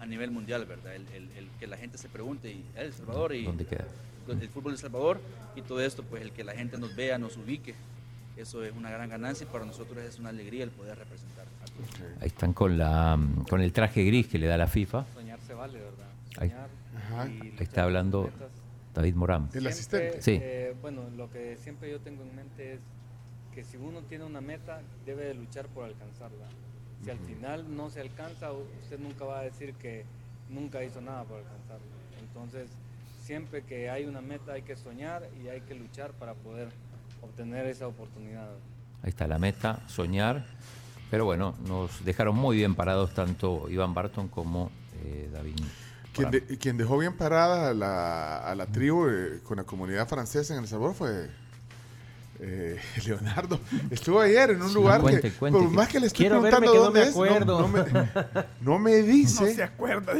a 0.00 0.06
nivel 0.06 0.30
mundial, 0.30 0.64
¿verdad? 0.64 0.94
El, 0.94 1.06
el- 1.08 1.30
el 1.36 1.48
que 1.58 1.66
la 1.66 1.76
gente 1.76 1.98
se 1.98 2.08
pregunte, 2.08 2.50
¿y 2.50 2.58
eh, 2.76 2.86
El 2.86 2.92
Salvador? 2.92 3.34
Y, 3.34 3.44
¿Dónde 3.44 3.64
queda? 3.66 3.84
el 4.28 4.48
fútbol 4.48 4.72
de 4.72 4.76
El 4.76 4.78
Salvador 4.80 5.20
y 5.56 5.62
todo 5.62 5.80
esto, 5.80 6.04
pues 6.04 6.22
el 6.22 6.30
que 6.30 6.44
la 6.44 6.52
gente 6.52 6.78
nos 6.78 6.94
vea, 6.94 7.18
nos 7.18 7.36
ubique, 7.36 7.74
eso 8.36 8.64
es 8.64 8.72
una 8.74 8.88
gran 8.90 9.10
ganancia 9.10 9.44
y 9.44 9.52
para 9.52 9.64
nosotros 9.64 9.98
es 9.98 10.18
una 10.20 10.28
alegría 10.28 10.62
el 10.62 10.70
poder 10.70 10.96
representar. 10.96 11.44
a 11.60 11.64
todos. 11.64 12.20
Ahí 12.22 12.28
están 12.28 12.52
con, 12.52 12.78
la, 12.78 13.18
con 13.50 13.60
el 13.60 13.72
traje 13.72 14.04
gris 14.04 14.28
que 14.28 14.38
le 14.38 14.46
da 14.46 14.56
la 14.56 14.68
FIFA. 14.68 15.04
Soñar 15.12 15.40
se 15.44 15.54
vale, 15.54 15.78
¿verdad? 15.80 16.06
Ahí, 16.38 16.48
Soñar 16.50 16.68
Ajá. 16.96 17.22
ahí 17.22 17.54
está 17.58 17.82
hablando 17.82 18.30
David 18.94 19.14
Morán. 19.14 19.48
El 19.54 19.66
asistente. 19.66 20.20
Sí. 20.20 20.38
Eh, 20.40 20.74
bueno, 20.80 21.02
lo 21.16 21.30
que 21.30 21.56
siempre 21.56 21.90
yo 21.90 22.00
tengo 22.00 22.22
en 22.22 22.34
mente 22.34 22.74
es 22.74 22.80
que 23.54 23.64
si 23.64 23.76
uno 23.76 24.00
tiene 24.02 24.24
una 24.24 24.40
meta, 24.40 24.80
debe 25.04 25.24
de 25.24 25.34
luchar 25.34 25.66
por 25.68 25.84
alcanzarla. 25.84 26.46
Si 27.04 27.10
al 27.10 27.18
final 27.18 27.76
no 27.76 27.90
se 27.90 28.00
alcanza, 28.00 28.52
usted 28.52 28.98
nunca 28.98 29.24
va 29.24 29.40
a 29.40 29.42
decir 29.42 29.74
que 29.74 30.04
nunca 30.48 30.84
hizo 30.84 31.00
nada 31.00 31.24
por 31.24 31.38
alcanzarla. 31.38 31.86
Entonces, 32.20 32.68
siempre 33.22 33.62
que 33.62 33.90
hay 33.90 34.04
una 34.04 34.20
meta 34.20 34.52
hay 34.52 34.62
que 34.62 34.76
soñar 34.76 35.28
y 35.42 35.48
hay 35.48 35.62
que 35.62 35.74
luchar 35.74 36.12
para 36.12 36.34
poder 36.34 36.68
obtener 37.20 37.66
esa 37.66 37.88
oportunidad. 37.88 38.50
Ahí 39.02 39.10
está 39.10 39.26
la 39.26 39.38
meta, 39.38 39.80
soñar. 39.88 40.44
Pero 41.10 41.24
bueno, 41.24 41.54
nos 41.66 42.04
dejaron 42.04 42.36
muy 42.36 42.56
bien 42.56 42.74
parados 42.74 43.12
tanto 43.12 43.68
Iván 43.68 43.94
Barton 43.94 44.28
como 44.28 44.70
eh, 45.04 45.28
David. 45.32 45.56
Quien, 46.12 46.28
Morán. 46.28 46.46
de- 46.46 46.58
quien 46.58 46.76
dejó 46.76 46.98
bien 46.98 47.14
parada 47.16 47.70
a 47.70 47.74
la, 47.74 48.38
a 48.38 48.54
la 48.54 48.66
tribu 48.66 49.06
eh, 49.08 49.40
con 49.44 49.56
la 49.56 49.64
comunidad 49.64 50.06
francesa 50.08 50.54
en 50.54 50.60
El 50.60 50.68
Salvador 50.68 50.94
fue 50.94 51.30
eh, 52.40 52.78
Leonardo. 53.06 53.60
Estuvo 53.90 54.20
ayer 54.20 54.50
en 54.50 54.62
un 54.62 54.68
Sí, 54.68 54.74
lugar 54.74 55.00
cuente, 55.00 55.20
que, 55.22 55.30
cuente. 55.32 55.58
por 55.58 55.70
más 55.70 55.88
que 55.88 56.00
le 56.00 56.08
estoy 56.08 56.26
preguntando 56.26 56.72
que 56.72 56.78
no 56.78 56.90
me 56.90 57.00
dónde 57.00 57.02
es, 57.08 57.46
no- 57.46 57.68
me, 57.68 57.84
no 58.60 58.78
me 58.78 58.96
dice. 59.02 59.44
No 59.44 59.54
se 59.54 59.62
acuerda. 59.62 60.12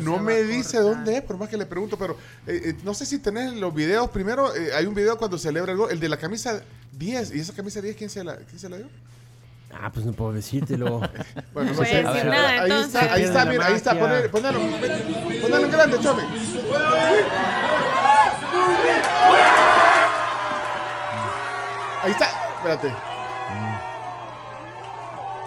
No, 0.00 0.18
me 0.18 0.42
dice 0.42 0.78
dónde 0.78 1.18
es, 1.18 1.22
por 1.22 1.36
más 1.36 1.48
que 1.48 1.56
le 1.56 1.66
pregunto, 1.66 1.96
pero 1.98 2.16
eh, 2.46 2.60
eh, 2.66 2.76
no 2.84 2.94
sé 2.94 3.04
si 3.06 3.18
tenés 3.18 3.52
los 3.54 3.74
videos. 3.74 4.08
Primero, 4.10 4.54
eh, 4.56 4.72
hay 4.74 4.86
un 4.86 4.94
video 4.94 5.18
cuando 5.18 5.36
celebra 5.38 5.72
el 5.72 5.80
el 5.90 6.00
de 6.00 6.08
la 6.08 6.16
camisa 6.16 6.62
10. 6.98 7.34
¿Y 7.34 7.40
esa 7.40 7.52
camisa 7.52 7.80
10 7.80 7.96
quién 7.96 8.10
se 8.10 8.24
la, 8.24 8.36
quién 8.36 8.58
se 8.58 8.68
la 8.68 8.78
dio? 8.78 8.86
Ah, 9.80 9.90
pues 9.92 10.06
no 10.06 10.12
puedo 10.12 10.32
decírtelo. 10.32 11.00
Bueno, 11.52 11.70
no 11.70 11.76
Puede 11.76 11.90
sé. 11.90 12.02
nada, 12.24 12.48
ahí 12.48 12.70
entonces. 12.70 12.94
está, 13.02 13.14
ahí 13.14 13.22
está, 13.24 13.44
mira, 13.44 13.66
ahí 13.66 13.74
está. 13.74 13.98
Ponelo, 13.98 14.30
ponelo, 14.30 14.58
ponelo 15.40 15.64
en 15.66 15.70
grande, 15.70 15.98
Chome. 16.00 16.22
Ahí 22.02 22.10
está, 22.10 22.26
espérate. 22.56 22.88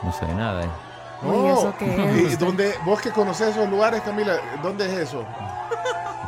No 0.04 0.12
ve 0.28 0.34
nada. 0.36 0.64
eh. 0.64 0.70
Uy, 1.24 1.50
¿eso 1.52 1.74
qué 1.80 2.22
es? 2.28 2.34
¿Y 2.34 2.36
dónde, 2.38 2.74
vos 2.86 3.02
que 3.02 3.10
conoces 3.12 3.50
esos 3.50 3.70
lugares, 3.70 4.02
Camila, 4.02 4.38
¿dónde 4.62 4.86
es 4.86 4.94
eso? 5.10 5.26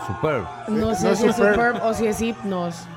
Superb. 0.07 0.45
No 0.67 0.91
Eh, 0.91 0.95
sé 0.95 1.09
no 1.09 1.15
si 1.15 1.27
es 1.27 1.35
Superb. 1.35 1.53
Superb 1.55 1.83
o 1.83 1.93
si 1.93 2.07
es 2.07 2.19
Hypnos. 2.21 2.87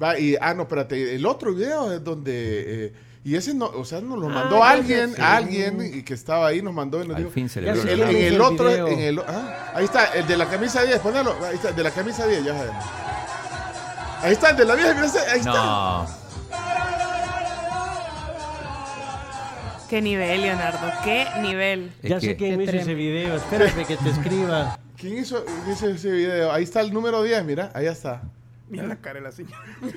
Va, 0.00 0.18
y, 0.18 0.36
ah, 0.40 0.54
no, 0.54 0.62
espérate, 0.62 1.16
el 1.16 1.26
otro 1.26 1.52
video 1.52 1.92
es 1.92 2.02
donde... 2.04 2.86
eh, 2.86 2.92
y 3.24 3.34
ese 3.36 3.52
no, 3.54 3.66
o 3.66 3.84
sea, 3.84 4.00
nos 4.00 4.18
lo 4.18 4.28
mandó 4.28 4.62
Ah, 4.62 4.70
alguien, 4.70 5.14
sé. 5.14 5.22
alguien 5.22 5.80
y 5.94 6.02
que 6.02 6.14
estaba 6.14 6.46
ahí, 6.48 6.62
nos 6.62 6.72
mandó 6.72 7.02
y 7.02 7.08
nos 7.08 7.16
Al 7.16 7.22
dijo... 7.22 7.30
fin 7.34 7.48
se 7.48 7.60
le 7.60 7.74
sé 7.74 7.92
En, 7.92 8.00
el 8.02 8.14
el 8.34 8.40
otro, 8.40 8.68
video. 8.68 8.88
en 8.88 8.98
el, 9.00 9.18
ah, 9.20 9.72
ahí 9.74 9.84
está, 9.84 10.06
el 10.14 10.26
de 10.26 10.36
la 10.36 10.46
camisa 10.46 10.82
10, 10.82 10.98
ponelo, 11.00 11.34
ahí 11.46 11.56
está, 11.56 11.70
el 11.70 11.76
de 11.76 11.82
la 11.82 11.90
camisa 11.90 12.26
10, 12.26 12.44
ya 12.44 12.54
sabes. 12.56 12.72
Ahí 14.22 14.32
está, 14.32 14.50
el 14.50 14.56
de 14.56 14.64
la 14.64 14.74
vieja, 14.74 15.04
ese, 15.04 15.18
ahí 15.30 15.38
está. 15.40 15.52
No, 15.52 16.06
Qué 19.88 20.02
nivel, 20.02 20.42
Leonardo, 20.42 20.92
qué 21.02 21.26
nivel. 21.40 21.90
es 22.02 22.10
ya 22.10 22.20
que 22.20 22.26
sé 22.26 22.36
quién 22.36 22.60
hizo 22.60 22.70
ese 22.72 22.84
tremendo. 22.84 22.98
video. 22.98 23.36
Espérate 23.36 23.84
que 23.86 23.96
te 23.96 24.10
escriba. 24.10 24.78
¿Quién 24.98 25.16
hizo, 25.18 25.42
hizo 25.72 25.88
ese 25.88 26.10
video? 26.10 26.52
Ahí 26.52 26.64
está 26.64 26.80
el 26.82 26.92
número 26.92 27.22
10, 27.22 27.42
mira, 27.44 27.70
ahí 27.74 27.86
está. 27.86 28.20
Mira 28.70 28.86
la 28.86 28.96
cara 28.96 29.14
de 29.14 29.20
la 29.22 29.32
señora. 29.32 29.56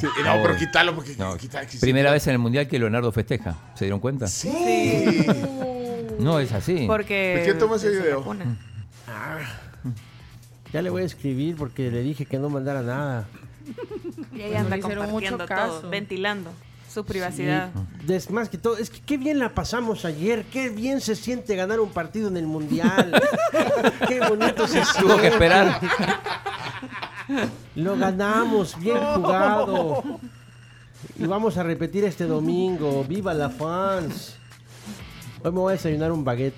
Sí, 0.00 0.06
no, 0.24 0.42
pero 0.42 0.56
quítalo 0.56 0.94
porque... 0.94 1.14
no. 1.16 1.36
quita- 1.36 1.66
que- 1.66 1.78
primera 1.78 2.12
vez 2.12 2.26
en 2.26 2.32
el 2.34 2.38
Mundial 2.38 2.66
que 2.68 2.78
Leonardo 2.78 3.12
festeja. 3.12 3.56
¿Se 3.74 3.84
dieron 3.84 4.00
cuenta? 4.00 4.26
Sí. 4.26 5.26
No, 6.18 6.38
es 6.38 6.52
así. 6.52 6.84
Porque. 6.86 7.36
¿De 7.38 7.44
quién 7.44 7.58
tomó 7.58 7.76
ese 7.76 7.90
se 7.94 8.00
video? 8.02 8.18
vacuna. 8.20 8.56
Ya 10.72 10.82
le 10.82 10.90
voy 10.90 11.02
a 11.02 11.06
escribir 11.06 11.56
porque 11.56 11.90
le 11.90 12.00
dije 12.02 12.26
que 12.26 12.38
no 12.38 12.48
mandara 12.48 12.82
nada. 12.82 13.26
Y 14.34 14.42
ahí 14.42 14.52
no 14.52 14.58
anda 14.60 14.76
hicieron 14.78 15.10
mucho 15.10 15.30
compartiendo 15.38 15.46
caso. 15.46 15.80
todo, 15.80 15.90
ventilando 15.90 16.50
su 16.92 17.04
privacidad. 17.04 17.70
Sí. 18.06 18.12
Es 18.12 18.30
más 18.30 18.48
que 18.48 18.58
todo, 18.58 18.76
es 18.76 18.90
que 18.90 19.00
qué 19.00 19.16
bien 19.16 19.38
la 19.38 19.54
pasamos 19.54 20.04
ayer, 20.04 20.44
qué 20.52 20.68
bien 20.68 21.00
se 21.00 21.16
siente 21.16 21.56
ganar 21.56 21.80
un 21.80 21.90
partido 21.90 22.28
en 22.28 22.36
el 22.36 22.46
mundial. 22.46 23.20
qué 24.08 24.20
bonito 24.20 24.66
se 24.66 24.84
siente. 24.84 25.00
Tuvo 25.00 25.16
que 25.18 25.28
esperar. 25.28 25.80
Lo 27.76 27.96
ganamos, 27.96 28.78
bien 28.78 28.98
jugado. 29.14 30.02
Y 31.18 31.24
vamos 31.26 31.56
a 31.56 31.62
repetir 31.62 32.04
este 32.04 32.24
domingo. 32.26 33.04
¡Viva 33.04 33.32
la 33.34 33.50
fans! 33.50 34.36
Hoy 35.42 35.52
me 35.52 35.58
voy 35.58 35.70
a 35.72 35.76
desayunar 35.76 36.12
un 36.12 36.24
baguette. 36.24 36.56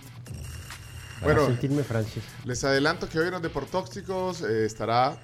Para 1.21 1.35
Bueno, 1.35 1.47
sentirme 1.49 1.85
francés. 1.85 2.25
les 2.45 2.65
adelanto 2.65 3.09
que 3.09 3.19
hoy 3.19 3.27
en 3.27 3.33
los 3.33 3.43
Deportóxicos 3.43 4.41
eh, 4.43 4.65
estará 4.67 5.17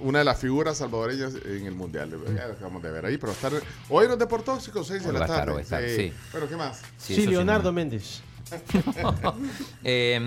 una 0.00 0.20
de 0.20 0.24
las 0.24 0.38
figuras 0.38 0.78
salvadoreñas 0.78 1.34
en 1.44 1.66
el 1.66 1.74
Mundial. 1.74 2.10
Ya 2.34 2.46
lo 2.46 2.54
acabamos 2.54 2.82
de 2.82 2.90
ver 2.90 3.04
ahí, 3.04 3.18
pero 3.18 3.32
estar 3.32 3.52
hoy 3.90 4.04
en 4.04 4.10
los 4.10 4.18
Deportóxicos, 4.18 4.86
6 4.86 5.04
de 5.04 5.12
la 5.12 5.26
tarde. 5.26 5.60
estar, 5.60 5.82
Sí. 5.86 6.12
Bueno, 6.32 6.48
¿qué 6.48 6.56
más? 6.56 6.80
Sí, 6.96 7.26
Leonardo 7.26 7.64
no. 7.70 7.72
Méndez. 7.74 8.22
Eh, 9.84 10.18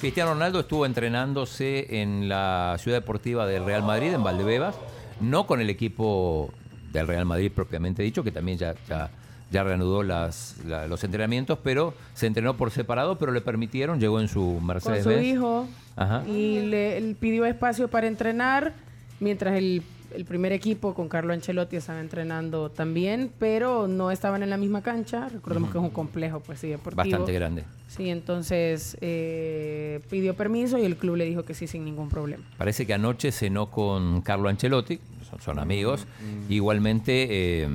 Cristiano 0.00 0.32
Ronaldo 0.34 0.60
estuvo 0.60 0.84
entrenándose 0.86 2.00
en 2.02 2.28
la 2.28 2.76
ciudad 2.78 2.98
deportiva 2.98 3.46
del 3.46 3.64
Real 3.64 3.82
Madrid, 3.82 4.12
en 4.12 4.22
Valdebebas, 4.22 4.74
no 5.20 5.46
con 5.46 5.60
el 5.60 5.70
equipo 5.70 6.50
del 6.92 7.06
Real 7.06 7.24
Madrid 7.24 7.50
propiamente 7.54 8.02
dicho, 8.02 8.22
que 8.22 8.30
también 8.32 8.58
ya, 8.58 8.74
ya, 8.88 9.10
ya 9.50 9.62
reanudó 9.64 10.02
las, 10.02 10.56
la- 10.66 10.86
los 10.86 11.02
entrenamientos, 11.04 11.58
pero 11.62 11.94
se 12.14 12.26
entrenó 12.26 12.56
por 12.56 12.70
separado, 12.70 13.16
pero 13.18 13.32
le 13.32 13.40
permitieron, 13.40 13.98
llegó 13.98 14.20
en 14.20 14.28
su 14.28 14.54
Con 14.56 14.66
Mercedes 14.66 15.02
su 15.04 15.08
Benz. 15.08 15.24
hijo. 15.24 15.68
Ajá. 15.96 16.22
Y 16.26 16.60
le 16.66 16.96
él 16.98 17.16
pidió 17.18 17.46
espacio 17.46 17.88
para 17.88 18.06
entrenar, 18.08 18.72
mientras 19.20 19.56
el, 19.56 19.82
el 20.14 20.24
primer 20.24 20.52
equipo 20.52 20.94
con 20.94 21.08
Carlo 21.08 21.32
Ancelotti 21.32 21.76
estaba 21.76 22.00
entrenando 22.00 22.70
también, 22.70 23.30
pero 23.38 23.88
no 23.88 24.10
estaban 24.10 24.42
en 24.42 24.50
la 24.50 24.56
misma 24.56 24.82
cancha. 24.82 25.28
Recordemos 25.28 25.70
que 25.70 25.78
es 25.78 25.84
un 25.84 25.90
complejo, 25.90 26.40
pues 26.40 26.60
sí, 26.60 26.68
deportivo. 26.68 27.02
Bastante 27.02 27.32
grande. 27.32 27.64
Sí, 27.88 28.08
entonces 28.08 28.96
eh, 29.00 30.00
pidió 30.08 30.34
permiso 30.34 30.78
y 30.78 30.84
el 30.84 30.96
club 30.96 31.16
le 31.16 31.24
dijo 31.24 31.42
que 31.42 31.54
sí, 31.54 31.66
sin 31.66 31.84
ningún 31.84 32.08
problema. 32.08 32.44
Parece 32.58 32.86
que 32.86 32.94
anoche 32.94 33.32
cenó 33.32 33.70
con 33.70 34.22
Carlo 34.22 34.48
Ancelotti, 34.48 34.98
son, 35.30 35.40
son 35.40 35.58
amigos. 35.58 36.06
Igualmente 36.48 37.26
eh, 37.30 37.68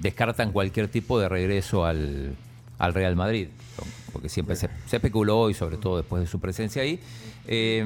descartan 0.00 0.52
cualquier 0.52 0.88
tipo 0.88 1.20
de 1.20 1.28
regreso 1.28 1.84
al, 1.84 2.34
al 2.78 2.94
Real 2.94 3.16
Madrid, 3.16 3.48
porque 4.12 4.28
siempre 4.28 4.56
se, 4.56 4.68
se 4.86 4.96
especuló 4.96 5.50
y 5.50 5.54
sobre 5.54 5.76
todo 5.76 5.98
después 5.98 6.20
de 6.22 6.26
su 6.26 6.40
presencia 6.40 6.82
ahí. 6.82 6.98
Eh, 7.46 7.84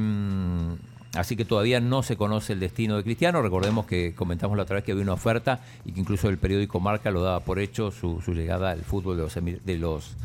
así 1.15 1.37
que 1.37 1.45
todavía 1.45 1.81
no 1.81 2.03
se 2.03 2.17
conoce 2.17 2.53
el 2.53 2.61
destino 2.61 2.97
de 2.97 3.05
Cristiano. 3.05 3.43
Recordemos 3.43 3.87
que 3.87 4.15
comentamos 4.15 4.57
la 4.57 4.65
otra 4.65 4.77
vez 4.77 4.85
que 4.85 4.93
había 4.93 5.05
una 5.05 5.13
oferta 5.13 5.61
y 5.85 5.93
que 5.93 6.01
incluso 6.01 6.29
el 6.29 6.39
periódico 6.39 6.81
Marca 6.81 7.11
lo 7.11 7.23
daba 7.23 7.41
por 7.41 7.59
hecho 7.59 7.91
su, 7.91 8.21
su 8.21 8.35
llegada 8.35 8.71
al 8.71 8.83
fútbol 8.83 9.17
de 9.17 9.23
los, 9.23 9.35
de 9.65 9.79
los 9.79 10.17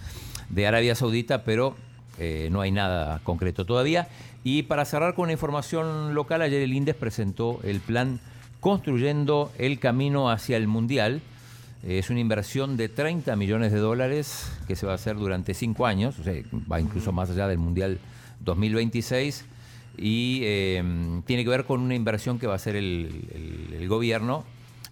de 0.49 0.67
Arabia 0.67 0.95
Saudita, 0.95 1.43
pero 1.43 1.75
eh, 2.17 2.49
no 2.51 2.61
hay 2.61 2.71
nada 2.71 3.19
concreto 3.23 3.65
todavía. 3.65 4.07
Y 4.43 4.63
para 4.63 4.85
cerrar 4.85 5.15
con 5.15 5.23
una 5.23 5.33
información 5.33 6.13
local, 6.13 6.41
ayer 6.41 6.61
el 6.61 6.73
INDES 6.73 6.95
presentó 6.95 7.59
el 7.63 7.79
plan 7.79 8.19
Construyendo 8.59 9.51
el 9.57 9.79
Camino 9.79 10.29
hacia 10.29 10.57
el 10.57 10.67
Mundial. 10.67 11.21
Es 11.87 12.09
una 12.09 12.19
inversión 12.19 12.75
de 12.75 12.89
30 12.89 13.37
millones 13.37 13.71
de 13.71 13.77
dólares 13.77 14.51
que 14.67 14.75
se 14.75 14.85
va 14.85 14.93
a 14.93 14.95
hacer 14.95 15.15
durante 15.15 15.53
cinco 15.53 15.85
años, 15.85 16.19
o 16.19 16.23
sea, 16.23 16.33
va 16.69 16.81
incluso 16.81 17.13
más 17.13 17.29
allá 17.29 17.47
del 17.47 17.57
Mundial 17.57 17.99
2026 18.41 19.45
y 20.01 20.41
eh, 20.43 20.83
tiene 21.25 21.43
que 21.43 21.49
ver 21.49 21.65
con 21.65 21.81
una 21.81 21.95
inversión 21.95 22.39
que 22.39 22.47
va 22.47 22.53
a 22.53 22.55
hacer 22.55 22.75
el, 22.75 23.09
el- 23.33 23.73
el 23.81 23.87
gobierno 23.87 24.43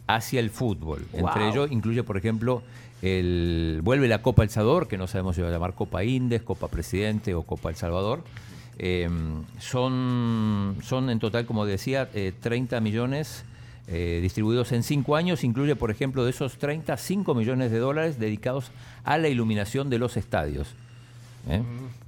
hacia 0.07 0.39
el 0.39 0.49
fútbol. 0.49 1.05
Entre 1.13 1.49
ellos 1.49 1.71
incluye, 1.71 2.03
por 2.03 2.17
ejemplo, 2.17 2.61
el 3.01 3.79
vuelve 3.83 4.07
la 4.07 4.21
Copa 4.21 4.43
El 4.43 4.49
Salvador, 4.49 4.87
que 4.87 4.97
no 4.97 5.07
sabemos 5.07 5.35
si 5.35 5.41
va 5.41 5.49
a 5.49 5.51
llamar 5.51 5.73
Copa 5.73 6.03
Indes, 6.03 6.41
Copa 6.41 6.67
Presidente 6.67 7.33
o 7.35 7.43
Copa 7.43 7.69
El 7.69 7.75
Salvador. 7.75 8.23
Eh, 8.79 9.09
son, 9.59 10.77
son 10.83 11.09
en 11.09 11.19
total, 11.19 11.45
como 11.45 11.65
decía, 11.65 12.09
eh, 12.13 12.31
30 12.39 12.79
millones 12.79 13.43
eh, 13.87 14.19
distribuidos 14.21 14.71
en 14.71 14.83
cinco 14.83 15.15
años. 15.15 15.43
Incluye, 15.43 15.75
por 15.75 15.91
ejemplo, 15.91 16.23
de 16.23 16.31
esos 16.31 16.57
30, 16.57 16.95
5 16.97 17.33
millones 17.35 17.71
de 17.71 17.79
dólares 17.79 18.19
dedicados 18.19 18.71
a 19.03 19.17
la 19.17 19.29
iluminación 19.29 19.89
de 19.89 19.99
los 19.99 20.17
estadios. 20.17 20.69
¿eh? 21.49 21.61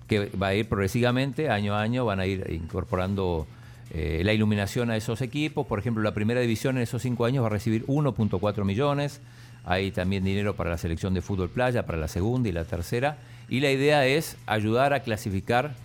Que 0.09 0.25
va 0.25 0.47
a 0.47 0.55
ir 0.55 0.67
progresivamente, 0.67 1.49
año 1.49 1.75
a 1.75 1.81
año, 1.81 2.03
van 2.03 2.19
a 2.19 2.25
ir 2.25 2.45
incorporando 2.49 3.47
eh, 3.91 4.21
la 4.25 4.33
iluminación 4.33 4.89
a 4.91 4.97
esos 4.97 5.21
equipos. 5.21 5.65
Por 5.65 5.79
ejemplo, 5.79 6.03
la 6.03 6.13
primera 6.13 6.41
división 6.41 6.77
en 6.77 6.83
esos 6.83 7.01
cinco 7.01 7.25
años 7.25 7.43
va 7.43 7.47
a 7.47 7.51
recibir 7.51 7.85
1.4 7.85 8.65
millones. 8.65 9.21
Hay 9.65 9.91
también 9.91 10.23
dinero 10.23 10.55
para 10.55 10.71
la 10.71 10.77
selección 10.77 11.13
de 11.13 11.21
fútbol 11.21 11.49
playa, 11.49 11.85
para 11.85 11.97
la 11.97 12.07
segunda 12.07 12.49
y 12.49 12.51
la 12.51 12.65
tercera. 12.65 13.17
Y 13.49 13.61
la 13.61 13.71
idea 13.71 14.05
es 14.05 14.37
ayudar 14.45 14.93
a 14.93 15.01
clasificar 15.01 15.75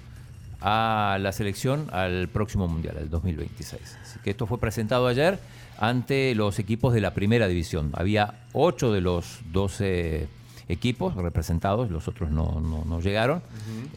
a 0.60 1.18
la 1.20 1.32
selección 1.32 1.88
al 1.92 2.28
próximo 2.28 2.66
Mundial, 2.66 2.96
al 2.98 3.10
2026. 3.10 3.98
Así 4.02 4.18
que 4.24 4.30
esto 4.30 4.46
fue 4.46 4.58
presentado 4.58 5.06
ayer 5.06 5.38
ante 5.78 6.34
los 6.34 6.58
equipos 6.58 6.94
de 6.94 7.00
la 7.00 7.12
primera 7.12 7.48
división. 7.48 7.90
Había 7.94 8.34
ocho 8.52 8.92
de 8.92 9.00
los 9.00 9.40
12 9.52 10.28
equipos 10.68 11.14
representados, 11.14 11.90
los 11.90 12.08
otros 12.08 12.30
no, 12.30 12.60
no- 12.60 12.84
no 12.84 13.00
llegaron. 13.00 13.42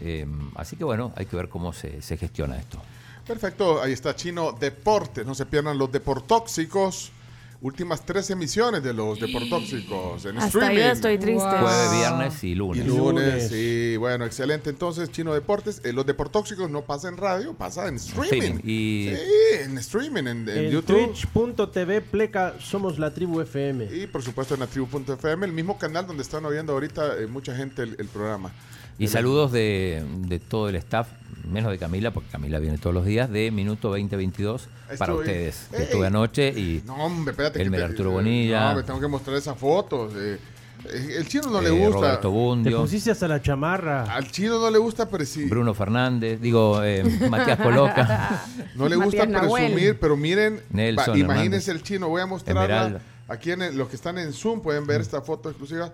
Eh, 0.02 0.26
así 0.56 0.76
que 0.76 0.84
bueno, 0.84 1.12
hay 1.16 1.26
que 1.26 1.36
ver 1.36 1.50
cómo 1.50 1.74
se, 1.74 2.02
se 2.02 2.18
gestiona 2.18 2.58
esto. 2.58 2.80
Perfecto, 3.26 3.82
ahí 3.82 3.92
está 3.92 4.16
Chino 4.16 4.54
Deportes. 4.54 5.26
No 5.26 5.36
se 5.36 5.46
pierdan 5.46 5.78
los 5.78 5.92
Deportóxicos. 5.92 7.12
Últimas 7.60 8.06
tres 8.06 8.30
emisiones 8.30 8.84
de 8.84 8.94
los 8.94 9.20
Deportóxicos 9.20 10.24
en 10.26 10.38
Hasta 10.38 10.48
streaming. 10.60 10.78
yo 10.78 10.92
estoy 10.92 11.18
triste. 11.18 11.44
Wow. 11.44 11.60
Jueves, 11.62 11.92
viernes 11.92 12.44
y 12.44 12.54
lunes. 12.56 12.86
Y 12.86 12.88
lunes, 12.88 13.48
sí, 13.50 13.98
bueno, 13.98 14.26
excelente. 14.26 14.70
Entonces, 14.70 15.12
Chino 15.12 15.34
Deportes, 15.34 15.82
eh, 15.84 15.92
los 15.92 16.06
Deportóxicos 16.06 16.70
no 16.70 16.84
pasa 16.84 17.10
en 17.10 17.18
radio, 17.18 17.56
pasa 17.56 17.88
en 17.88 17.96
streaming. 17.96 18.28
Streaming. 18.28 18.62
Y 18.64 19.10
Sí, 19.16 19.64
en 19.64 19.78
streaming, 19.80 20.24
en, 20.28 20.50
en 20.50 20.50
En 20.50 20.72
YouTube. 20.72 21.14
twitch.tv 21.16 22.02
pleca 22.02 22.54
somos 22.60 23.00
la 23.00 23.12
tribu 23.12 23.42
FM. 23.42 23.86
Y 23.92 24.06
por 24.06 24.22
supuesto 24.22 24.54
en 24.54 24.60
la 24.60 24.68
tribu.fm, 24.68 25.46
el 25.46 25.52
mismo 25.54 25.80
canal 25.80 26.06
donde 26.06 26.22
están 26.22 26.46
oyendo 26.46 26.74
ahorita 26.74 27.18
eh, 27.18 27.26
mucha 27.26 27.56
gente 27.56 27.82
el, 27.82 27.96
el 27.98 28.08
programa. 28.08 28.52
Y 29.00 29.06
El- 29.06 29.10
saludos 29.10 29.52
de, 29.52 30.04
de 30.28 30.40
todo 30.40 30.70
el 30.70 30.76
staff, 30.76 31.08
menos 31.50 31.72
de 31.72 31.78
Camila, 31.78 32.12
porque 32.12 32.30
Camila 32.30 32.60
viene 32.60 32.78
todos 32.78 32.94
los 32.94 33.06
días, 33.06 33.30
de 33.30 33.52
Minuto 33.52 33.90
2022 33.90 34.68
para 34.98 35.14
ustedes. 35.14 35.68
Ey, 35.72 35.84
Estuve 35.84 36.08
anoche 36.08 36.50
y 36.50 36.82
No, 36.86 36.96
hombre, 36.96 37.32
espérate. 37.32 37.64
Que 37.64 37.70
te- 37.70 37.84
Arturo 37.84 38.10
eh, 38.12 38.14
Bonilla, 38.14 38.70
No, 38.72 38.78
me 38.78 38.84
tengo 38.84 39.00
que 39.00 39.08
mostrar 39.08 39.36
esas 39.38 39.58
fotos. 39.58 40.14
eh. 40.16 40.40
Eh, 40.86 41.16
El 41.18 41.28
chino 41.28 41.50
no 41.50 41.60
le 41.62 41.70
gusta. 41.72 41.96
Roberto 41.96 42.22
Te 42.22 42.28
Bundio, 42.28 42.82
pusiste 42.82 43.12
hasta 43.12 43.28
la 43.28 43.42
chamarra. 43.42 44.04
Al 44.04 44.32
chino 44.32 44.60
no 44.60 44.70
le 44.70 44.78
gusta, 44.78 45.10
pero 45.10 45.26
sí. 45.26 45.46
Bruno 45.46 45.74
Fernández, 45.74 46.40
digo, 46.40 46.82
eh, 46.84 47.04
Matías 47.30 47.60
Coloca. 47.60 48.46
No 48.76 48.88
le 48.88 48.96
gusta 48.96 49.26
Matías 49.26 49.42
Nahuel. 49.44 49.66
presumir, 49.74 50.00
pero 50.00 50.16
miren, 50.16 50.62
Nelson 50.70 51.14
va, 51.14 51.18
imagínense 51.18 51.32
Hernández. 51.44 51.68
el 51.70 51.84
chino, 51.84 52.10
voy 52.10 52.22
a 52.22 52.26
mostrarla. 52.28 52.62
Esmeralda. 52.64 53.02
Aquí 53.28 53.52
en 53.52 53.62
el- 53.64 53.78
los 53.78 53.90
que 53.90 53.96
están 53.96 54.18
en 54.20 54.32
Zoom 54.34 54.62
pueden 54.62 54.86
ver 54.88 55.02
esta 55.02 55.22
foto 55.22 55.50
exclusiva. 55.50 55.92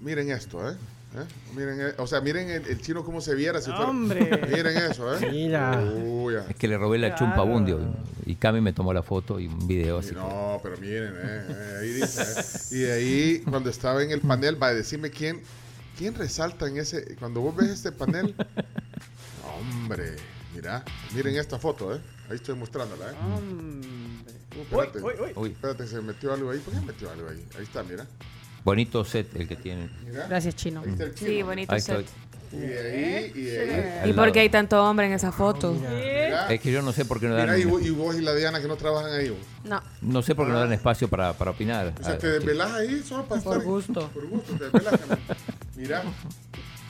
Miren 0.00 0.30
esto, 0.30 0.68
¿eh? 0.70 0.74
¿Eh? 1.16 1.24
Miren, 1.54 1.80
eh, 1.80 1.94
o 1.98 2.06
sea, 2.08 2.20
miren 2.20 2.50
el, 2.50 2.66
el 2.66 2.80
chino 2.80 3.04
cómo 3.04 3.20
se 3.20 3.34
viera 3.36 3.60
si 3.60 3.70
fuera- 3.70 3.88
Hombre. 3.90 4.30
Miren 4.52 4.76
eso, 4.90 5.16
¿eh? 5.16 5.28
Mira. 5.30 5.80
Uy. 5.80 6.34
Es 6.48 6.56
que 6.56 6.66
le 6.66 6.76
robé 6.76 6.98
la 6.98 7.14
chumpa 7.14 7.36
a 7.38 7.44
Bundio 7.44 7.78
y 8.26 8.34
Cami 8.34 8.60
me 8.60 8.72
tomó 8.72 8.92
la 8.92 9.02
foto 9.04 9.38
y 9.38 9.46
un 9.46 9.66
video 9.68 9.98
así. 9.98 10.08
que- 10.10 10.14
No, 10.16 10.58
pero 10.62 10.76
miren, 10.78 11.14
eh, 11.16 11.46
eh, 11.48 11.78
ahí 11.82 11.88
dice, 11.92 12.22
eh. 12.22 12.74
Y 12.76 12.78
de 12.80 12.92
ahí, 12.92 13.42
cuando 13.48 13.70
estaba 13.70 14.02
en 14.02 14.10
el 14.10 14.20
panel, 14.22 14.60
va 14.60 14.68
a 14.68 14.74
decirme 14.74 15.10
quién, 15.10 15.40
quién 15.96 16.14
resalta 16.16 16.66
en 16.66 16.78
ese. 16.78 17.14
Cuando 17.16 17.40
vos 17.42 17.54
ves 17.54 17.68
este 17.70 17.92
panel, 17.92 18.34
hombre, 19.58 20.16
mira, 20.54 20.84
miren 21.14 21.36
esta 21.36 21.58
foto, 21.60 21.94
¿eh? 21.94 22.00
Ahí 22.28 22.36
estoy 22.36 22.56
mostrándola, 22.56 23.10
¿eh? 23.10 23.14
Uh, 24.56 24.62
espérate, 24.62 25.00
Uy, 25.02 25.12
uy, 25.22 25.32
uy. 25.36 25.50
espérate, 25.50 25.86
se 25.86 26.00
metió 26.00 26.32
algo 26.32 26.50
ahí. 26.50 26.58
¿Por 26.58 26.74
qué 26.74 26.80
metió 26.80 27.10
algo 27.10 27.28
ahí? 27.28 27.44
Ahí 27.56 27.64
está, 27.64 27.82
mira. 27.82 28.06
Bonito 28.64 29.04
set 29.04 29.34
el 29.36 29.46
que 29.46 29.56
tienen. 29.56 29.90
Mira. 30.06 30.26
Gracias, 30.28 30.56
Chino. 30.56 30.80
Ahí 30.84 30.90
está 30.90 31.04
el 31.04 31.14
chino. 31.14 31.30
Sí, 31.30 31.42
bonito 31.42 31.72
Ahí 31.74 31.80
set. 31.80 31.98
estoy. 32.00 32.14
Y 32.52 32.56
de 32.56 32.78
ahí, 32.78 33.32
y 33.34 33.40
de 33.42 34.00
ahí. 34.04 34.10
¿Y 34.10 34.12
por 34.12 34.30
qué 34.30 34.40
hay 34.40 34.48
tanto 34.48 34.82
hombre 34.82 35.06
en 35.06 35.12
esa 35.12 35.32
foto? 35.32 35.72
Mira, 35.72 36.46
Es 36.52 36.60
que 36.60 36.70
yo 36.70 36.82
no 36.82 36.92
sé 36.92 37.04
por 37.04 37.18
qué 37.18 37.26
no 37.26 37.34
mira 37.34 37.46
dan, 37.46 37.60
y, 37.60 37.64
vos, 37.64 37.82
y 37.82 37.90
vos 37.90 38.14
y 38.16 38.20
la 38.20 38.32
Diana 38.34 38.60
que 38.60 38.68
no 38.68 38.76
trabajan 38.76 39.12
ahí. 39.12 39.30
vos. 39.30 39.38
No, 39.64 39.82
no 40.02 40.22
sé 40.22 40.34
por 40.36 40.46
qué 40.46 40.52
no 40.52 40.60
dan 40.60 40.72
espacio 40.72 41.08
para, 41.08 41.32
para 41.32 41.50
opinar. 41.50 41.92
O 42.00 42.04
sea, 42.04 42.14
Ah, 42.14 42.18
te 42.18 42.28
desvelás 42.28 42.72
ahí 42.72 43.02
solo 43.02 43.24
para 43.24 43.40
por 43.40 43.54
estar. 43.56 43.68
gusto. 43.68 44.08
Por 44.14 44.26
gusto, 44.28 44.52
te 44.54 44.64
desvelás. 44.64 45.00
Mira, 45.76 46.02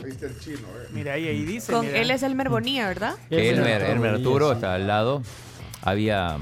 ahí 0.05 0.11
está 0.11 0.27
el 0.27 0.39
chino, 0.39 0.59
¿eh? 0.59 0.89
Mira, 0.93 1.15
ahí, 1.15 1.27
ahí 1.29 1.45
dice. 1.45 1.73
Con 1.73 1.87
mira. 1.87 1.99
él 1.99 2.11
es 2.11 2.23
Elmer 2.23 2.51
Bonilla, 2.51 2.87
¿verdad? 2.87 3.15
Elmer, 3.31 3.73
Arturo 3.83 3.93
Elmer 3.93 4.11
Arturo 4.15 4.49
sí. 4.51 4.55
está 4.57 4.75
al 4.75 4.87
lado. 4.87 5.23
Había, 5.83 6.37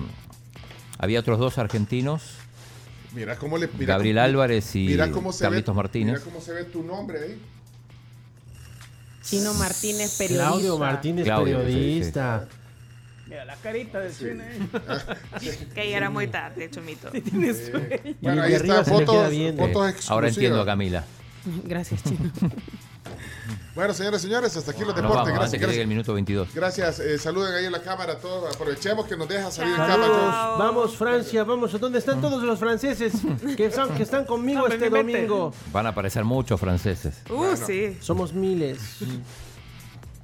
había 0.98 1.20
otros 1.20 1.38
dos 1.38 1.58
argentinos, 1.58 2.38
Mira 3.14 3.36
cómo 3.36 3.58
le. 3.58 3.68
Mira 3.78 3.94
Gabriel 3.94 4.16
cómo- 4.16 4.24
Álvarez 4.24 4.74
y 4.76 4.86
mira 4.86 5.10
cómo 5.10 5.32
se 5.32 5.44
Carlitos 5.44 5.74
ve, 5.74 5.76
Martínez. 5.76 6.12
Mira 6.14 6.24
cómo 6.24 6.40
se 6.40 6.52
ve 6.52 6.64
tu 6.64 6.82
nombre 6.82 7.18
ahí. 7.22 7.40
Chino 9.22 9.54
Martínez, 9.54 10.16
periodista. 10.18 10.48
Claudio 10.50 10.78
Martínez, 10.78 11.24
Claudio, 11.24 11.58
sí, 11.60 11.64
periodista. 11.66 12.48
Mira 13.28 13.44
la 13.44 13.56
carita 13.56 14.00
del 14.00 14.16
chino. 14.16 14.42
eh. 14.42 14.58
Que 15.74 15.90
ya 15.90 15.96
era 15.98 16.10
muy 16.10 16.26
tarde, 16.26 16.68
Chomito. 16.70 17.10
Bueno, 17.10 17.26
Y 18.20 18.26
ahí 18.40 18.50
de 18.50 18.56
está 18.56 18.84
fotos, 18.84 19.32
Eh, 19.32 19.48
exclusivas. 19.48 20.10
ahora 20.10 20.28
entiendo 20.28 20.60
a 20.60 20.66
Camila. 20.66 21.04
Gracias, 21.64 22.02
Chino. 22.04 22.30
Bueno, 23.74 23.94
señores, 23.94 24.20
señores, 24.20 24.54
hasta 24.54 24.70
aquí 24.72 24.80
los 24.84 24.94
deportes. 24.94 25.16
vamos, 25.16 25.28
gracias, 25.32 25.52
llegue 25.52 25.64
el 25.64 25.70
gracias. 25.70 25.88
minuto 25.88 26.12
22. 26.14 26.48
Gracias. 26.54 26.98
eh, 27.00 27.18
saluden 27.18 27.54
ahí 27.54 27.64
en 27.64 27.72
la 27.72 27.80
cámara 27.80 28.12
a 28.12 28.18
todos. 28.18 28.54
Aprovechemos 28.54 29.06
que 29.06 29.16
nos 29.16 29.26
deja 29.28 29.50
salir 29.50 29.70
en 29.72 29.76
Saludos. 29.78 30.10
cámara. 30.18 30.56
Vamos, 30.58 30.96
Francia, 30.96 31.44
vamos. 31.44 31.80
¿Dónde 31.80 31.98
están 31.98 32.20
todos 32.20 32.42
los 32.42 32.58
franceses 32.58 33.12
que 33.56 33.66
están, 33.66 33.88
que 33.94 34.02
están 34.02 34.26
conmigo 34.26 34.60
No, 34.60 34.66
este 34.66 34.90
vete. 34.90 34.96
domingo? 34.98 35.54
Van 35.72 35.86
a 35.86 35.90
aparecer 35.90 36.22
muchos 36.24 36.60
franceses. 36.60 37.14
Uh, 37.30 37.56
sí. 37.56 37.96
Somos 38.00 38.34
miles. 38.34 38.78
Ahí 39.00 39.22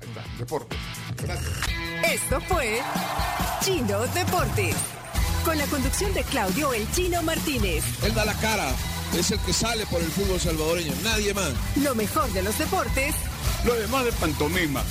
está, 0.08 0.22
deportes. 0.38 0.78
Gracias. 1.22 1.50
Esto 2.12 2.40
fue 2.42 2.80
Chino 3.62 4.00
Deportes. 4.14 4.76
Con 5.44 5.56
la 5.56 5.64
conducción 5.68 6.12
de 6.12 6.22
Claudio 6.24 6.74
El 6.74 6.90
Chino 6.92 7.22
Martínez. 7.22 7.82
Él 8.04 8.12
da 8.12 8.26
la 8.26 8.34
cara, 8.34 8.68
es 9.16 9.30
el 9.30 9.38
que 9.40 9.54
sale 9.54 9.86
por 9.86 10.02
el 10.02 10.08
fútbol 10.08 10.38
salvadoreño, 10.38 10.92
nadie 11.02 11.32
más. 11.32 11.52
Lo 11.82 11.94
mejor 11.94 12.30
de 12.34 12.42
los 12.42 12.58
deportes. 12.58 13.14
Lo 13.64 13.74
demás 13.74 14.04
de 14.04 14.12
pantomima. 14.12 14.82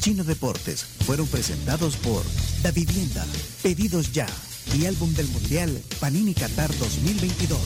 Chino 0.00 0.24
Deportes 0.24 0.82
fueron 1.04 1.26
presentados 1.26 1.96
por 1.96 2.22
Da 2.62 2.70
Vivienda, 2.70 3.24
Pedidos 3.62 4.12
Ya 4.12 4.26
y 4.74 4.86
Álbum 4.86 5.12
del 5.14 5.28
Mundial 5.28 5.78
Panini 6.00 6.32
Qatar 6.34 6.70
2022. 6.78 7.58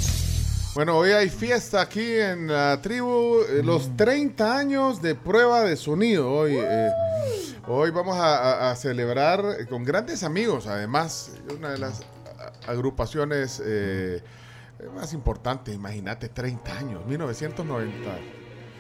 Bueno, 0.75 0.99
hoy 0.99 1.11
hay 1.13 1.29
fiesta 1.31 1.81
aquí 1.81 2.03
en 2.15 2.49
la 2.49 2.81
tribu, 2.83 3.37
eh, 3.49 3.63
los 3.63 3.97
30 3.97 4.57
años 4.59 5.01
de 5.01 5.15
prueba 5.15 5.63
de 5.63 5.77
sonido. 5.77 6.29
Hoy, 6.33 6.57
eh, 6.57 6.91
hoy 7.69 7.91
vamos 7.93 8.17
a, 8.19 8.37
a- 8.69 8.71
a 8.73 8.77
celebrar 8.77 9.69
con 9.69 9.85
grandes 9.85 10.25
amigos, 10.25 10.67
además, 10.67 11.31
una 11.57 11.71
de 11.71 11.79
las 11.79 12.01
agrupaciones 12.67 13.63
eh, 13.65 14.21
más 14.97 15.13
importantes, 15.13 15.73
imagínate, 15.73 16.29
30 16.29 16.77
años, 16.77 17.07
1990. 17.07 18.11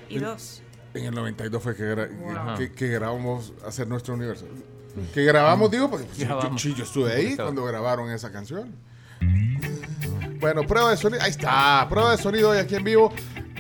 Y 0.08 0.18
dos. 0.18 0.62
En 0.94 1.04
el 1.06 1.14
92 1.14 1.62
fue 1.62 1.74
que, 1.74 1.82
gra- 1.82 2.56
que, 2.56 2.72
que 2.72 2.88
grabamos 2.88 3.52
Hacer 3.66 3.88
Nuestro 3.88 4.14
Universo. 4.14 4.46
Que 5.12 5.24
grabamos, 5.24 5.70
digo, 5.70 5.90
porque 5.90 6.06
pues, 6.06 6.18
yo-. 6.18 6.56
Yo, 6.56 6.74
yo 6.76 6.84
estuve 6.84 7.12
ahí 7.12 7.34
cuando 7.36 7.64
grabaron 7.64 8.10
esa 8.12 8.30
canción. 8.30 8.72
Bueno, 10.40 10.62
prueba 10.62 10.90
de 10.90 10.96
sonido. 10.96 11.22
Ahí 11.22 11.30
está. 11.30 11.86
Prueba 11.88 12.12
de 12.12 12.18
sonido 12.18 12.50
hoy 12.50 12.58
aquí 12.58 12.74
en 12.76 12.84
vivo. 12.84 13.12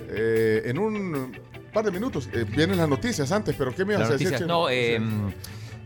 Eh, 0.08 0.62
en 0.66 0.78
un 0.78 1.36
par 1.72 1.84
de 1.84 1.90
minutos. 1.90 2.28
Eh, 2.32 2.44
vienen 2.48 2.76
las 2.78 2.88
noticias 2.88 3.32
antes, 3.32 3.54
pero 3.58 3.74
¿qué 3.74 3.84
me 3.84 3.94
ibas 3.94 4.10
a 4.10 4.16
decir? 4.16 4.46
no, 4.46 4.68
eh, 4.70 5.00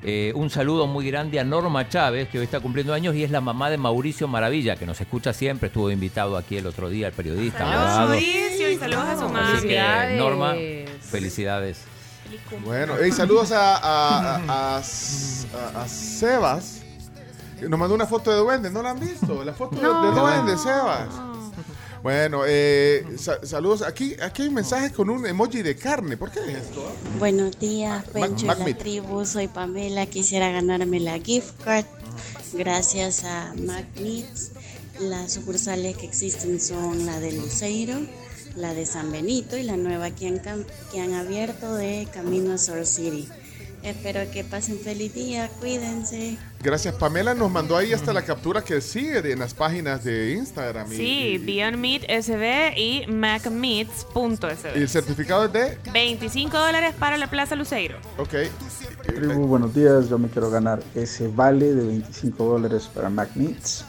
eh, 0.03 0.33
un 0.37 0.49
saludo 0.51 0.87
muy 0.87 1.07
grande 1.07 1.41
a 1.41 1.45
Norma 1.45 1.89
Chávez, 1.89 2.29
que 2.29 2.39
hoy 2.39 2.45
está 2.45 2.61
cumpliendo 2.61 2.95
años 2.95 3.15
y 3.15 3.25
es 3.25 3.31
la 3.31 3.41
mamá 3.41 3.69
de 3.71 3.79
Mauricio 3.79 4.29
Maravilla, 4.29 4.77
que 4.77 4.87
nos 4.87 5.01
escucha 5.01 5.33
siempre, 5.33 5.67
estuvo 5.69 5.91
invitado 5.91 6.37
aquí 6.37 6.57
el 6.57 6.67
otro 6.67 6.89
día, 6.89 7.09
el 7.09 7.13
periodista. 7.13 7.59
Saludos. 7.59 8.09
Mauricio, 8.11 8.71
y 8.71 8.77
saludos 8.77 9.05
a 9.09 9.17
su 9.19 9.29
madre. 9.29 9.59
Así 9.59 9.69
que, 9.69 10.17
Norma, 10.19 10.55
felicidades. 11.01 11.81
Bueno, 12.65 12.95
hey, 13.01 13.11
saludos 13.11 13.53
a, 13.53 13.77
a, 13.77 14.37
a- 14.37 14.77
a- 14.77 14.79
a 15.83 15.89
Sebas. 15.89 16.83
Nos 17.61 17.79
mandó 17.79 17.95
una 17.95 18.07
foto 18.07 18.31
de 18.31 18.37
duende, 18.37 18.71
¿no 18.71 18.83
la 18.83 18.91
han 18.91 19.01
visto? 19.01 19.43
La 19.45 19.53
foto 19.53 19.75
de- 19.77 19.83
de, 19.83 20.21
duende, 20.21 20.57
Sebas. 20.59 21.09
Bueno, 22.03 22.43
eh, 22.47 23.05
sa- 23.19 23.45
saludos. 23.45 23.83
Aquí, 23.83 24.15
aquí 24.23 24.43
hay 24.43 24.49
un 24.49 24.55
mensaje 24.55 24.93
con 24.93 25.11
un 25.11 25.27
emoji 25.27 25.63
de 25.63 25.77
carne. 25.77 26.17
¿Por 26.17 26.31
qué 26.31 26.41
es 26.41 26.59
esto? 26.59 26.91
Buenos 27.19 27.59
días, 27.59 28.05
Pencho 28.13 28.45
y 28.45 28.49
la 28.49 28.55
tribu. 28.79 29.25
Soy 29.25 29.49
Pamela. 29.49 30.07
Quisiera 30.07 30.51
ganarme 30.51 31.01
la 31.01 31.19
gift 31.19 31.61
card. 31.65 31.85
Gracias 32.53 33.25
a 33.25 33.53
Magnets. 33.59 34.53
Las 35.01 35.33
sucursales 35.35 35.97
que 35.97 36.07
existen 36.07 36.61
son 36.61 37.07
la 37.07 37.21
de 37.21 37.33
Luceiro, 37.33 37.99
la 38.57 38.75
de 38.75 38.85
San 38.87 39.13
Benito 39.13 39.57
y 39.57 39.63
la 39.63 39.77
nueva 39.77 40.11
que 40.11 40.27
han, 40.27 40.41
que 40.93 41.01
han 41.01 41.15
abierto 41.15 41.75
de 41.75 42.09
Camino 42.13 42.55
a 42.55 42.59
Soul 42.59 42.85
City. 42.87 43.29
Espero 43.83 44.21
que 44.33 44.45
pasen 44.45 44.79
feliz 44.79 45.15
día. 45.15 45.49
Cuídense. 45.61 46.37
Gracias, 46.63 46.95
Pamela 46.97 47.35
nos 47.35 47.51
mandó 47.51 47.77
ahí 47.77 47.93
hasta 47.93 48.13
la 48.13 48.23
captura 48.23 48.63
que 48.63 48.81
sigue 48.81 49.23
de- 49.23 49.33
en 49.33 49.39
las 49.39 49.55
páginas 49.55 50.03
de 50.05 50.33
Instagram. 50.33 50.93
y- 50.93 50.97
Sí, 50.97 51.39
Beyond 51.39 51.77
Meat 51.77 52.03
SB 52.09 52.75
y 52.77 53.07
MacMeats.sb. 53.07 54.77
Y 54.77 54.81
el 54.83 54.89
certificado 54.89 55.45
es 55.45 55.53
de. 55.53 55.79
25 55.93 56.59
dólares 56.59 56.95
para 56.99 57.17
la 57.17 57.29
Plaza 57.31 57.55
Luceiro. 57.55 57.99
Ok. 58.19 58.35
Tribu, 59.07 59.47
buenos 59.47 59.75
días. 59.75 60.09
Yo 60.09 60.19
me 60.19 60.29
quiero 60.29 60.51
ganar 60.51 60.81
ese 60.95 61.29
vale 61.29 61.75
de 61.75 61.87
25 61.87 62.45
dólares 62.45 62.91
para 62.93 63.09
MacMeats. 63.11 63.85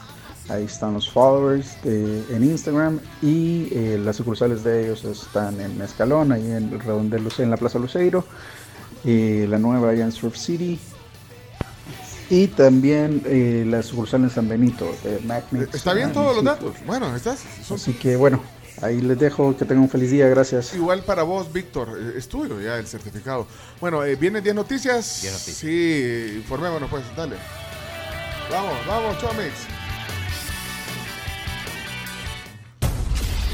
Ahí 0.48 0.64
están 0.64 0.94
los 0.94 1.08
followers 1.08 1.80
de- 1.82 2.24
en 2.34 2.42
Instagram 2.42 2.98
y 3.22 3.68
eh, 3.72 4.00
las 4.04 4.16
sucursales 4.16 4.64
de 4.64 4.84
ellos 4.84 5.04
están 5.04 5.60
en 5.60 5.80
Escalón, 5.80 6.32
ahí 6.32 6.44
en 6.44 6.72
el 6.72 6.80
redondel 6.80 7.22
Luce- 7.22 7.42
en 7.44 7.50
la 7.50 7.56
Plaza 7.56 7.78
Luceiro, 7.78 8.24
la 9.04 9.58
nueva 9.58 9.90
allá 9.90 10.04
en 10.04 10.12
Surf 10.12 10.36
City. 10.36 10.78
Y 12.28 12.46
también 12.46 13.22
eh, 13.26 13.64
la 13.66 13.82
sucursal 13.82 14.22
en 14.22 14.30
San 14.30 14.48
Benito 14.48 14.94
de 15.02 15.18
MacMeats. 15.26 15.74
Está 15.74 15.94
bien 15.94 16.10
Ah, 16.10 16.12
todos 16.12 16.36
los 16.36 16.44
datos. 16.44 16.74
Bueno, 16.86 17.14
estás. 17.16 17.40
son- 17.66 17.76
Así 17.76 17.92
que 17.94 18.14
bueno, 18.14 18.40
ahí 18.82 19.00
les 19.00 19.18
dejo. 19.18 19.56
Que 19.56 19.64
tengan 19.64 19.82
un 19.82 19.90
feliz 19.90 20.12
día. 20.12 20.28
Gracias. 20.28 20.74
Igual 20.76 21.02
para 21.02 21.24
vos, 21.24 21.52
Víctor, 21.52 21.88
eh, 21.98 22.12
es 22.18 22.28
tuyo 22.28 22.60
ya 22.60 22.76
el 22.78 22.86
certificado. 22.86 23.48
Bueno, 23.80 24.04
eh, 24.04 24.14
vienen 24.14 24.44
10 24.44 24.54
noticias. 24.54 25.22
10 25.22 25.32
noticias. 25.32 25.56
Sí, 25.56 26.34
informémonos 26.36 26.88
pues, 26.88 27.02
dale. 27.16 27.34
Vamos, 28.48 28.74
vamos, 28.86 29.18
Chomix. 29.18 29.52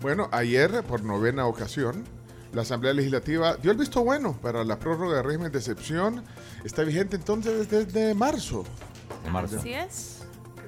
Bueno, 0.00 0.28
ayer, 0.30 0.84
por 0.84 1.02
novena 1.02 1.46
ocasión, 1.46 2.04
la 2.52 2.62
Asamblea 2.62 2.94
Legislativa 2.94 3.56
dio 3.56 3.72
el 3.72 3.76
visto 3.76 4.04
bueno 4.04 4.32
para 4.40 4.64
la 4.64 4.78
prórroga 4.78 5.16
de 5.16 5.22
régimen 5.22 5.50
de 5.50 5.58
excepción. 5.58 6.22
Está 6.64 6.84
vigente 6.84 7.16
entonces 7.16 7.68
desde 7.68 8.14
marzo. 8.14 8.64
De 9.24 9.30
marzo. 9.30 9.58
Así 9.58 9.72
es. 9.72 10.18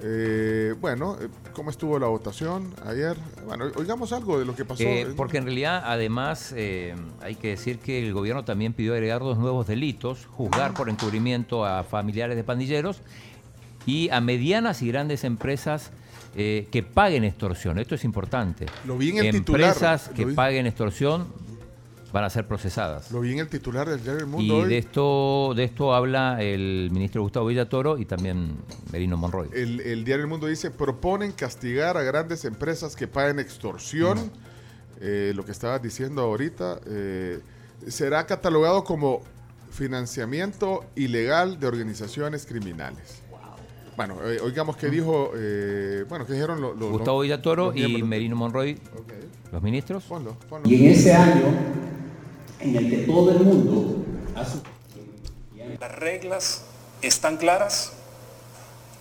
Eh, 0.02 0.74
bueno, 0.80 1.16
eh, 1.20 1.28
¿cómo 1.52 1.70
estuvo 1.70 1.98
la 1.98 2.08
votación 2.08 2.74
ayer? 2.86 3.16
Bueno, 3.46 3.66
oigamos 3.76 4.12
algo 4.12 4.38
de 4.38 4.46
lo 4.46 4.56
que 4.56 4.64
pasó. 4.64 4.82
Eh, 4.82 5.12
porque 5.16 5.38
en 5.38 5.44
realidad, 5.44 5.82
además, 5.84 6.52
eh, 6.56 6.96
hay 7.22 7.36
que 7.36 7.48
decir 7.48 7.78
que 7.78 8.04
el 8.04 8.12
gobierno 8.12 8.44
también 8.44 8.72
pidió 8.72 8.94
agregar 8.94 9.20
dos 9.20 9.38
nuevos 9.38 9.66
delitos, 9.66 10.26
juzgar 10.26 10.74
por 10.74 10.88
encubrimiento 10.88 11.64
a 11.64 11.84
familiares 11.84 12.34
de 12.34 12.42
pandilleros 12.42 13.00
y 13.86 14.08
a 14.10 14.20
medianas 14.20 14.82
y 14.82 14.88
grandes 14.88 15.22
empresas 15.22 15.92
eh, 16.34 16.68
que 16.70 16.82
paguen 16.82 17.24
extorsión. 17.24 17.78
Esto 17.78 17.94
es 17.94 18.04
importante. 18.04 18.66
Lo 18.86 18.96
vi 18.96 19.10
en 19.10 19.18
el 19.24 19.32
titular, 19.32 19.60
Empresas 19.72 20.08
que 20.14 20.24
vi. 20.24 20.34
paguen 20.34 20.66
extorsión 20.66 21.26
van 22.12 22.24
a 22.24 22.30
ser 22.30 22.46
procesadas. 22.48 23.10
Lo 23.12 23.20
vi 23.20 23.32
en 23.32 23.38
el 23.38 23.48
titular 23.48 23.88
del 23.88 24.02
diario 24.02 24.20
El 24.20 24.26
Mundo 24.26 24.44
Y 24.44 24.62
hoy. 24.62 24.68
de 24.68 24.78
esto, 24.78 25.52
de 25.54 25.64
esto 25.64 25.94
habla 25.94 26.42
el 26.42 26.88
ministro 26.92 27.22
Gustavo 27.22 27.46
Villatoro 27.46 27.98
y 27.98 28.04
también 28.04 28.56
Merino 28.92 29.16
Monroy. 29.16 29.48
El, 29.52 29.80
el 29.80 30.04
diario 30.04 30.24
El 30.24 30.28
Mundo 30.30 30.46
dice, 30.48 30.70
proponen 30.72 31.32
castigar 31.32 31.96
a 31.96 32.02
grandes 32.02 32.44
empresas 32.44 32.96
que 32.96 33.06
paguen 33.06 33.38
extorsión. 33.38 34.30
Eh, 35.00 35.32
lo 35.34 35.44
que 35.44 35.52
estabas 35.52 35.80
diciendo 35.82 36.22
ahorita, 36.22 36.80
eh, 36.86 37.40
será 37.86 38.26
catalogado 38.26 38.84
como 38.84 39.22
financiamiento 39.70 40.84
ilegal 40.94 41.58
de 41.58 41.66
organizaciones 41.66 42.44
criminales. 42.44 43.19
Bueno, 43.96 44.16
eh, 44.24 44.40
oigamos 44.40 44.76
qué 44.76 44.88
dijo, 44.88 45.32
eh, 45.36 46.04
bueno, 46.08 46.26
qué 46.26 46.32
dijeron 46.34 46.60
los... 46.60 46.76
los- 46.76 46.90
Gustavo 46.90 47.20
Villatoro 47.20 47.72
y. 47.74 48.02
Merino 48.02 48.36
Monroy, 48.36 48.78
los 49.52 49.62
ministros. 49.62 50.04
Ponlo, 50.04 50.36
ponlo. 50.48 50.68
Y 50.68 50.74
en 50.86 50.92
ese 50.92 51.12
año 51.14 51.44
en 52.60 52.76
el 52.76 52.90
que 52.90 52.96
todo 52.98 53.30
el 53.32 53.40
mundo 53.40 54.04
hace 54.36 54.58
Las 55.78 55.92
reglas 55.96 56.62
están 57.02 57.36
claras, 57.36 57.92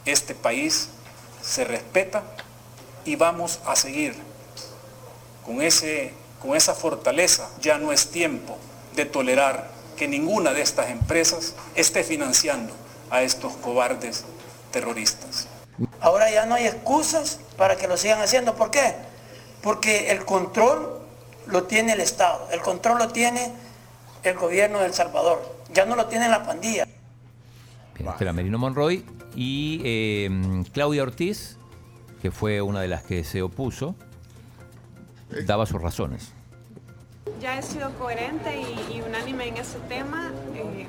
este 0.06 0.34
país 0.36 0.90
se 1.42 1.64
respeta 1.66 2.24
y 3.06 3.16
vamos 3.16 3.60
a 3.66 3.76
seguir 3.76 4.14
con, 5.46 5.62
ese, 5.62 6.14
con 6.42 6.56
esa 6.56 6.74
fortaleza. 6.74 7.50
Ya 7.62 7.78
no 7.78 7.92
es 7.92 8.10
tiempo 8.10 8.58
de 8.96 9.06
tolerar 9.06 9.72
que 9.98 10.08
ninguna 10.08 10.52
de 10.54 10.62
estas 10.62 10.90
empresas 10.90 11.54
esté 11.76 12.04
financiando 12.04 12.74
a 13.10 13.22
estos 13.24 13.54
cobardes 13.58 14.24
terroristas. 14.72 15.48
Ahora 16.02 16.30
ya 16.30 16.46
no 16.46 16.56
hay 16.56 16.68
excusas 16.68 17.40
para 17.58 17.76
que 17.78 17.88
lo 17.88 17.98
sigan 17.98 18.22
haciendo. 18.22 18.56
¿Por 18.56 18.72
qué? 18.72 18.96
porque 19.62 20.12
el 20.12 20.26
control 20.26 21.00
lo 21.48 21.64
tiene 21.64 21.94
el 21.94 22.02
Estado, 22.02 22.48
el 22.52 22.62
control 22.62 23.00
lo 23.00 23.08
tiene 23.10 23.52
el 24.24 24.38
gobierno 24.38 24.80
de 24.80 24.88
El 24.88 24.94
Salvador, 24.94 25.42
ya 25.74 25.86
no 25.86 25.96
lo 25.96 26.08
tiene 26.08 26.30
la 26.30 26.46
pandilla. 26.46 26.88
Bien, 27.98 28.36
Merino 28.36 28.58
Monroy 28.58 29.06
y 29.36 29.82
eh, 29.84 30.64
Claudia 30.74 31.04
Ortiz, 31.04 31.58
que 32.22 32.32
fue 32.32 32.62
una 32.62 32.82
de 32.82 32.88
las 32.88 33.04
que 33.04 33.24
se 33.24 33.42
opuso, 33.42 33.96
daba 35.46 35.66
sus 35.66 35.82
razones. 35.82 36.32
Ya 37.42 37.58
he 37.58 37.62
sido 37.62 37.92
coherente 37.98 38.58
y, 38.60 38.98
y 38.98 39.02
unánime 39.02 39.48
en 39.50 39.58
ese 39.58 39.80
tema. 39.88 40.32
eh, 40.56 40.88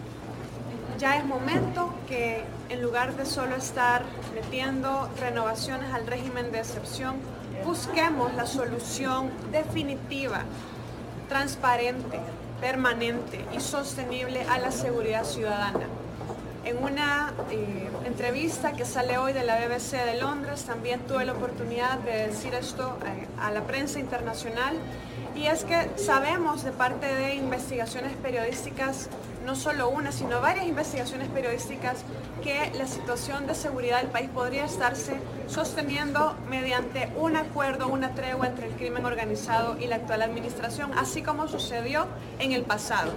ya 1.01 1.17
es 1.17 1.25
momento 1.25 1.95
que 2.07 2.43
en 2.69 2.83
lugar 2.83 3.17
de 3.17 3.25
solo 3.25 3.57
estar 3.57 4.03
metiendo 4.35 5.09
renovaciones 5.19 5.95
al 5.95 6.07
régimen 6.07 6.53
de 6.53 6.59
excepción, 6.59 7.17
busquemos 7.65 8.35
la 8.35 8.45
solución 8.45 9.31
definitiva, 9.51 10.43
transparente, 11.31 12.21
permanente 12.61 13.47
y 13.57 13.61
sostenible 13.61 14.43
a 14.43 14.59
la 14.59 14.71
seguridad 14.71 15.25
ciudadana. 15.25 15.87
En 16.67 16.77
una 16.77 17.33
eh, 17.51 17.89
entrevista 18.05 18.73
que 18.73 18.85
sale 18.85 19.17
hoy 19.17 19.33
de 19.33 19.43
la 19.43 19.57
BBC 19.57 20.05
de 20.05 20.21
Londres, 20.21 20.65
también 20.65 21.01
tuve 21.01 21.25
la 21.25 21.33
oportunidad 21.33 21.99
de 22.01 22.27
decir 22.27 22.53
esto 22.53 22.99
eh, 23.07 23.27
a 23.41 23.51
la 23.51 23.63
prensa 23.63 23.99
internacional, 23.99 24.77
y 25.35 25.47
es 25.47 25.65
que 25.65 25.91
sabemos 25.97 26.65
de 26.65 26.73
parte 26.73 27.07
de 27.07 27.35
investigaciones 27.35 28.13
periodísticas, 28.17 29.09
no 29.45 29.55
solo 29.55 29.89
una, 29.89 30.13
sino 30.13 30.41
varias 30.41 30.67
investigaciones 30.67 31.29
periodísticas, 31.29 32.05
que 32.43 32.71
la 32.77 32.87
situación 32.87 33.47
de 33.47 33.55
seguridad 33.55 34.01
del 34.01 34.11
país 34.11 34.29
podría 34.31 34.65
estarse 34.65 35.15
sosteniendo 35.47 36.37
mediante 36.49 37.11
un 37.17 37.37
acuerdo, 37.37 37.89
una 37.89 38.15
tregua 38.15 38.47
entre 38.47 38.69
el 38.69 38.75
crimen 38.75 39.05
organizado 39.05 39.79
y 39.79 39.87
la 39.87 39.97
actual 39.97 40.23
administración, 40.23 40.93
así 40.97 41.23
como 41.23 41.49
sucedió 41.49 42.07
en 42.39 42.53
el 42.53 42.63
pasado. 42.63 43.13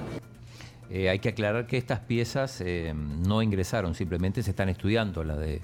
Eh, 0.89 1.09
hay 1.09 1.19
que 1.19 1.29
aclarar 1.29 1.65
que 1.65 1.77
estas 1.77 1.99
piezas 1.99 2.61
eh, 2.61 2.93
no 2.93 3.41
ingresaron, 3.41 3.95
simplemente 3.95 4.43
se 4.43 4.51
están 4.51 4.69
estudiando 4.69 5.23
la 5.23 5.35
de 5.35 5.61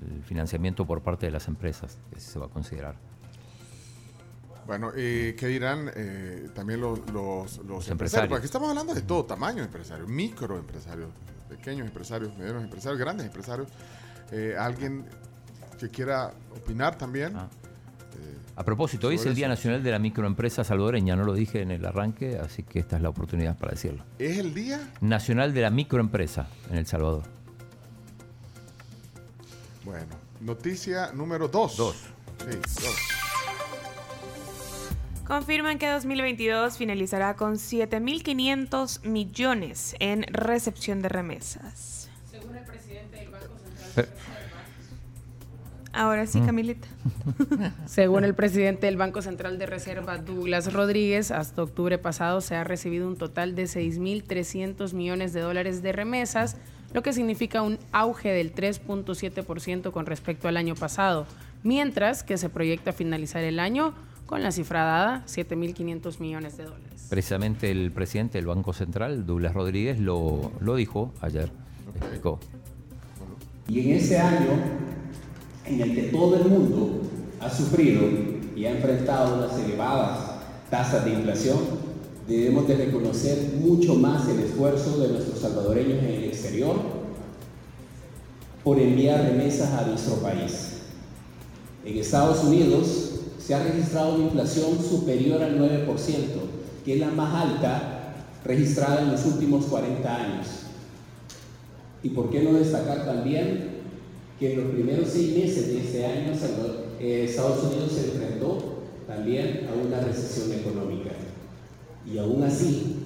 el 0.00 0.22
financiamiento 0.22 0.86
por 0.86 1.02
parte 1.02 1.26
de 1.26 1.32
las 1.32 1.48
empresas, 1.48 1.98
que 2.12 2.20
se 2.20 2.38
va 2.38 2.46
a 2.46 2.48
considerar. 2.48 2.94
Bueno, 4.70 4.92
eh, 4.94 5.34
¿qué 5.36 5.48
dirán 5.48 5.90
eh, 5.96 6.48
también 6.54 6.80
los, 6.80 7.00
los, 7.10 7.58
los 7.58 7.88
empresarios? 7.88 7.90
empresarios. 7.90 8.28
Porque 8.28 8.38
aquí 8.38 8.46
estamos 8.46 8.68
hablando 8.68 8.94
de 8.94 9.02
todo 9.02 9.24
tamaño 9.24 9.56
de 9.56 9.64
empresarios, 9.64 10.08
microempresarios, 10.08 11.08
pequeños 11.48 11.88
empresarios, 11.88 12.38
medianos 12.38 12.62
empresarios, 12.62 13.00
grandes 13.00 13.26
empresarios. 13.26 13.66
Eh, 14.30 14.54
alguien 14.56 15.06
que 15.76 15.88
quiera 15.88 16.32
opinar 16.56 16.96
también. 16.96 17.34
A 18.54 18.64
propósito, 18.64 19.08
hoy 19.08 19.16
es 19.16 19.26
el 19.26 19.34
Día 19.34 19.46
eso. 19.46 19.54
Nacional 19.56 19.82
de 19.82 19.90
la 19.90 19.98
Microempresa 19.98 20.62
Salvadoreña, 20.62 21.16
no 21.16 21.24
lo 21.24 21.34
dije 21.34 21.62
en 21.62 21.72
el 21.72 21.84
arranque, 21.84 22.38
así 22.38 22.62
que 22.62 22.78
esta 22.78 22.94
es 22.94 23.02
la 23.02 23.08
oportunidad 23.08 23.58
para 23.58 23.72
decirlo. 23.72 24.04
¿Es 24.20 24.38
el 24.38 24.54
día? 24.54 24.88
Nacional 25.00 25.52
de 25.52 25.62
la 25.62 25.70
Microempresa 25.70 26.46
en 26.70 26.76
El 26.76 26.86
Salvador. 26.86 27.24
Bueno, 29.84 30.14
noticia 30.40 31.10
número 31.12 31.48
dos. 31.48 31.76
Dos. 31.76 31.96
Sí, 32.48 32.56
dos. 32.56 33.19
Confirman 35.34 35.78
que 35.78 35.86
2022 35.88 36.76
finalizará 36.76 37.36
con 37.36 37.54
7.500 37.54 39.04
millones 39.04 39.94
en 40.00 40.24
recepción 40.24 41.02
de 41.02 41.08
remesas. 41.08 42.10
Según 42.28 42.56
el 42.56 42.64
presidente 42.64 43.16
del 43.18 43.28
Banco 43.30 43.46
Central. 43.64 43.90
Pero- 43.94 44.08
Ahora 45.92 46.26
sí, 46.26 46.40
Mm. 46.40 46.46
Camilita. 46.46 46.88
Según 47.86 48.24
el 48.24 48.34
presidente 48.34 48.86
del 48.86 48.96
Banco 48.96 49.22
Central 49.22 49.56
de 49.60 49.66
Reserva, 49.66 50.18
Douglas 50.18 50.72
Rodríguez, 50.72 51.30
hasta 51.30 51.62
octubre 51.62 51.96
pasado 51.98 52.40
se 52.40 52.56
ha 52.56 52.64
recibido 52.64 53.06
un 53.06 53.16
total 53.16 53.54
de 53.54 53.68
6.300 53.68 54.94
millones 54.94 55.32
de 55.32 55.42
dólares 55.42 55.80
de 55.80 55.92
remesas, 55.92 56.56
lo 56.92 57.04
que 57.04 57.12
significa 57.12 57.62
un 57.62 57.78
auge 57.92 58.30
del 58.30 58.52
3.7% 58.52 59.92
con 59.92 60.06
respecto 60.06 60.48
al 60.48 60.56
año 60.56 60.74
pasado, 60.74 61.24
mientras 61.62 62.24
que 62.24 62.36
se 62.36 62.48
proyecta 62.48 62.92
finalizar 62.92 63.44
el 63.44 63.60
año 63.60 63.94
con 64.30 64.44
la 64.44 64.52
cifra 64.52 64.84
dada, 64.84 65.24
7.500 65.26 66.20
millones 66.20 66.56
de 66.56 66.62
dólares. 66.62 67.06
Precisamente 67.08 67.68
el 67.68 67.90
presidente 67.90 68.38
del 68.38 68.46
Banco 68.46 68.72
Central, 68.72 69.26
Douglas 69.26 69.52
Rodríguez, 69.52 69.98
lo, 69.98 70.52
lo 70.60 70.76
dijo 70.76 71.12
ayer. 71.20 71.50
Explicó. 71.96 72.38
Y 73.66 73.80
en 73.80 73.96
ese 73.96 74.20
año 74.20 74.50
en 75.66 75.80
el 75.80 75.94
que 75.96 76.02
todo 76.04 76.36
el 76.36 76.44
mundo 76.44 77.00
ha 77.40 77.50
sufrido 77.50 78.02
y 78.54 78.66
ha 78.66 78.70
enfrentado 78.70 79.36
unas 79.36 79.58
elevadas 79.64 80.30
tasas 80.70 81.04
de 81.04 81.12
inflación, 81.12 81.58
debemos 82.28 82.68
de 82.68 82.76
reconocer 82.76 83.54
mucho 83.60 83.96
más 83.96 84.28
el 84.28 84.38
esfuerzo 84.38 85.00
de 85.00 85.08
nuestros 85.08 85.40
salvadoreños 85.40 85.98
en 86.04 86.08
el 86.08 86.24
exterior 86.26 86.76
por 88.62 88.78
enviar 88.78 89.24
remesas 89.24 89.72
a 89.72 89.86
nuestro 89.88 90.22
país. 90.22 90.82
En 91.84 91.98
Estados 91.98 92.44
Unidos 92.44 93.09
se 93.50 93.56
ha 93.56 93.64
registrado 93.64 94.14
una 94.14 94.26
inflación 94.26 94.78
superior 94.80 95.42
al 95.42 95.58
9%, 95.58 95.88
que 96.84 96.94
es 96.94 97.00
la 97.00 97.08
más 97.08 97.34
alta 97.34 98.14
registrada 98.44 99.02
en 99.02 99.10
los 99.10 99.26
últimos 99.26 99.64
40 99.64 100.16
años. 100.16 100.46
¿Y 102.00 102.10
por 102.10 102.30
qué 102.30 102.44
no 102.44 102.52
destacar 102.52 103.04
también 103.04 103.80
que 104.38 104.52
en 104.52 104.60
los 104.60 104.70
primeros 104.70 105.08
seis 105.08 105.36
meses 105.36 105.66
de 105.66 105.80
este 105.80 106.06
año 106.06 106.32
eh, 107.00 107.24
Estados 107.28 107.64
Unidos 107.64 107.90
se 107.90 108.12
enfrentó 108.12 108.84
también 109.08 109.68
a 109.68 109.84
una 109.84 110.00
recesión 110.00 110.56
económica? 110.56 111.10
Y 112.06 112.18
aún 112.18 112.44
así, 112.44 112.98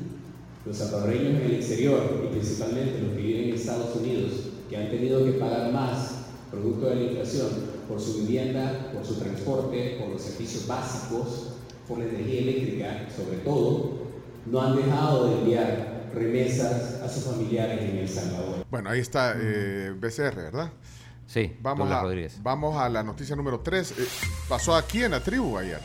los 0.67 0.77
salvadoreños 0.77 1.41
en 1.41 1.47
el 1.47 1.55
exterior 1.55 2.23
y 2.23 2.35
principalmente 2.35 3.01
los 3.01 3.17
que 3.17 3.23
viven 3.23 3.45
en 3.45 3.55
Estados 3.55 3.97
Unidos, 3.97 4.33
que 4.69 4.77
han 4.77 4.91
tenido 4.91 5.25
que 5.25 5.39
pagar 5.39 5.73
más 5.73 6.17
producto 6.51 6.91
de 6.91 6.97
la 6.97 7.03
inflación 7.05 7.74
por 7.89 8.01
su 8.01 8.19
vivienda, 8.21 8.91
por 8.93 9.05
su 9.05 9.17
transporte, 9.17 9.97
por 10.01 10.11
los 10.11 10.23
servicios 10.23 10.67
básicos, 10.67 11.53
por 11.87 11.99
la 11.99 12.05
energía 12.05 12.41
eléctrica, 12.41 13.07
sobre 13.15 13.39
todo, 13.39 14.05
no 14.47 14.61
han 14.61 14.77
dejado 14.77 15.29
de 15.29 15.39
enviar 15.39 16.11
remesas 16.15 17.01
a 17.03 17.09
sus 17.09 17.25
familiares 17.25 17.81
en 17.83 17.99
El 17.99 18.09
Salvador. 18.09 18.65
Bueno, 18.71 18.91
ahí 18.91 19.01
está 19.01 19.35
eh, 19.37 19.93
BCR, 19.97 20.37
¿verdad? 20.37 20.73
Sí, 21.27 21.57
vamos 21.61 21.91
a, 21.91 22.03
Rodríguez. 22.03 22.43
vamos 22.43 22.77
a 22.77 22.89
la 22.89 23.03
noticia 23.03 23.35
número 23.35 23.61
3. 23.61 23.95
pasó 24.49 24.75
aquí 24.75 25.03
en 25.03 25.13
la 25.13 25.21
tribu 25.21 25.57
ayer. 25.57 25.81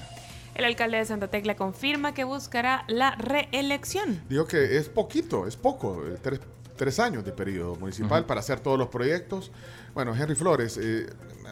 El 0.55 0.65
alcalde 0.65 0.97
de 0.97 1.05
Santa 1.05 1.29
Tecla 1.29 1.55
confirma 1.55 2.13
que 2.13 2.25
buscará 2.25 2.83
la 2.87 3.11
reelección. 3.15 4.21
Dijo 4.27 4.45
que 4.45 4.77
es 4.77 4.89
poquito, 4.89 5.47
es 5.47 5.55
poco, 5.55 6.03
eh, 6.05 6.17
tres, 6.21 6.41
tres 6.79 6.97
años 6.97 7.25
de 7.25 7.33
periodo 7.33 7.75
municipal 7.75 8.25
para 8.25 8.39
hacer 8.39 8.61
todos 8.61 8.79
los 8.79 8.87
proyectos. 8.87 9.51
Bueno, 9.93 10.15
Henry 10.15 10.33
Flores, 10.33 10.79
eh, 10.81 11.07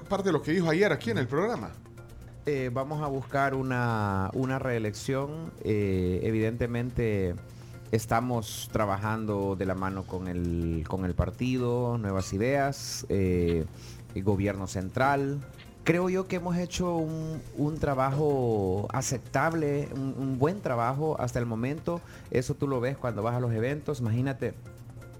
parte 0.07 0.29
de 0.29 0.31
lo 0.31 0.41
que 0.41 0.53
dijo 0.53 0.69
ayer 0.69 0.93
aquí 0.93 1.11
en 1.11 1.17
el 1.17 1.27
programa. 1.27 1.71
Eh, 2.45 2.71
vamos 2.73 3.03
a 3.03 3.07
buscar 3.07 3.53
una, 3.53 4.31
una 4.33 4.57
reelección. 4.57 5.51
Eh, 5.65 6.21
evidentemente 6.23 7.35
estamos 7.91 8.69
trabajando 8.71 9.57
de 9.57 9.65
la 9.65 9.75
mano 9.75 10.03
con 10.03 10.29
el, 10.29 10.85
con 10.87 11.03
el 11.03 11.13
partido, 11.13 11.97
nuevas 11.97 12.31
ideas, 12.31 13.05
eh, 13.09 13.65
el 14.15 14.23
gobierno 14.23 14.65
central. 14.65 15.41
Creo 15.83 16.09
yo 16.09 16.27
que 16.29 16.37
hemos 16.37 16.55
hecho 16.55 16.95
un, 16.95 17.41
un 17.57 17.77
trabajo 17.79 18.87
aceptable, 18.93 19.89
un, 19.93 20.15
un 20.17 20.39
buen 20.39 20.61
trabajo 20.61 21.19
hasta 21.19 21.39
el 21.39 21.45
momento. 21.45 21.99
Eso 22.31 22.55
tú 22.55 22.65
lo 22.65 22.79
ves 22.79 22.95
cuando 22.95 23.23
vas 23.23 23.35
a 23.35 23.41
los 23.41 23.51
eventos. 23.51 23.99
Imagínate, 23.99 24.53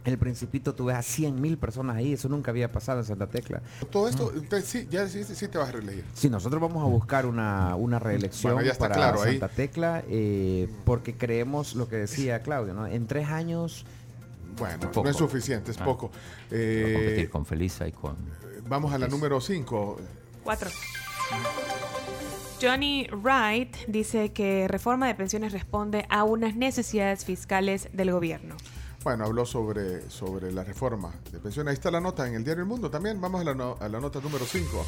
el 0.07 0.17
Principito 0.17 0.73
tú 0.73 0.85
ves 0.85 0.95
a 0.97 1.01
100 1.01 1.39
mil 1.41 1.57
personas 1.57 1.95
ahí. 1.97 2.13
Eso 2.13 2.29
nunca 2.29 2.51
había 2.51 2.71
pasado 2.71 2.99
en 2.99 3.05
Santa 3.05 3.27
Tecla. 3.27 3.61
Todo 3.91 4.07
esto, 4.07 4.31
entonces, 4.33 4.69
sí, 4.69 4.87
ya 4.89 5.07
sí, 5.07 5.23
sí 5.23 5.47
te 5.47 5.57
vas 5.57 5.69
a 5.69 5.73
reelegir. 5.73 6.03
Sí, 6.13 6.29
nosotros 6.29 6.61
vamos 6.61 6.83
a 6.83 6.87
buscar 6.87 7.25
una, 7.25 7.75
una 7.75 7.99
reelección 7.99 8.53
Bueno, 8.53 8.65
ya 8.65 8.71
está 8.73 8.85
para 8.89 8.95
claro 8.95 9.21
ahí. 9.21 9.39
Santa 9.39 9.49
Tecla 9.53 10.03
eh, 10.09 10.69
porque 10.85 11.15
creemos 11.15 11.75
lo 11.75 11.87
que 11.87 11.97
decía 11.97 12.41
Claudio, 12.41 12.73
¿no? 12.73 12.87
En 12.87 13.07
tres 13.07 13.27
años... 13.27 13.85
Bueno, 14.57 14.79
Poco. 14.91 15.03
no 15.03 15.09
es 15.11 15.17
suficiente, 15.17 15.69
es 15.71 15.79
Ah. 15.79 15.85
poco. 15.85 16.09
Eh, 16.49 16.93
competir 16.95 17.29
con 17.29 17.45
Felisa 17.45 17.87
y 17.87 17.91
con... 17.91 18.15
vamos 18.67 18.91
a 18.93 18.97
la 18.97 19.07
número 19.07 19.39
5. 19.39 19.97
Cuatro. 20.43 20.69
Johnny 22.61 23.07
Wright 23.11 23.75
dice 23.87 24.31
que 24.33 24.67
reforma 24.67 25.05
de 25.07 25.13
pensiones 25.15 25.51
responde 25.51 26.05
a 26.09 26.23
unas 26.23 26.55
necesidades 26.55 27.23
fiscales 27.23 27.89
del 27.93 28.11
gobierno. 28.11 28.55
Bueno, 29.07 29.23
habló 29.23 29.45
sobre, 29.45 30.09
sobre 30.09 30.51
la 30.51 30.65
reforma 30.65 31.13
de 31.31 31.39
pensiones. 31.39 31.69
Ahí 31.71 31.75
está 31.75 31.89
la 31.89 32.01
nota 32.01 32.27
en 32.27 32.33
el 32.35 32.43
diario 32.43 32.63
El 32.63 32.67
Mundo 32.67 32.89
también. 32.91 33.21
Vamos 33.21 33.39
a 33.39 33.45
la, 33.45 33.53
no- 33.55 33.77
a 33.79 33.87
la 33.87 34.01
nota 34.01 34.19
número 34.19 34.43
5. 34.43 34.85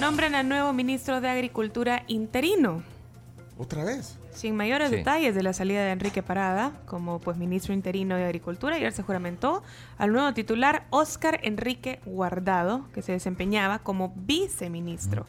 Nombran 0.00 0.34
al 0.34 0.48
nuevo 0.48 0.72
ministro 0.72 1.20
de 1.20 1.28
Agricultura 1.28 2.02
interino. 2.08 2.82
¿Otra 3.58 3.84
vez? 3.84 4.18
Sin 4.32 4.56
mayores 4.56 4.90
Sí. 4.90 4.96
detalles 4.96 5.36
de 5.36 5.44
la 5.44 5.52
salida 5.52 5.84
de 5.84 5.92
Enrique 5.92 6.24
Parada 6.24 6.72
como 6.86 7.20
pues 7.20 7.36
ministro 7.36 7.72
interino 7.72 8.16
de 8.16 8.24
Agricultura, 8.24 8.74
ayer 8.74 8.90
se 8.92 9.04
juramentó 9.04 9.62
al 9.96 10.12
nuevo 10.12 10.34
titular 10.34 10.84
Óscar 10.90 11.38
Enrique 11.44 12.00
Guardado, 12.04 12.86
que 12.92 13.02
se 13.02 13.12
desempeñaba 13.12 13.78
como 13.78 14.12
viceministro 14.16 15.28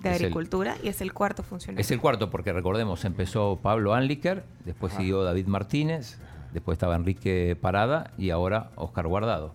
de 0.00 0.08
Es 0.12 0.16
el- 0.16 0.22
Agricultura 0.24 0.76
y 0.82 0.88
es 0.88 1.02
el 1.02 1.12
cuarto 1.12 1.42
funcionario. 1.42 1.78
Es 1.82 1.90
el 1.90 2.00
cuarto, 2.00 2.30
porque 2.30 2.54
recordemos, 2.54 3.04
empezó 3.04 3.58
Pablo 3.62 3.92
Anliker, 3.92 4.44
después 4.64 4.94
siguió 4.94 5.22
David 5.24 5.46
Martínez, 5.46 6.16
después 6.56 6.76
estaba 6.76 6.96
Enrique 6.96 7.54
Parada 7.60 8.12
y 8.16 8.30
ahora 8.30 8.70
Oscar 8.76 9.06
Guardado. 9.06 9.52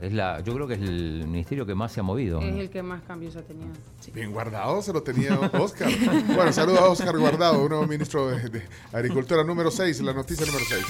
Es 0.00 0.12
la, 0.12 0.40
yo 0.40 0.52
creo 0.54 0.66
que 0.66 0.74
es 0.74 0.80
el 0.80 1.24
ministerio 1.28 1.64
que 1.64 1.74
más 1.76 1.92
se 1.92 2.00
ha 2.00 2.02
movido. 2.02 2.40
Es 2.40 2.52
¿no? 2.52 2.60
el 2.60 2.68
que 2.68 2.82
más 2.82 3.02
cambios 3.02 3.36
ha 3.36 3.42
tenido. 3.42 3.68
Bien 4.12 4.32
guardado 4.32 4.82
se 4.82 4.92
lo 4.92 5.02
tenía 5.04 5.38
Oscar. 5.52 5.88
bueno, 6.34 6.52
saludo 6.52 6.80
a 6.80 6.88
Oscar 6.90 7.16
Guardado, 7.16 7.66
nuevo 7.68 7.86
ministro 7.86 8.28
de, 8.28 8.48
de 8.48 8.62
Agricultura 8.92 9.44
número 9.44 9.70
6, 9.70 10.00
la 10.00 10.12
noticia 10.12 10.44
número 10.46 10.64
6. 10.68 10.84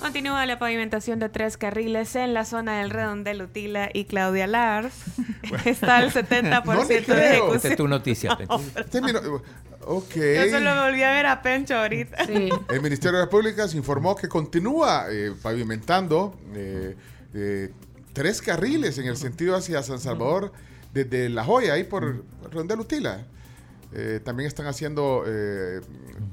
Continúa 0.00 0.46
la 0.46 0.58
pavimentación 0.58 1.18
de 1.18 1.28
tres 1.28 1.56
carriles 1.56 2.14
en 2.16 2.34
la 2.34 2.44
zona 2.44 2.78
del 2.80 2.90
redondel 2.90 3.42
Utila 3.42 3.90
y 3.92 4.04
Claudia 4.04 4.46
Lars. 4.46 4.94
Está 5.64 5.96
al 5.98 6.12
70% 6.12 6.64
No 6.64 6.84
de 6.86 6.96
ejecución. 6.98 7.56
Esta 7.56 7.68
es 7.68 7.76
tu 7.76 7.88
noticia. 7.88 8.38
No, 8.48 8.58
Terminó- 8.90 9.42
Ok. 9.88 10.16
Yo 10.16 10.50
solo 10.50 10.82
volví 10.82 11.02
a 11.04 11.10
ver 11.12 11.26
a 11.26 11.42
Pencho 11.42 11.76
ahorita. 11.76 12.24
El 12.24 12.82
Ministerio 12.82 13.18
de 13.18 13.24
las 13.24 13.28
Públicas 13.28 13.72
informó 13.74 14.16
que 14.16 14.28
continúa 14.28 15.06
eh, 15.10 15.32
pavimentando 15.40 16.36
eh, 16.54 16.96
eh, 17.34 17.70
tres 18.12 18.42
carriles 18.42 18.98
en 18.98 19.06
el 19.06 19.16
sentido 19.16 19.54
hacia 19.54 19.84
San 19.84 20.00
Salvador 20.00 20.52
desde 20.92 21.28
La 21.28 21.44
Joya, 21.44 21.74
ahí 21.74 21.84
por 21.84 22.24
Redondel 22.50 22.80
Utila. 22.80 23.26
Eh, 23.98 24.20
también 24.22 24.46
están 24.46 24.66
haciendo 24.66 25.24
eh, 25.26 25.80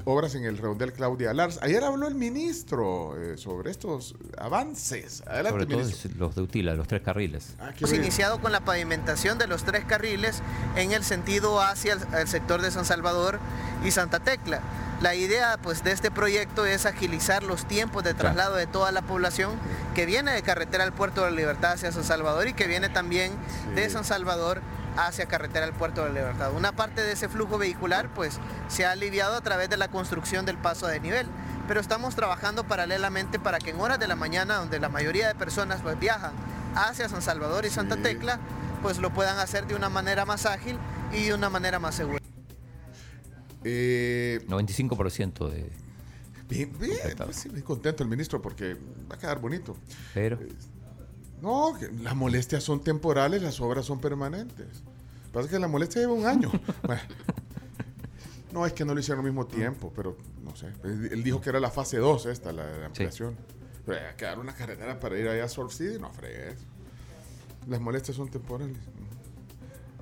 obras 0.04 0.36
en 0.36 0.44
el 0.44 0.58
Redondel 0.58 0.92
Claudia 0.92 1.34
Lars. 1.34 1.60
Ayer 1.62 1.82
habló 1.82 2.10
el 2.10 2.16
ministro 2.16 3.16
eh, 3.18 3.38
sobre 3.38 3.72
estos 3.72 4.16
avances. 4.38 5.24
Adelante, 5.26 5.52
Sobre 5.52 5.66
todo 5.68 5.80
ministro. 5.86 6.12
los 6.18 6.36
de 6.36 6.42
Utila, 6.42 6.74
los 6.74 6.90
tres 6.90 7.02
carriles. 7.04 7.56
Hemos 7.80 7.94
iniciado 7.94 8.42
con 8.42 8.52
la 8.52 8.66
pavimentación 8.66 9.38
de 9.38 9.48
los 9.48 9.64
tres 9.64 9.86
carriles 9.86 10.42
en 10.76 10.92
el 10.92 11.06
sentido 11.06 11.62
hacia 11.62 11.94
el, 11.94 12.02
el 12.20 12.28
sector 12.28 12.62
de 12.62 12.70
San 12.70 12.84
Salvador 12.84 13.40
y 13.86 13.92
Santa 13.92 14.20
Tecla. 14.20 14.60
La 15.00 15.16
idea 15.16 15.58
pues, 15.64 15.86
de 15.86 15.94
este 15.94 16.12
proyecto 16.12 16.66
es 16.66 16.86
agilizar 16.86 17.44
los 17.44 17.66
tiempos 17.66 18.04
de 18.04 18.14
traslado 18.14 18.56
de 18.56 18.68
toda 18.68 18.92
la 18.92 19.04
población 19.04 19.54
que 19.96 20.06
viene 20.06 20.34
de 20.34 20.42
carretera 20.42 20.84
al 20.84 20.92
puerto 20.92 21.24
de 21.24 21.32
la 21.32 21.38
Libertad 21.38 21.74
hacia 21.74 21.94
San 21.94 22.04
Salvador 22.04 22.46
y 22.50 22.54
que 22.54 22.68
viene 22.68 22.90
también 22.90 23.32
de 23.74 23.90
San 23.90 24.04
Salvador 24.04 24.62
hacia 24.98 25.26
carretera 25.26 25.66
al 25.66 25.74
puerto 25.74 26.04
de 26.04 26.14
la 26.14 26.22
Libertad. 26.22 26.54
Una 26.54 26.72
parte 26.72 27.02
de 27.02 27.14
ese 27.14 27.30
flujo 27.30 27.58
vehicular 27.58 28.14
pues 28.14 28.40
se 28.68 28.86
ha 28.86 28.92
aliviado 28.92 29.36
a 29.36 29.42
través 29.42 29.70
de 29.70 29.78
la 29.78 29.88
construcción 29.88 30.46
del 30.46 30.58
paso 30.58 30.88
de 30.88 31.00
nivel, 31.00 31.28
pero 31.68 31.80
estamos 31.80 32.16
trabajando 32.16 32.66
paralelamente 32.66 33.40
para 33.40 33.60
que 33.60 33.72
en 33.72 33.80
horas 33.80 34.00
de 34.00 34.08
la 34.08 34.16
mañana, 34.16 34.56
donde 34.56 34.80
la 34.80 34.90
mayoría 34.90 35.28
de 35.28 35.36
personas 35.36 35.82
pues 35.82 36.00
viajan 36.00 36.34
hacia 36.76 37.10
San 37.10 37.22
Salvador 37.22 37.66
y 37.66 37.70
Santa 37.70 37.98
Tecla, 37.98 38.40
pues 38.82 38.98
lo 39.00 39.14
puedan 39.14 39.40
hacer 39.40 39.66
de 39.68 39.76
una 39.76 39.90
manera 39.90 40.26
más 40.26 40.46
ágil 40.46 40.78
y 41.12 41.26
de 41.26 41.34
una 41.34 41.50
manera 41.50 41.80
más 41.80 41.96
segura. 41.96 42.20
Eh, 43.64 44.42
95% 44.48 45.50
de... 45.50 45.72
Bien, 46.50 46.72
bien, 46.78 46.98
pues 47.16 47.38
sí, 47.38 47.50
muy 47.50 47.62
contento 47.62 48.04
el 48.04 48.10
ministro 48.10 48.42
porque 48.42 48.76
va 49.10 49.16
a 49.16 49.18
quedar 49.18 49.40
bonito. 49.40 49.78
Pero... 50.14 50.38
No, 51.44 51.78
las 52.02 52.16
molestias 52.16 52.64
son 52.64 52.82
temporales, 52.82 53.42
las 53.42 53.60
obras 53.60 53.86
son 53.86 54.00
permanentes. 54.00 54.66
Lo 54.66 55.24
que 55.26 55.32
pasa 55.34 55.46
es 55.46 55.52
que 55.52 55.60
la 55.60 55.68
molestia 55.68 56.02
lleva 56.02 56.14
un 56.14 56.26
año. 56.26 56.50
No, 58.54 58.68
es 58.68 58.74
que 58.74 58.86
no 58.86 58.94
lo 58.94 59.00
hicieron 59.00 59.26
al 59.26 59.32
mismo 59.32 59.48
tiempo, 59.48 59.92
pero 59.96 60.16
no 60.44 60.56
sé. 60.56 60.68
Él, 60.84 61.24
dijo 61.24 61.42
que 61.42 61.50
era 61.50 61.60
la 61.60 61.72
fase 61.72 61.98
2 61.98 62.28
esta, 62.28 62.54
la, 62.54 62.64
la 62.78 62.86
ampliación. 62.86 63.36
Pero 63.84 63.98
hay 63.98 64.12
que 64.12 64.18
quedar 64.18 64.38
una 64.38 64.54
carretera 64.54 65.00
para 65.00 65.18
ir 65.18 65.28
allá 65.28 65.46
a 65.46 65.50
Surf 65.50 65.74
City, 65.74 65.98
no 66.00 66.12
fregues. 66.12 66.60
Las 67.68 67.82
molestias 67.82 68.16
son 68.16 68.30
temporales. 68.30 68.78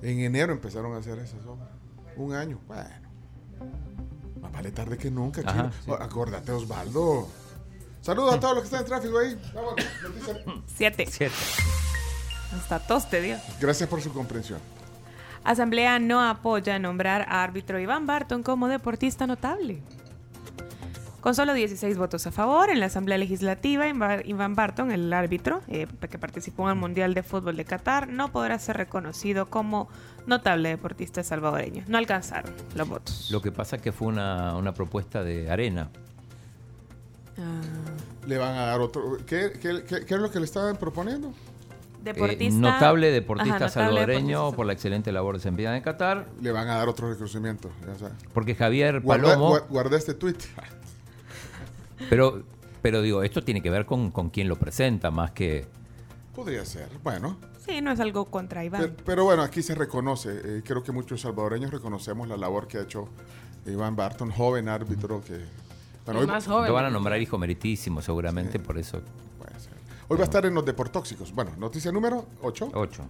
En 0.02 0.20
enero 0.20 0.52
empezaron 0.52 0.92
a 0.92 0.98
hacer 0.98 1.18
esas 1.18 1.46
obras. 1.46 1.70
Un 2.14 2.34
año, 2.34 2.60
bueno. 2.68 2.90
Más 4.42 4.52
vale 4.52 4.70
tarde 4.70 4.98
que 4.98 5.10
nunca, 5.10 5.40
Ajá, 5.46 5.72
sí. 5.86 5.90
Acordate, 5.98 6.52
Osvaldo. 6.52 7.28
Saludos 8.02 8.34
a 8.34 8.40
todos 8.40 8.54
los 8.56 8.62
que 8.62 8.66
están 8.66 8.80
en 8.80 8.86
tráfico 8.86 9.18
ahí. 9.18 9.38
Vamos. 9.54 9.74
Siete. 10.66 11.06
Siete. 11.08 11.34
Hasta 12.54 12.78
tos 12.80 13.08
te 13.08 13.20
dio. 13.22 13.36
Gracias 13.60 13.88
por 13.88 14.02
su 14.02 14.12
comprensión. 14.12 14.58
Asamblea 15.44 15.98
no 15.98 16.22
apoya 16.22 16.78
nombrar 16.78 17.22
a 17.28 17.42
árbitro 17.42 17.78
Iván 17.80 18.06
Barton 18.06 18.42
como 18.42 18.68
deportista 18.68 19.26
notable. 19.26 19.82
Con 21.20 21.36
solo 21.36 21.54
16 21.54 21.96
votos 21.98 22.26
a 22.26 22.32
favor, 22.32 22.68
en 22.70 22.80
la 22.80 22.86
Asamblea 22.86 23.16
Legislativa, 23.16 23.86
Iva- 23.86 24.22
Iván 24.24 24.56
Barton, 24.56 24.90
el 24.90 25.12
árbitro 25.12 25.62
eh, 25.68 25.86
que 26.10 26.18
participó 26.18 26.64
en 26.64 26.70
el 26.70 26.74
Mundial 26.80 27.14
de 27.14 27.22
Fútbol 27.22 27.56
de 27.56 27.64
Qatar, 27.64 28.08
no 28.08 28.32
podrá 28.32 28.58
ser 28.58 28.76
reconocido 28.76 29.48
como 29.48 29.88
notable 30.26 30.70
deportista 30.70 31.22
salvadoreño. 31.22 31.84
No 31.86 31.98
alcanzaron 31.98 32.52
los 32.74 32.88
votos. 32.88 33.28
Lo 33.30 33.40
que 33.40 33.52
pasa 33.52 33.76
es 33.76 33.82
que 33.82 33.92
fue 33.92 34.08
una, 34.08 34.56
una 34.56 34.74
propuesta 34.74 35.22
de 35.22 35.48
Arena. 35.48 35.90
Le 38.26 38.38
van 38.38 38.54
a 38.56 38.66
dar 38.66 38.80
otro. 38.80 39.16
¿Qué, 39.26 39.52
qué, 39.60 39.82
qué- 39.84 40.04
qué 40.04 40.14
es 40.14 40.20
lo 40.20 40.30
que 40.30 40.38
le 40.38 40.44
estaban 40.44 40.76
proponiendo? 40.76 41.32
Deportista. 42.02 42.44
Eh, 42.44 42.50
notable 42.50 43.10
deportista 43.12 43.56
Ajá, 43.56 43.66
notable 43.66 43.88
salvadoreño 43.90 44.28
deportista 44.38 44.56
por 44.56 44.66
la 44.66 44.72
excelente 44.72 45.12
labor 45.12 45.36
desempeñada 45.36 45.76
en 45.76 45.82
Qatar. 45.82 46.26
Le 46.40 46.50
van 46.52 46.68
a 46.68 46.76
dar 46.76 46.88
otro 46.88 47.08
reconocimiento. 47.08 47.70
Ya 47.86 47.96
sabes. 47.98 48.14
Porque 48.34 48.54
Javier 48.54 49.02
Palomo... 49.02 49.50
gua- 49.54 49.66
guarda 49.68 49.96
este 49.96 50.14
tweet. 50.14 50.36
Pero, 52.10 52.42
pero 52.82 53.02
digo, 53.02 53.22
esto 53.22 53.42
tiene 53.42 53.62
que 53.62 53.70
ver 53.70 53.86
con, 53.86 54.10
con 54.10 54.30
quién 54.30 54.48
lo 54.48 54.56
presenta, 54.56 55.10
más 55.10 55.30
que... 55.30 55.66
Podría 56.34 56.64
ser. 56.64 56.88
Bueno. 57.04 57.36
Sí, 57.64 57.80
no 57.80 57.92
es 57.92 58.00
algo 58.00 58.24
contra 58.24 58.64
Iván. 58.64 58.80
Pero, 58.80 58.94
pero 59.04 59.24
bueno, 59.24 59.42
aquí 59.42 59.62
se 59.62 59.74
reconoce. 59.74 60.30
eh, 60.32 60.62
creo 60.64 60.82
que 60.82 60.90
muchos 60.90 61.20
salvadoreños 61.20 61.70
reconocemos 61.70 62.26
la 62.26 62.36
labor 62.36 62.66
que 62.66 62.78
ha 62.78 62.82
hecho 62.82 63.08
Iván 63.66 63.94
Barton, 63.94 64.30
joven 64.32 64.68
árbitro 64.68 65.22
que. 65.22 65.38
Bueno, 66.04 66.20
hoy, 66.20 66.66
Lo 66.68 66.74
van 66.74 66.84
a 66.86 66.90
nombrar 66.90 67.20
hijo 67.20 67.38
meritísimo, 67.38 68.02
seguramente, 68.02 68.58
por 68.58 68.78
eso... 68.78 69.00
hoy 70.08 70.16
va 70.16 70.22
a 70.22 70.24
estar 70.24 70.44
en 70.46 70.54
los 70.54 70.64
deportóxicos. 70.64 71.32
Bueno, 71.32 71.52
noticia 71.56 71.92
número 71.92 72.26
8. 72.42 72.70
8. 72.74 73.04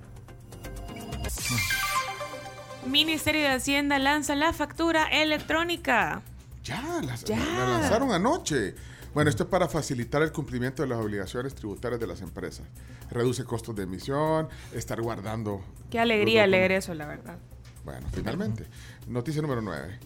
Ministerio 2.86 3.42
de 3.42 3.48
Hacienda 3.54 3.98
lanza 3.98 4.34
la 4.34 4.52
factura 4.52 5.04
electrónica. 5.06 6.22
Ya, 6.64 7.00
las- 7.04 7.24
Ya. 7.24 7.36
la 7.38 7.66
lanzaron 7.78 8.12
anoche. 8.12 8.74
Bueno, 9.14 9.28
esto 9.30 9.42
es 9.44 9.48
para 9.48 9.68
facilitar 9.68 10.22
el 10.22 10.32
cumplimiento 10.32 10.82
de 10.82 10.88
las 10.88 10.98
obligaciones 10.98 11.54
tributarias 11.54 12.00
de 12.00 12.06
las 12.06 12.22
empresas. 12.22 12.66
Reduce 13.10 13.44
costos 13.44 13.76
de 13.76 13.82
emisión, 13.82 14.48
estar 14.74 15.00
guardando. 15.02 15.60
Qué 15.90 16.00
alegría 16.00 16.46
leer 16.46 16.72
eso, 16.72 16.94
la 16.94 17.06
verdad. 17.06 17.36
Bueno, 17.84 18.06
finalmente. 18.12 18.66
Noticia 19.08 19.42
número 19.42 19.60
9. 19.60 19.98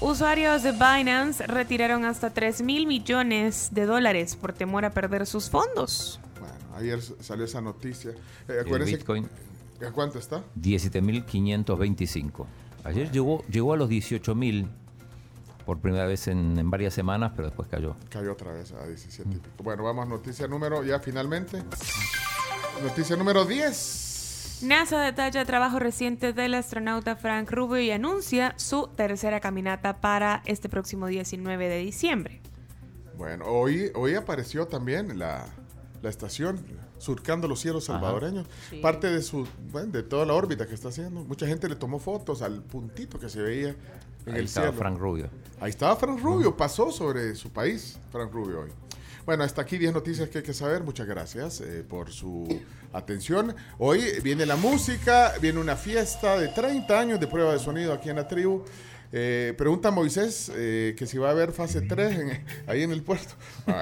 Usuarios 0.00 0.62
de 0.62 0.72
Binance 0.72 1.46
retiraron 1.46 2.04
hasta 2.06 2.30
3 2.30 2.62
mil 2.62 2.86
millones 2.86 3.68
de 3.72 3.84
dólares 3.84 4.34
por 4.34 4.52
temor 4.54 4.84
a 4.86 4.90
perder 4.90 5.26
sus 5.26 5.50
fondos. 5.50 6.18
Bueno, 6.38 6.54
ayer 6.76 7.00
salió 7.20 7.44
esa 7.44 7.60
noticia. 7.60 8.12
Eh, 8.12 8.16
El 8.48 8.60
acuérdense- 8.66 8.96
Bitcoin, 8.96 9.28
¿A 9.86 9.90
cuánto 9.92 10.18
está? 10.18 10.42
17.525. 10.60 12.46
Ayer 12.84 13.10
llegó, 13.10 13.44
llegó 13.48 13.72
a 13.74 13.76
los 13.76 13.88
18.000 13.90 14.68
por 15.66 15.78
primera 15.80 16.06
vez 16.06 16.28
en, 16.28 16.58
en 16.58 16.70
varias 16.70 16.92
semanas, 16.94 17.32
pero 17.36 17.48
después 17.48 17.68
cayó. 17.68 17.94
Cayó 18.10 18.32
otra 18.32 18.52
vez 18.52 18.72
a 18.72 18.86
17 18.86 19.28
y 19.30 19.34
pico. 19.34 19.62
Bueno, 19.62 19.82
vamos, 19.84 20.06
noticia 20.08 20.46
número, 20.48 20.82
ya 20.84 20.98
finalmente. 21.00 21.62
Noticia 22.82 23.16
número 23.16 23.44
10. 23.44 24.09
NASA 24.62 25.00
detalla 25.00 25.44
trabajo 25.44 25.78
reciente 25.78 26.32
del 26.32 26.54
astronauta 26.54 27.16
Frank 27.16 27.50
Rubio 27.50 27.80
y 27.80 27.90
anuncia 27.90 28.54
su 28.56 28.88
tercera 28.88 29.40
caminata 29.40 30.00
para 30.00 30.42
este 30.44 30.68
próximo 30.68 31.06
19 31.06 31.68
de 31.68 31.78
diciembre. 31.78 32.40
Bueno, 33.16 33.46
hoy, 33.46 33.90
hoy 33.94 34.14
apareció 34.14 34.66
también 34.66 35.18
la, 35.18 35.46
la 36.02 36.10
estación 36.10 36.64
surcando 36.98 37.48
los 37.48 37.60
cielos 37.60 37.84
salvadoreños. 37.84 38.46
Sí. 38.68 38.76
Parte 38.80 39.08
de 39.10 39.22
su, 39.22 39.46
bueno, 39.70 39.92
de 39.92 40.02
toda 40.02 40.26
la 40.26 40.34
órbita 40.34 40.66
que 40.66 40.74
está 40.74 40.88
haciendo. 40.88 41.24
Mucha 41.24 41.46
gente 41.46 41.68
le 41.68 41.76
tomó 41.76 41.98
fotos 41.98 42.42
al 42.42 42.62
puntito 42.62 43.18
que 43.18 43.28
se 43.28 43.40
veía 43.40 43.70
en 44.26 44.34
Ahí 44.34 44.40
el 44.40 44.44
estaba 44.44 44.66
cielo. 44.68 44.78
Frank 44.78 44.98
Rubio. 44.98 45.30
Ahí 45.60 45.70
estaba 45.70 45.96
Frank 45.96 46.20
Rubio, 46.20 46.56
pasó 46.56 46.90
sobre 46.90 47.34
su 47.34 47.50
país, 47.50 47.98
Frank 48.10 48.32
Rubio 48.32 48.60
hoy. 48.60 48.70
Bueno, 49.30 49.44
hasta 49.44 49.62
aquí 49.62 49.78
10 49.78 49.94
noticias 49.94 50.28
que 50.28 50.38
hay 50.38 50.44
que 50.44 50.52
saber. 50.52 50.82
Muchas 50.82 51.06
gracias 51.06 51.60
eh, 51.60 51.84
por 51.88 52.10
su 52.10 52.48
atención. 52.92 53.54
Hoy 53.78 54.02
viene 54.24 54.44
la 54.44 54.56
música, 54.56 55.34
viene 55.40 55.60
una 55.60 55.76
fiesta 55.76 56.36
de 56.36 56.48
30 56.48 56.98
años 56.98 57.20
de 57.20 57.28
prueba 57.28 57.52
de 57.52 57.60
sonido 57.60 57.92
aquí 57.92 58.10
en 58.10 58.16
la 58.16 58.26
tribu. 58.26 58.64
Eh, 59.12 59.54
pregunta 59.56 59.92
Moisés 59.92 60.50
eh, 60.52 60.96
que 60.98 61.06
si 61.06 61.16
va 61.16 61.28
a 61.28 61.30
haber 61.30 61.52
fase 61.52 61.82
3 61.82 62.18
en- 62.18 62.44
ahí 62.66 62.82
en 62.82 62.90
el 62.90 63.04
puerto. 63.04 63.34
Bueno. 63.66 63.80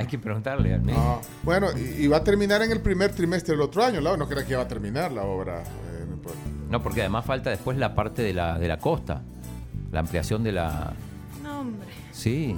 Hay 0.00 0.06
que 0.06 0.18
preguntarle 0.18 0.74
al. 0.74 0.84
No, 0.84 1.22
bueno, 1.44 1.68
y, 1.74 2.04
y 2.04 2.06
va 2.06 2.18
a 2.18 2.22
terminar 2.24 2.60
en 2.60 2.70
el 2.70 2.82
primer 2.82 3.14
trimestre 3.14 3.52
del 3.54 3.62
otro 3.62 3.82
año, 3.82 4.02
¿no? 4.02 4.18
No 4.18 4.28
creo 4.28 4.46
que 4.46 4.54
va 4.54 4.64
a 4.64 4.68
terminar 4.68 5.12
la 5.12 5.22
obra 5.22 5.62
eh, 5.62 6.02
en 6.02 6.12
el 6.12 6.18
puerto. 6.18 6.40
No, 6.68 6.82
porque 6.82 7.00
además 7.00 7.24
falta 7.24 7.48
después 7.48 7.78
la 7.78 7.94
parte 7.94 8.20
de 8.20 8.34
la, 8.34 8.58
de 8.58 8.68
la 8.68 8.76
costa. 8.78 9.22
La 9.92 10.00
ampliación 10.00 10.44
de 10.44 10.52
la... 10.52 10.92
No, 11.42 11.60
hombre. 11.60 11.88
Sí. 12.12 12.54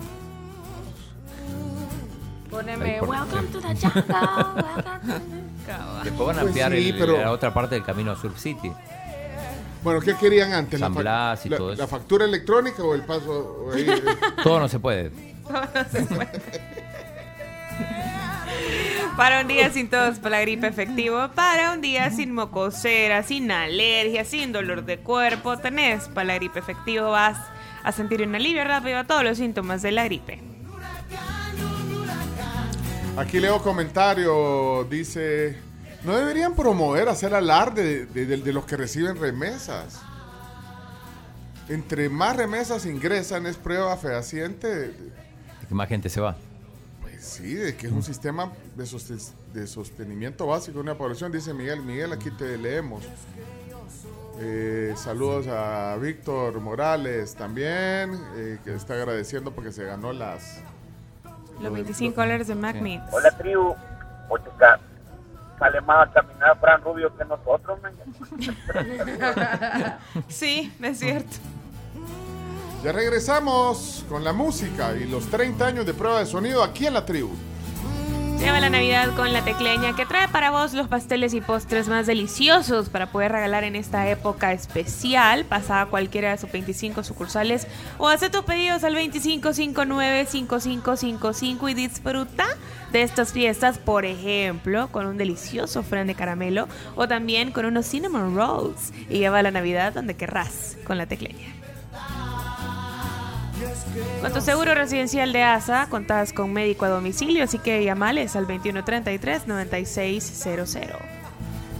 Poneme 2.56 3.00
Welcome 3.06 3.48
to 3.52 3.60
the 3.60 3.74
jungle. 3.74 4.02
welcome 4.08 5.00
to 5.00 5.20
the-" 5.20 5.66
Cabal. 5.66 6.04
Después 6.04 6.26
van 6.26 6.36
a 6.38 6.40
Pues 6.42 6.46
ampliar 6.48 6.72
sí, 6.72 6.88
el- 6.90 6.98
pero- 6.98 7.20
la 7.20 7.30
otra 7.32 7.52
parte 7.52 7.74
del 7.74 7.84
camino 7.84 8.12
a 8.12 8.16
Surf 8.16 8.38
City. 8.38 8.72
Bueno, 9.82 10.00
¿qué 10.00 10.14
querían 10.14 10.52
antes? 10.52 10.80
San 10.80 10.94
fa- 10.94 11.00
Blas 11.00 11.44
y 11.46 11.48
la, 11.48 11.56
todo 11.58 11.72
eso. 11.72 11.82
la 11.82 11.86
factura 11.88 12.24
electrónica 12.24 12.82
o 12.82 12.94
el 12.94 13.02
paso? 13.02 13.66
o 13.68 13.72
ahí? 13.72 13.86
Todo 14.42 14.58
no 14.60 14.68
se 14.68 14.78
puede. 14.80 15.10
Para 19.16 19.40
un 19.40 19.48
día 19.48 19.70
sin 19.70 19.88
tos 19.88 20.18
por 20.18 20.30
la 20.30 20.40
gripe 20.42 20.66
efectivo, 20.66 21.28
para 21.34 21.72
un 21.72 21.80
día 21.80 22.10
sin 22.10 22.34
mocosera, 22.34 23.22
sin 23.22 23.50
alergia, 23.50 24.24
sin 24.26 24.52
dolor 24.52 24.84
de 24.84 24.98
cuerpo, 24.98 25.56
tenés 25.56 26.08
para 26.08 26.24
la 26.26 26.34
gripe 26.34 26.58
efectivo, 26.58 27.10
vas 27.12 27.38
a 27.82 27.92
sentir 27.92 28.20
un 28.22 28.34
alivio 28.34 28.62
rápido 28.64 28.98
a 28.98 29.04
todos 29.04 29.24
los 29.24 29.38
síntomas 29.38 29.80
de 29.80 29.92
la 29.92 30.04
gripe. 30.04 30.40
Aquí 33.16 33.40
leo 33.40 33.62
comentario, 33.62 34.84
dice, 34.90 35.56
no 36.05 36.14
deberían 36.16 36.55
promover, 36.55 37.09
hacer 37.09 37.34
alarde 37.34 38.05
de, 38.06 38.26
de- 38.26 38.36
de 38.36 38.52
los 38.52 38.64
que 38.66 38.76
reciben 38.76 39.16
remesas. 39.16 40.01
Entre 41.68 42.09
más 42.09 42.36
remesas 42.36 42.84
ingresan 42.86 43.47
es 43.47 43.56
prueba 43.56 43.97
fehaciente, 43.97 44.68
de- 44.68 44.88
de- 44.88 45.12
Que 45.68 45.74
más 45.74 45.88
gente 45.88 46.09
se 46.10 46.20
va. 46.20 46.36
pues 47.01 47.24
sí, 47.24 47.55
de 47.55 47.74
que 47.74 47.86
es 47.86 47.93
un 47.93 48.02
sistema 48.02 48.52
de, 48.76 48.84
sosten- 48.84 49.32
de 49.55 49.66
sostenimiento 49.66 50.47
básico 50.47 50.74
de 50.74 50.82
una 50.82 50.98
población, 50.98 51.32
dice 51.32 51.55
Miguel. 51.55 51.82
Miguel, 51.82 52.12
aquí 52.12 52.30
te 52.30 52.59
leemos. 52.59 53.02
Eh, 54.38 54.93
saludos 54.97 55.47
a 55.48 55.97
Víctor 55.97 56.60
Morales 56.60 57.34
también, 57.34 58.20
eh, 58.36 58.59
que 58.62 58.74
está 58.74 58.93
agradeciendo 58.93 59.52
porque 59.52 59.72
se 59.72 59.84
ganó 59.84 60.12
las... 60.12 60.59
Los 61.60 61.72
25 61.72 62.20
dólares 62.20 62.48
de 62.48 62.54
Magnet. 62.54 63.02
Hola, 63.12 63.30
tribu. 63.36 63.74
Ochica, 64.28 64.78
sale 65.58 65.80
más 65.80 66.08
a 66.08 66.12
caminar 66.12 66.58
Fran 66.60 66.82
Rubio 66.82 67.16
que 67.16 67.24
nosotros, 67.24 67.80
man. 67.82 67.94
Sí, 70.28 70.72
es 70.82 70.98
cierto. 70.98 71.36
Ya 72.82 72.92
regresamos 72.92 74.04
con 74.08 74.22
la 74.22 74.32
música 74.32 74.94
y 74.94 75.06
los 75.06 75.26
30 75.28 75.66
años 75.66 75.86
de 75.86 75.94
prueba 75.94 76.20
de 76.20 76.26
sonido 76.26 76.62
aquí 76.62 76.86
en 76.86 76.94
la 76.94 77.04
tribu. 77.04 77.30
Lleva 78.38 78.60
la 78.60 78.70
Navidad 78.70 79.14
con 79.16 79.32
la 79.32 79.44
tecleña 79.44 79.96
que 79.96 80.06
trae 80.06 80.28
para 80.28 80.50
vos 80.50 80.74
los 80.74 80.88
pasteles 80.88 81.32
y 81.34 81.40
postres 81.40 81.88
más 81.88 82.06
deliciosos 82.06 82.90
para 82.90 83.10
poder 83.10 83.32
regalar 83.32 83.64
en 83.64 83.74
esta 83.76 84.08
época 84.08 84.52
especial. 84.52 85.44
Pasa 85.44 85.80
a 85.80 85.86
cualquiera 85.86 86.30
de 86.30 86.38
sus 86.38 86.52
25 86.52 87.02
sucursales 87.02 87.66
o 87.98 88.08
hace 88.08 88.30
tus 88.30 88.44
pedidos 88.44 88.84
al 88.84 88.94
2559-5555 88.96 91.70
y 91.70 91.74
disfruta 91.74 92.46
de 92.92 93.02
estas 93.02 93.32
fiestas, 93.32 93.78
por 93.78 94.04
ejemplo, 94.04 94.92
con 94.92 95.06
un 95.06 95.16
delicioso 95.16 95.82
fran 95.82 96.06
de 96.06 96.14
caramelo 96.14 96.68
o 96.94 97.08
también 97.08 97.50
con 97.52 97.64
unos 97.64 97.86
cinnamon 97.86 98.36
rolls. 98.36 98.92
Y 99.08 99.16
lleva 99.18 99.42
la 99.42 99.50
Navidad 99.50 99.94
donde 99.94 100.14
querrás 100.14 100.76
con 100.84 100.98
la 100.98 101.06
tecleña. 101.06 101.65
Con 104.20 104.32
tu 104.32 104.40
seguro 104.40 104.74
residencial 104.74 105.32
de 105.32 105.42
ASA 105.42 105.88
contás 105.88 106.32
con 106.32 106.52
médico 106.52 106.84
a 106.84 106.88
domicilio, 106.88 107.42
así 107.44 107.58
que 107.58 107.84
llamales 107.84 108.36
al 108.36 108.46
2133-9600. 108.46 110.98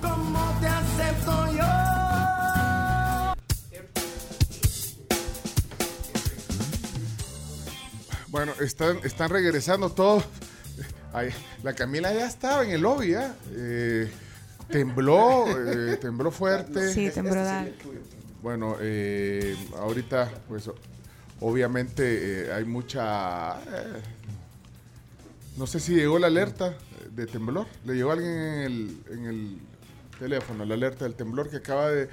¿Cómo 0.01 0.57
te 0.61 0.66
acepto 0.69 1.53
yo? 1.53 1.65
Bueno, 8.28 8.53
están, 8.61 8.98
están 9.05 9.31
regresando 9.31 9.90
todos. 9.90 10.24
Ay, 11.12 11.31
la 11.62 11.74
Camila 11.74 12.12
ya 12.12 12.27
estaba 12.27 12.65
en 12.65 12.70
el 12.70 12.82
lobby, 12.82 13.12
¿ya? 13.12 13.35
Eh, 13.53 14.11
tembló, 14.69 15.47
eh, 15.48 15.97
tembló 15.97 16.31
fuerte. 16.31 16.93
Sí, 16.93 17.11
tembló 17.11 17.35
dale. 17.35 17.74
Bueno, 18.43 18.77
eh, 18.81 19.57
ahorita, 19.78 20.31
pues, 20.48 20.70
obviamente 21.41 22.47
eh, 22.49 22.53
hay 22.53 22.65
mucha... 22.65 23.61
eh, 23.61 24.03
no 25.57 25.67
sé 25.67 25.81
si 25.81 25.95
llegó 25.95 26.19
la 26.19 26.27
alerta 26.27 26.75
de 27.11 27.27
temblor. 27.27 27.67
Le 27.85 27.95
llegó 27.95 28.11
a 28.11 28.15
alguien 28.15 28.33
en 28.33 28.63
el, 28.63 28.97
en 29.11 29.25
el 29.27 29.59
teléfono, 30.19 30.65
la 30.65 30.75
alerta 30.75 31.05
del 31.05 31.15
temblor 31.15 31.49
que 31.49 31.57
acaba 31.57 31.91
de 31.91 32.09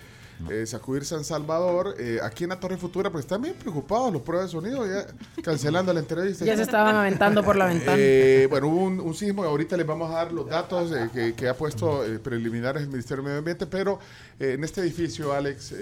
eh, 0.50 0.66
sacudir 0.66 1.04
San 1.04 1.26
Salvador. 1.26 1.96
Aquí 2.24 2.46
en 2.46 2.52
la 2.52 2.60
Torre 2.60 2.78
Futura, 2.78 3.12
pues 3.12 3.26
están 3.26 3.42
bien 3.42 3.56
preocupados 3.56 4.14
los 4.14 4.22
pruebas 4.22 4.48
de 4.48 4.52
sonido, 4.54 4.88
ya 4.88 5.06
cancelando 5.44 5.94
la 5.94 6.00
entrevista. 6.00 6.46
Ya 6.46 6.56
se 6.56 6.62
estaban 6.62 6.96
aventando 6.96 7.44
por 7.44 7.58
la 7.58 7.66
ventana. 7.66 7.98
Bueno, 8.50 8.68
hubo 8.70 8.84
un, 8.86 9.00
un 9.02 9.14
sismo 9.14 9.44
y 9.44 9.48
ahorita 9.48 9.76
les 9.76 9.86
vamos 9.86 10.10
a 10.10 10.16
dar 10.16 10.32
los 10.32 10.48
datos 10.48 10.90
que, 11.14 11.34
que 11.34 11.50
ha 11.50 11.54
puesto 11.58 12.02
preliminares 12.24 12.84
el 12.84 12.90
Ministerio 12.90 13.18
del 13.18 13.26
Medio 13.26 13.40
Ambiente, 13.40 13.68
pero 13.68 14.00
en 14.40 14.64
este 14.64 14.80
edificio, 14.80 15.34
Alex, 15.34 15.74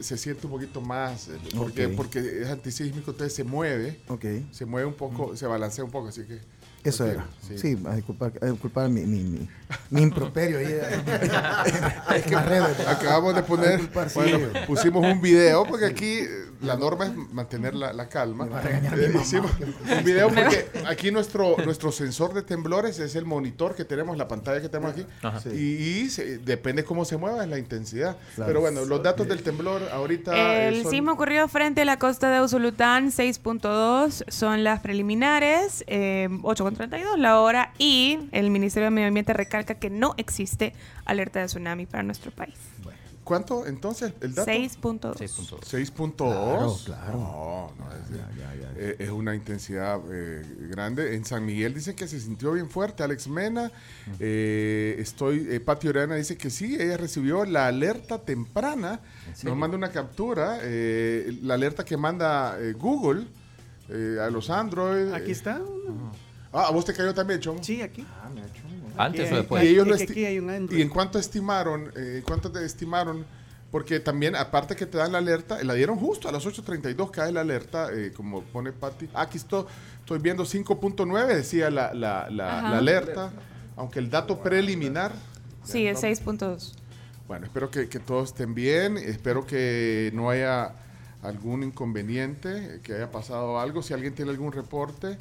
se 0.00 0.16
siente 0.16 0.46
un 0.46 0.52
poquito 0.52 0.80
más, 0.80 1.28
eh, 1.28 1.38
porque, 1.56 1.88
porque 1.88 2.42
es 2.42 2.48
antisísmico, 2.48 3.10
entonces 3.10 3.34
se 3.34 3.44
mueve, 3.44 4.00
Ok. 4.08 4.24
se 4.50 4.64
mueve 4.64 4.86
un 4.86 4.94
poco, 4.94 5.36
se 5.36 5.46
balancea 5.46 5.84
un 5.84 5.90
poco, 5.90 6.08
así 6.08 6.22
que... 6.24 6.40
Eso 6.84 7.06
era. 7.06 7.24
Sí, 7.56 7.78
a 7.86 7.94
disculpar, 7.94 8.32
a 8.40 8.46
disculpar 8.46 8.88
mi, 8.88 9.02
mi, 9.02 9.20
mi, 9.22 9.48
mi 9.90 10.02
improperio 10.02 10.58
ahí. 10.58 10.66
Es 12.16 12.24
que 12.24 12.34
acabamos 12.36 13.34
de 13.34 13.42
poner, 13.42 13.72
Disculpar, 13.78 14.10
sí. 14.10 14.18
bueno, 14.18 14.48
pusimos 14.66 15.04
un 15.04 15.20
video 15.20 15.64
porque 15.64 15.86
aquí 15.86 16.20
la 16.60 16.76
norma 16.76 17.06
es 17.06 17.16
mantener 17.32 17.74
la, 17.74 17.92
la 17.92 18.08
calma. 18.08 18.48
Eh, 18.64 19.12
hicimos 19.20 19.50
un 19.60 20.04
video 20.04 20.28
porque 20.28 20.66
aquí 20.86 21.10
nuestro 21.10 21.56
nuestro 21.64 21.92
sensor 21.92 22.32
de 22.34 22.42
temblores 22.42 22.98
es 22.98 23.14
el 23.16 23.24
monitor 23.24 23.74
que 23.74 23.84
tenemos, 23.84 24.16
la 24.16 24.28
pantalla 24.28 24.60
que 24.60 24.68
tenemos 24.68 24.92
aquí 24.92 25.06
Ajá. 25.22 25.40
y, 25.52 25.56
y 25.58 26.10
se- 26.10 26.38
depende 26.38 26.84
cómo 26.84 27.04
se 27.04 27.16
mueva 27.16 27.42
es 27.44 27.50
la 27.50 27.58
intensidad. 27.58 28.16
Claro. 28.34 28.48
Pero 28.48 28.60
bueno, 28.60 28.84
los 28.84 29.02
datos 29.02 29.26
del 29.28 29.42
temblor 29.42 29.82
ahorita 29.92 30.34
eh, 30.36 30.68
El 30.68 30.82
son- 30.82 30.90
sismo 30.90 31.12
ocurrió 31.12 31.48
frente 31.48 31.82
a 31.82 31.84
la 31.84 31.98
costa 31.98 32.30
de 32.30 32.40
Usulután, 32.40 33.10
6.2 33.10 34.24
son 34.30 34.64
las 34.64 34.80
preliminares, 34.80 35.84
eh, 35.86 36.28
8.32 36.76 37.16
la 37.18 37.40
hora 37.40 37.72
y 37.78 38.18
el 38.32 38.50
Ministerio 38.50 38.86
de 38.86 38.90
Medio 38.90 39.08
Ambiente 39.08 39.32
recalca 39.32 39.74
que 39.74 39.90
no 39.90 40.14
existe 40.16 40.72
alerta 41.04 41.40
de 41.40 41.46
tsunami 41.46 41.86
para 41.86 42.02
nuestro 42.02 42.30
país. 42.30 42.56
¿Cuánto 43.24 43.66
entonces 43.66 44.12
el 44.20 44.34
dato? 44.34 44.50
6.2. 44.50 45.14
6.2. 45.14 46.16
Claro, 46.16 46.76
claro. 46.84 47.18
No, 47.18 47.72
no, 47.78 47.92
es, 47.92 48.00
eh, 48.76 48.96
es 48.98 49.10
una 49.10 49.34
intensidad 49.36 50.00
eh, 50.10 50.42
grande. 50.68 51.14
En 51.14 51.24
San 51.24 51.46
Miguel 51.46 51.72
dicen 51.72 51.94
que 51.94 52.08
se 52.08 52.18
sintió 52.18 52.52
bien 52.52 52.68
fuerte. 52.68 53.04
Alex 53.04 53.28
Mena, 53.28 53.70
eh, 54.18 54.96
estoy, 54.98 55.46
eh, 55.50 55.60
Pati 55.60 55.86
Orana 55.86 56.16
dice 56.16 56.36
que 56.36 56.50
sí, 56.50 56.74
ella 56.74 56.96
recibió 56.96 57.44
la 57.44 57.68
alerta 57.68 58.18
temprana. 58.18 59.00
Nos 59.44 59.56
manda 59.56 59.76
una 59.76 59.92
captura, 59.92 60.58
eh, 60.60 61.38
la 61.42 61.54
alerta 61.54 61.84
que 61.84 61.96
manda 61.96 62.58
eh, 62.60 62.72
Google 62.72 63.28
eh, 63.88 64.18
a 64.20 64.30
los 64.30 64.50
Android. 64.50 65.12
Aquí 65.12 65.30
está. 65.30 65.60
Ah, 66.52 66.66
¿a 66.68 66.70
vos 66.70 66.84
te 66.84 66.92
cayó 66.92 67.14
también, 67.14 67.40
Chom? 67.40 67.62
Sí, 67.62 67.80
aquí. 67.82 68.06
¿Antes 68.96 69.22
Aquí 69.22 69.32
o 69.32 69.34
hay- 69.34 69.40
después? 69.40 69.64
Y 69.64 69.68
ellos 69.68 69.86
lo 69.88 69.94
es 69.94 70.00
que 70.00 70.06
esti- 70.08 70.10
aquí 70.12 70.24
hay 70.26 70.38
un. 70.38 70.68
¿Y 70.70 70.82
en 70.82 70.88
cuánto 70.90 71.18
estimaron? 71.18 71.92
Eh, 71.96 72.16
¿en 72.18 72.22
¿Cuánto 72.22 72.50
te 72.52 72.64
estimaron? 72.64 73.24
Porque 73.70 74.00
también, 74.00 74.36
aparte 74.36 74.76
que 74.76 74.84
te 74.84 74.98
dan 74.98 75.12
la 75.12 75.18
alerta, 75.18 75.62
la 75.64 75.72
dieron 75.72 75.98
justo 75.98 76.28
a 76.28 76.32
las 76.32 76.44
8.32, 76.44 77.10
cae 77.10 77.32
la 77.32 77.40
alerta, 77.40 77.88
eh, 77.90 78.12
como 78.14 78.42
pone 78.42 78.70
Patti. 78.72 79.08
Ah, 79.14 79.22
Aquí 79.22 79.38
estoy, 79.38 79.64
estoy 80.00 80.18
viendo 80.18 80.44
5.9, 80.44 81.34
decía 81.34 81.70
la, 81.70 81.94
la, 81.94 82.28
la- 82.28 82.60
la 82.60 82.76
alerta, 82.78 83.32
aunque 83.76 83.98
el 83.98 84.10
dato 84.10 84.42
preliminar... 84.42 85.12
Sí, 85.64 85.86
es 85.86 86.02
6.2. 86.02 86.74
Bueno, 87.26 87.46
espero 87.46 87.70
que, 87.70 87.88
que 87.88 87.98
todos 87.98 88.28
estén 88.30 88.54
bien, 88.54 88.98
espero 88.98 89.46
que 89.46 90.10
no 90.12 90.28
haya 90.28 90.74
algún 91.22 91.62
inconveniente, 91.62 92.80
que 92.82 92.94
haya 92.96 93.10
pasado 93.10 93.58
algo. 93.58 93.80
Si 93.82 93.94
alguien 93.94 94.14
tiene 94.14 94.32
algún 94.32 94.52
reporte, 94.52 95.16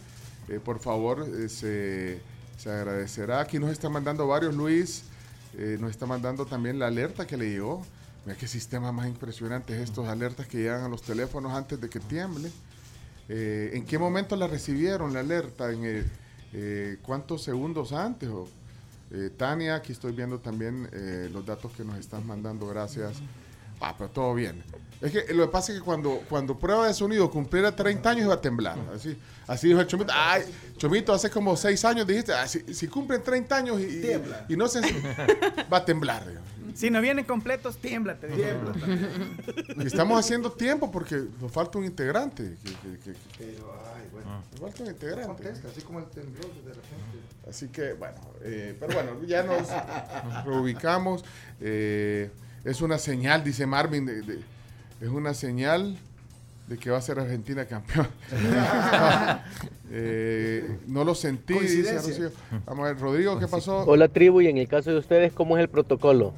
eh, 0.47 0.59
por 0.63 0.79
favor, 0.79 1.25
eh, 1.27 1.49
se, 1.49 2.19
se 2.57 2.69
agradecerá. 2.69 3.39
Aquí 3.39 3.59
nos 3.59 3.71
está 3.71 3.89
mandando 3.89 4.27
varios, 4.27 4.55
Luis, 4.55 5.03
eh, 5.57 5.77
nos 5.79 5.91
está 5.91 6.05
mandando 6.05 6.45
también 6.45 6.79
la 6.79 6.87
alerta 6.87 7.25
que 7.25 7.37
le 7.37 7.49
llegó. 7.49 7.85
Mira 8.25 8.37
qué 8.37 8.47
sistema 8.47 8.91
más 8.91 9.07
impresionante 9.07 9.75
es 9.75 9.89
estos 9.89 10.07
alertas 10.07 10.47
que 10.47 10.57
llegan 10.59 10.83
a 10.83 10.89
los 10.89 11.01
teléfonos 11.01 11.53
antes 11.53 11.79
de 11.79 11.89
que 11.89 11.99
tiemble. 11.99 12.51
¿En 13.33 13.85
qué 13.85 13.97
momento 13.97 14.35
la 14.35 14.45
recibieron 14.45 15.13
la 15.13 15.21
alerta? 15.21 15.71
¿En 15.71 16.05
¿Cuántos 17.01 17.43
segundos 17.43 17.93
antes? 17.93 18.29
Tania, 19.37 19.75
aquí 19.75 19.93
estoy 19.93 20.11
viendo 20.11 20.39
también 20.39 20.89
los 21.31 21.45
datos 21.45 21.71
que 21.71 21.85
nos 21.85 21.97
están 21.97 22.27
mandando. 22.27 22.67
Gracias 22.67 23.21
Ah, 23.81 23.95
pero 23.97 24.11
todo 24.11 24.35
bien. 24.35 24.63
Es 25.01 25.11
que 25.11 25.33
lo 25.33 25.47
que 25.47 25.51
pasa 25.51 25.71
es 25.73 25.79
que 25.79 25.83
cuando, 25.83 26.21
cuando 26.29 26.57
prueba 26.57 26.85
de 26.85 26.93
sonido 26.93 27.31
cumpliera 27.31 27.75
30 27.75 28.09
años 28.11 28.25
iba 28.25 28.35
a 28.35 28.41
temblar. 28.41 28.77
Así, 28.95 29.17
así 29.53 29.67
dijo 29.67 29.79
el 29.81 29.87
Chomito. 29.87 30.11
Ay, 30.15 30.43
Chomito, 30.77 31.13
hace 31.13 31.29
como 31.29 31.55
6 31.55 31.85
años 31.85 32.07
dijiste, 32.07 32.33
ah, 32.33 32.47
si, 32.47 32.73
si 32.73 32.87
cumplen 32.87 33.21
30 33.23 33.55
años 33.55 33.79
y, 33.79 33.83
y- 33.83 34.53
y 34.53 34.57
no 34.57 34.67
se... 34.67 34.81
va 35.71 35.77
a 35.77 35.85
temblar. 35.85 36.23
Si 36.73 36.89
no 36.89 37.01
vienen 37.01 37.25
completos, 37.25 37.77
tiembla. 37.77 38.15
te 38.17 38.27
digo. 38.27 38.71
Y 39.77 39.85
estamos 39.87 40.17
haciendo 40.19 40.51
tiempo 40.53 40.89
porque 40.89 41.21
nos 41.41 41.51
falta 41.51 41.77
un 41.77 41.85
integrante. 41.85 42.55
que- 42.63 42.71
que- 42.71 42.99
que- 42.99 43.15
Pero, 43.37 43.73
ay, 43.93 44.07
bueno. 44.11 44.43
Nos 44.51 44.59
falta 44.61 44.83
un 44.83 44.89
integrante. 44.89 45.27
Contesta, 45.43 45.67
así 45.67 45.81
como 45.81 45.99
el 45.99 46.05
temblor 46.05 46.45
de 46.63 46.69
repente. 46.73 47.17
Así 47.49 47.67
que, 47.67 47.93
bueno, 47.93 48.15
eh, 48.43 48.75
pero 48.79 48.93
bueno, 48.93 49.21
ya 49.27 49.43
nos 49.43 49.67
reubicamos. 50.45 51.25
Eh, 51.59 52.29
es 52.63 52.81
una 52.81 52.97
señal, 52.97 53.43
dice 53.43 53.65
Marvin, 53.65 54.05
de- 54.05 54.21
de- 54.21 54.39
es 55.01 55.09
una 55.09 55.33
señal 55.33 55.97
de 56.71 56.77
que 56.77 56.89
va 56.89 56.97
a 56.97 57.01
ser 57.01 57.19
Argentina 57.19 57.65
campeón. 57.65 58.07
Eh, 59.93 60.77
no 60.87 61.03
lo 61.03 61.13
sentí, 61.13 61.51
dice 61.53 61.65
Coincidencia. 61.83 62.23
Rocío. 62.29 62.31
Vamos 62.65 62.85
a 62.85 62.93
ver, 62.93 63.01
Rodrigo, 63.01 63.37
¿qué 63.37 63.45
pasó? 63.45 63.79
Hola 63.79 64.07
tribu, 64.07 64.39
y 64.39 64.47
en 64.47 64.57
el 64.57 64.69
caso 64.69 64.89
de 64.89 64.97
ustedes, 64.97 65.33
¿cómo 65.33 65.57
es 65.57 65.61
el 65.61 65.67
protocolo? 65.67 66.33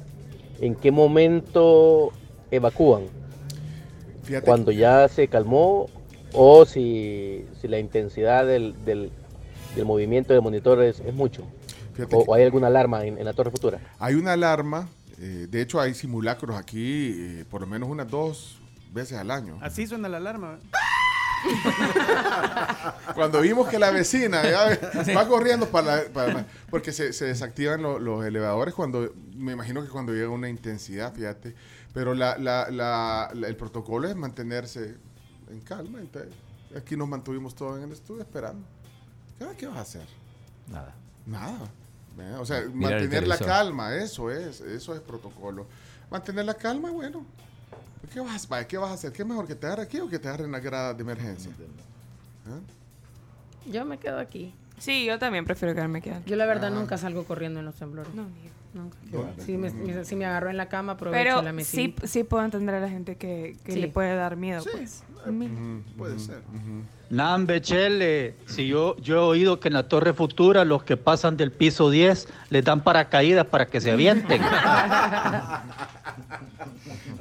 ¿En 0.60 0.74
qué 0.74 0.90
momento 0.90 2.10
evacúan? 2.50 3.04
Fíjate 4.24 4.44
¿Cuando 4.44 4.72
ya 4.72 5.06
se 5.06 5.28
calmó 5.28 5.88
o 6.32 6.64
si, 6.66 7.44
si 7.60 7.68
la 7.68 7.78
intensidad 7.78 8.44
del, 8.44 8.74
del- 8.84 9.12
del 9.76 9.84
movimiento 9.84 10.32
del 10.32 10.42
monitor 10.42 10.82
es, 10.82 10.98
es 10.98 11.14
mucho? 11.14 11.44
Fíjate 11.92 12.16
O, 12.16 12.24
que- 12.24 12.30
o 12.30 12.34
hay 12.34 12.42
alguna 12.42 12.66
alarma 12.66 13.04
en, 13.06 13.18
en 13.18 13.24
la 13.24 13.34
torre 13.34 13.52
futura? 13.52 13.78
Hay 14.00 14.16
una 14.16 14.32
alarma, 14.32 14.88
eh, 15.20 15.46
de 15.48 15.62
hecho 15.62 15.80
hay 15.80 15.94
simulacros 15.94 16.56
aquí 16.56 17.12
eh, 17.16 17.44
por 17.48 17.60
lo 17.60 17.68
menos 17.68 17.88
unas 17.88 18.10
dos 18.10 18.58
veces 18.94 19.18
al 19.18 19.30
año. 19.30 19.58
Así 19.60 19.86
suena 19.86 20.08
la 20.08 20.16
alarma. 20.18 20.58
Cuando 23.14 23.40
vimos 23.40 23.68
que 23.68 23.78
la 23.78 23.90
vecina 23.90 24.42
ya 24.42 24.78
va 25.14 25.28
corriendo 25.28 25.68
para, 25.68 25.96
la- 25.96 26.04
para 26.12 26.32
la- 26.32 26.46
porque 26.70 26.92
se, 26.92 27.12
se 27.12 27.26
desactivan 27.26 27.82
lo- 27.82 27.98
los 27.98 28.24
elevadores 28.24 28.74
cuando, 28.74 29.12
me 29.36 29.52
imagino 29.52 29.82
que 29.82 29.88
cuando 29.88 30.12
llega 30.12 30.28
una 30.30 30.48
intensidad, 30.48 31.12
fíjate, 31.14 31.54
pero 31.92 32.14
la, 32.14 32.38
la- 32.38 32.70
la- 32.70 33.30
la- 33.34 33.48
el 33.48 33.56
protocolo 33.56 34.08
es 34.08 34.16
mantenerse 34.16 34.96
en 35.50 35.60
calma. 35.60 36.00
entonces, 36.00 36.32
aquí 36.76 36.96
nos 36.96 37.08
mantuvimos 37.08 37.54
todos 37.54 37.76
en 37.78 37.84
el 37.84 37.92
estudio 37.92 38.22
esperando. 38.22 38.66
¿Qué, 39.38 39.46
qué 39.58 39.66
vas 39.66 39.76
a 39.78 39.80
hacer? 39.82 40.06
Nada. 40.68 40.94
Nada. 41.26 41.68
¿eh? 42.18 42.36
O 42.38 42.46
sea, 42.46 42.62
Mirar 42.62 43.00
mantener 43.00 43.26
la 43.28 43.38
calma, 43.38 43.94
eso 43.96 44.30
es, 44.30 44.60
eso 44.60 44.94
es 44.94 45.00
protocolo. 45.00 45.66
Mantener 46.10 46.44
la 46.46 46.54
calma, 46.54 46.90
bueno. 46.90 47.24
¿Qué 48.12 48.20
vas, 48.20 48.48
vaya, 48.48 48.66
¿Qué 48.66 48.76
vas 48.78 48.90
a 48.90 48.94
hacer? 48.94 49.12
¿Qué 49.12 49.22
es 49.22 49.28
mejor 49.28 49.46
que 49.46 49.54
te 49.54 49.66
agarre 49.66 49.82
aquí 49.84 49.98
o 50.00 50.08
que 50.08 50.18
te 50.18 50.28
agarre 50.28 50.44
en 50.44 50.52
la 50.52 50.60
grada 50.60 50.94
de 50.94 51.02
emergencia? 51.02 51.50
¿Eh? 51.50 52.60
Yo 53.70 53.84
me 53.84 53.98
quedo 53.98 54.18
aquí. 54.18 54.52
Sí, 54.78 55.04
yo 55.04 55.18
también 55.18 55.44
prefiero 55.44 55.74
quedarme 55.74 55.98
aquí. 56.00 56.10
Yo 56.26 56.36
la 56.36 56.46
verdad 56.46 56.70
Ah. 56.72 56.78
nunca 56.78 56.98
salgo 56.98 57.24
corriendo 57.24 57.60
en 57.60 57.66
los 57.66 57.74
temblores. 57.76 58.12
No, 58.14 58.26
Nunca. 58.74 58.96
Bueno. 59.12 59.30
Si 59.38 59.56
me, 59.56 60.04
si 60.04 60.16
me 60.16 60.26
agarró 60.26 60.50
en 60.50 60.56
la 60.56 60.68
cama, 60.68 60.94
aprovecho 60.94 61.22
Pero 61.22 61.42
la 61.42 61.50
sí, 61.50 61.54
mesita. 61.54 62.06
sí 62.08 62.24
puedo 62.24 62.44
entender 62.44 62.74
a 62.74 62.80
la 62.80 62.88
gente 62.88 63.14
que, 63.16 63.56
que 63.64 63.72
Sí. 63.74 63.80
le 63.80 63.86
puede 63.86 64.16
dar 64.16 64.34
miedo, 64.34 64.64
pues. 64.72 65.03
Puede 65.96 66.18
ser. 66.18 66.42
Nambe, 67.10 67.60
Chele, 67.60 68.34
si 68.46 68.66
yo, 68.66 68.96
yo 68.98 69.16
he 69.16 69.18
oído 69.20 69.60
que 69.60 69.68
en 69.68 69.74
la 69.74 69.88
Torre 69.88 70.14
Futura 70.14 70.64
los 70.64 70.82
que 70.84 70.96
pasan 70.96 71.36
del 71.36 71.52
piso 71.52 71.90
10 71.90 72.26
les 72.50 72.64
dan 72.64 72.82
paracaídas 72.82 73.46
para 73.46 73.66
que 73.66 73.80
se 73.80 73.90
avienten. 73.92 74.42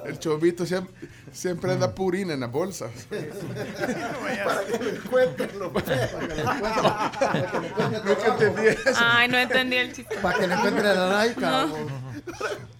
El 0.05 0.19
chovito 0.19 0.65
siempre, 0.65 0.93
siempre 1.31 1.71
anda 1.71 1.93
purina 1.95 2.33
en 2.33 2.41
las 2.41 2.51
bolsas. 2.51 2.91
Para 3.09 4.65
que 4.65 4.83
lo 4.83 4.89
encuentren, 4.89 5.59
lo- 5.59 5.71
para 5.73 5.85
que 5.85 6.35
lo 6.35 6.51
encuentren. 6.51 6.83
Para 7.19 7.51
que 7.51 7.57
lo 7.57 7.65
encuentren 7.65 8.01
Nunca 8.05 8.27
entendí 8.27 8.67
eso. 8.67 8.99
Ay, 8.99 9.27
no 9.29 9.37
entendí 9.37 9.75
el 9.77 9.93
chiste. 9.93 10.15
Para 10.21 10.39
que 10.39 10.47
le 10.47 10.53
encuentren 10.55 10.85
a 10.87 10.93
la 10.93 11.07
laica. 11.07 11.49
No. 11.67 11.75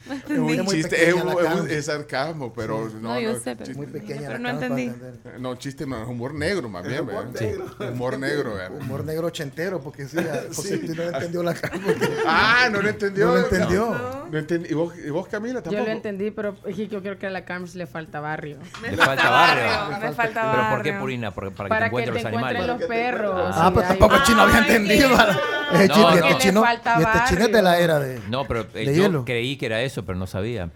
Es 0.06 0.30
un 0.38 0.40
Muy 0.42 0.58
chiste, 0.68 1.10
es, 1.10 1.16
es 1.16 1.72
es 1.72 1.86
sarcasmo, 1.86 2.52
pero 2.54 2.90
no. 2.90 3.14
No, 3.14 3.20
yo 3.20 3.34
no, 3.34 3.40
sé, 3.40 3.56
pero- 3.56 3.66
chiste- 3.66 3.76
Muy 3.78 3.88
pequeña 3.88 4.28
Pero 4.28 4.34
la 4.34 4.40
no 4.40 4.50
entendí. 4.50 4.92
No, 5.40 5.56
chiste 5.56 5.86
no, 5.88 6.02
es 6.04 6.08
humor 6.10 6.34
negro 6.34 6.68
más 6.70 6.86
bien, 6.86 7.02
humor 7.02 7.32
¿verdad? 7.32 7.42
negro. 7.42 7.76
Humor 7.94 8.20
negro, 8.20 8.54
¿verdad? 8.56 8.78
Humor 8.82 9.06
negro 9.06 9.28
ochentero, 9.28 9.80
porque 9.82 10.06
sí, 10.08 10.18
porque 10.18 10.70
Sí. 10.70 10.88
sí, 10.88 10.94
no 10.96 11.04
entendió 11.04 11.44
la 11.44 11.54
cama. 11.54 11.84
Ah, 12.26 12.68
no 12.72 12.82
lo 12.82 12.90
entendió. 12.90 13.28
No 13.28 13.32
lo 13.36 13.40
entendió. 13.44 13.90
No, 13.92 14.26
no 14.30 14.38
entendí. 14.38 14.70
¿Y, 14.70 14.74
vos, 14.74 14.94
y 14.98 15.10
vos, 15.10 15.28
Camila, 15.28 15.60
Yo 15.60 15.64
tampoco? 15.64 15.86
lo 15.86 15.92
entendí, 15.92 16.32
pero 16.32 16.56
yo 16.70 17.02
creo 17.02 17.18
que 17.18 17.28
a 17.28 17.30
la 17.30 17.46
Carms 17.46 17.76
le 17.76 17.88
falta 17.88 18.20
barrio. 18.20 18.58
Le 18.82 18.98
falta 18.98 19.30
barrio. 19.30 20.00
Me 20.00 20.12
falta 20.14 20.52
¿Pero 20.52 20.70
por 20.70 20.82
qué 20.84 20.90
barrio. 20.92 21.00
Purina? 21.00 21.32
Por- 21.32 21.54
para, 21.54 21.70
Para 21.70 21.90
que 21.90 21.96
te 21.96 22.02
encuentres 22.10 22.24
los 22.24 22.34
encuentren 22.34 22.58
animales. 22.62 22.80
los 22.82 22.90
perros. 22.90 23.56
Ah, 23.56 23.72
pues 23.74 23.88
tampoco 23.88 24.16
el 24.16 24.24
chino 24.24 24.42
había 24.42 24.58
entendido. 24.60 25.10
este 25.74 25.90
chino, 25.90 26.10
este 26.66 27.20
chino 27.30 27.46
es 27.46 27.52
de 27.52 27.62
la 27.62 27.80
era 27.80 28.00
de. 28.00 28.20
No, 28.30 28.46
pero 28.48 28.66
eh, 28.74 28.94
yo 28.96 29.24
creí 29.26 29.56
que 29.58 29.66
era 29.68 29.82
eso, 29.82 29.93
pero 30.02 30.18
no 30.18 30.26
sabía. 30.26 30.72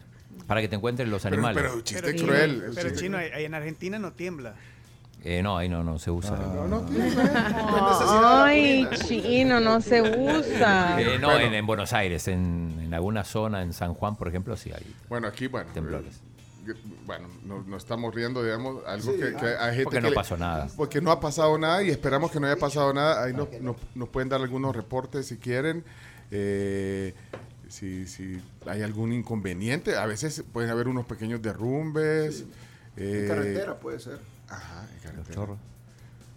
Para 0.46 0.62
que 0.62 0.68
te 0.68 0.76
encuentren 0.76 1.10
los 1.10 1.24
Pero, 1.24 1.34
animales. 1.36 1.64
pero 1.64 1.82
chiste 1.82 2.12
Pero, 2.14 2.26
cruel. 2.26 2.60
Pero, 2.76 2.90
chiste 2.90 2.94
chino, 3.06 3.18
ahí 3.18 3.46
en 3.46 3.56
Argentina 3.56 3.98
no 3.98 4.12
tiembla. 4.14 4.54
Eh, 5.24 5.42
no, 5.42 5.58
ahí 5.58 5.68
no, 5.68 5.84
no 5.84 5.98
se 5.98 6.12
usa. 6.12 6.38
No, 6.38 6.68
no 6.68 6.82
no 6.82 6.90
de 6.90 8.06
Ay, 8.46 8.88
chino, 9.08 9.60
no 9.60 9.82
se 9.82 10.02
usa. 10.02 11.02
Eh, 11.02 11.18
no, 11.20 11.30
Bueno. 11.30 11.48
en, 11.48 11.54
en 11.56 11.66
Buenos 11.66 11.92
Aires, 11.94 12.28
en, 12.28 12.76
en 12.82 12.94
alguna 12.94 13.24
zona, 13.24 13.64
en 13.64 13.74
San 13.74 13.94
Juan, 13.96 14.16
por 14.16 14.28
ejemplo, 14.28 14.56
sí 14.56 14.72
hay. 14.72 14.86
Bueno, 15.10 15.28
aquí, 15.28 15.48
bueno. 15.48 15.72
Temblores. 15.74 16.22
eh, 16.68 16.74
Bueno, 17.06 17.28
nos 17.46 17.66
no 17.66 17.76
estamos 17.78 18.14
riendo, 18.14 18.44
digamos, 18.44 18.86
algo 18.86 19.12
Sí, 19.12 19.20
que, 19.20 19.34
que 19.34 19.46
hay 19.60 19.70
gente 19.72 19.84
Porque 19.86 19.98
que 19.98 20.02
no 20.04 20.10
le- 20.10 20.16
pasó 20.16 20.38
nada. 20.38 20.68
Porque 20.78 21.02
no 21.02 21.12
ha 21.12 21.20
pasado 21.20 21.58
nada 21.58 21.82
y 21.84 21.90
esperamos 21.90 22.32
que 22.32 22.40
no 22.40 22.46
haya 22.48 22.58
pasado 22.60 22.94
nada. 22.94 23.24
Ahí 23.24 23.34
nos, 23.34 23.50
nos- 23.60 23.76
nos 23.96 24.10
pueden 24.10 24.30
dar 24.30 24.40
algunos 24.42 24.76
reportes 24.76 25.26
si 25.26 25.38
quieren. 25.38 25.84
Eh, 26.30 27.14
si, 27.70 28.08
si 28.08 28.42
hay 28.66 28.82
algún 28.82 29.14
inconveniente. 29.14 29.96
A 29.98 30.06
veces 30.06 30.44
pueden 30.52 30.70
haber 30.70 30.88
unos 30.88 31.06
pequeños 31.06 31.42
derrumbes. 31.42 32.42
En 32.96 33.26
eh, 33.26 33.26
carretera 33.28 33.80
puede 33.80 34.00
ser. 34.00 34.20
Ajá, 34.50 34.88
en 34.96 35.00
carretera. 35.02 35.36
Chorro. 35.36 35.58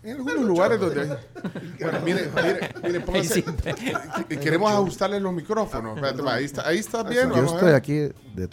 En 0.02 0.16
algunos 0.16 0.44
lugares 0.44 0.80
donde 0.80 1.02
hay. 1.02 1.08
Bueno, 1.80 2.00
mire, 2.04 2.30
mire, 2.34 2.70
mire, 2.82 3.04
póngase- 3.04 4.38
queremos 4.40 4.70
ajustarle 4.72 5.20
los 5.20 5.32
micrófonos. 5.32 5.96
Espérate, 5.96 6.22
va, 6.22 6.34
ahí 6.34 6.44
está, 6.44 6.66
ahí 6.68 6.78
está 6.78 7.02
bien. 7.02 7.28
Yo 7.28 7.34
vamos 7.36 7.52
a 7.52 7.54
estoy 7.54 7.66
ver. 7.66 7.74
aquí 7.74 7.92
de 7.94 8.48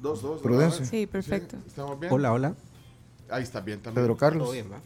Dos, 0.00 0.22
dos. 0.22 0.40
Prudencia. 0.40 0.84
Sí, 0.84 1.06
perfecto. 1.06 1.56
¿Estamos 1.66 1.98
bien? 1.98 2.12
Hola, 2.12 2.32
hola. 2.32 2.54
Ahí 3.30 3.42
está 3.42 3.60
bien 3.60 3.80
también. 3.80 4.04
Pedro 4.04 4.16
Carlos. 4.16 4.44
¿Todo 4.44 4.52
bien, 4.52 4.70
va? 4.70 4.80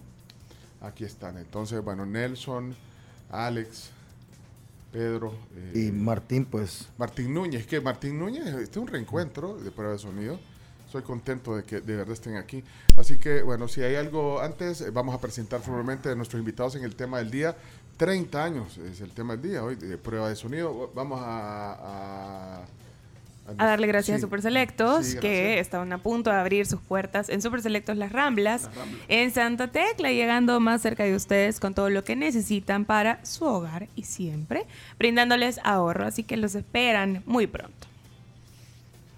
Aquí 0.88 1.04
están. 1.04 1.36
Entonces, 1.38 1.82
bueno, 1.84 2.06
Nelson, 2.06 2.74
Alex, 3.30 3.90
Pedro. 4.92 5.32
eh, 5.56 5.86
Y 5.88 5.92
Martín, 5.92 6.44
pues. 6.44 6.88
Martín 6.98 7.32
Núñez, 7.34 7.66
que 7.66 7.80
Martín 7.80 8.18
Núñez, 8.18 8.46
este 8.46 8.62
es 8.72 8.76
un 8.76 8.86
reencuentro 8.86 9.56
de 9.56 9.70
prueba 9.70 9.92
de 9.94 9.98
sonido. 9.98 10.38
Estoy 10.86 11.02
contento 11.02 11.56
de 11.56 11.64
que 11.64 11.80
de 11.80 11.96
verdad 11.96 12.12
estén 12.12 12.36
aquí. 12.36 12.62
Así 12.98 13.16
que, 13.16 13.42
bueno, 13.42 13.66
si 13.66 13.82
hay 13.82 13.94
algo 13.94 14.40
antes, 14.40 14.82
eh, 14.82 14.90
vamos 14.90 15.14
a 15.14 15.18
presentar 15.20 15.60
formalmente 15.62 16.10
a 16.10 16.14
nuestros 16.14 16.38
invitados 16.38 16.74
en 16.76 16.84
el 16.84 16.94
tema 16.94 17.18
del 17.18 17.30
día. 17.30 17.56
30 17.96 18.44
años 18.44 18.78
es 18.78 19.00
el 19.00 19.10
tema 19.12 19.34
del 19.36 19.50
día 19.50 19.64
hoy, 19.64 19.76
de 19.76 19.96
prueba 19.96 20.28
de 20.28 20.36
sonido. 20.36 20.90
Vamos 20.94 21.20
a... 21.22 22.60
a 22.60 22.64
A 23.58 23.66
darle 23.66 23.86
gracias 23.88 24.16
Sí. 24.16 24.18
a 24.20 24.26
Super 24.26 24.40
Selectos, 24.40 25.06
Sí, 25.06 25.18
que 25.18 25.58
estaban 25.58 25.92
a 25.92 25.98
punto 25.98 26.30
de 26.30 26.36
abrir 26.36 26.64
sus 26.66 26.80
puertas 26.80 27.28
en 27.28 27.42
Super 27.42 27.60
Selectos 27.60 27.96
Las 27.96 28.12
Ramblas, 28.12 28.70
en 29.08 29.32
Santa 29.32 29.68
Tecla, 29.68 30.10
llegando 30.12 30.58
más 30.60 30.80
cerca 30.80 31.02
de 31.04 31.14
ustedes 31.16 31.58
con 31.60 31.74
todo 31.74 31.90
lo 31.90 32.04
que 32.04 32.14
necesitan 32.16 32.84
para 32.84 33.24
su 33.24 33.44
hogar 33.44 33.88
y 33.96 34.04
siempre 34.04 34.64
brindándoles 34.98 35.58
ahorro. 35.64 36.06
Así 36.06 36.22
que 36.22 36.36
los 36.36 36.54
esperan 36.54 37.22
muy 37.26 37.46
pronto. 37.46 37.88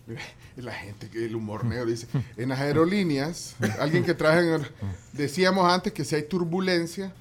La 0.57 0.73
gente, 0.73 1.09
que 1.11 1.25
el 1.27 1.35
humor 1.35 1.65
negro 1.65 1.87
dice, 1.87 2.07
en 2.37 2.49
las 2.51 2.61
aerolíneas, 2.61 3.57
alguien 3.81 4.05
que 4.05 4.15
trabaja 4.15 4.41
en... 4.41 4.63
Decíamos 5.13 5.71
antes 5.73 5.93
que 5.93 6.05
si 6.05 6.15
hay 6.15 6.23
turbulencia, 6.23 7.13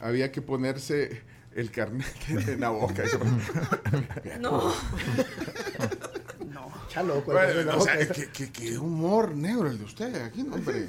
había 0.00 0.32
que 0.32 0.40
ponerse 0.40 1.20
el 1.54 1.70
carnet 1.70 2.06
en 2.28 2.60
la 2.60 2.70
boca. 2.70 3.02
No. 4.40 4.72
Ya 6.98 7.04
loco, 7.04 7.32
Bueno, 7.32 7.76
o 7.76 7.80
sea. 7.80 7.96
¿qué, 8.08 8.28
qué, 8.32 8.50
qué 8.50 8.78
humor 8.78 9.36
negro 9.36 9.70
el 9.70 9.78
de 9.78 9.84
usted 9.84 10.22
aquí, 10.22 10.40
hombre. 10.40 10.88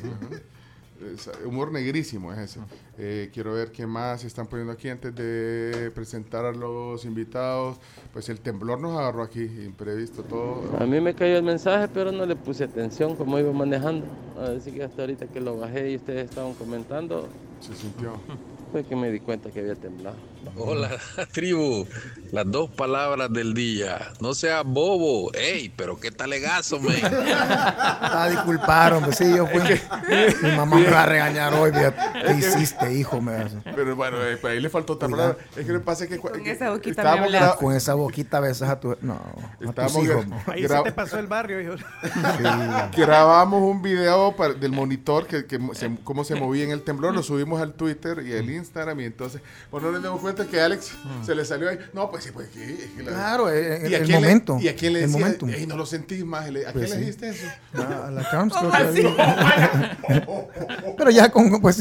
Es, 1.13 1.29
humor 1.45 1.71
negrísimo 1.71 2.33
es 2.33 2.39
ese. 2.39 2.59
Eh, 2.97 3.29
quiero 3.33 3.53
ver 3.53 3.71
qué 3.71 3.85
más 3.85 4.23
están 4.25 4.47
poniendo 4.47 4.73
aquí 4.73 4.89
antes 4.89 5.15
de 5.15 5.91
presentar 5.93 6.45
a 6.45 6.51
los 6.51 7.05
invitados. 7.05 7.77
Pues 8.11 8.27
el 8.29 8.39
temblor 8.41 8.81
nos 8.81 8.97
agarró 8.97 9.21
aquí, 9.21 9.43
imprevisto 9.43 10.23
todo. 10.23 10.75
A 10.79 10.85
mí 10.85 10.99
me 10.99 11.13
cayó 11.13 11.37
el 11.37 11.43
mensaje, 11.43 11.87
pero 11.93 12.11
no 12.11 12.25
le 12.25 12.35
puse 12.35 12.63
atención 12.63 13.15
como 13.15 13.37
iba 13.39 13.53
manejando. 13.53 14.07
Así 14.37 14.71
que 14.71 14.83
hasta 14.83 15.03
ahorita 15.03 15.27
que 15.27 15.39
lo 15.39 15.57
bajé 15.57 15.91
y 15.91 15.95
ustedes 15.95 16.29
estaban 16.29 16.53
comentando, 16.55 17.29
Se 17.61 17.73
sintió. 17.75 18.19
Fue 18.71 18.83
que 18.83 18.95
me 18.95 19.09
di 19.09 19.19
cuenta 19.19 19.49
que 19.49 19.61
había 19.61 19.73
temblado. 19.73 20.15
Hola, 20.55 20.91
tribu. 21.31 21.87
Las 22.31 22.49
dos 22.51 22.69
palabras 22.69 23.33
del 23.33 23.55
día. 23.55 24.11
No 24.19 24.35
seas 24.35 24.63
bobo. 24.63 25.31
Ey, 25.33 25.69
pero 25.75 25.99
qué 25.99 26.11
talegazo, 26.11 26.79
man. 26.79 26.95
Ah, 28.11 28.27
disculparon, 28.29 29.03
pues 29.03 29.17
sí, 29.17 29.25
yo 29.35 29.47
fui. 29.47 29.61
Mi 30.43 30.51
mamá 30.55 30.77
me 30.77 30.89
va 30.89 31.03
a 31.03 31.05
regañar 31.05 31.53
hoy. 31.53 31.71
¿Qué 31.71 32.33
hiciste, 32.35 32.93
hijo? 32.93 33.21
Me. 33.21 33.45
Pero 33.63 33.95
bueno, 33.95 34.21
eh, 34.23 34.37
pues 34.37 34.53
ahí 34.53 34.59
le 34.59 34.69
faltó 34.69 34.93
otra 34.93 35.07
palabra. 35.09 35.37
Es 35.55 35.65
que 35.65 35.71
me 35.73 35.79
pasa 35.79 36.07
que. 36.07 36.17
Con 36.17 36.45
esa 36.45 36.69
boquita 36.71 37.15
me 37.15 37.29
gra- 37.29 37.55
Con 37.55 37.73
esa 37.75 37.93
boquita 37.95 38.39
besas 38.39 38.69
a 38.69 38.79
tu. 38.79 38.95
No, 39.01 39.13
a 39.13 39.63
Estábamos 39.63 39.93
tus 39.93 40.03
hijos. 40.05 40.25
gra- 40.27 40.43
Ahí 40.53 40.67
se 40.67 40.81
te 40.83 40.91
pasó 40.91 41.17
el 41.19 41.27
barrio, 41.27 41.61
hijo. 41.61 41.73
Grabamos 42.95 43.61
un 43.63 43.81
video 43.81 44.35
para- 44.35 44.53
del 44.53 44.71
monitor 44.71 45.25
que, 45.27 45.45
que 45.45 45.59
se- 45.73 45.97
cómo 46.03 46.23
se 46.23 46.35
movía 46.35 46.63
en 46.65 46.71
el 46.71 46.81
temblor, 46.83 47.13
lo 47.15 47.23
subimos 47.23 47.61
al 47.61 47.73
Twitter 47.73 48.23
y 48.25 48.33
al 48.37 48.49
Instagram 48.59 48.99
y 48.99 49.05
entonces, 49.05 49.41
bueno, 49.71 49.91
nos 49.91 50.03
dimos 50.03 50.21
cuenta 50.21 50.45
que 50.45 50.61
Alex 50.61 50.91
se 51.25 51.33
le 51.35 51.43
salió 51.45 51.69
ahí. 51.69 51.79
No, 51.93 52.09
pues 52.11 52.23
sí, 52.23 52.29
pues 52.31 52.49
que, 52.49 52.63
es 52.73 52.91
que 52.95 53.03
la- 53.03 53.11
Claro, 53.11 53.49
eh, 53.51 53.87
¿Y 53.89 53.93
a 53.93 53.97
el 53.97 54.03
quién 54.05 54.21
le- 54.21 54.27
momento, 54.27 54.57
¿Y 54.61 54.67
a 54.67 54.75
quién 54.75 54.93
le 54.93 55.03
el 55.03 55.11
decía? 55.11 55.35
"Ey, 55.57 55.65
no 55.67 55.75
lo 55.77 55.85
sentís 55.85 56.23
más. 56.23 56.47
Y 56.47 56.51
le- 56.51 56.67
¿A 56.67 56.71
Pues 56.73 56.85
quién 56.85 56.99
le 56.99 57.05
sí. 57.13 57.21
dijiste 57.21 57.29
eso? 57.29 57.47
A, 57.73 58.07
a 58.07 58.11
la 58.11 58.29
Carms 58.29 58.53
creo 58.55 58.71
que 58.71 58.83
le 58.83 58.91
digo. 58.91 59.15
Pero 60.97 61.09
ya 61.11 61.29
con, 61.31 61.61
pues, 61.61 61.79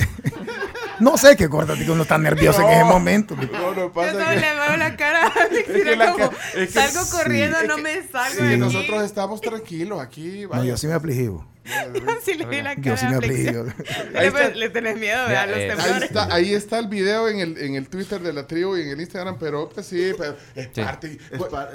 no 1.00 1.16
sé 1.18 1.36
qué 1.36 1.48
corta, 1.48 1.74
que 1.74 1.90
uno 1.90 2.02
está 2.02 2.18
nervioso 2.18 2.62
en 2.62 2.70
ese 2.70 2.84
momento. 2.84 3.34
No, 3.36 3.74
no 3.74 3.74
Yo 3.74 3.92
pasa 3.92 4.12
solo 4.12 4.24
que- 4.26 4.36
le 4.36 4.54
veo 4.54 4.76
la 4.76 4.96
cara 4.96 5.26
a 5.26 5.32
Alex 5.44 5.68
y 5.68 5.72
que 5.72 5.80
era 5.92 5.96
la 5.96 6.12
como, 6.12 6.30
ca- 6.30 6.36
es 6.54 6.72
que 6.72 6.80
salgo 6.80 7.04
sí, 7.04 7.10
corriendo, 7.16 7.58
es 7.58 7.68
no 7.68 7.76
que- 7.76 7.82
me 7.82 8.02
salgo 8.08 8.36
Sí, 8.38 8.42
de 8.44 8.48
aquí. 8.50 8.58
nosotros 8.58 9.02
estamos 9.04 9.40
tranquilos 9.40 10.00
aquí. 10.00 10.42
No, 10.42 10.48
vaya. 10.50 10.64
yo 10.64 10.76
sí 10.76 10.86
me 10.86 10.94
afligivo. 10.94 11.46
Sí 12.24 12.34
le 12.34 12.46
vi 12.46 12.62
la 12.62 12.74
cara 12.76 12.82
Yo 12.82 12.96
sí 12.96 13.06
me. 13.06 13.18
Le 14.54 14.68
tenés 14.70 14.98
miedo, 14.98 15.26
¿verdad? 15.26 15.46
Los 15.48 15.56
Ahí 15.58 15.68
temblores. 15.68 16.02
está, 16.02 16.34
ahí 16.34 16.54
está 16.54 16.78
el 16.78 16.88
video 16.88 17.28
en 17.28 17.40
el, 17.40 17.58
en 17.58 17.74
el 17.74 17.88
Twitter 17.88 18.20
de 18.20 18.32
la 18.32 18.46
tribu 18.46 18.76
y 18.76 18.82
en 18.82 18.88
el 18.90 19.00
Instagram, 19.00 19.36
pero 19.38 19.68
pues 19.68 19.86
sí, 19.86 20.12
pero 20.16 20.36
es 20.54 20.68
Sí. 20.72 20.82
parte. 20.82 21.18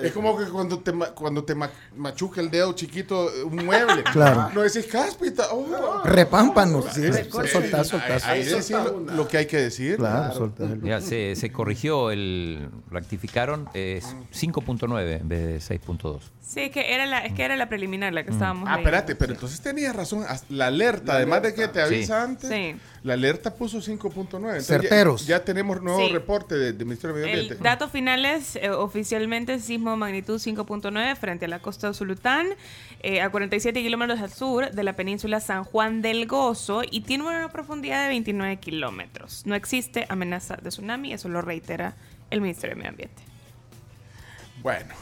Es, 0.01 0.11
como 0.11 0.37
que 0.37 0.45
cuando 0.45 0.79
te, 0.79 0.91
ma- 0.91 1.07
cuando 1.11 1.43
te 1.43 1.55
ma- 1.55 1.71
machuca 1.95 2.41
el 2.41 2.49
dedo 2.49 2.73
chiquito 2.73 3.29
un 3.45 3.65
mueble. 3.65 4.03
Claro. 4.13 4.49
No 4.53 4.61
decís 4.61 4.85
cáspita. 4.85 5.47
oh. 5.51 6.01
Repámpanos. 6.05 6.85
Sí, 6.93 7.01
sí. 7.11 7.29
soltar. 7.49 7.85
Ahí, 8.25 8.43
decir 8.43 8.75
lo, 8.77 8.99
lo 8.99 9.27
que 9.27 9.37
hay 9.37 9.45
que 9.47 9.57
decir. 9.57 9.97
Claro, 9.97 10.33
soltar. 10.33 10.79
Ya 10.81 11.01
se, 11.01 11.35
se 11.35 11.51
corrigió, 11.51 12.11
el 12.11 12.69
rectificaron, 12.91 13.67
es 13.73 14.05
5.9 14.33 15.19
en 15.21 15.27
vez 15.29 15.67
de 15.67 15.79
6.2. 15.79 16.19
Sí, 16.41 16.69
que 16.69 16.93
era 16.93 17.05
la, 17.05 17.19
es 17.19 17.33
que 17.33 17.43
era 17.43 17.55
la 17.55 17.67
preliminar 17.69 18.13
la 18.13 18.23
que 18.23 18.31
estábamos 18.31 18.67
Ah, 18.69 18.75
espérate, 18.77 19.15
pero 19.15 19.33
entonces 19.33 19.61
tenías 19.91 19.95
razón. 19.95 20.25
La 20.49 20.67
alerta, 20.67 21.15
además 21.15 21.41
de 21.43 21.53
que 21.53 21.67
te 21.67 21.81
avisa 21.81 22.17
Sí. 22.25 22.29
antes, 22.31 22.49
Sí. 22.49 22.75
la 23.03 23.13
alerta 23.13 23.53
puso 23.55 23.81
5.9. 23.81 24.57
Entonces 24.59 24.67
Certeros. 24.89 25.25
Ya, 25.27 25.37
ya 25.39 25.43
tenemos 25.45 25.81
nuevo 25.81 25.99
Sí. 25.99 26.11
reporte 26.13 26.55
de- 26.55 26.73
del 26.73 26.85
Ministerio 26.85 27.15
de 27.15 27.21
Medio 27.21 27.33
El 27.33 27.39
Ambiente. 27.41 27.63
dato 27.63 27.89
final 27.89 28.25
es 28.25 28.55
eh, 28.55 28.69
oficialmente 28.69 29.59
sismo 29.59 29.95
magnitud 29.97 30.39
5.9 30.39 31.15
frente 31.15 31.45
a 31.45 31.47
la 31.47 31.59
costa 31.59 31.87
de 31.87 31.93
Zulután, 31.93 32.47
eh, 33.01 33.21
a 33.21 33.29
47 33.29 33.81
kilómetros 33.81 34.19
al 34.21 34.31
sur 34.31 34.71
de 34.71 34.83
la 34.83 34.93
península 34.93 35.39
San 35.39 35.63
Juan 35.63 36.01
del 36.01 36.25
Gozo 36.27 36.81
y 36.89 37.01
tiene 37.01 37.25
una 37.25 37.49
profundidad 37.51 38.03
de 38.03 38.09
29 38.09 38.57
kilómetros. 38.57 39.45
No 39.45 39.55
existe 39.55 40.05
amenaza 40.09 40.55
de 40.55 40.69
tsunami, 40.69 41.13
eso 41.13 41.27
lo 41.29 41.41
reitera 41.41 41.95
el 42.29 42.41
Ministerio 42.41 42.75
de 42.75 42.77
Medio 42.77 42.89
Ambiente. 42.91 43.21
Bueno, 44.61 44.93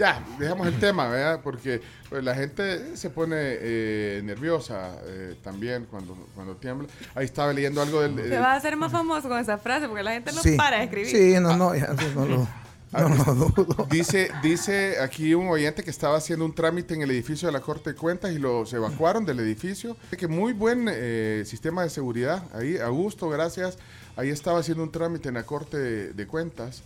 ya, 0.00 0.24
dejamos 0.38 0.66
el 0.66 0.80
tema, 0.80 1.06
¿verdad? 1.08 1.40
Porque 1.44 1.80
pues, 2.08 2.24
la 2.24 2.34
gente 2.34 2.96
se 2.96 3.10
pone 3.10 3.36
eh, 3.38 4.22
nerviosa 4.24 4.96
eh, 5.04 5.36
también 5.44 5.86
cuando, 5.90 6.14
cuando 6.34 6.56
tiembla. 6.56 6.88
Ahí 7.14 7.26
estaba 7.26 7.52
leyendo 7.52 7.82
algo 7.82 8.00
del... 8.00 8.16
Se 8.16 8.22
del- 8.22 8.40
va 8.42 8.54
a 8.54 8.56
hacer 8.56 8.76
más 8.76 8.90
famoso 8.90 9.28
con 9.28 9.38
esa 9.38 9.58
frase 9.58 9.86
porque 9.86 10.02
la 10.02 10.12
gente 10.12 10.32
no 10.32 10.40
Sí. 10.42 10.56
para 10.56 10.78
de 10.78 10.84
escribir. 10.84 11.10
Sí, 11.10 11.34
no, 11.40 11.56
no, 11.56 11.74
ya, 11.76 11.94
no 12.14 12.24
lo. 12.26 12.48
No, 12.92 13.08
no 13.08 13.24
dudo. 13.34 13.86
Dice, 13.88 14.32
dice 14.42 14.96
aquí 15.00 15.32
un 15.32 15.46
oyente 15.46 15.84
que 15.84 15.90
estaba 15.90 16.16
haciendo 16.16 16.44
un 16.44 16.52
trámite 16.52 16.92
en 16.92 17.02
el 17.02 17.10
edificio 17.12 17.46
de 17.46 17.52
la 17.52 17.60
Corte 17.60 17.90
de 17.90 17.96
Cuentas 17.96 18.32
y 18.32 18.38
los 18.40 18.72
evacuaron 18.72 19.24
del 19.24 19.38
edificio. 19.38 19.96
Que 20.18 20.26
muy 20.26 20.52
buen 20.54 20.88
eh, 20.90 21.44
sistema 21.46 21.84
de 21.84 21.90
seguridad. 21.90 22.42
Ahí, 22.52 22.78
Augusto, 22.78 23.28
gracias. 23.28 23.78
Ahí 24.16 24.30
estaba 24.30 24.58
haciendo 24.58 24.82
un 24.82 24.90
trámite 24.90 25.28
en 25.28 25.34
la 25.36 25.44
Corte 25.44 25.76
de, 25.76 26.12
de 26.14 26.26
Cuentas. 26.26 26.82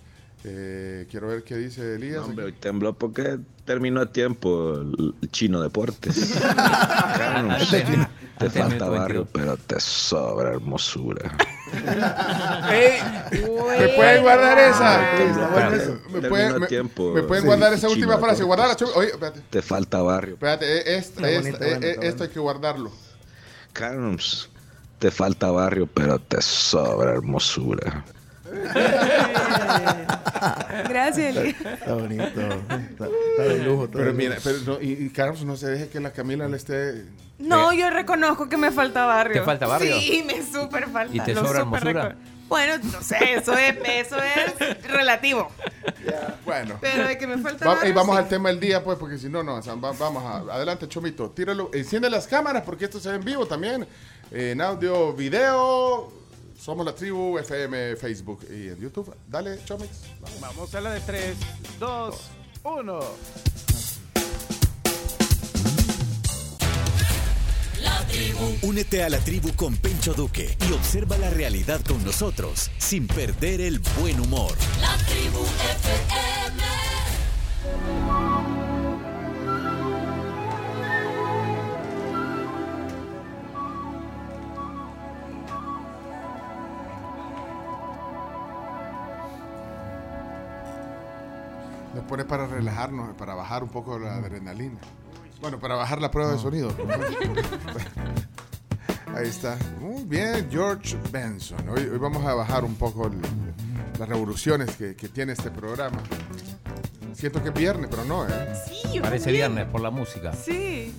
Eh, 0.46 1.06
quiero 1.10 1.28
ver 1.28 1.42
qué 1.42 1.56
dice 1.56 1.94
Elías. 1.94 2.20
No, 2.20 2.26
hombre, 2.26 2.44
hoy 2.44 2.52
tembló 2.52 2.92
porque 2.92 3.38
terminó 3.64 4.02
a 4.02 4.12
tiempo 4.12 4.74
el 4.76 5.14
Chino 5.30 5.62
Deportes. 5.62 6.34
Carlos, 7.16 7.70
te 8.38 8.50
falta 8.50 8.88
barrio, 8.90 9.26
pero 9.32 9.56
te 9.56 9.80
sobra 9.80 10.50
hermosura. 10.50 11.34
¡Ey! 12.70 13.00
¿Me 13.78 13.88
pueden 13.88 14.22
guardar 14.22 14.58
esa? 14.58 15.16
Tembló 15.16 16.30
¿Me, 16.30 16.58
me 16.60 16.66
tiempo. 16.66 17.12
me 17.14 17.22
pueden 17.22 17.42
Sí, 17.42 17.46
guardar 17.46 17.72
esa 17.72 17.88
última 17.88 18.18
frase? 18.18 18.42
Guardarla. 18.44 18.76
Oye, 18.96 19.08
espérate. 19.08 19.40
Te 19.48 19.62
falta 19.62 20.02
barrio. 20.02 20.34
Espérate, 20.34 20.66
eh, 20.76 20.98
esta- 20.98 21.26
esta- 21.28 21.40
bonito, 21.40 21.58
bonito, 21.58 21.64
eh, 21.64 21.74
bonito. 21.94 22.02
esto 22.02 22.22
hay 22.24 22.28
que 22.30 22.40
guardarlo. 22.40 22.92
Carlos, 23.72 24.50
te 24.98 25.10
falta 25.10 25.50
barrio, 25.50 25.86
pero 25.86 26.18
te 26.18 26.40
sobra 26.42 27.12
hermosura. 27.12 28.04
Gracias, 30.88 31.36
Eli. 31.36 31.50
Está 31.50 31.94
bonito. 31.94 32.24
Está, 32.24 33.06
está 33.06 33.42
de 33.42 33.58
lujo. 33.64 33.84
está 33.84 33.98
Pero 33.98 34.10
de 34.10 34.14
mira, 34.14 34.34
lujo. 34.36 34.40
pero 34.44 34.58
no, 34.66 34.80
y, 34.82 34.92
y 34.92 35.10
Carlos 35.10 35.44
no 35.44 35.56
se 35.56 35.66
deje 35.68 35.88
que 35.88 36.00
la 36.00 36.12
Camila 36.12 36.48
le 36.48 36.56
esté. 36.56 37.04
No, 37.38 37.72
yo 37.72 37.90
reconozco 37.90 38.48
que 38.48 38.56
me 38.56 38.70
falta 38.70 39.06
barrio. 39.06 39.40
¿Te 39.40 39.44
falta 39.44 39.66
barrio? 39.66 39.98
Sí, 39.98 40.22
me 40.26 40.42
súper 40.44 40.88
falta. 40.88 41.14
¿Y 41.16 41.20
te 41.20 41.34
Lo 41.34 41.44
sobra 41.44 41.60
hermosura? 41.60 42.16
Bueno, 42.48 42.74
no 42.92 43.02
sé, 43.02 43.16
eso 43.34 43.56
es, 43.56 43.74
eso 43.88 44.16
es 44.18 44.82
relativo. 44.86 45.50
Bueno. 46.44 46.76
Pero 46.80 47.08
de 47.08 47.16
que 47.18 47.26
me 47.26 47.38
falta 47.38 47.66
Va- 47.66 47.74
barrio, 47.76 47.90
y 47.90 47.94
vamos 47.94 48.14
sí. 48.16 48.22
al 48.22 48.28
tema 48.28 48.50
del 48.50 48.60
día, 48.60 48.84
pues, 48.84 48.98
porque 48.98 49.16
si 49.18 49.28
no, 49.30 49.42
no. 49.42 49.54
o 49.56 49.62
sea, 49.62 49.74
va- 49.74 49.92
vamos 49.92 50.22
a, 50.24 50.54
adelante, 50.54 50.86
Chomito. 50.88 51.30
Tíralo. 51.30 51.70
Enciende 51.72 52.10
las 52.10 52.26
cámaras 52.26 52.62
porque 52.62 52.84
esto 52.84 53.00
se 53.00 53.08
ve 53.08 53.16
en 53.16 53.24
vivo 53.24 53.46
también. 53.46 53.86
En 54.30 54.60
audio, 54.60 55.12
video. 55.14 56.12
Somos 56.64 56.86
la 56.86 56.94
tribu, 56.94 57.38
FM, 57.38 57.94
Facebook 57.94 58.46
y 58.48 58.68
en 58.68 58.80
YouTube. 58.80 59.14
Dale, 59.28 59.62
Chomix. 59.66 59.90
Vamos 60.40 60.74
a 60.74 60.80
la 60.80 60.92
de 60.92 61.00
3, 61.00 61.36
2, 61.78 62.30
1. 62.62 63.00
Únete 68.62 69.02
a 69.02 69.10
la 69.10 69.18
tribu 69.18 69.52
con 69.54 69.76
Pencho 69.76 70.14
Duque 70.14 70.56
y 70.66 70.72
observa 70.72 71.18
la 71.18 71.28
realidad 71.28 71.82
con 71.86 72.02
nosotros 72.02 72.70
sin 72.78 73.08
perder 73.08 73.60
el 73.60 73.80
buen 74.00 74.18
humor. 74.18 74.56
La 74.80 74.96
tribu 75.04 75.40
FM. 75.42 76.62
Nos 92.04 92.10
pone 92.10 92.24
para 92.26 92.46
relajarnos, 92.46 93.14
para 93.16 93.34
bajar 93.34 93.62
un 93.62 93.70
poco 93.70 93.98
la 93.98 94.16
adrenalina. 94.16 94.76
Bueno, 95.40 95.58
para 95.58 95.74
bajar 95.74 96.02
la 96.02 96.10
prueba 96.10 96.32
de 96.32 96.38
sonido. 96.38 96.68
Ahí 99.16 99.26
está. 99.28 99.56
Muy 99.80 100.04
bien, 100.04 100.46
George 100.50 100.98
Benson. 101.10 101.66
Hoy, 101.66 101.80
hoy 101.90 101.96
vamos 101.96 102.22
a 102.26 102.34
bajar 102.34 102.62
un 102.62 102.74
poco 102.74 103.06
el- 103.06 103.22
las 103.98 104.06
revoluciones 104.06 104.76
que, 104.76 104.94
que 104.94 105.08
tiene 105.08 105.32
este 105.32 105.50
programa. 105.50 105.96
Siento 107.14 107.42
que 107.42 107.48
es 107.48 107.54
viernes, 107.54 107.88
pero 107.90 108.04
no, 108.04 108.28
¿eh? 108.28 108.54
Sí, 108.68 108.82
yo 108.96 109.02
Parece 109.02 109.24
también. 109.26 109.52
viernes 109.54 109.72
por 109.72 109.80
la 109.80 109.90
música, 109.90 110.34
Sí. 110.34 110.94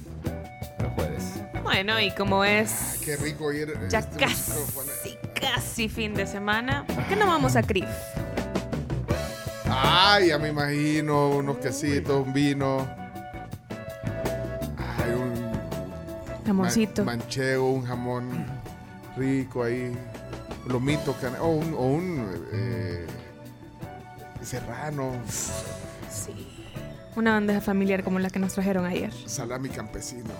pero 0.77 0.89
jueves. 0.89 1.23
Bueno, 1.61 1.99
y 1.99 2.09
como 2.15 2.43
es 2.43 2.99
Qué 3.05 3.15
rico 3.17 3.51
ir. 3.51 3.69
eh, 3.69 3.87
ya 3.89 3.99
este 3.99 4.17
casi, 4.17 4.51
micrófono. 4.51 4.91
casi 5.39 5.87
fin 5.87 6.15
de 6.15 6.25
semana, 6.25 6.83
¿por 6.87 7.05
qué 7.05 7.15
no 7.15 7.27
vamos 7.27 7.55
a 7.55 7.61
CRIF? 7.61 7.85
Ay, 9.69 10.27
ya 10.29 10.37
me 10.37 10.49
imagino 10.49 11.29
unos 11.31 11.57
quesitos, 11.57 12.25
un 12.25 12.33
vino. 12.33 12.87
Ay, 14.77 15.11
un 15.13 16.45
Jamoncito. 16.45 17.03
man- 17.03 17.17
manchego, 17.19 17.71
un 17.71 17.85
jamón 17.85 18.45
rico 19.17 19.63
ahí. 19.63 19.97
Lomito, 20.67 21.13
cana- 21.19 21.41
o 21.41 21.47
un, 21.49 21.73
o 21.73 21.81
un 21.81 22.25
eh, 22.53 23.05
serrano, 24.41 25.11
Sí. 26.09 26.51
Una 27.15 27.33
bandeja 27.33 27.61
familiar 27.61 28.03
como 28.03 28.19
la 28.19 28.29
que 28.29 28.39
nos 28.39 28.53
trajeron 28.53 28.85
ayer. 28.85 29.11
salami 29.25 29.69
campesino. 29.69 30.31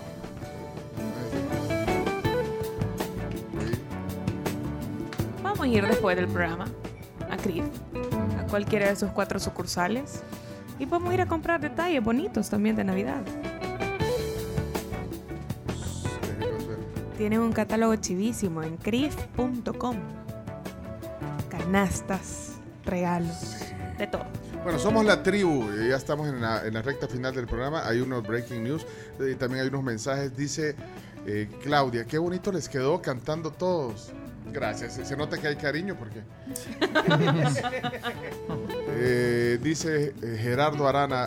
Vamos 5.42 5.60
a 5.60 5.66
ir 5.68 5.86
después 5.86 6.16
del 6.16 6.28
programa 6.28 6.66
a 7.30 7.36
cualquiera 8.46 8.88
de 8.88 8.96
sus 8.96 9.10
cuatro 9.10 9.38
sucursales. 9.38 10.22
Y 10.78 10.86
a 10.92 11.14
ir 11.14 11.20
a 11.20 11.26
comprar 11.26 11.60
detalles 11.60 12.02
bonitos 12.02 12.50
también 12.50 12.76
de 12.76 12.84
Navidad. 12.84 13.22
Tienen 17.16 17.40
un 17.40 17.52
catálogo 17.52 17.96
chivísimo 17.96 18.62
en 18.62 18.76
crif.com. 18.76 19.96
Canastas, 21.48 22.56
regalos, 22.84 23.56
de 23.96 24.06
todo. 24.06 24.26
Bueno, 24.62 24.78
somos 24.78 25.04
la 25.04 25.22
tribu, 25.22 25.64
y 25.80 25.88
ya 25.90 25.96
estamos 25.96 26.28
en 26.28 26.40
la, 26.40 26.60
recta 26.82 27.08
final 27.08 27.34
del 27.34 27.46
programa. 27.46 27.86
Hay 27.86 28.00
unos 28.00 28.26
breaking 28.26 28.64
news, 28.64 28.84
y 29.18 29.34
también 29.36 29.62
hay 29.62 29.68
unos 29.68 29.82
mensajes. 29.82 30.36
Dice 30.36 30.74
eh, 31.24 31.48
Claudia, 31.62 32.04
qué 32.04 32.18
bonito 32.18 32.52
les 32.52 32.68
quedó 32.68 33.00
cantando 33.00 33.50
todos. 33.50 34.10
Gracias, 34.52 34.94
se- 34.94 35.16
nota 35.16 35.38
que 35.38 35.48
hay 35.48 35.56
cariño 35.56 35.96
porque... 35.98 36.22
Eh, 38.98 39.58
dice 39.62 40.14
eh, 40.22 40.38
Gerardo 40.40 40.88
Arana, 40.88 41.26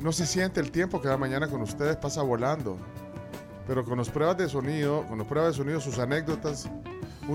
no 0.00 0.12
se 0.12 0.26
siente 0.26 0.58
el 0.60 0.70
tiempo 0.72 1.00
que 1.00 1.08
va 1.08 1.16
mañana 1.16 1.46
con 1.48 1.60
ustedes, 1.62 1.96
pasa 1.96 2.22
volando. 2.22 2.76
Pero 3.66 3.84
con 3.84 3.98
las 3.98 4.08
pruebas 4.08 4.36
de 4.38 4.48
sonido, 4.48 5.06
con 5.06 5.18
las 5.18 5.26
pruebas 5.26 5.52
de 5.52 5.56
sonido, 5.58 5.80
sus 5.80 5.98
anécdotas, 5.98 6.68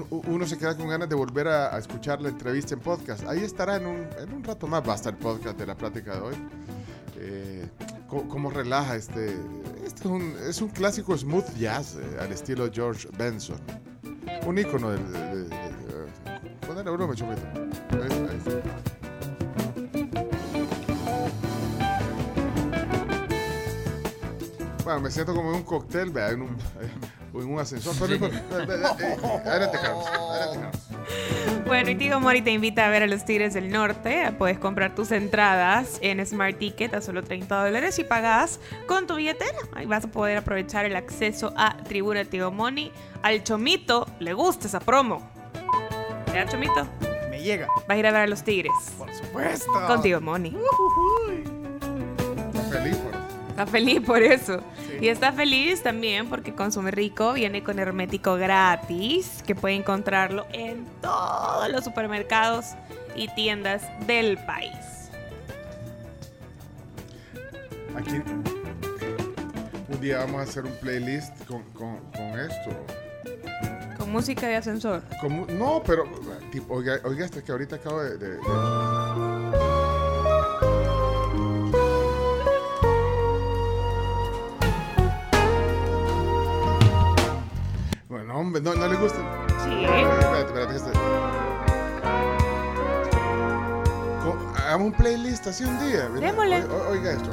uno 0.09 0.45
se 0.47 0.57
queda 0.57 0.75
con 0.75 0.89
ganas 0.89 1.07
de 1.07 1.15
volver 1.15 1.47
a, 1.47 1.73
a 1.75 1.79
escuchar 1.79 2.21
la 2.21 2.29
entrevista 2.29 2.73
en 2.73 2.79
podcast. 2.81 3.23
Ahí 3.27 3.39
estará 3.43 3.77
en 3.77 3.85
un, 3.85 4.07
en 4.19 4.33
un 4.33 4.43
rato 4.43 4.67
más, 4.67 4.85
va 4.87 4.93
a 4.93 4.95
estar 4.95 5.13
el 5.13 5.19
podcast 5.19 5.57
de 5.57 5.67
la 5.67 5.75
plática 5.75 6.15
de 6.15 6.19
hoy. 6.21 6.35
Eh, 7.17 7.69
cómo 8.07 8.49
relaja 8.49 8.95
este, 8.95 9.37
este 9.85 10.01
es, 10.01 10.05
un, 10.05 10.35
es 10.49 10.61
un 10.61 10.69
clásico 10.69 11.15
smooth 11.17 11.55
jazz 11.57 11.95
eh, 11.95 12.17
al 12.19 12.31
estilo 12.31 12.69
George 12.71 13.07
Benson. 13.17 13.57
Un 14.45 14.57
ícono 14.57 14.89
del... 14.91 15.11
de- 15.11 15.19
de- 15.19 15.43
de- 15.43 15.47
de- 15.49 16.49
ponele 16.67 16.89
volumen, 16.89 17.15
chomito. 17.15 17.41
Ahí- 17.91 18.27
ahí 18.29 18.37
está. 18.37 19.73
Bueno, 24.83 24.99
me 24.99 25.11
siento 25.11 25.33
como 25.33 25.49
en 25.51 25.55
un 25.57 25.63
cóctel, 25.63 26.09
vea, 26.11 26.31
en 26.31 26.41
un, 26.41 26.57
en 27.33 27.47
un 27.53 27.59
ascensor. 27.59 27.95
Pero 27.99 28.19
ve, 28.19 28.65
ve, 28.65 28.75
eh, 28.99 29.17
adelante, 29.45 29.77
Carlos. 29.81 30.05
Adelante, 30.07 30.59
Carlos. 30.59 30.81
Bueno, 31.65 31.89
y 31.89 31.95
Tigo 31.95 32.19
Mori 32.19 32.41
te 32.41 32.51
invita 32.51 32.85
a 32.85 32.89
ver 32.89 33.03
a 33.03 33.07
los 33.07 33.25
Tigres 33.25 33.53
del 33.53 33.71
Norte. 33.71 34.31
Puedes 34.37 34.59
comprar 34.59 34.93
tus 34.93 35.11
entradas 35.11 35.97
en 36.01 36.23
Smart 36.25 36.57
Ticket 36.57 36.93
a 36.93 37.01
solo 37.01 37.23
30 37.23 37.63
dólares 37.63 37.97
y 37.99 38.03
pagas 38.03 38.59
con 38.85 39.07
tu 39.07 39.15
billetera. 39.15 39.57
Ahí 39.73 39.85
vas 39.85 40.03
a 40.03 40.07
poder 40.07 40.37
aprovechar 40.37 40.85
el 40.85 40.95
acceso 40.95 41.53
a 41.57 41.77
Tribuna 41.77 42.25
Tigo 42.25 42.51
Money. 42.51 42.91
Al 43.23 43.43
Chomito 43.43 44.07
le 44.19 44.33
gusta 44.33 44.67
esa 44.67 44.81
promo. 44.81 45.27
¿Ya, 46.33 46.45
Chomito? 46.47 46.87
Me 47.29 47.41
llega. 47.41 47.67
Vas 47.67 47.89
a 47.89 47.97
ir 47.97 48.07
a 48.07 48.11
ver 48.11 48.21
a 48.21 48.27
los 48.27 48.43
Tigres. 48.43 48.73
Por 48.97 49.11
supuesto. 49.13 49.71
Con 49.87 50.01
Tigo 50.01 50.21
Money. 50.21 50.55
Feliz 52.69 52.97
Está 53.53 53.67
feliz 53.67 54.01
por 54.01 54.23
eso. 54.23 54.61
Y 54.99 55.09
está 55.09 55.31
feliz 55.31 55.83
también 55.83 56.27
porque 56.27 56.55
Consume 56.55 56.89
Rico 56.89 57.33
viene 57.33 57.61
con 57.63 57.77
hermético 57.77 58.33
gratis, 58.35 59.43
que 59.45 59.53
puede 59.53 59.75
encontrarlo 59.75 60.47
en 60.53 60.87
todos 61.01 61.69
los 61.69 61.83
supermercados 61.83 62.71
y 63.15 63.27
tiendas 63.35 63.83
del 64.07 64.39
país. 64.39 64.73
Aquí 67.95 68.21
un 69.87 70.01
día 70.01 70.17
vamos 70.19 70.39
a 70.39 70.43
hacer 70.43 70.65
un 70.65 70.73
playlist 70.81 71.45
con, 71.45 71.61
con, 71.73 71.97
con 72.11 72.39
esto. 72.39 72.71
Con 73.99 74.11
música 74.11 74.47
de 74.47 74.55
ascensor. 74.55 75.03
Con 75.21 75.45
no, 75.59 75.83
pero 75.85 76.05
tipo, 76.51 76.73
oiga, 76.73 76.99
oiga 77.03 77.23
este 77.25 77.43
que 77.43 77.51
ahorita 77.51 77.75
acabo 77.75 78.01
de, 78.01 78.17
de- 78.17 78.29
de- 78.37 78.39
Bueno, 88.33 88.47
hombre, 88.47 88.61
no, 88.63 88.73
no 88.73 88.87
le 88.87 88.95
gusta. 88.95 89.19
Sí. 89.63 89.83
Espérate, 89.85 90.39
espérate 90.47 90.99
Co- 94.23 94.53
Hagamos 94.57 94.87
un 94.87 94.93
playlist 94.93 95.45
así 95.47 95.63
un 95.63 95.77
día. 95.79 96.09
mira. 96.11 96.31
Démosle. 96.31 96.63
O- 96.65 96.89
Oiga 96.91 97.11
esto. 97.11 97.29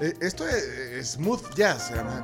Eh, 0.00 0.12
Esto 0.20 0.46
es, 0.48 0.64
es 0.64 1.10
smooth 1.12 1.54
jazz, 1.54 1.88
se 1.88 1.94
llama 1.94 2.22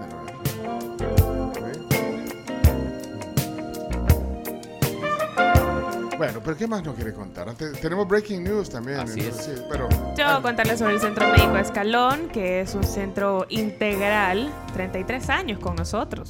Bueno, 6.21 6.41
pero 6.45 6.55
¿qué 6.55 6.67
más 6.67 6.85
nos 6.85 6.97
quiere 6.97 7.15
contar? 7.15 7.49
Antes- 7.49 7.81
tenemos 7.81 8.07
breaking 8.07 8.45
news 8.45 8.69
también. 8.69 9.01
Así 9.01 9.21
es. 9.21 9.27
entonces, 9.29 9.55
sí, 9.57 9.65
pero 9.71 9.89
Yo 10.19 10.27
voy 10.27 10.35
a 10.37 10.43
contarles 10.43 10.79
sobre 10.79 10.93
el 10.93 11.01
Centro 11.01 11.27
Médico 11.29 11.57
Escalón, 11.57 12.29
que 12.29 12.61
es 12.61 12.75
un 12.75 12.85
centro 12.85 13.47
integral, 13.49 14.53
33 14.75 15.31
años 15.31 15.59
con 15.61 15.77
nosotros. 15.77 16.29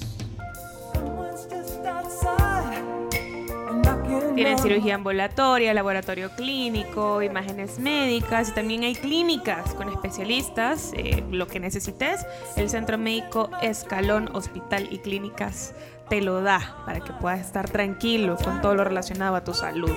Tienen 4.36 4.58
cirugía 4.60 4.94
ambulatoria, 4.94 5.74
laboratorio 5.74 6.30
clínico, 6.36 7.20
imágenes 7.20 7.80
médicas 7.80 8.50
y 8.50 8.52
también 8.52 8.84
hay 8.84 8.94
clínicas 8.94 9.74
con 9.74 9.88
especialistas. 9.88 10.92
eh, 10.94 11.24
lo 11.32 11.48
que 11.48 11.58
necesites, 11.58 12.24
el 12.56 12.70
Centro 12.70 12.96
Médico 12.96 13.50
Escalón 13.60 14.30
Hospital 14.34 14.86
y 14.90 14.98
Clínicas 14.98 15.74
te 16.10 16.20
lo 16.20 16.42
da 16.42 16.76
para 16.84 17.00
que 17.00 17.14
puedas 17.14 17.40
estar 17.40 17.70
tranquilo 17.70 18.36
con 18.36 18.60
todo 18.60 18.74
lo 18.74 18.84
relacionado 18.84 19.36
a 19.36 19.44
tu 19.44 19.54
salud. 19.54 19.96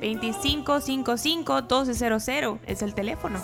2555-1200 0.00 2.58
es 2.66 2.82
el 2.82 2.94
teléfono. 2.94 3.38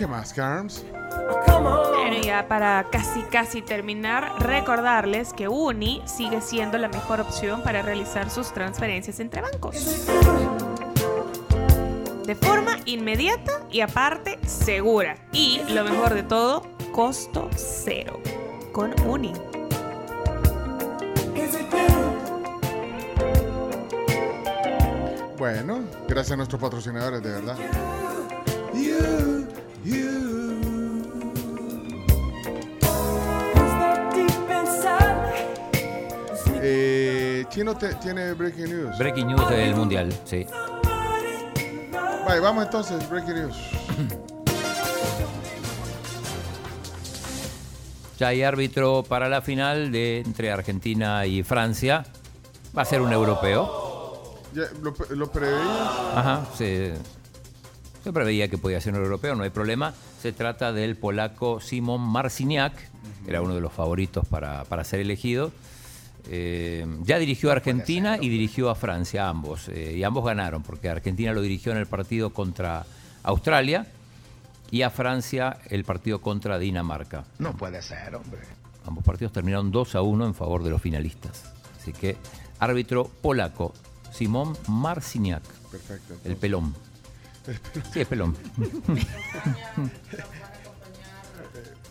¿qué 0.00 0.06
más, 0.06 0.32
Carms? 0.32 0.86
Bueno, 1.46 2.22
ya 2.24 2.48
para 2.48 2.86
casi 2.90 3.20
casi 3.24 3.60
terminar, 3.60 4.32
recordarles 4.40 5.34
que 5.34 5.46
Uni 5.46 6.00
sigue 6.06 6.40
siendo 6.40 6.78
la 6.78 6.88
mejor 6.88 7.20
opción 7.20 7.62
para 7.62 7.82
realizar 7.82 8.30
sus 8.30 8.50
transferencias 8.54 9.20
entre 9.20 9.42
bancos. 9.42 10.08
De 12.24 12.34
forma 12.34 12.78
inmediata 12.86 13.52
y 13.70 13.82
aparte 13.82 14.38
segura. 14.46 15.16
Y 15.32 15.60
lo 15.68 15.84
mejor 15.84 16.14
de 16.14 16.22
todo, 16.22 16.62
costo 16.92 17.48
cero. 17.56 18.20
Con 18.72 18.94
Uni. 19.08 19.32
Bueno, 25.38 25.80
gracias 26.06 26.32
a 26.32 26.36
nuestros 26.36 26.60
patrocinadores, 26.60 27.22
de 27.22 27.30
verdad. 27.30 27.56
Eh, 36.62 37.44
Chino 37.48 37.74
te- 37.76 37.94
tiene 37.96 38.32
breaking 38.34 38.64
news. 38.66 38.98
Breaking 38.98 39.28
news 39.28 39.48
del 39.48 39.74
mundial, 39.74 40.12
sí. 40.24 40.46
Vale, 42.26 42.40
vamos 42.40 42.64
entonces, 42.64 43.08
breaking 43.08 43.34
news. 43.34 43.56
Ya 48.20 48.28
hay 48.28 48.42
árbitro 48.42 49.02
para 49.02 49.30
la 49.30 49.40
final 49.40 49.90
de 49.92 50.18
entre 50.18 50.52
Argentina 50.52 51.24
y 51.24 51.42
Francia. 51.42 52.04
Va 52.76 52.82
a 52.82 52.84
ser 52.84 53.00
un 53.00 53.14
europeo. 53.14 54.36
Ya, 54.54 54.64
¿Lo, 54.82 54.94
lo 55.16 55.32
preveías? 55.32 55.64
Ajá, 56.14 56.46
se, 56.54 56.92
se 58.04 58.12
preveía 58.12 58.48
que 58.48 58.58
podía 58.58 58.78
ser 58.78 58.92
un 58.92 59.02
europeo, 59.02 59.34
no 59.36 59.42
hay 59.42 59.48
problema. 59.48 59.94
Se 60.20 60.32
trata 60.32 60.70
del 60.70 60.96
polaco 60.96 61.62
Simon 61.62 62.02
Marciniak, 62.02 62.74
que 63.24 63.30
era 63.30 63.40
uno 63.40 63.54
de 63.54 63.62
los 63.62 63.72
favoritos 63.72 64.26
para, 64.28 64.64
para 64.64 64.84
ser 64.84 65.00
elegido. 65.00 65.50
Eh, 66.28 66.86
ya 67.04 67.18
dirigió 67.18 67.48
a 67.48 67.52
Argentina 67.52 68.18
y 68.20 68.28
dirigió 68.28 68.68
a 68.68 68.74
Francia, 68.74 69.30
ambos. 69.30 69.70
eh, 69.70 69.94
y 69.96 70.04
ambos 70.04 70.26
ganaron, 70.26 70.62
porque 70.62 70.90
Argentina 70.90 71.32
lo 71.32 71.40
dirigió 71.40 71.72
en 71.72 71.78
el 71.78 71.86
partido 71.86 72.34
contra 72.34 72.84
Australia 73.22 73.86
y 74.70 74.82
a 74.82 74.90
Francia 74.90 75.58
el 75.68 75.84
partido 75.84 76.20
contra 76.20 76.58
Dinamarca. 76.58 77.24
No 77.38 77.56
puede 77.56 77.82
ser, 77.82 78.14
hombre. 78.14 78.40
Ambos 78.86 79.04
partidos 79.04 79.32
terminaron 79.32 79.70
2 79.70 79.94
a 79.94 80.02
1 80.02 80.26
en 80.26 80.34
favor 80.34 80.62
de 80.62 80.70
los 80.70 80.80
finalistas. 80.80 81.44
Así 81.78 81.92
que 81.92 82.16
árbitro 82.58 83.04
polaco, 83.22 83.72
Simón 84.12 84.56
Marciniak. 84.68 85.42
Perfecto. 85.70 86.14
El 86.24 86.36
pelón. 86.36 86.74
Sí, 87.92 88.00
es 88.00 88.06
pelón. 88.06 88.36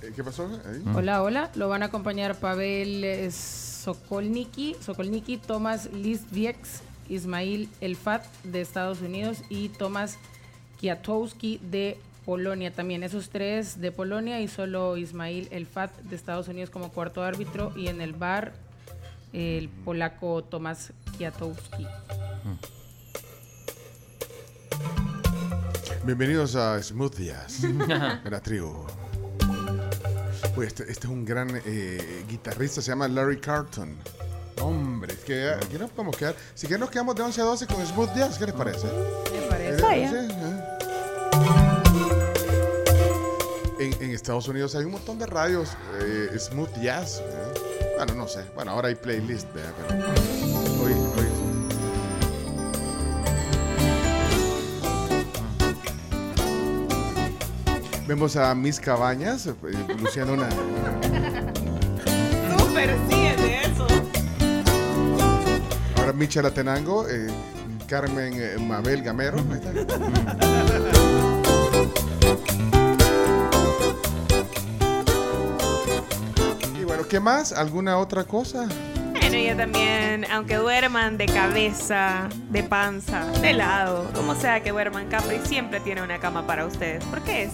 Eh, 0.01 0.14
¿Qué 0.16 0.24
pasó? 0.24 0.45
Ahí. 0.66 0.82
Hola, 0.95 1.22
hola. 1.24 1.51
Lo 1.56 1.67
van 1.67 1.83
a 1.83 1.88
acompañar 1.88 2.40
Pavel 2.40 3.03
eh, 3.03 3.32
Sokolniki, 3.32 4.77
Sokolniki, 4.80 5.38
Tomás 5.38 5.91
Listvieks, 5.91 6.82
Ismail 7.09 7.69
Elfat 7.82 8.25
de 8.45 8.61
Estados 8.61 9.01
Unidos 9.01 9.40
y 9.49 9.67
Tomás 9.69 10.17
Kiatowski 10.80 11.59
de 11.69 11.99
Polonia 12.30 12.72
también. 12.72 13.01
Esos 13.01 13.30
tres 13.32 13.82
de 13.82 13.91
Polonia 13.91 14.40
y 14.40 14.48
solo 14.48 14.98
Ismail 14.98 15.48
Elfat 15.49 15.98
de 16.01 16.16
Estados 16.16 16.48
Unidos 16.48 16.69
como 16.69 16.91
cuarto 16.91 17.24
árbitro 17.24 17.74
y 17.75 17.88
en 17.88 18.01
el 18.01 18.14
bar 18.14 18.53
el 19.33 19.67
polaco 19.67 20.43
Tomás 20.43 20.93
Kiatowski. 21.17 21.88
Bienvenidos 26.06 26.56
a 26.56 26.80
Smooth 26.83 27.17
Jazz, 27.19 27.64
la 28.30 28.40
tribu. 28.41 28.85
Uy, 30.56 30.67
este, 30.67 30.83
este 30.83 31.08
es 31.08 31.11
un 31.11 31.25
gran 31.25 31.49
eh, 31.66 32.25
guitarrista, 32.30 32.80
se 32.80 32.91
llama 32.91 33.08
Larry 33.08 33.40
Carlton. 33.40 33.98
Hombre, 34.61 35.16
que, 35.25 35.56
que 35.72 35.80
nos 35.80 35.90
podemos 35.90 36.16
quedar. 36.16 36.35
Si 36.53 36.67
que 36.67 36.77
nos 36.77 36.91
quedamos 36.91 37.16
de 37.16 37.24
11 37.24 37.41
a 37.41 37.43
12 37.45 37.66
con 37.66 37.83
Smooth 37.88 38.16
Jazz, 38.16 38.38
¿qué 38.38 38.45
les 38.45 38.53
parece? 38.53 38.85
Me 39.32 39.48
parece. 39.49 40.27
Eh, 40.27 40.78
En, 43.80 43.93
en 44.03 44.11
Estados 44.11 44.48
Unidos 44.48 44.75
hay 44.75 44.83
un 44.85 44.91
montón 44.91 45.17
de 45.19 45.25
radios 45.25 45.69
eh, 46.01 46.38
smooth 46.38 46.82
jazz. 46.82 47.22
eh. 47.22 47.93
Bueno, 47.98 48.14
no 48.16 48.27
sé. 48.27 48.41
Bueno, 48.56 48.72
ahora 48.72 48.90
hay 48.90 48.95
playlist, 48.95 49.51
¿verdad? 49.53 49.74
pero 49.77 50.83
hoy, 50.83 50.91
hoy- 50.93 51.30
Vemos 58.08 58.35
a 58.35 58.53
Miss 58.56 58.80
Cabañas 58.80 59.45
eh, 59.48 59.53
luciendo 60.01 60.33
una. 60.33 60.49
Súper, 62.58 62.95
sí, 63.08 63.16
es 63.27 63.38
de 63.41 63.61
eso. 63.61 63.88
Ahora 65.98 66.14
Michel 66.14 66.45
Atenango, 66.45 67.08
eh, 67.08 67.27
Carmen 67.88 68.33
eh, 68.35 68.56
Mabel 68.59 69.03
Gamero. 69.03 69.38
ahí 69.38 69.85
¿qué 77.10 77.20
más? 77.20 77.52
¿Alguna 77.52 77.98
otra 77.98 78.24
cosa? 78.24 78.68
Bueno, 79.12 79.36
ella 79.36 79.58
también, 79.58 80.26
aunque 80.32 80.56
duerman 80.56 81.18
de 81.18 81.26
cabeza, 81.26 82.30
de 82.50 82.64
panza, 82.64 83.26
de 83.42 83.54
lado, 83.54 84.10
como 84.14 84.36
sea 84.36 84.62
que 84.64 84.72
duerman, 84.72 85.08
Capri 85.10 85.40
siempre 85.44 85.80
tiene 85.80 86.02
una 86.02 86.20
cama 86.20 86.46
para 86.48 86.66
ustedes, 86.66 87.04
porque 87.06 87.44
es 87.44 87.52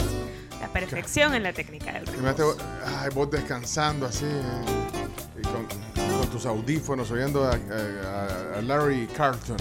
la 0.61 0.67
perfección 0.67 1.34
en 1.35 1.43
la 1.43 1.53
técnica 1.53 1.93
del 1.93 2.06
reposo. 2.06 2.19
Imagínate, 2.22 2.64
ay, 2.98 3.09
vos 3.14 3.32
descansando 3.32 4.06
así, 4.06 4.25
eh, 4.25 5.42
con, 5.43 5.66
con 6.19 6.30
tus 6.30 6.45
audífonos, 6.45 7.09
oyendo 7.11 7.43
a, 7.45 7.51
a- 7.53 8.59
a 8.59 8.61
Larry 8.61 9.08
Carlton. 9.16 9.58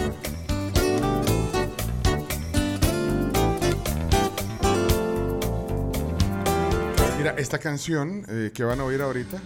Mira, 7.19 7.35
esta 7.39 7.59
canción 7.59 8.25
eh, 8.29 8.51
que 8.53 8.65
van 8.65 8.81
a 8.81 8.85
oír 8.85 9.01
ahorita, 9.01 9.39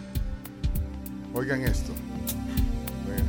oigan 1.34 1.62
esto. 1.62 1.92
Oigan. 3.08 3.26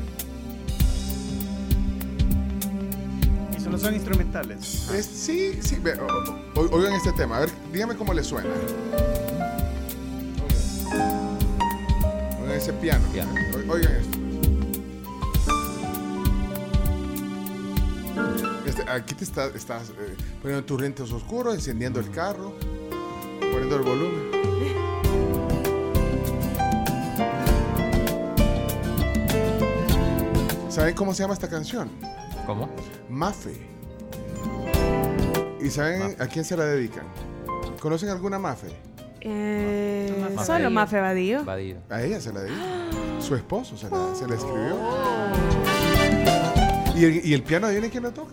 Y 3.58 3.62
solo 3.62 3.78
son 3.78 3.94
instrumentales. 3.94 4.90
Es- 4.92 5.06
sí, 5.06 5.60
sí, 5.62 5.78
ve, 5.82 5.94
o- 5.94 6.60
o- 6.60 6.70
oigan 6.76 6.94
este 6.94 7.12
tema, 7.14 7.38
a 7.38 7.40
ver, 7.42 7.50
dígame 7.74 7.96
cómo 7.96 8.14
le 8.14 8.24
suena. 8.24 8.50
Oigan, 10.44 12.42
oigan 12.42 12.58
ese 12.58 12.74
piano. 12.74 13.04
O- 13.68 13.74
Oigan 13.74 13.92
esto. 13.94 14.18
Este, 18.66 18.84
aquí 18.90 19.14
te 19.16 19.24
está- 19.24 19.48
estás 19.48 19.90
eh, 19.92 20.16
poniendo 20.42 20.66
tus 20.66 20.82
lentes 20.82 21.12
oscuros, 21.12 21.54
encendiendo 21.56 22.00
el 22.00 22.10
carro, 22.12 22.54
poniendo 23.40 23.76
el 23.76 23.82
volumen. 23.84 24.39
¿Saben 30.80 30.96
cómo 30.96 31.14
se 31.14 31.24
llama 31.24 31.34
esta 31.34 31.50
canción? 31.50 31.90
¿Cómo? 32.46 32.70
Mafe. 33.10 33.68
¿Y 35.60 35.70
saben 35.70 36.16
a 36.18 36.26
quién 36.28 36.46
se 36.46 36.56
la 36.56 36.64
dedican? 36.64 37.04
¿Conocen 37.82 38.08
alguna 38.08 38.40
Mafe? 38.40 38.68
Eh, 39.20 40.32
Mafe 40.34 40.46
solo. 40.46 40.70
Mafe 40.72 41.02
Badillo. 41.02 41.44
Badillo. 41.44 41.80
A 41.90 42.02
ella 42.02 42.22
se 42.22 42.32
la 42.32 42.40
dedica. 42.44 42.62
Su 43.20 43.36
esposo 43.36 43.76
se 43.76 43.90
la, 43.90 44.16
se 44.16 44.26
la 44.26 44.36
escribió. 44.36 44.78
¿Y 46.96 47.04
el, 47.04 47.26
y 47.26 47.34
el 47.34 47.44
piano, 47.44 47.68
adivinen 47.68 47.90
quién 47.92 48.04
lo 48.04 48.12
toca? 48.14 48.32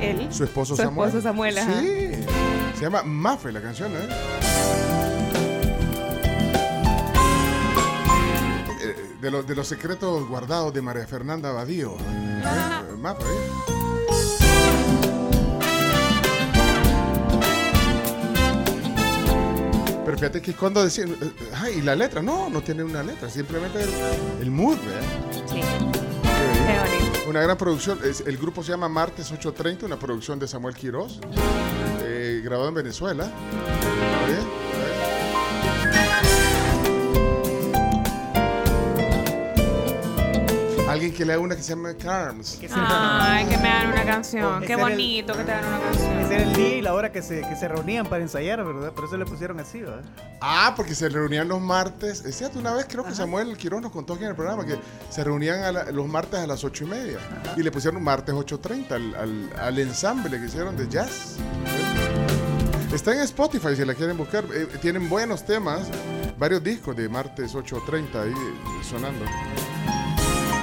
Él. 0.00 0.26
Su 0.32 0.42
esposo 0.42 0.74
Su 0.74 0.82
Samuel. 0.82 1.08
esposo 1.08 1.22
Samuel, 1.22 1.56
ajá. 1.56 1.80
Sí. 1.80 2.10
Se 2.74 2.82
llama 2.82 3.04
Mafe 3.04 3.52
la 3.52 3.62
canción, 3.62 3.92
¿eh? 3.92 4.08
De, 9.20 9.30
los- 9.30 9.46
de 9.46 9.54
los 9.56 9.66
secretos 9.66 10.28
guardados 10.28 10.72
de 10.72 10.80
María 10.82 11.06
Fernanda 11.06 11.50
Badío. 11.52 11.94
¿eh? 11.96 12.96
Mafe, 12.98 13.24
¿eh? 13.24 14.58
Pero 20.04 20.16
fíjate 20.16 20.40
que 20.40 20.54
cuando 20.54 20.82
decían, 20.82 21.10
eh, 21.20 21.32
ay, 21.54 21.74
¿y 21.78 21.82
la 21.82 21.94
letra? 21.94 22.22
No, 22.22 22.48
no 22.48 22.62
tiene 22.62 22.82
una 22.82 23.02
letra, 23.02 23.28
simplemente 23.28 23.82
el, 23.82 23.90
el 24.42 24.50
mood, 24.50 24.78
¿verdad? 24.78 25.02
Sí. 25.46 25.60
Una 27.28 27.42
gran 27.42 27.58
producción. 27.58 27.98
es- 28.02 28.22
el 28.26 28.38
grupo 28.38 28.62
se 28.62 28.70
llama 28.70 28.88
Martes 28.88 29.30
830, 29.30 29.84
una 29.84 29.98
producción 29.98 30.38
de 30.38 30.48
Samuel 30.48 30.74
Quirós, 30.74 31.20
eh, 32.02 32.40
grabado 32.42 32.68
en 32.70 32.74
Venezuela. 32.74 33.30
Oye, 34.24 34.38
Alguien 40.98 41.14
que 41.14 41.24
le 41.24 41.32
haga 41.32 41.42
una 41.42 41.54
que 41.56 41.62
se 41.62 41.70
llama 41.70 41.94
Carms. 41.94 42.58
Ay, 42.74 43.44
que 43.46 43.56
me 43.58 43.68
hagan 43.68 43.92
una 43.92 44.04
canción. 44.04 44.58
Qué 44.60 44.64
Ese 44.64 44.72
era 44.74 44.82
el- 44.82 44.90
bonito 44.90 45.32
que 45.36 45.44
te 45.44 45.52
hagan 45.52 45.68
una 45.68 45.80
canción. 45.80 46.18
Ese 46.18 46.34
era 46.34 46.42
el 46.42 46.52
día 46.54 46.76
y 46.76 46.82
la 46.82 46.92
hora 46.94 47.12
que 47.12 47.22
se, 47.22 47.40
que 47.42 47.54
se 47.56 47.68
reunían 47.68 48.06
para 48.06 48.22
ensayar, 48.22 48.64
¿verdad? 48.64 48.92
Por 48.92 49.04
eso 49.04 49.16
le 49.16 49.24
pusieron 49.24 49.60
así, 49.60 49.80
¿verdad? 49.80 50.02
Ah, 50.40 50.72
porque 50.76 50.94
se 50.96 51.08
reunían 51.08 51.46
los 51.46 51.60
martes. 51.60 52.24
Es 52.24 52.36
cierto, 52.36 52.58
una 52.58 52.72
vez 52.74 52.86
creo 52.88 53.04
que 53.04 53.14
Samuel 53.14 53.56
Quirós 53.56 53.80
nos 53.80 53.92
contó 53.92 54.14
aquí 54.14 54.24
en 54.24 54.30
el 54.30 54.34
programa 54.36 54.66
que 54.66 54.76
se 55.08 55.22
reunían 55.22 55.62
a 55.62 55.70
la- 55.72 55.84
los 55.92 56.08
martes 56.08 56.40
a 56.40 56.46
las 56.48 56.64
ocho 56.64 56.84
y 56.84 56.88
media. 56.88 57.18
Y 57.56 57.62
le 57.62 57.70
pusieron 57.70 58.02
martes 58.02 58.34
8.30 58.34 58.90
al, 58.92 59.14
al, 59.14 59.50
al 59.60 59.78
ensamble 59.78 60.38
que 60.40 60.46
hicieron 60.46 60.76
de 60.76 60.88
jazz. 60.88 61.36
Está 62.92 63.12
en 63.14 63.20
Spotify 63.20 63.76
si 63.76 63.84
la 63.84 63.94
quieren 63.94 64.16
buscar. 64.16 64.44
Eh, 64.52 64.66
tienen 64.82 65.08
buenos 65.08 65.44
temas. 65.46 65.88
Varios 66.38 66.62
discos 66.64 66.96
de 66.96 67.08
martes 67.08 67.54
8.30 67.54 68.22
ahí 68.22 68.30
eh, 68.32 68.84
sonando. 68.88 69.24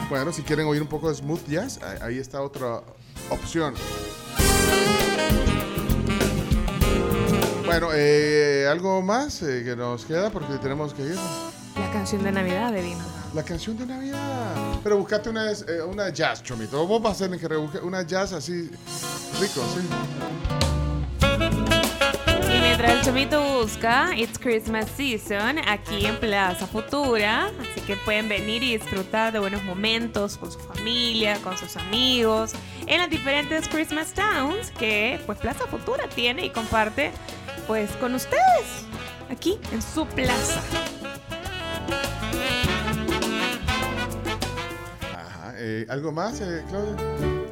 Bueno, 0.10 0.32
si 0.32 0.44
quieren 0.44 0.68
oír 0.68 0.82
un 0.82 0.88
poco 0.88 1.10
de 1.10 1.16
smooth 1.16 1.48
jazz, 1.48 1.80
ahí- 2.02 2.20
está 2.20 2.42
otra 2.42 2.82
opción. 3.30 3.74
Bueno, 7.66 7.90
eh, 7.94 8.68
algo 8.70 9.02
más 9.02 9.42
eh, 9.42 9.64
que 9.66 9.76
nos 9.76 10.06
queda 10.06 10.30
porque 10.30 10.58
tenemos 10.60 10.94
que 10.94 11.02
ir. 11.02 11.16
La 11.78 11.92
canción 11.92 12.24
de 12.24 12.32
Navidad 12.32 12.72
de 12.72 12.82
Vino. 12.82 13.04
La 13.34 13.44
canción 13.44 13.78
de 13.78 13.86
Navidad. 13.86 14.56
Pero 14.84 14.98
buscate 14.98 15.30
una, 15.30 15.52
eh, 15.52 15.82
una 15.90 16.10
jazz, 16.10 16.44
Chomito. 16.44 16.86
Vos 16.88 17.02
vas 17.02 17.20
a 17.22 17.26
tener 17.26 17.40
que 17.40 17.48
rebuscar 17.48 17.84
una 17.84 18.04
jazz 18.04 18.32
así 18.34 18.70
rico, 19.42 19.62
sí. 19.76 20.65
Mientras 22.86 23.08
el 23.08 23.14
chomito 23.14 23.62
busca 23.62 24.16
It's 24.16 24.38
Christmas 24.38 24.88
Season 24.96 25.58
aquí 25.68 26.06
en 26.06 26.20
Plaza 26.20 26.68
Futura, 26.68 27.50
así 27.60 27.82
que 27.82 27.96
pueden 27.96 28.30
venir 28.30 28.62
y 28.62 28.78
disfrutar 28.78 29.34
de 29.34 29.40
buenos 29.40 29.64
momentos 29.64 30.38
con 30.38 30.52
su 30.52 30.60
familia, 30.60 31.40
con 31.42 31.58
sus 31.58 31.78
amigos, 31.78 32.54
en 32.86 33.00
las 33.00 33.10
diferentes 33.10 33.68
Christmas 33.70 34.14
Towns 34.14 34.70
que 34.78 35.20
pues 35.26 35.40
Plaza 35.40 35.66
Futura 35.66 36.08
tiene 36.10 36.46
y 36.46 36.52
comparte 36.52 37.12
pues 37.66 37.90
con 37.94 38.14
ustedes 38.14 38.86
aquí 39.32 39.58
en 39.72 39.82
su 39.82 40.06
plaza. 40.06 40.62
Ajá. 45.12 45.54
eh, 45.58 45.88
¿Algo 45.90 46.12
más, 46.12 46.40
eh, 46.40 46.64
Claudia? 46.70 46.96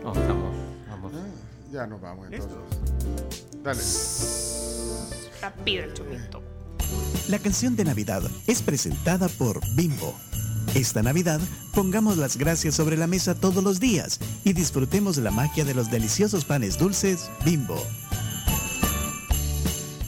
No, 0.03 0.13
estamos. 0.13 0.53
Vamos. 0.89 1.11
Ah, 1.15 1.71
ya 1.71 1.87
nos 1.87 1.99
vamos 1.99 2.27
entonces. 2.31 3.42
Dale. 3.63 3.81
Rápido 5.41 5.83
el 5.85 5.93
chomito. 5.93 6.43
La 7.29 7.39
canción 7.39 7.75
de 7.77 7.85
Navidad 7.85 8.21
es 8.45 8.61
presentada 8.61 9.29
por 9.29 9.61
Bimbo. 9.75 10.13
Esta 10.75 11.01
Navidad 11.01 11.39
pongamos 11.73 12.17
las 12.17 12.35
gracias 12.35 12.75
sobre 12.75 12.97
la 12.97 13.07
mesa 13.07 13.35
todos 13.35 13.63
los 13.63 13.79
días 13.79 14.19
y 14.43 14.53
disfrutemos 14.53 15.17
la 15.17 15.31
magia 15.31 15.63
de 15.63 15.73
los 15.73 15.89
deliciosos 15.89 16.43
panes 16.43 16.77
dulces 16.77 17.29
Bimbo. 17.45 17.81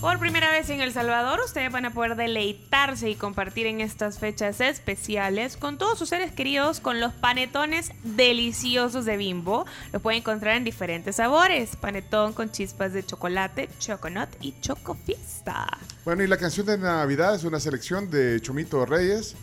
Por 0.01 0.19
primera 0.19 0.51
vez 0.51 0.69
en 0.69 0.82
El 0.82 0.93
Salvador, 0.93 1.40
ustedes 1.43 1.72
van 1.72 1.85
a 1.85 1.93
poder 1.93 2.15
deleitarse 2.15 3.09
y 3.09 3.15
compartir 3.15 3.65
en 3.65 3.82
estas 3.82 4.19
fechas 4.19 4.61
especiales 4.61 5.57
con 5.57 5.77
todos 5.77 5.98
sus 5.98 6.09
seres 6.09 6.32
queridos 6.32 6.80
con 6.80 6.99
los 6.99 7.14
panetones 7.14 7.91
deliciosos 8.03 9.06
de 9.06 9.17
Bimbo. 9.17 9.65
Los 9.91 10.01
pueden 10.01 10.19
encontrar 10.19 10.57
en 10.57 10.64
diferentes 10.64 11.15
sabores: 11.15 11.75
panetón 11.75 12.33
con 12.33 12.51
chispas 12.51 12.93
de 12.93 13.03
chocolate, 13.06 13.69
choconut 13.80 14.30
y 14.41 14.53
chocofista. 14.61 15.67
Bueno, 16.03 16.24
y 16.24 16.27
la 16.27 16.38
canción 16.38 16.67
de 16.67 16.77
Navidad 16.77 17.35
es 17.35 17.43
una 17.43 17.59
selección 17.59 18.09
de 18.11 18.40
Chomito 18.41 18.85
Reyes 18.85 19.35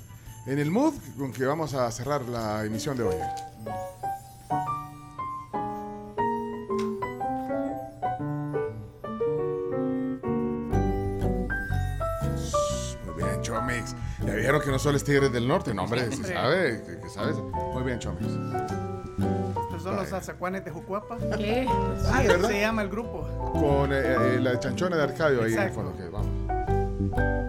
en 0.47 0.59
el 0.59 0.71
mood 0.71 0.95
con 1.19 1.33
que 1.33 1.45
vamos 1.45 1.75
a 1.75 1.91
cerrar 1.91 2.23
la 2.23 2.65
emisión 2.65 2.97
de 2.97 3.03
hoy. 3.03 3.17
Ya 14.27 14.35
vieron 14.35 14.61
que 14.61 14.71
no 14.71 14.79
solo 14.79 14.97
es 14.97 15.05
Tigres 15.05 15.33
del 15.33 15.49
Norte, 15.49 15.75
no, 15.75 15.85
hombre, 15.85 16.11
se 16.13 16.25
sabe, 16.33 16.83
que, 16.87 16.99
que 17.01 17.09
sabes. 17.09 17.37
Muy 17.37 17.83
bien, 17.83 17.99
Chomis. 17.99 18.27
Estos 18.27 19.83
son 19.83 19.97
los 19.97 20.13
azacuanes 20.13 20.65
de 20.65 20.71
Jucuapa. 20.71 21.19
¿Qué? 21.37 21.67
Sí, 21.67 22.07
Ah, 22.13 22.19
¿de 22.19 22.19
así 22.19 22.27
verdad? 22.29 22.49
se 22.49 22.61
llama 22.61 22.83
el 22.83 22.89
grupo. 22.89 23.27
Con 23.53 23.93
eh, 23.93 23.97
eh, 24.01 24.39
la 24.41 24.59
chanchona 24.61 24.97
de 24.97 25.03
Arcadio 25.03 25.43
ahí 25.43 25.55
en 25.55 25.61
el 25.63 25.71
fondo. 25.71 25.91
ok, 25.91 26.13
vamos. 26.13 27.43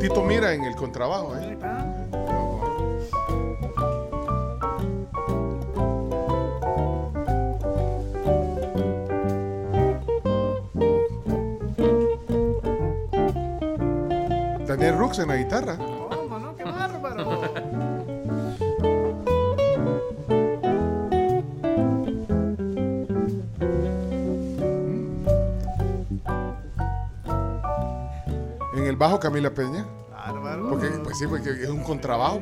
Tito 0.00 0.22
mira 0.24 0.52
en 0.54 0.64
el 0.64 0.74
contrabajo, 0.76 1.34
¿eh? 1.36 1.58
Daniel 14.78 14.96
Rux 14.98 15.18
en 15.18 15.28
la 15.28 15.36
guitarra. 15.36 15.76
¿Cómo 15.76 16.38
no? 16.38 16.54
¡Qué 16.56 16.64
bárbaro! 16.64 17.40
En 28.74 28.84
el 28.86 28.96
bajo 28.96 29.18
Camila 29.18 29.50
Peña. 29.50 29.84
Bárbaro. 30.10 30.68
Porque, 30.70 30.88
pues 31.02 31.18
sí, 31.18 31.26
porque 31.26 31.50
es 31.50 31.68
un 31.68 31.82
contrabajo. 31.82 32.40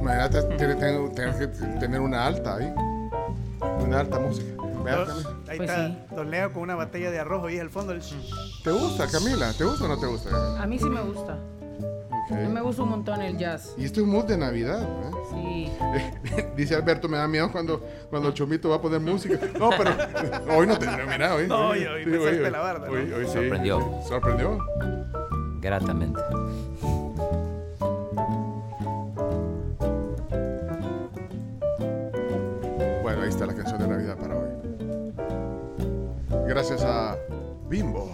Imagínate, 0.00 0.42
tiene, 0.56 0.74
tiene- 0.76 1.08
tiene 1.10 1.38
que 1.38 1.46
tener 1.78 2.00
una 2.00 2.26
alta 2.26 2.56
ahí. 2.56 2.72
Una 3.84 4.00
alta 4.00 4.18
música. 4.18 4.59
Vea, 4.84 4.96
Dos- 4.96 5.08
Camila. 5.08 5.30
Ahí 5.48 5.56
Pues 5.58 5.70
está 5.70 5.86
sí. 5.86 5.98
Don 6.14 6.30
Leo 6.30 6.52
con 6.52 6.62
una 6.62 6.74
botella 6.74 7.10
de 7.10 7.18
arroz 7.18 7.50
y 7.52 7.58
al 7.58 7.70
fondo 7.70 7.92
el... 7.92 8.00
¿Te 8.64 8.70
gusta, 8.70 9.06
Camila? 9.08 9.52
¿Te 9.52 9.64
gusta 9.64 9.84
o 9.84 9.88
no 9.88 9.98
te 9.98 10.06
gusta? 10.06 10.62
A 10.62 10.66
mí 10.66 10.78
sí 10.78 10.88
me 10.88 11.00
gusta. 11.02 11.38
A 12.30 12.34
mí 12.34 12.46
me 12.48 12.60
gusta 12.60 12.82
un 12.82 12.90
montón 12.90 13.20
el 13.22 13.36
jazz. 13.36 13.74
Y 13.76 13.84
esto 13.84 14.00
es 14.00 14.06
un 14.06 14.12
mood 14.12 14.24
de 14.26 14.36
Navidad. 14.38 14.82
¿eh? 14.82 15.10
Sí. 15.30 15.72
Dice 16.56 16.76
Alberto, 16.76 17.08
me 17.08 17.16
da 17.18 17.26
miedo 17.26 17.50
cuando, 17.50 17.84
cuando 18.08 18.28
el 18.28 18.34
Chomito 18.34 18.68
va 18.68 18.76
a 18.76 18.80
poner 18.80 19.00
música. 19.00 19.36
No, 19.58 19.70
pero 19.70 19.90
hoy 20.56 20.66
no 20.66 20.78
te 20.78 20.86
mira, 20.86 21.34
hoy. 21.34 21.48
No, 21.48 21.68
hoy- 21.70 21.84
hoy 21.84 22.04
sí, 22.04 22.10
suelte 22.14 22.50
la 22.50 22.60
barda, 22.60 22.86
¿no? 22.86 22.92
Hoy, 22.92 23.12
hoy 23.12 23.26
sí. 23.26 23.32
Sorprendió. 23.32 23.80
Sorprendió. 24.06 24.58
Gratamente. 25.60 26.20
Gracias 36.50 36.82
a 36.82 37.16
Bimbo. 37.68 38.10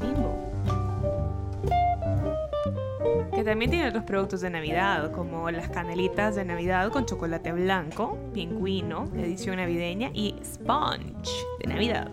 Que 3.34 3.42
también 3.44 3.70
tiene 3.70 3.88
otros 3.88 4.04
productos 4.04 4.42
de 4.42 4.50
Navidad, 4.50 5.10
como 5.12 5.50
las 5.50 5.70
canelitas 5.70 6.34
de 6.36 6.44
Navidad 6.44 6.90
con 6.90 7.06
chocolate 7.06 7.52
blanco, 7.52 8.18
pingüino, 8.34 9.08
edición 9.16 9.56
navideña 9.56 10.10
y 10.12 10.34
sponge 10.44 11.30
de 11.60 11.66
Navidad. 11.66 12.10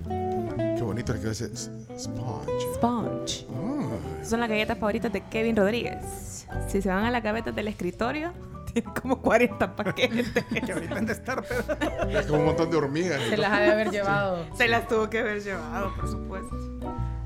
Qué 0.77 0.81
bonito 0.81 1.11
el 1.11 1.19
que 1.19 1.27
dice 1.27 1.49
s- 1.51 1.69
sponge. 1.97 2.51
Sponge. 2.75 3.45
Ah, 3.53 4.23
Son 4.23 4.39
las 4.39 4.47
galletas 4.47 4.77
favoritas 4.77 5.11
de 5.11 5.19
Kevin 5.25 5.57
Rodríguez. 5.57 6.47
Si 6.69 6.81
se 6.81 6.87
van 6.87 7.03
a 7.03 7.11
la 7.11 7.19
gaveta 7.19 7.51
del 7.51 7.67
escritorio, 7.67 8.31
tiene 8.73 8.93
como 9.01 9.21
40 9.21 9.75
paquetes. 9.75 10.27
Que 10.65 10.71
ahorita 10.71 10.95
han 10.95 11.05
de 11.05 11.13
estar, 11.13 11.43
pero... 11.43 12.19
es 12.19 12.25
como 12.25 12.39
un 12.39 12.45
montón 12.45 12.71
de 12.71 12.77
hormigas. 12.77 13.21
Se 13.29 13.37
las 13.37 13.51
ha 13.51 13.59
de 13.59 13.71
haber 13.71 13.91
llevado. 13.91 14.45
Se 14.57 14.67
las 14.67 14.87
tuvo 14.87 15.09
que 15.09 15.19
haber 15.19 15.43
llevado, 15.43 15.93
por 15.95 16.09
supuesto. 16.09 16.57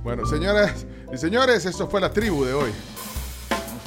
Bueno, 0.04 0.26
señoras 0.26 0.86
y 1.12 1.18
señores, 1.18 1.66
esto 1.66 1.88
fue 1.88 2.02
la 2.02 2.12
tribu 2.12 2.46
de 2.46 2.54
hoy. 2.54 2.72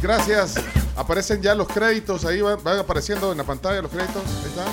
Gracias. 0.02 0.54
Aparecen 0.96 1.40
ya 1.40 1.54
los 1.54 1.68
créditos, 1.68 2.24
ahí 2.24 2.40
van, 2.40 2.62
van 2.62 2.78
apareciendo 2.78 3.32
en 3.32 3.38
la 3.38 3.44
pantalla 3.44 3.82
los 3.82 3.90
créditos. 3.90 4.22
Ahí 4.24 4.48
está. 4.48 4.64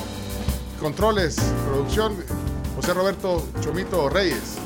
Controles, 0.80 1.35
producción, 1.66 2.16
José 2.75 2.93
Roberto 2.93 3.48
Chomito 3.61 4.09
Reyes. 4.09 4.57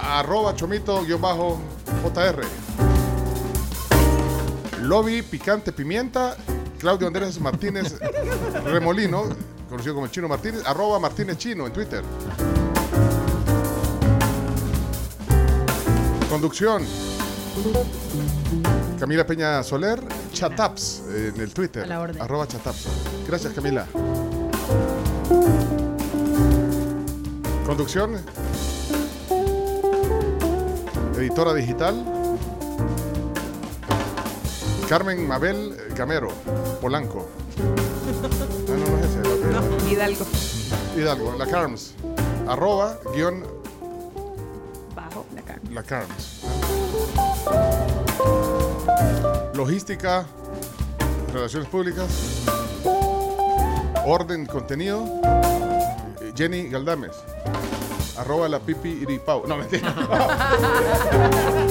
Arroba 0.00 0.54
Chomito-JR. 0.54 2.85
Lobby 4.86 5.22
Picante 5.22 5.72
Pimienta. 5.72 6.36
Claudio 6.78 7.08
Andrés 7.08 7.40
Martínez 7.40 7.98
Remolino, 8.64 9.24
conocido 9.68 9.94
como 9.94 10.06
el 10.06 10.12
Chino 10.12 10.28
Martínez. 10.28 10.62
Arroba 10.64 11.00
Martínez 11.00 11.38
Chino 11.38 11.66
en 11.66 11.72
Twitter. 11.72 12.02
Conducción. 16.30 16.84
Camila 19.00 19.26
Peña 19.26 19.62
Soler, 19.62 20.02
Chataps 20.32 21.02
en 21.08 21.40
el 21.40 21.52
Twitter. 21.52 21.84
A 21.84 21.86
la 21.86 22.00
orden. 22.00 22.22
Arroba 22.22 22.46
Chataps. 22.46 22.86
Gracias, 23.26 23.52
Camila. 23.54 23.86
Conducción. 27.66 28.22
Editora 31.16 31.54
digital. 31.54 32.15
Carmen 34.88 35.26
Mabel 35.26 35.76
Gamero, 35.96 36.28
Polanco. 36.80 37.28
Ah, 37.58 37.62
no, 38.68 38.76
no 38.76 38.98
es 38.98 39.04
ese. 39.06 39.20
la- 39.50 39.60
No, 39.60 39.90
Hidalgo. 39.90 40.24
Hidalgo, 40.96 41.34
la 41.38 41.46
Carms. 41.46 41.94
Arroba, 42.48 42.98
guion, 43.14 43.44
Bajo 44.94 45.26
la 45.34 45.42
carne. 45.42 45.70
la 45.74 45.82
Carms. 45.82 46.42
Logística, 49.54 50.24
relaciones 51.32 51.68
públicas, 51.68 52.06
orden, 54.06 54.46
contenido. 54.46 55.04
Jenny 56.36 56.68
Galdames. 56.68 57.12
Arroba 58.18 58.48
la 58.48 58.60
pipi 58.60 58.90
iripau. 58.90 59.46
No, 59.46 59.56
mentira. 59.56 59.92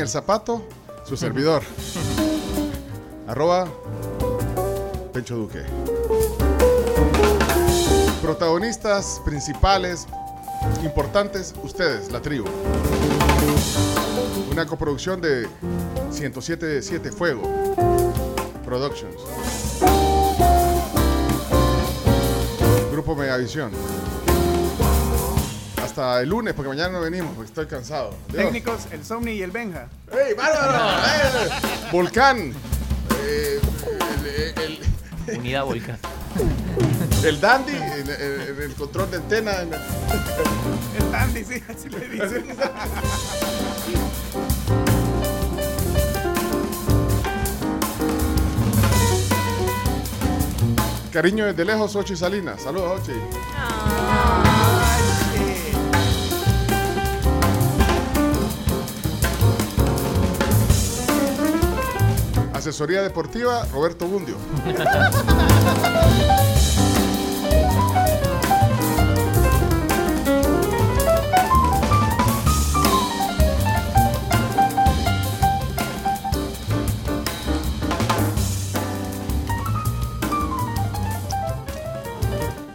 en 0.00 0.04
el 0.04 0.08
zapato, 0.08 0.62
su 1.04 1.14
servidor. 1.14 1.62
Arroba 3.26 3.68
Pencho 5.12 5.36
Duque. 5.36 5.62
Protagonistas 8.22 9.20
principales, 9.26 10.06
importantes, 10.82 11.54
ustedes, 11.62 12.10
la 12.10 12.22
tribu. 12.22 12.46
Una 14.50 14.64
coproducción 14.64 15.20
de 15.20 15.46
107.7 16.10 17.12
Fuego 17.12 17.42
Productions. 18.64 19.20
Grupo 22.90 23.14
Megavisión. 23.14 23.70
Hasta 25.90 26.20
el 26.20 26.28
lunes, 26.28 26.54
porque 26.54 26.68
mañana 26.68 26.90
no 26.92 27.00
venimos, 27.00 27.32
porque 27.34 27.48
estoy 27.48 27.66
cansado. 27.66 28.14
Técnicos, 28.30 28.82
el 28.92 29.04
Somni 29.04 29.32
y 29.32 29.42
el 29.42 29.50
Benja. 29.50 29.88
¡Ey, 30.12 30.34
bárbaro! 30.34 30.98
¡Eh! 31.04 31.50
Volcán. 31.90 32.54
Eh, 33.24 33.60
el, 34.56 34.62
el- 35.26 35.38
Unidad 35.38 35.64
Volcán. 35.64 35.98
el 37.24 37.40
Dandy 37.40 37.72
en, 37.74 38.08
en- 38.08 38.10
en 38.56 38.62
el 38.62 38.74
control 38.76 39.10
de 39.10 39.16
antena. 39.16 39.62
en- 39.62 39.72
El 39.74 41.10
Dandy, 41.10 41.42
sí, 41.44 41.60
así 41.68 41.88
le 41.88 42.08
dicen. 42.08 42.44
Cariño 51.12 51.46
desde 51.46 51.64
lejos, 51.64 51.96
Ochi 51.96 52.16
Salinas. 52.16 52.62
Saludos, 52.62 53.00
Ochi. 53.00 53.12
Asesoría 62.70 63.02
deportiva, 63.02 63.66
Roberto 63.72 64.06
Bundio. 64.06 64.36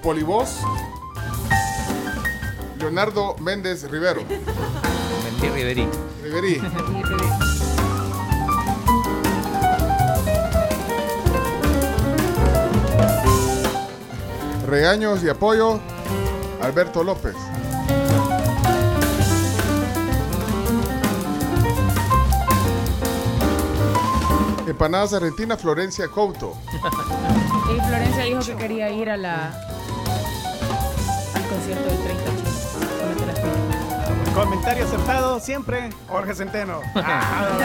Polivoz, 0.04 0.60
Leonardo 2.80 3.38
Méndez 3.40 3.90
Rivero. 3.90 4.24
Riverí. 5.40 5.88
Riverí. 6.22 6.62
Regaños 14.68 15.24
y 15.24 15.30
apoyo, 15.30 15.80
Alberto 16.62 17.04
López. 17.04 17.36
Empanadas 24.68 25.14
Argentina, 25.14 25.56
Florencia 25.56 26.08
Couto. 26.08 26.58
Y 27.66 27.80
Florencia 27.88 28.24
dijo 28.26 28.42
que 28.42 28.56
quería 28.58 28.92
ir 28.92 29.10
a 29.10 29.18
la 29.18 29.48
al 31.34 31.44
concierto 31.48 31.90
del 31.90 31.98
30 32.04 32.24
chino. 32.26 32.50
Ponete 33.00 33.26
las 33.26 33.40
pilas. 33.40 34.34
Comentario 34.36 34.86
acertado 34.86 35.40
siempre, 35.40 35.90
Jorge 36.08 36.36
Centeno. 36.36 36.82
Ah, 36.96 37.58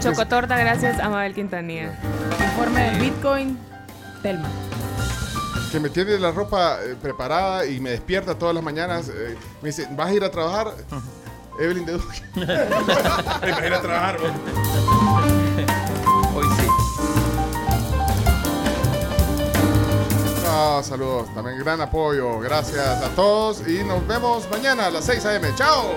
Chocotorta, 0.00 0.58
gracias 0.58 1.00
a 1.00 1.08
Mabel 1.08 1.32
Quintanilla. 1.34 1.98
Informe 2.44 2.82
del 2.90 3.00
Bitcoin, 3.00 3.58
Telma. 4.22 4.48
Que 5.74 5.80
me 5.80 5.88
tiene 5.90 6.16
la 6.20 6.30
ropa 6.30 6.78
eh, 6.84 6.94
preparada 6.94 7.66
y 7.66 7.80
me 7.80 7.90
despierta 7.90 8.38
todas 8.38 8.54
las 8.54 8.62
mañanas. 8.62 9.08
eh, 9.08 9.36
me 9.60 9.70
dice, 9.70 9.88
¿vas 9.90 10.06
a 10.08 10.14
ir 10.14 10.22
a 10.22 10.30
trabajar? 10.30 10.72
Evelyn 11.58 11.84
de 11.84 11.94
Duque. 11.94 12.22
Vas 12.46 13.42
a 13.42 13.66
ir 13.66 13.74
a 13.74 13.80
trabajar, 13.80 14.18
vos. 14.20 14.30
Hoy 16.36 16.44
sí. 16.56 16.66
Ah, 20.46 20.80
saludos, 20.84 21.34
también 21.34 21.58
gran 21.58 21.80
apoyo. 21.80 22.38
Gracias 22.38 23.02
a 23.02 23.08
todos 23.16 23.66
y 23.66 23.82
nos 23.82 24.06
vemos 24.06 24.48
mañana 24.48 24.86
a 24.86 24.90
las 24.90 25.04
6 25.06 25.26
a.m. 25.26 25.48
¡Chao! 25.56 25.96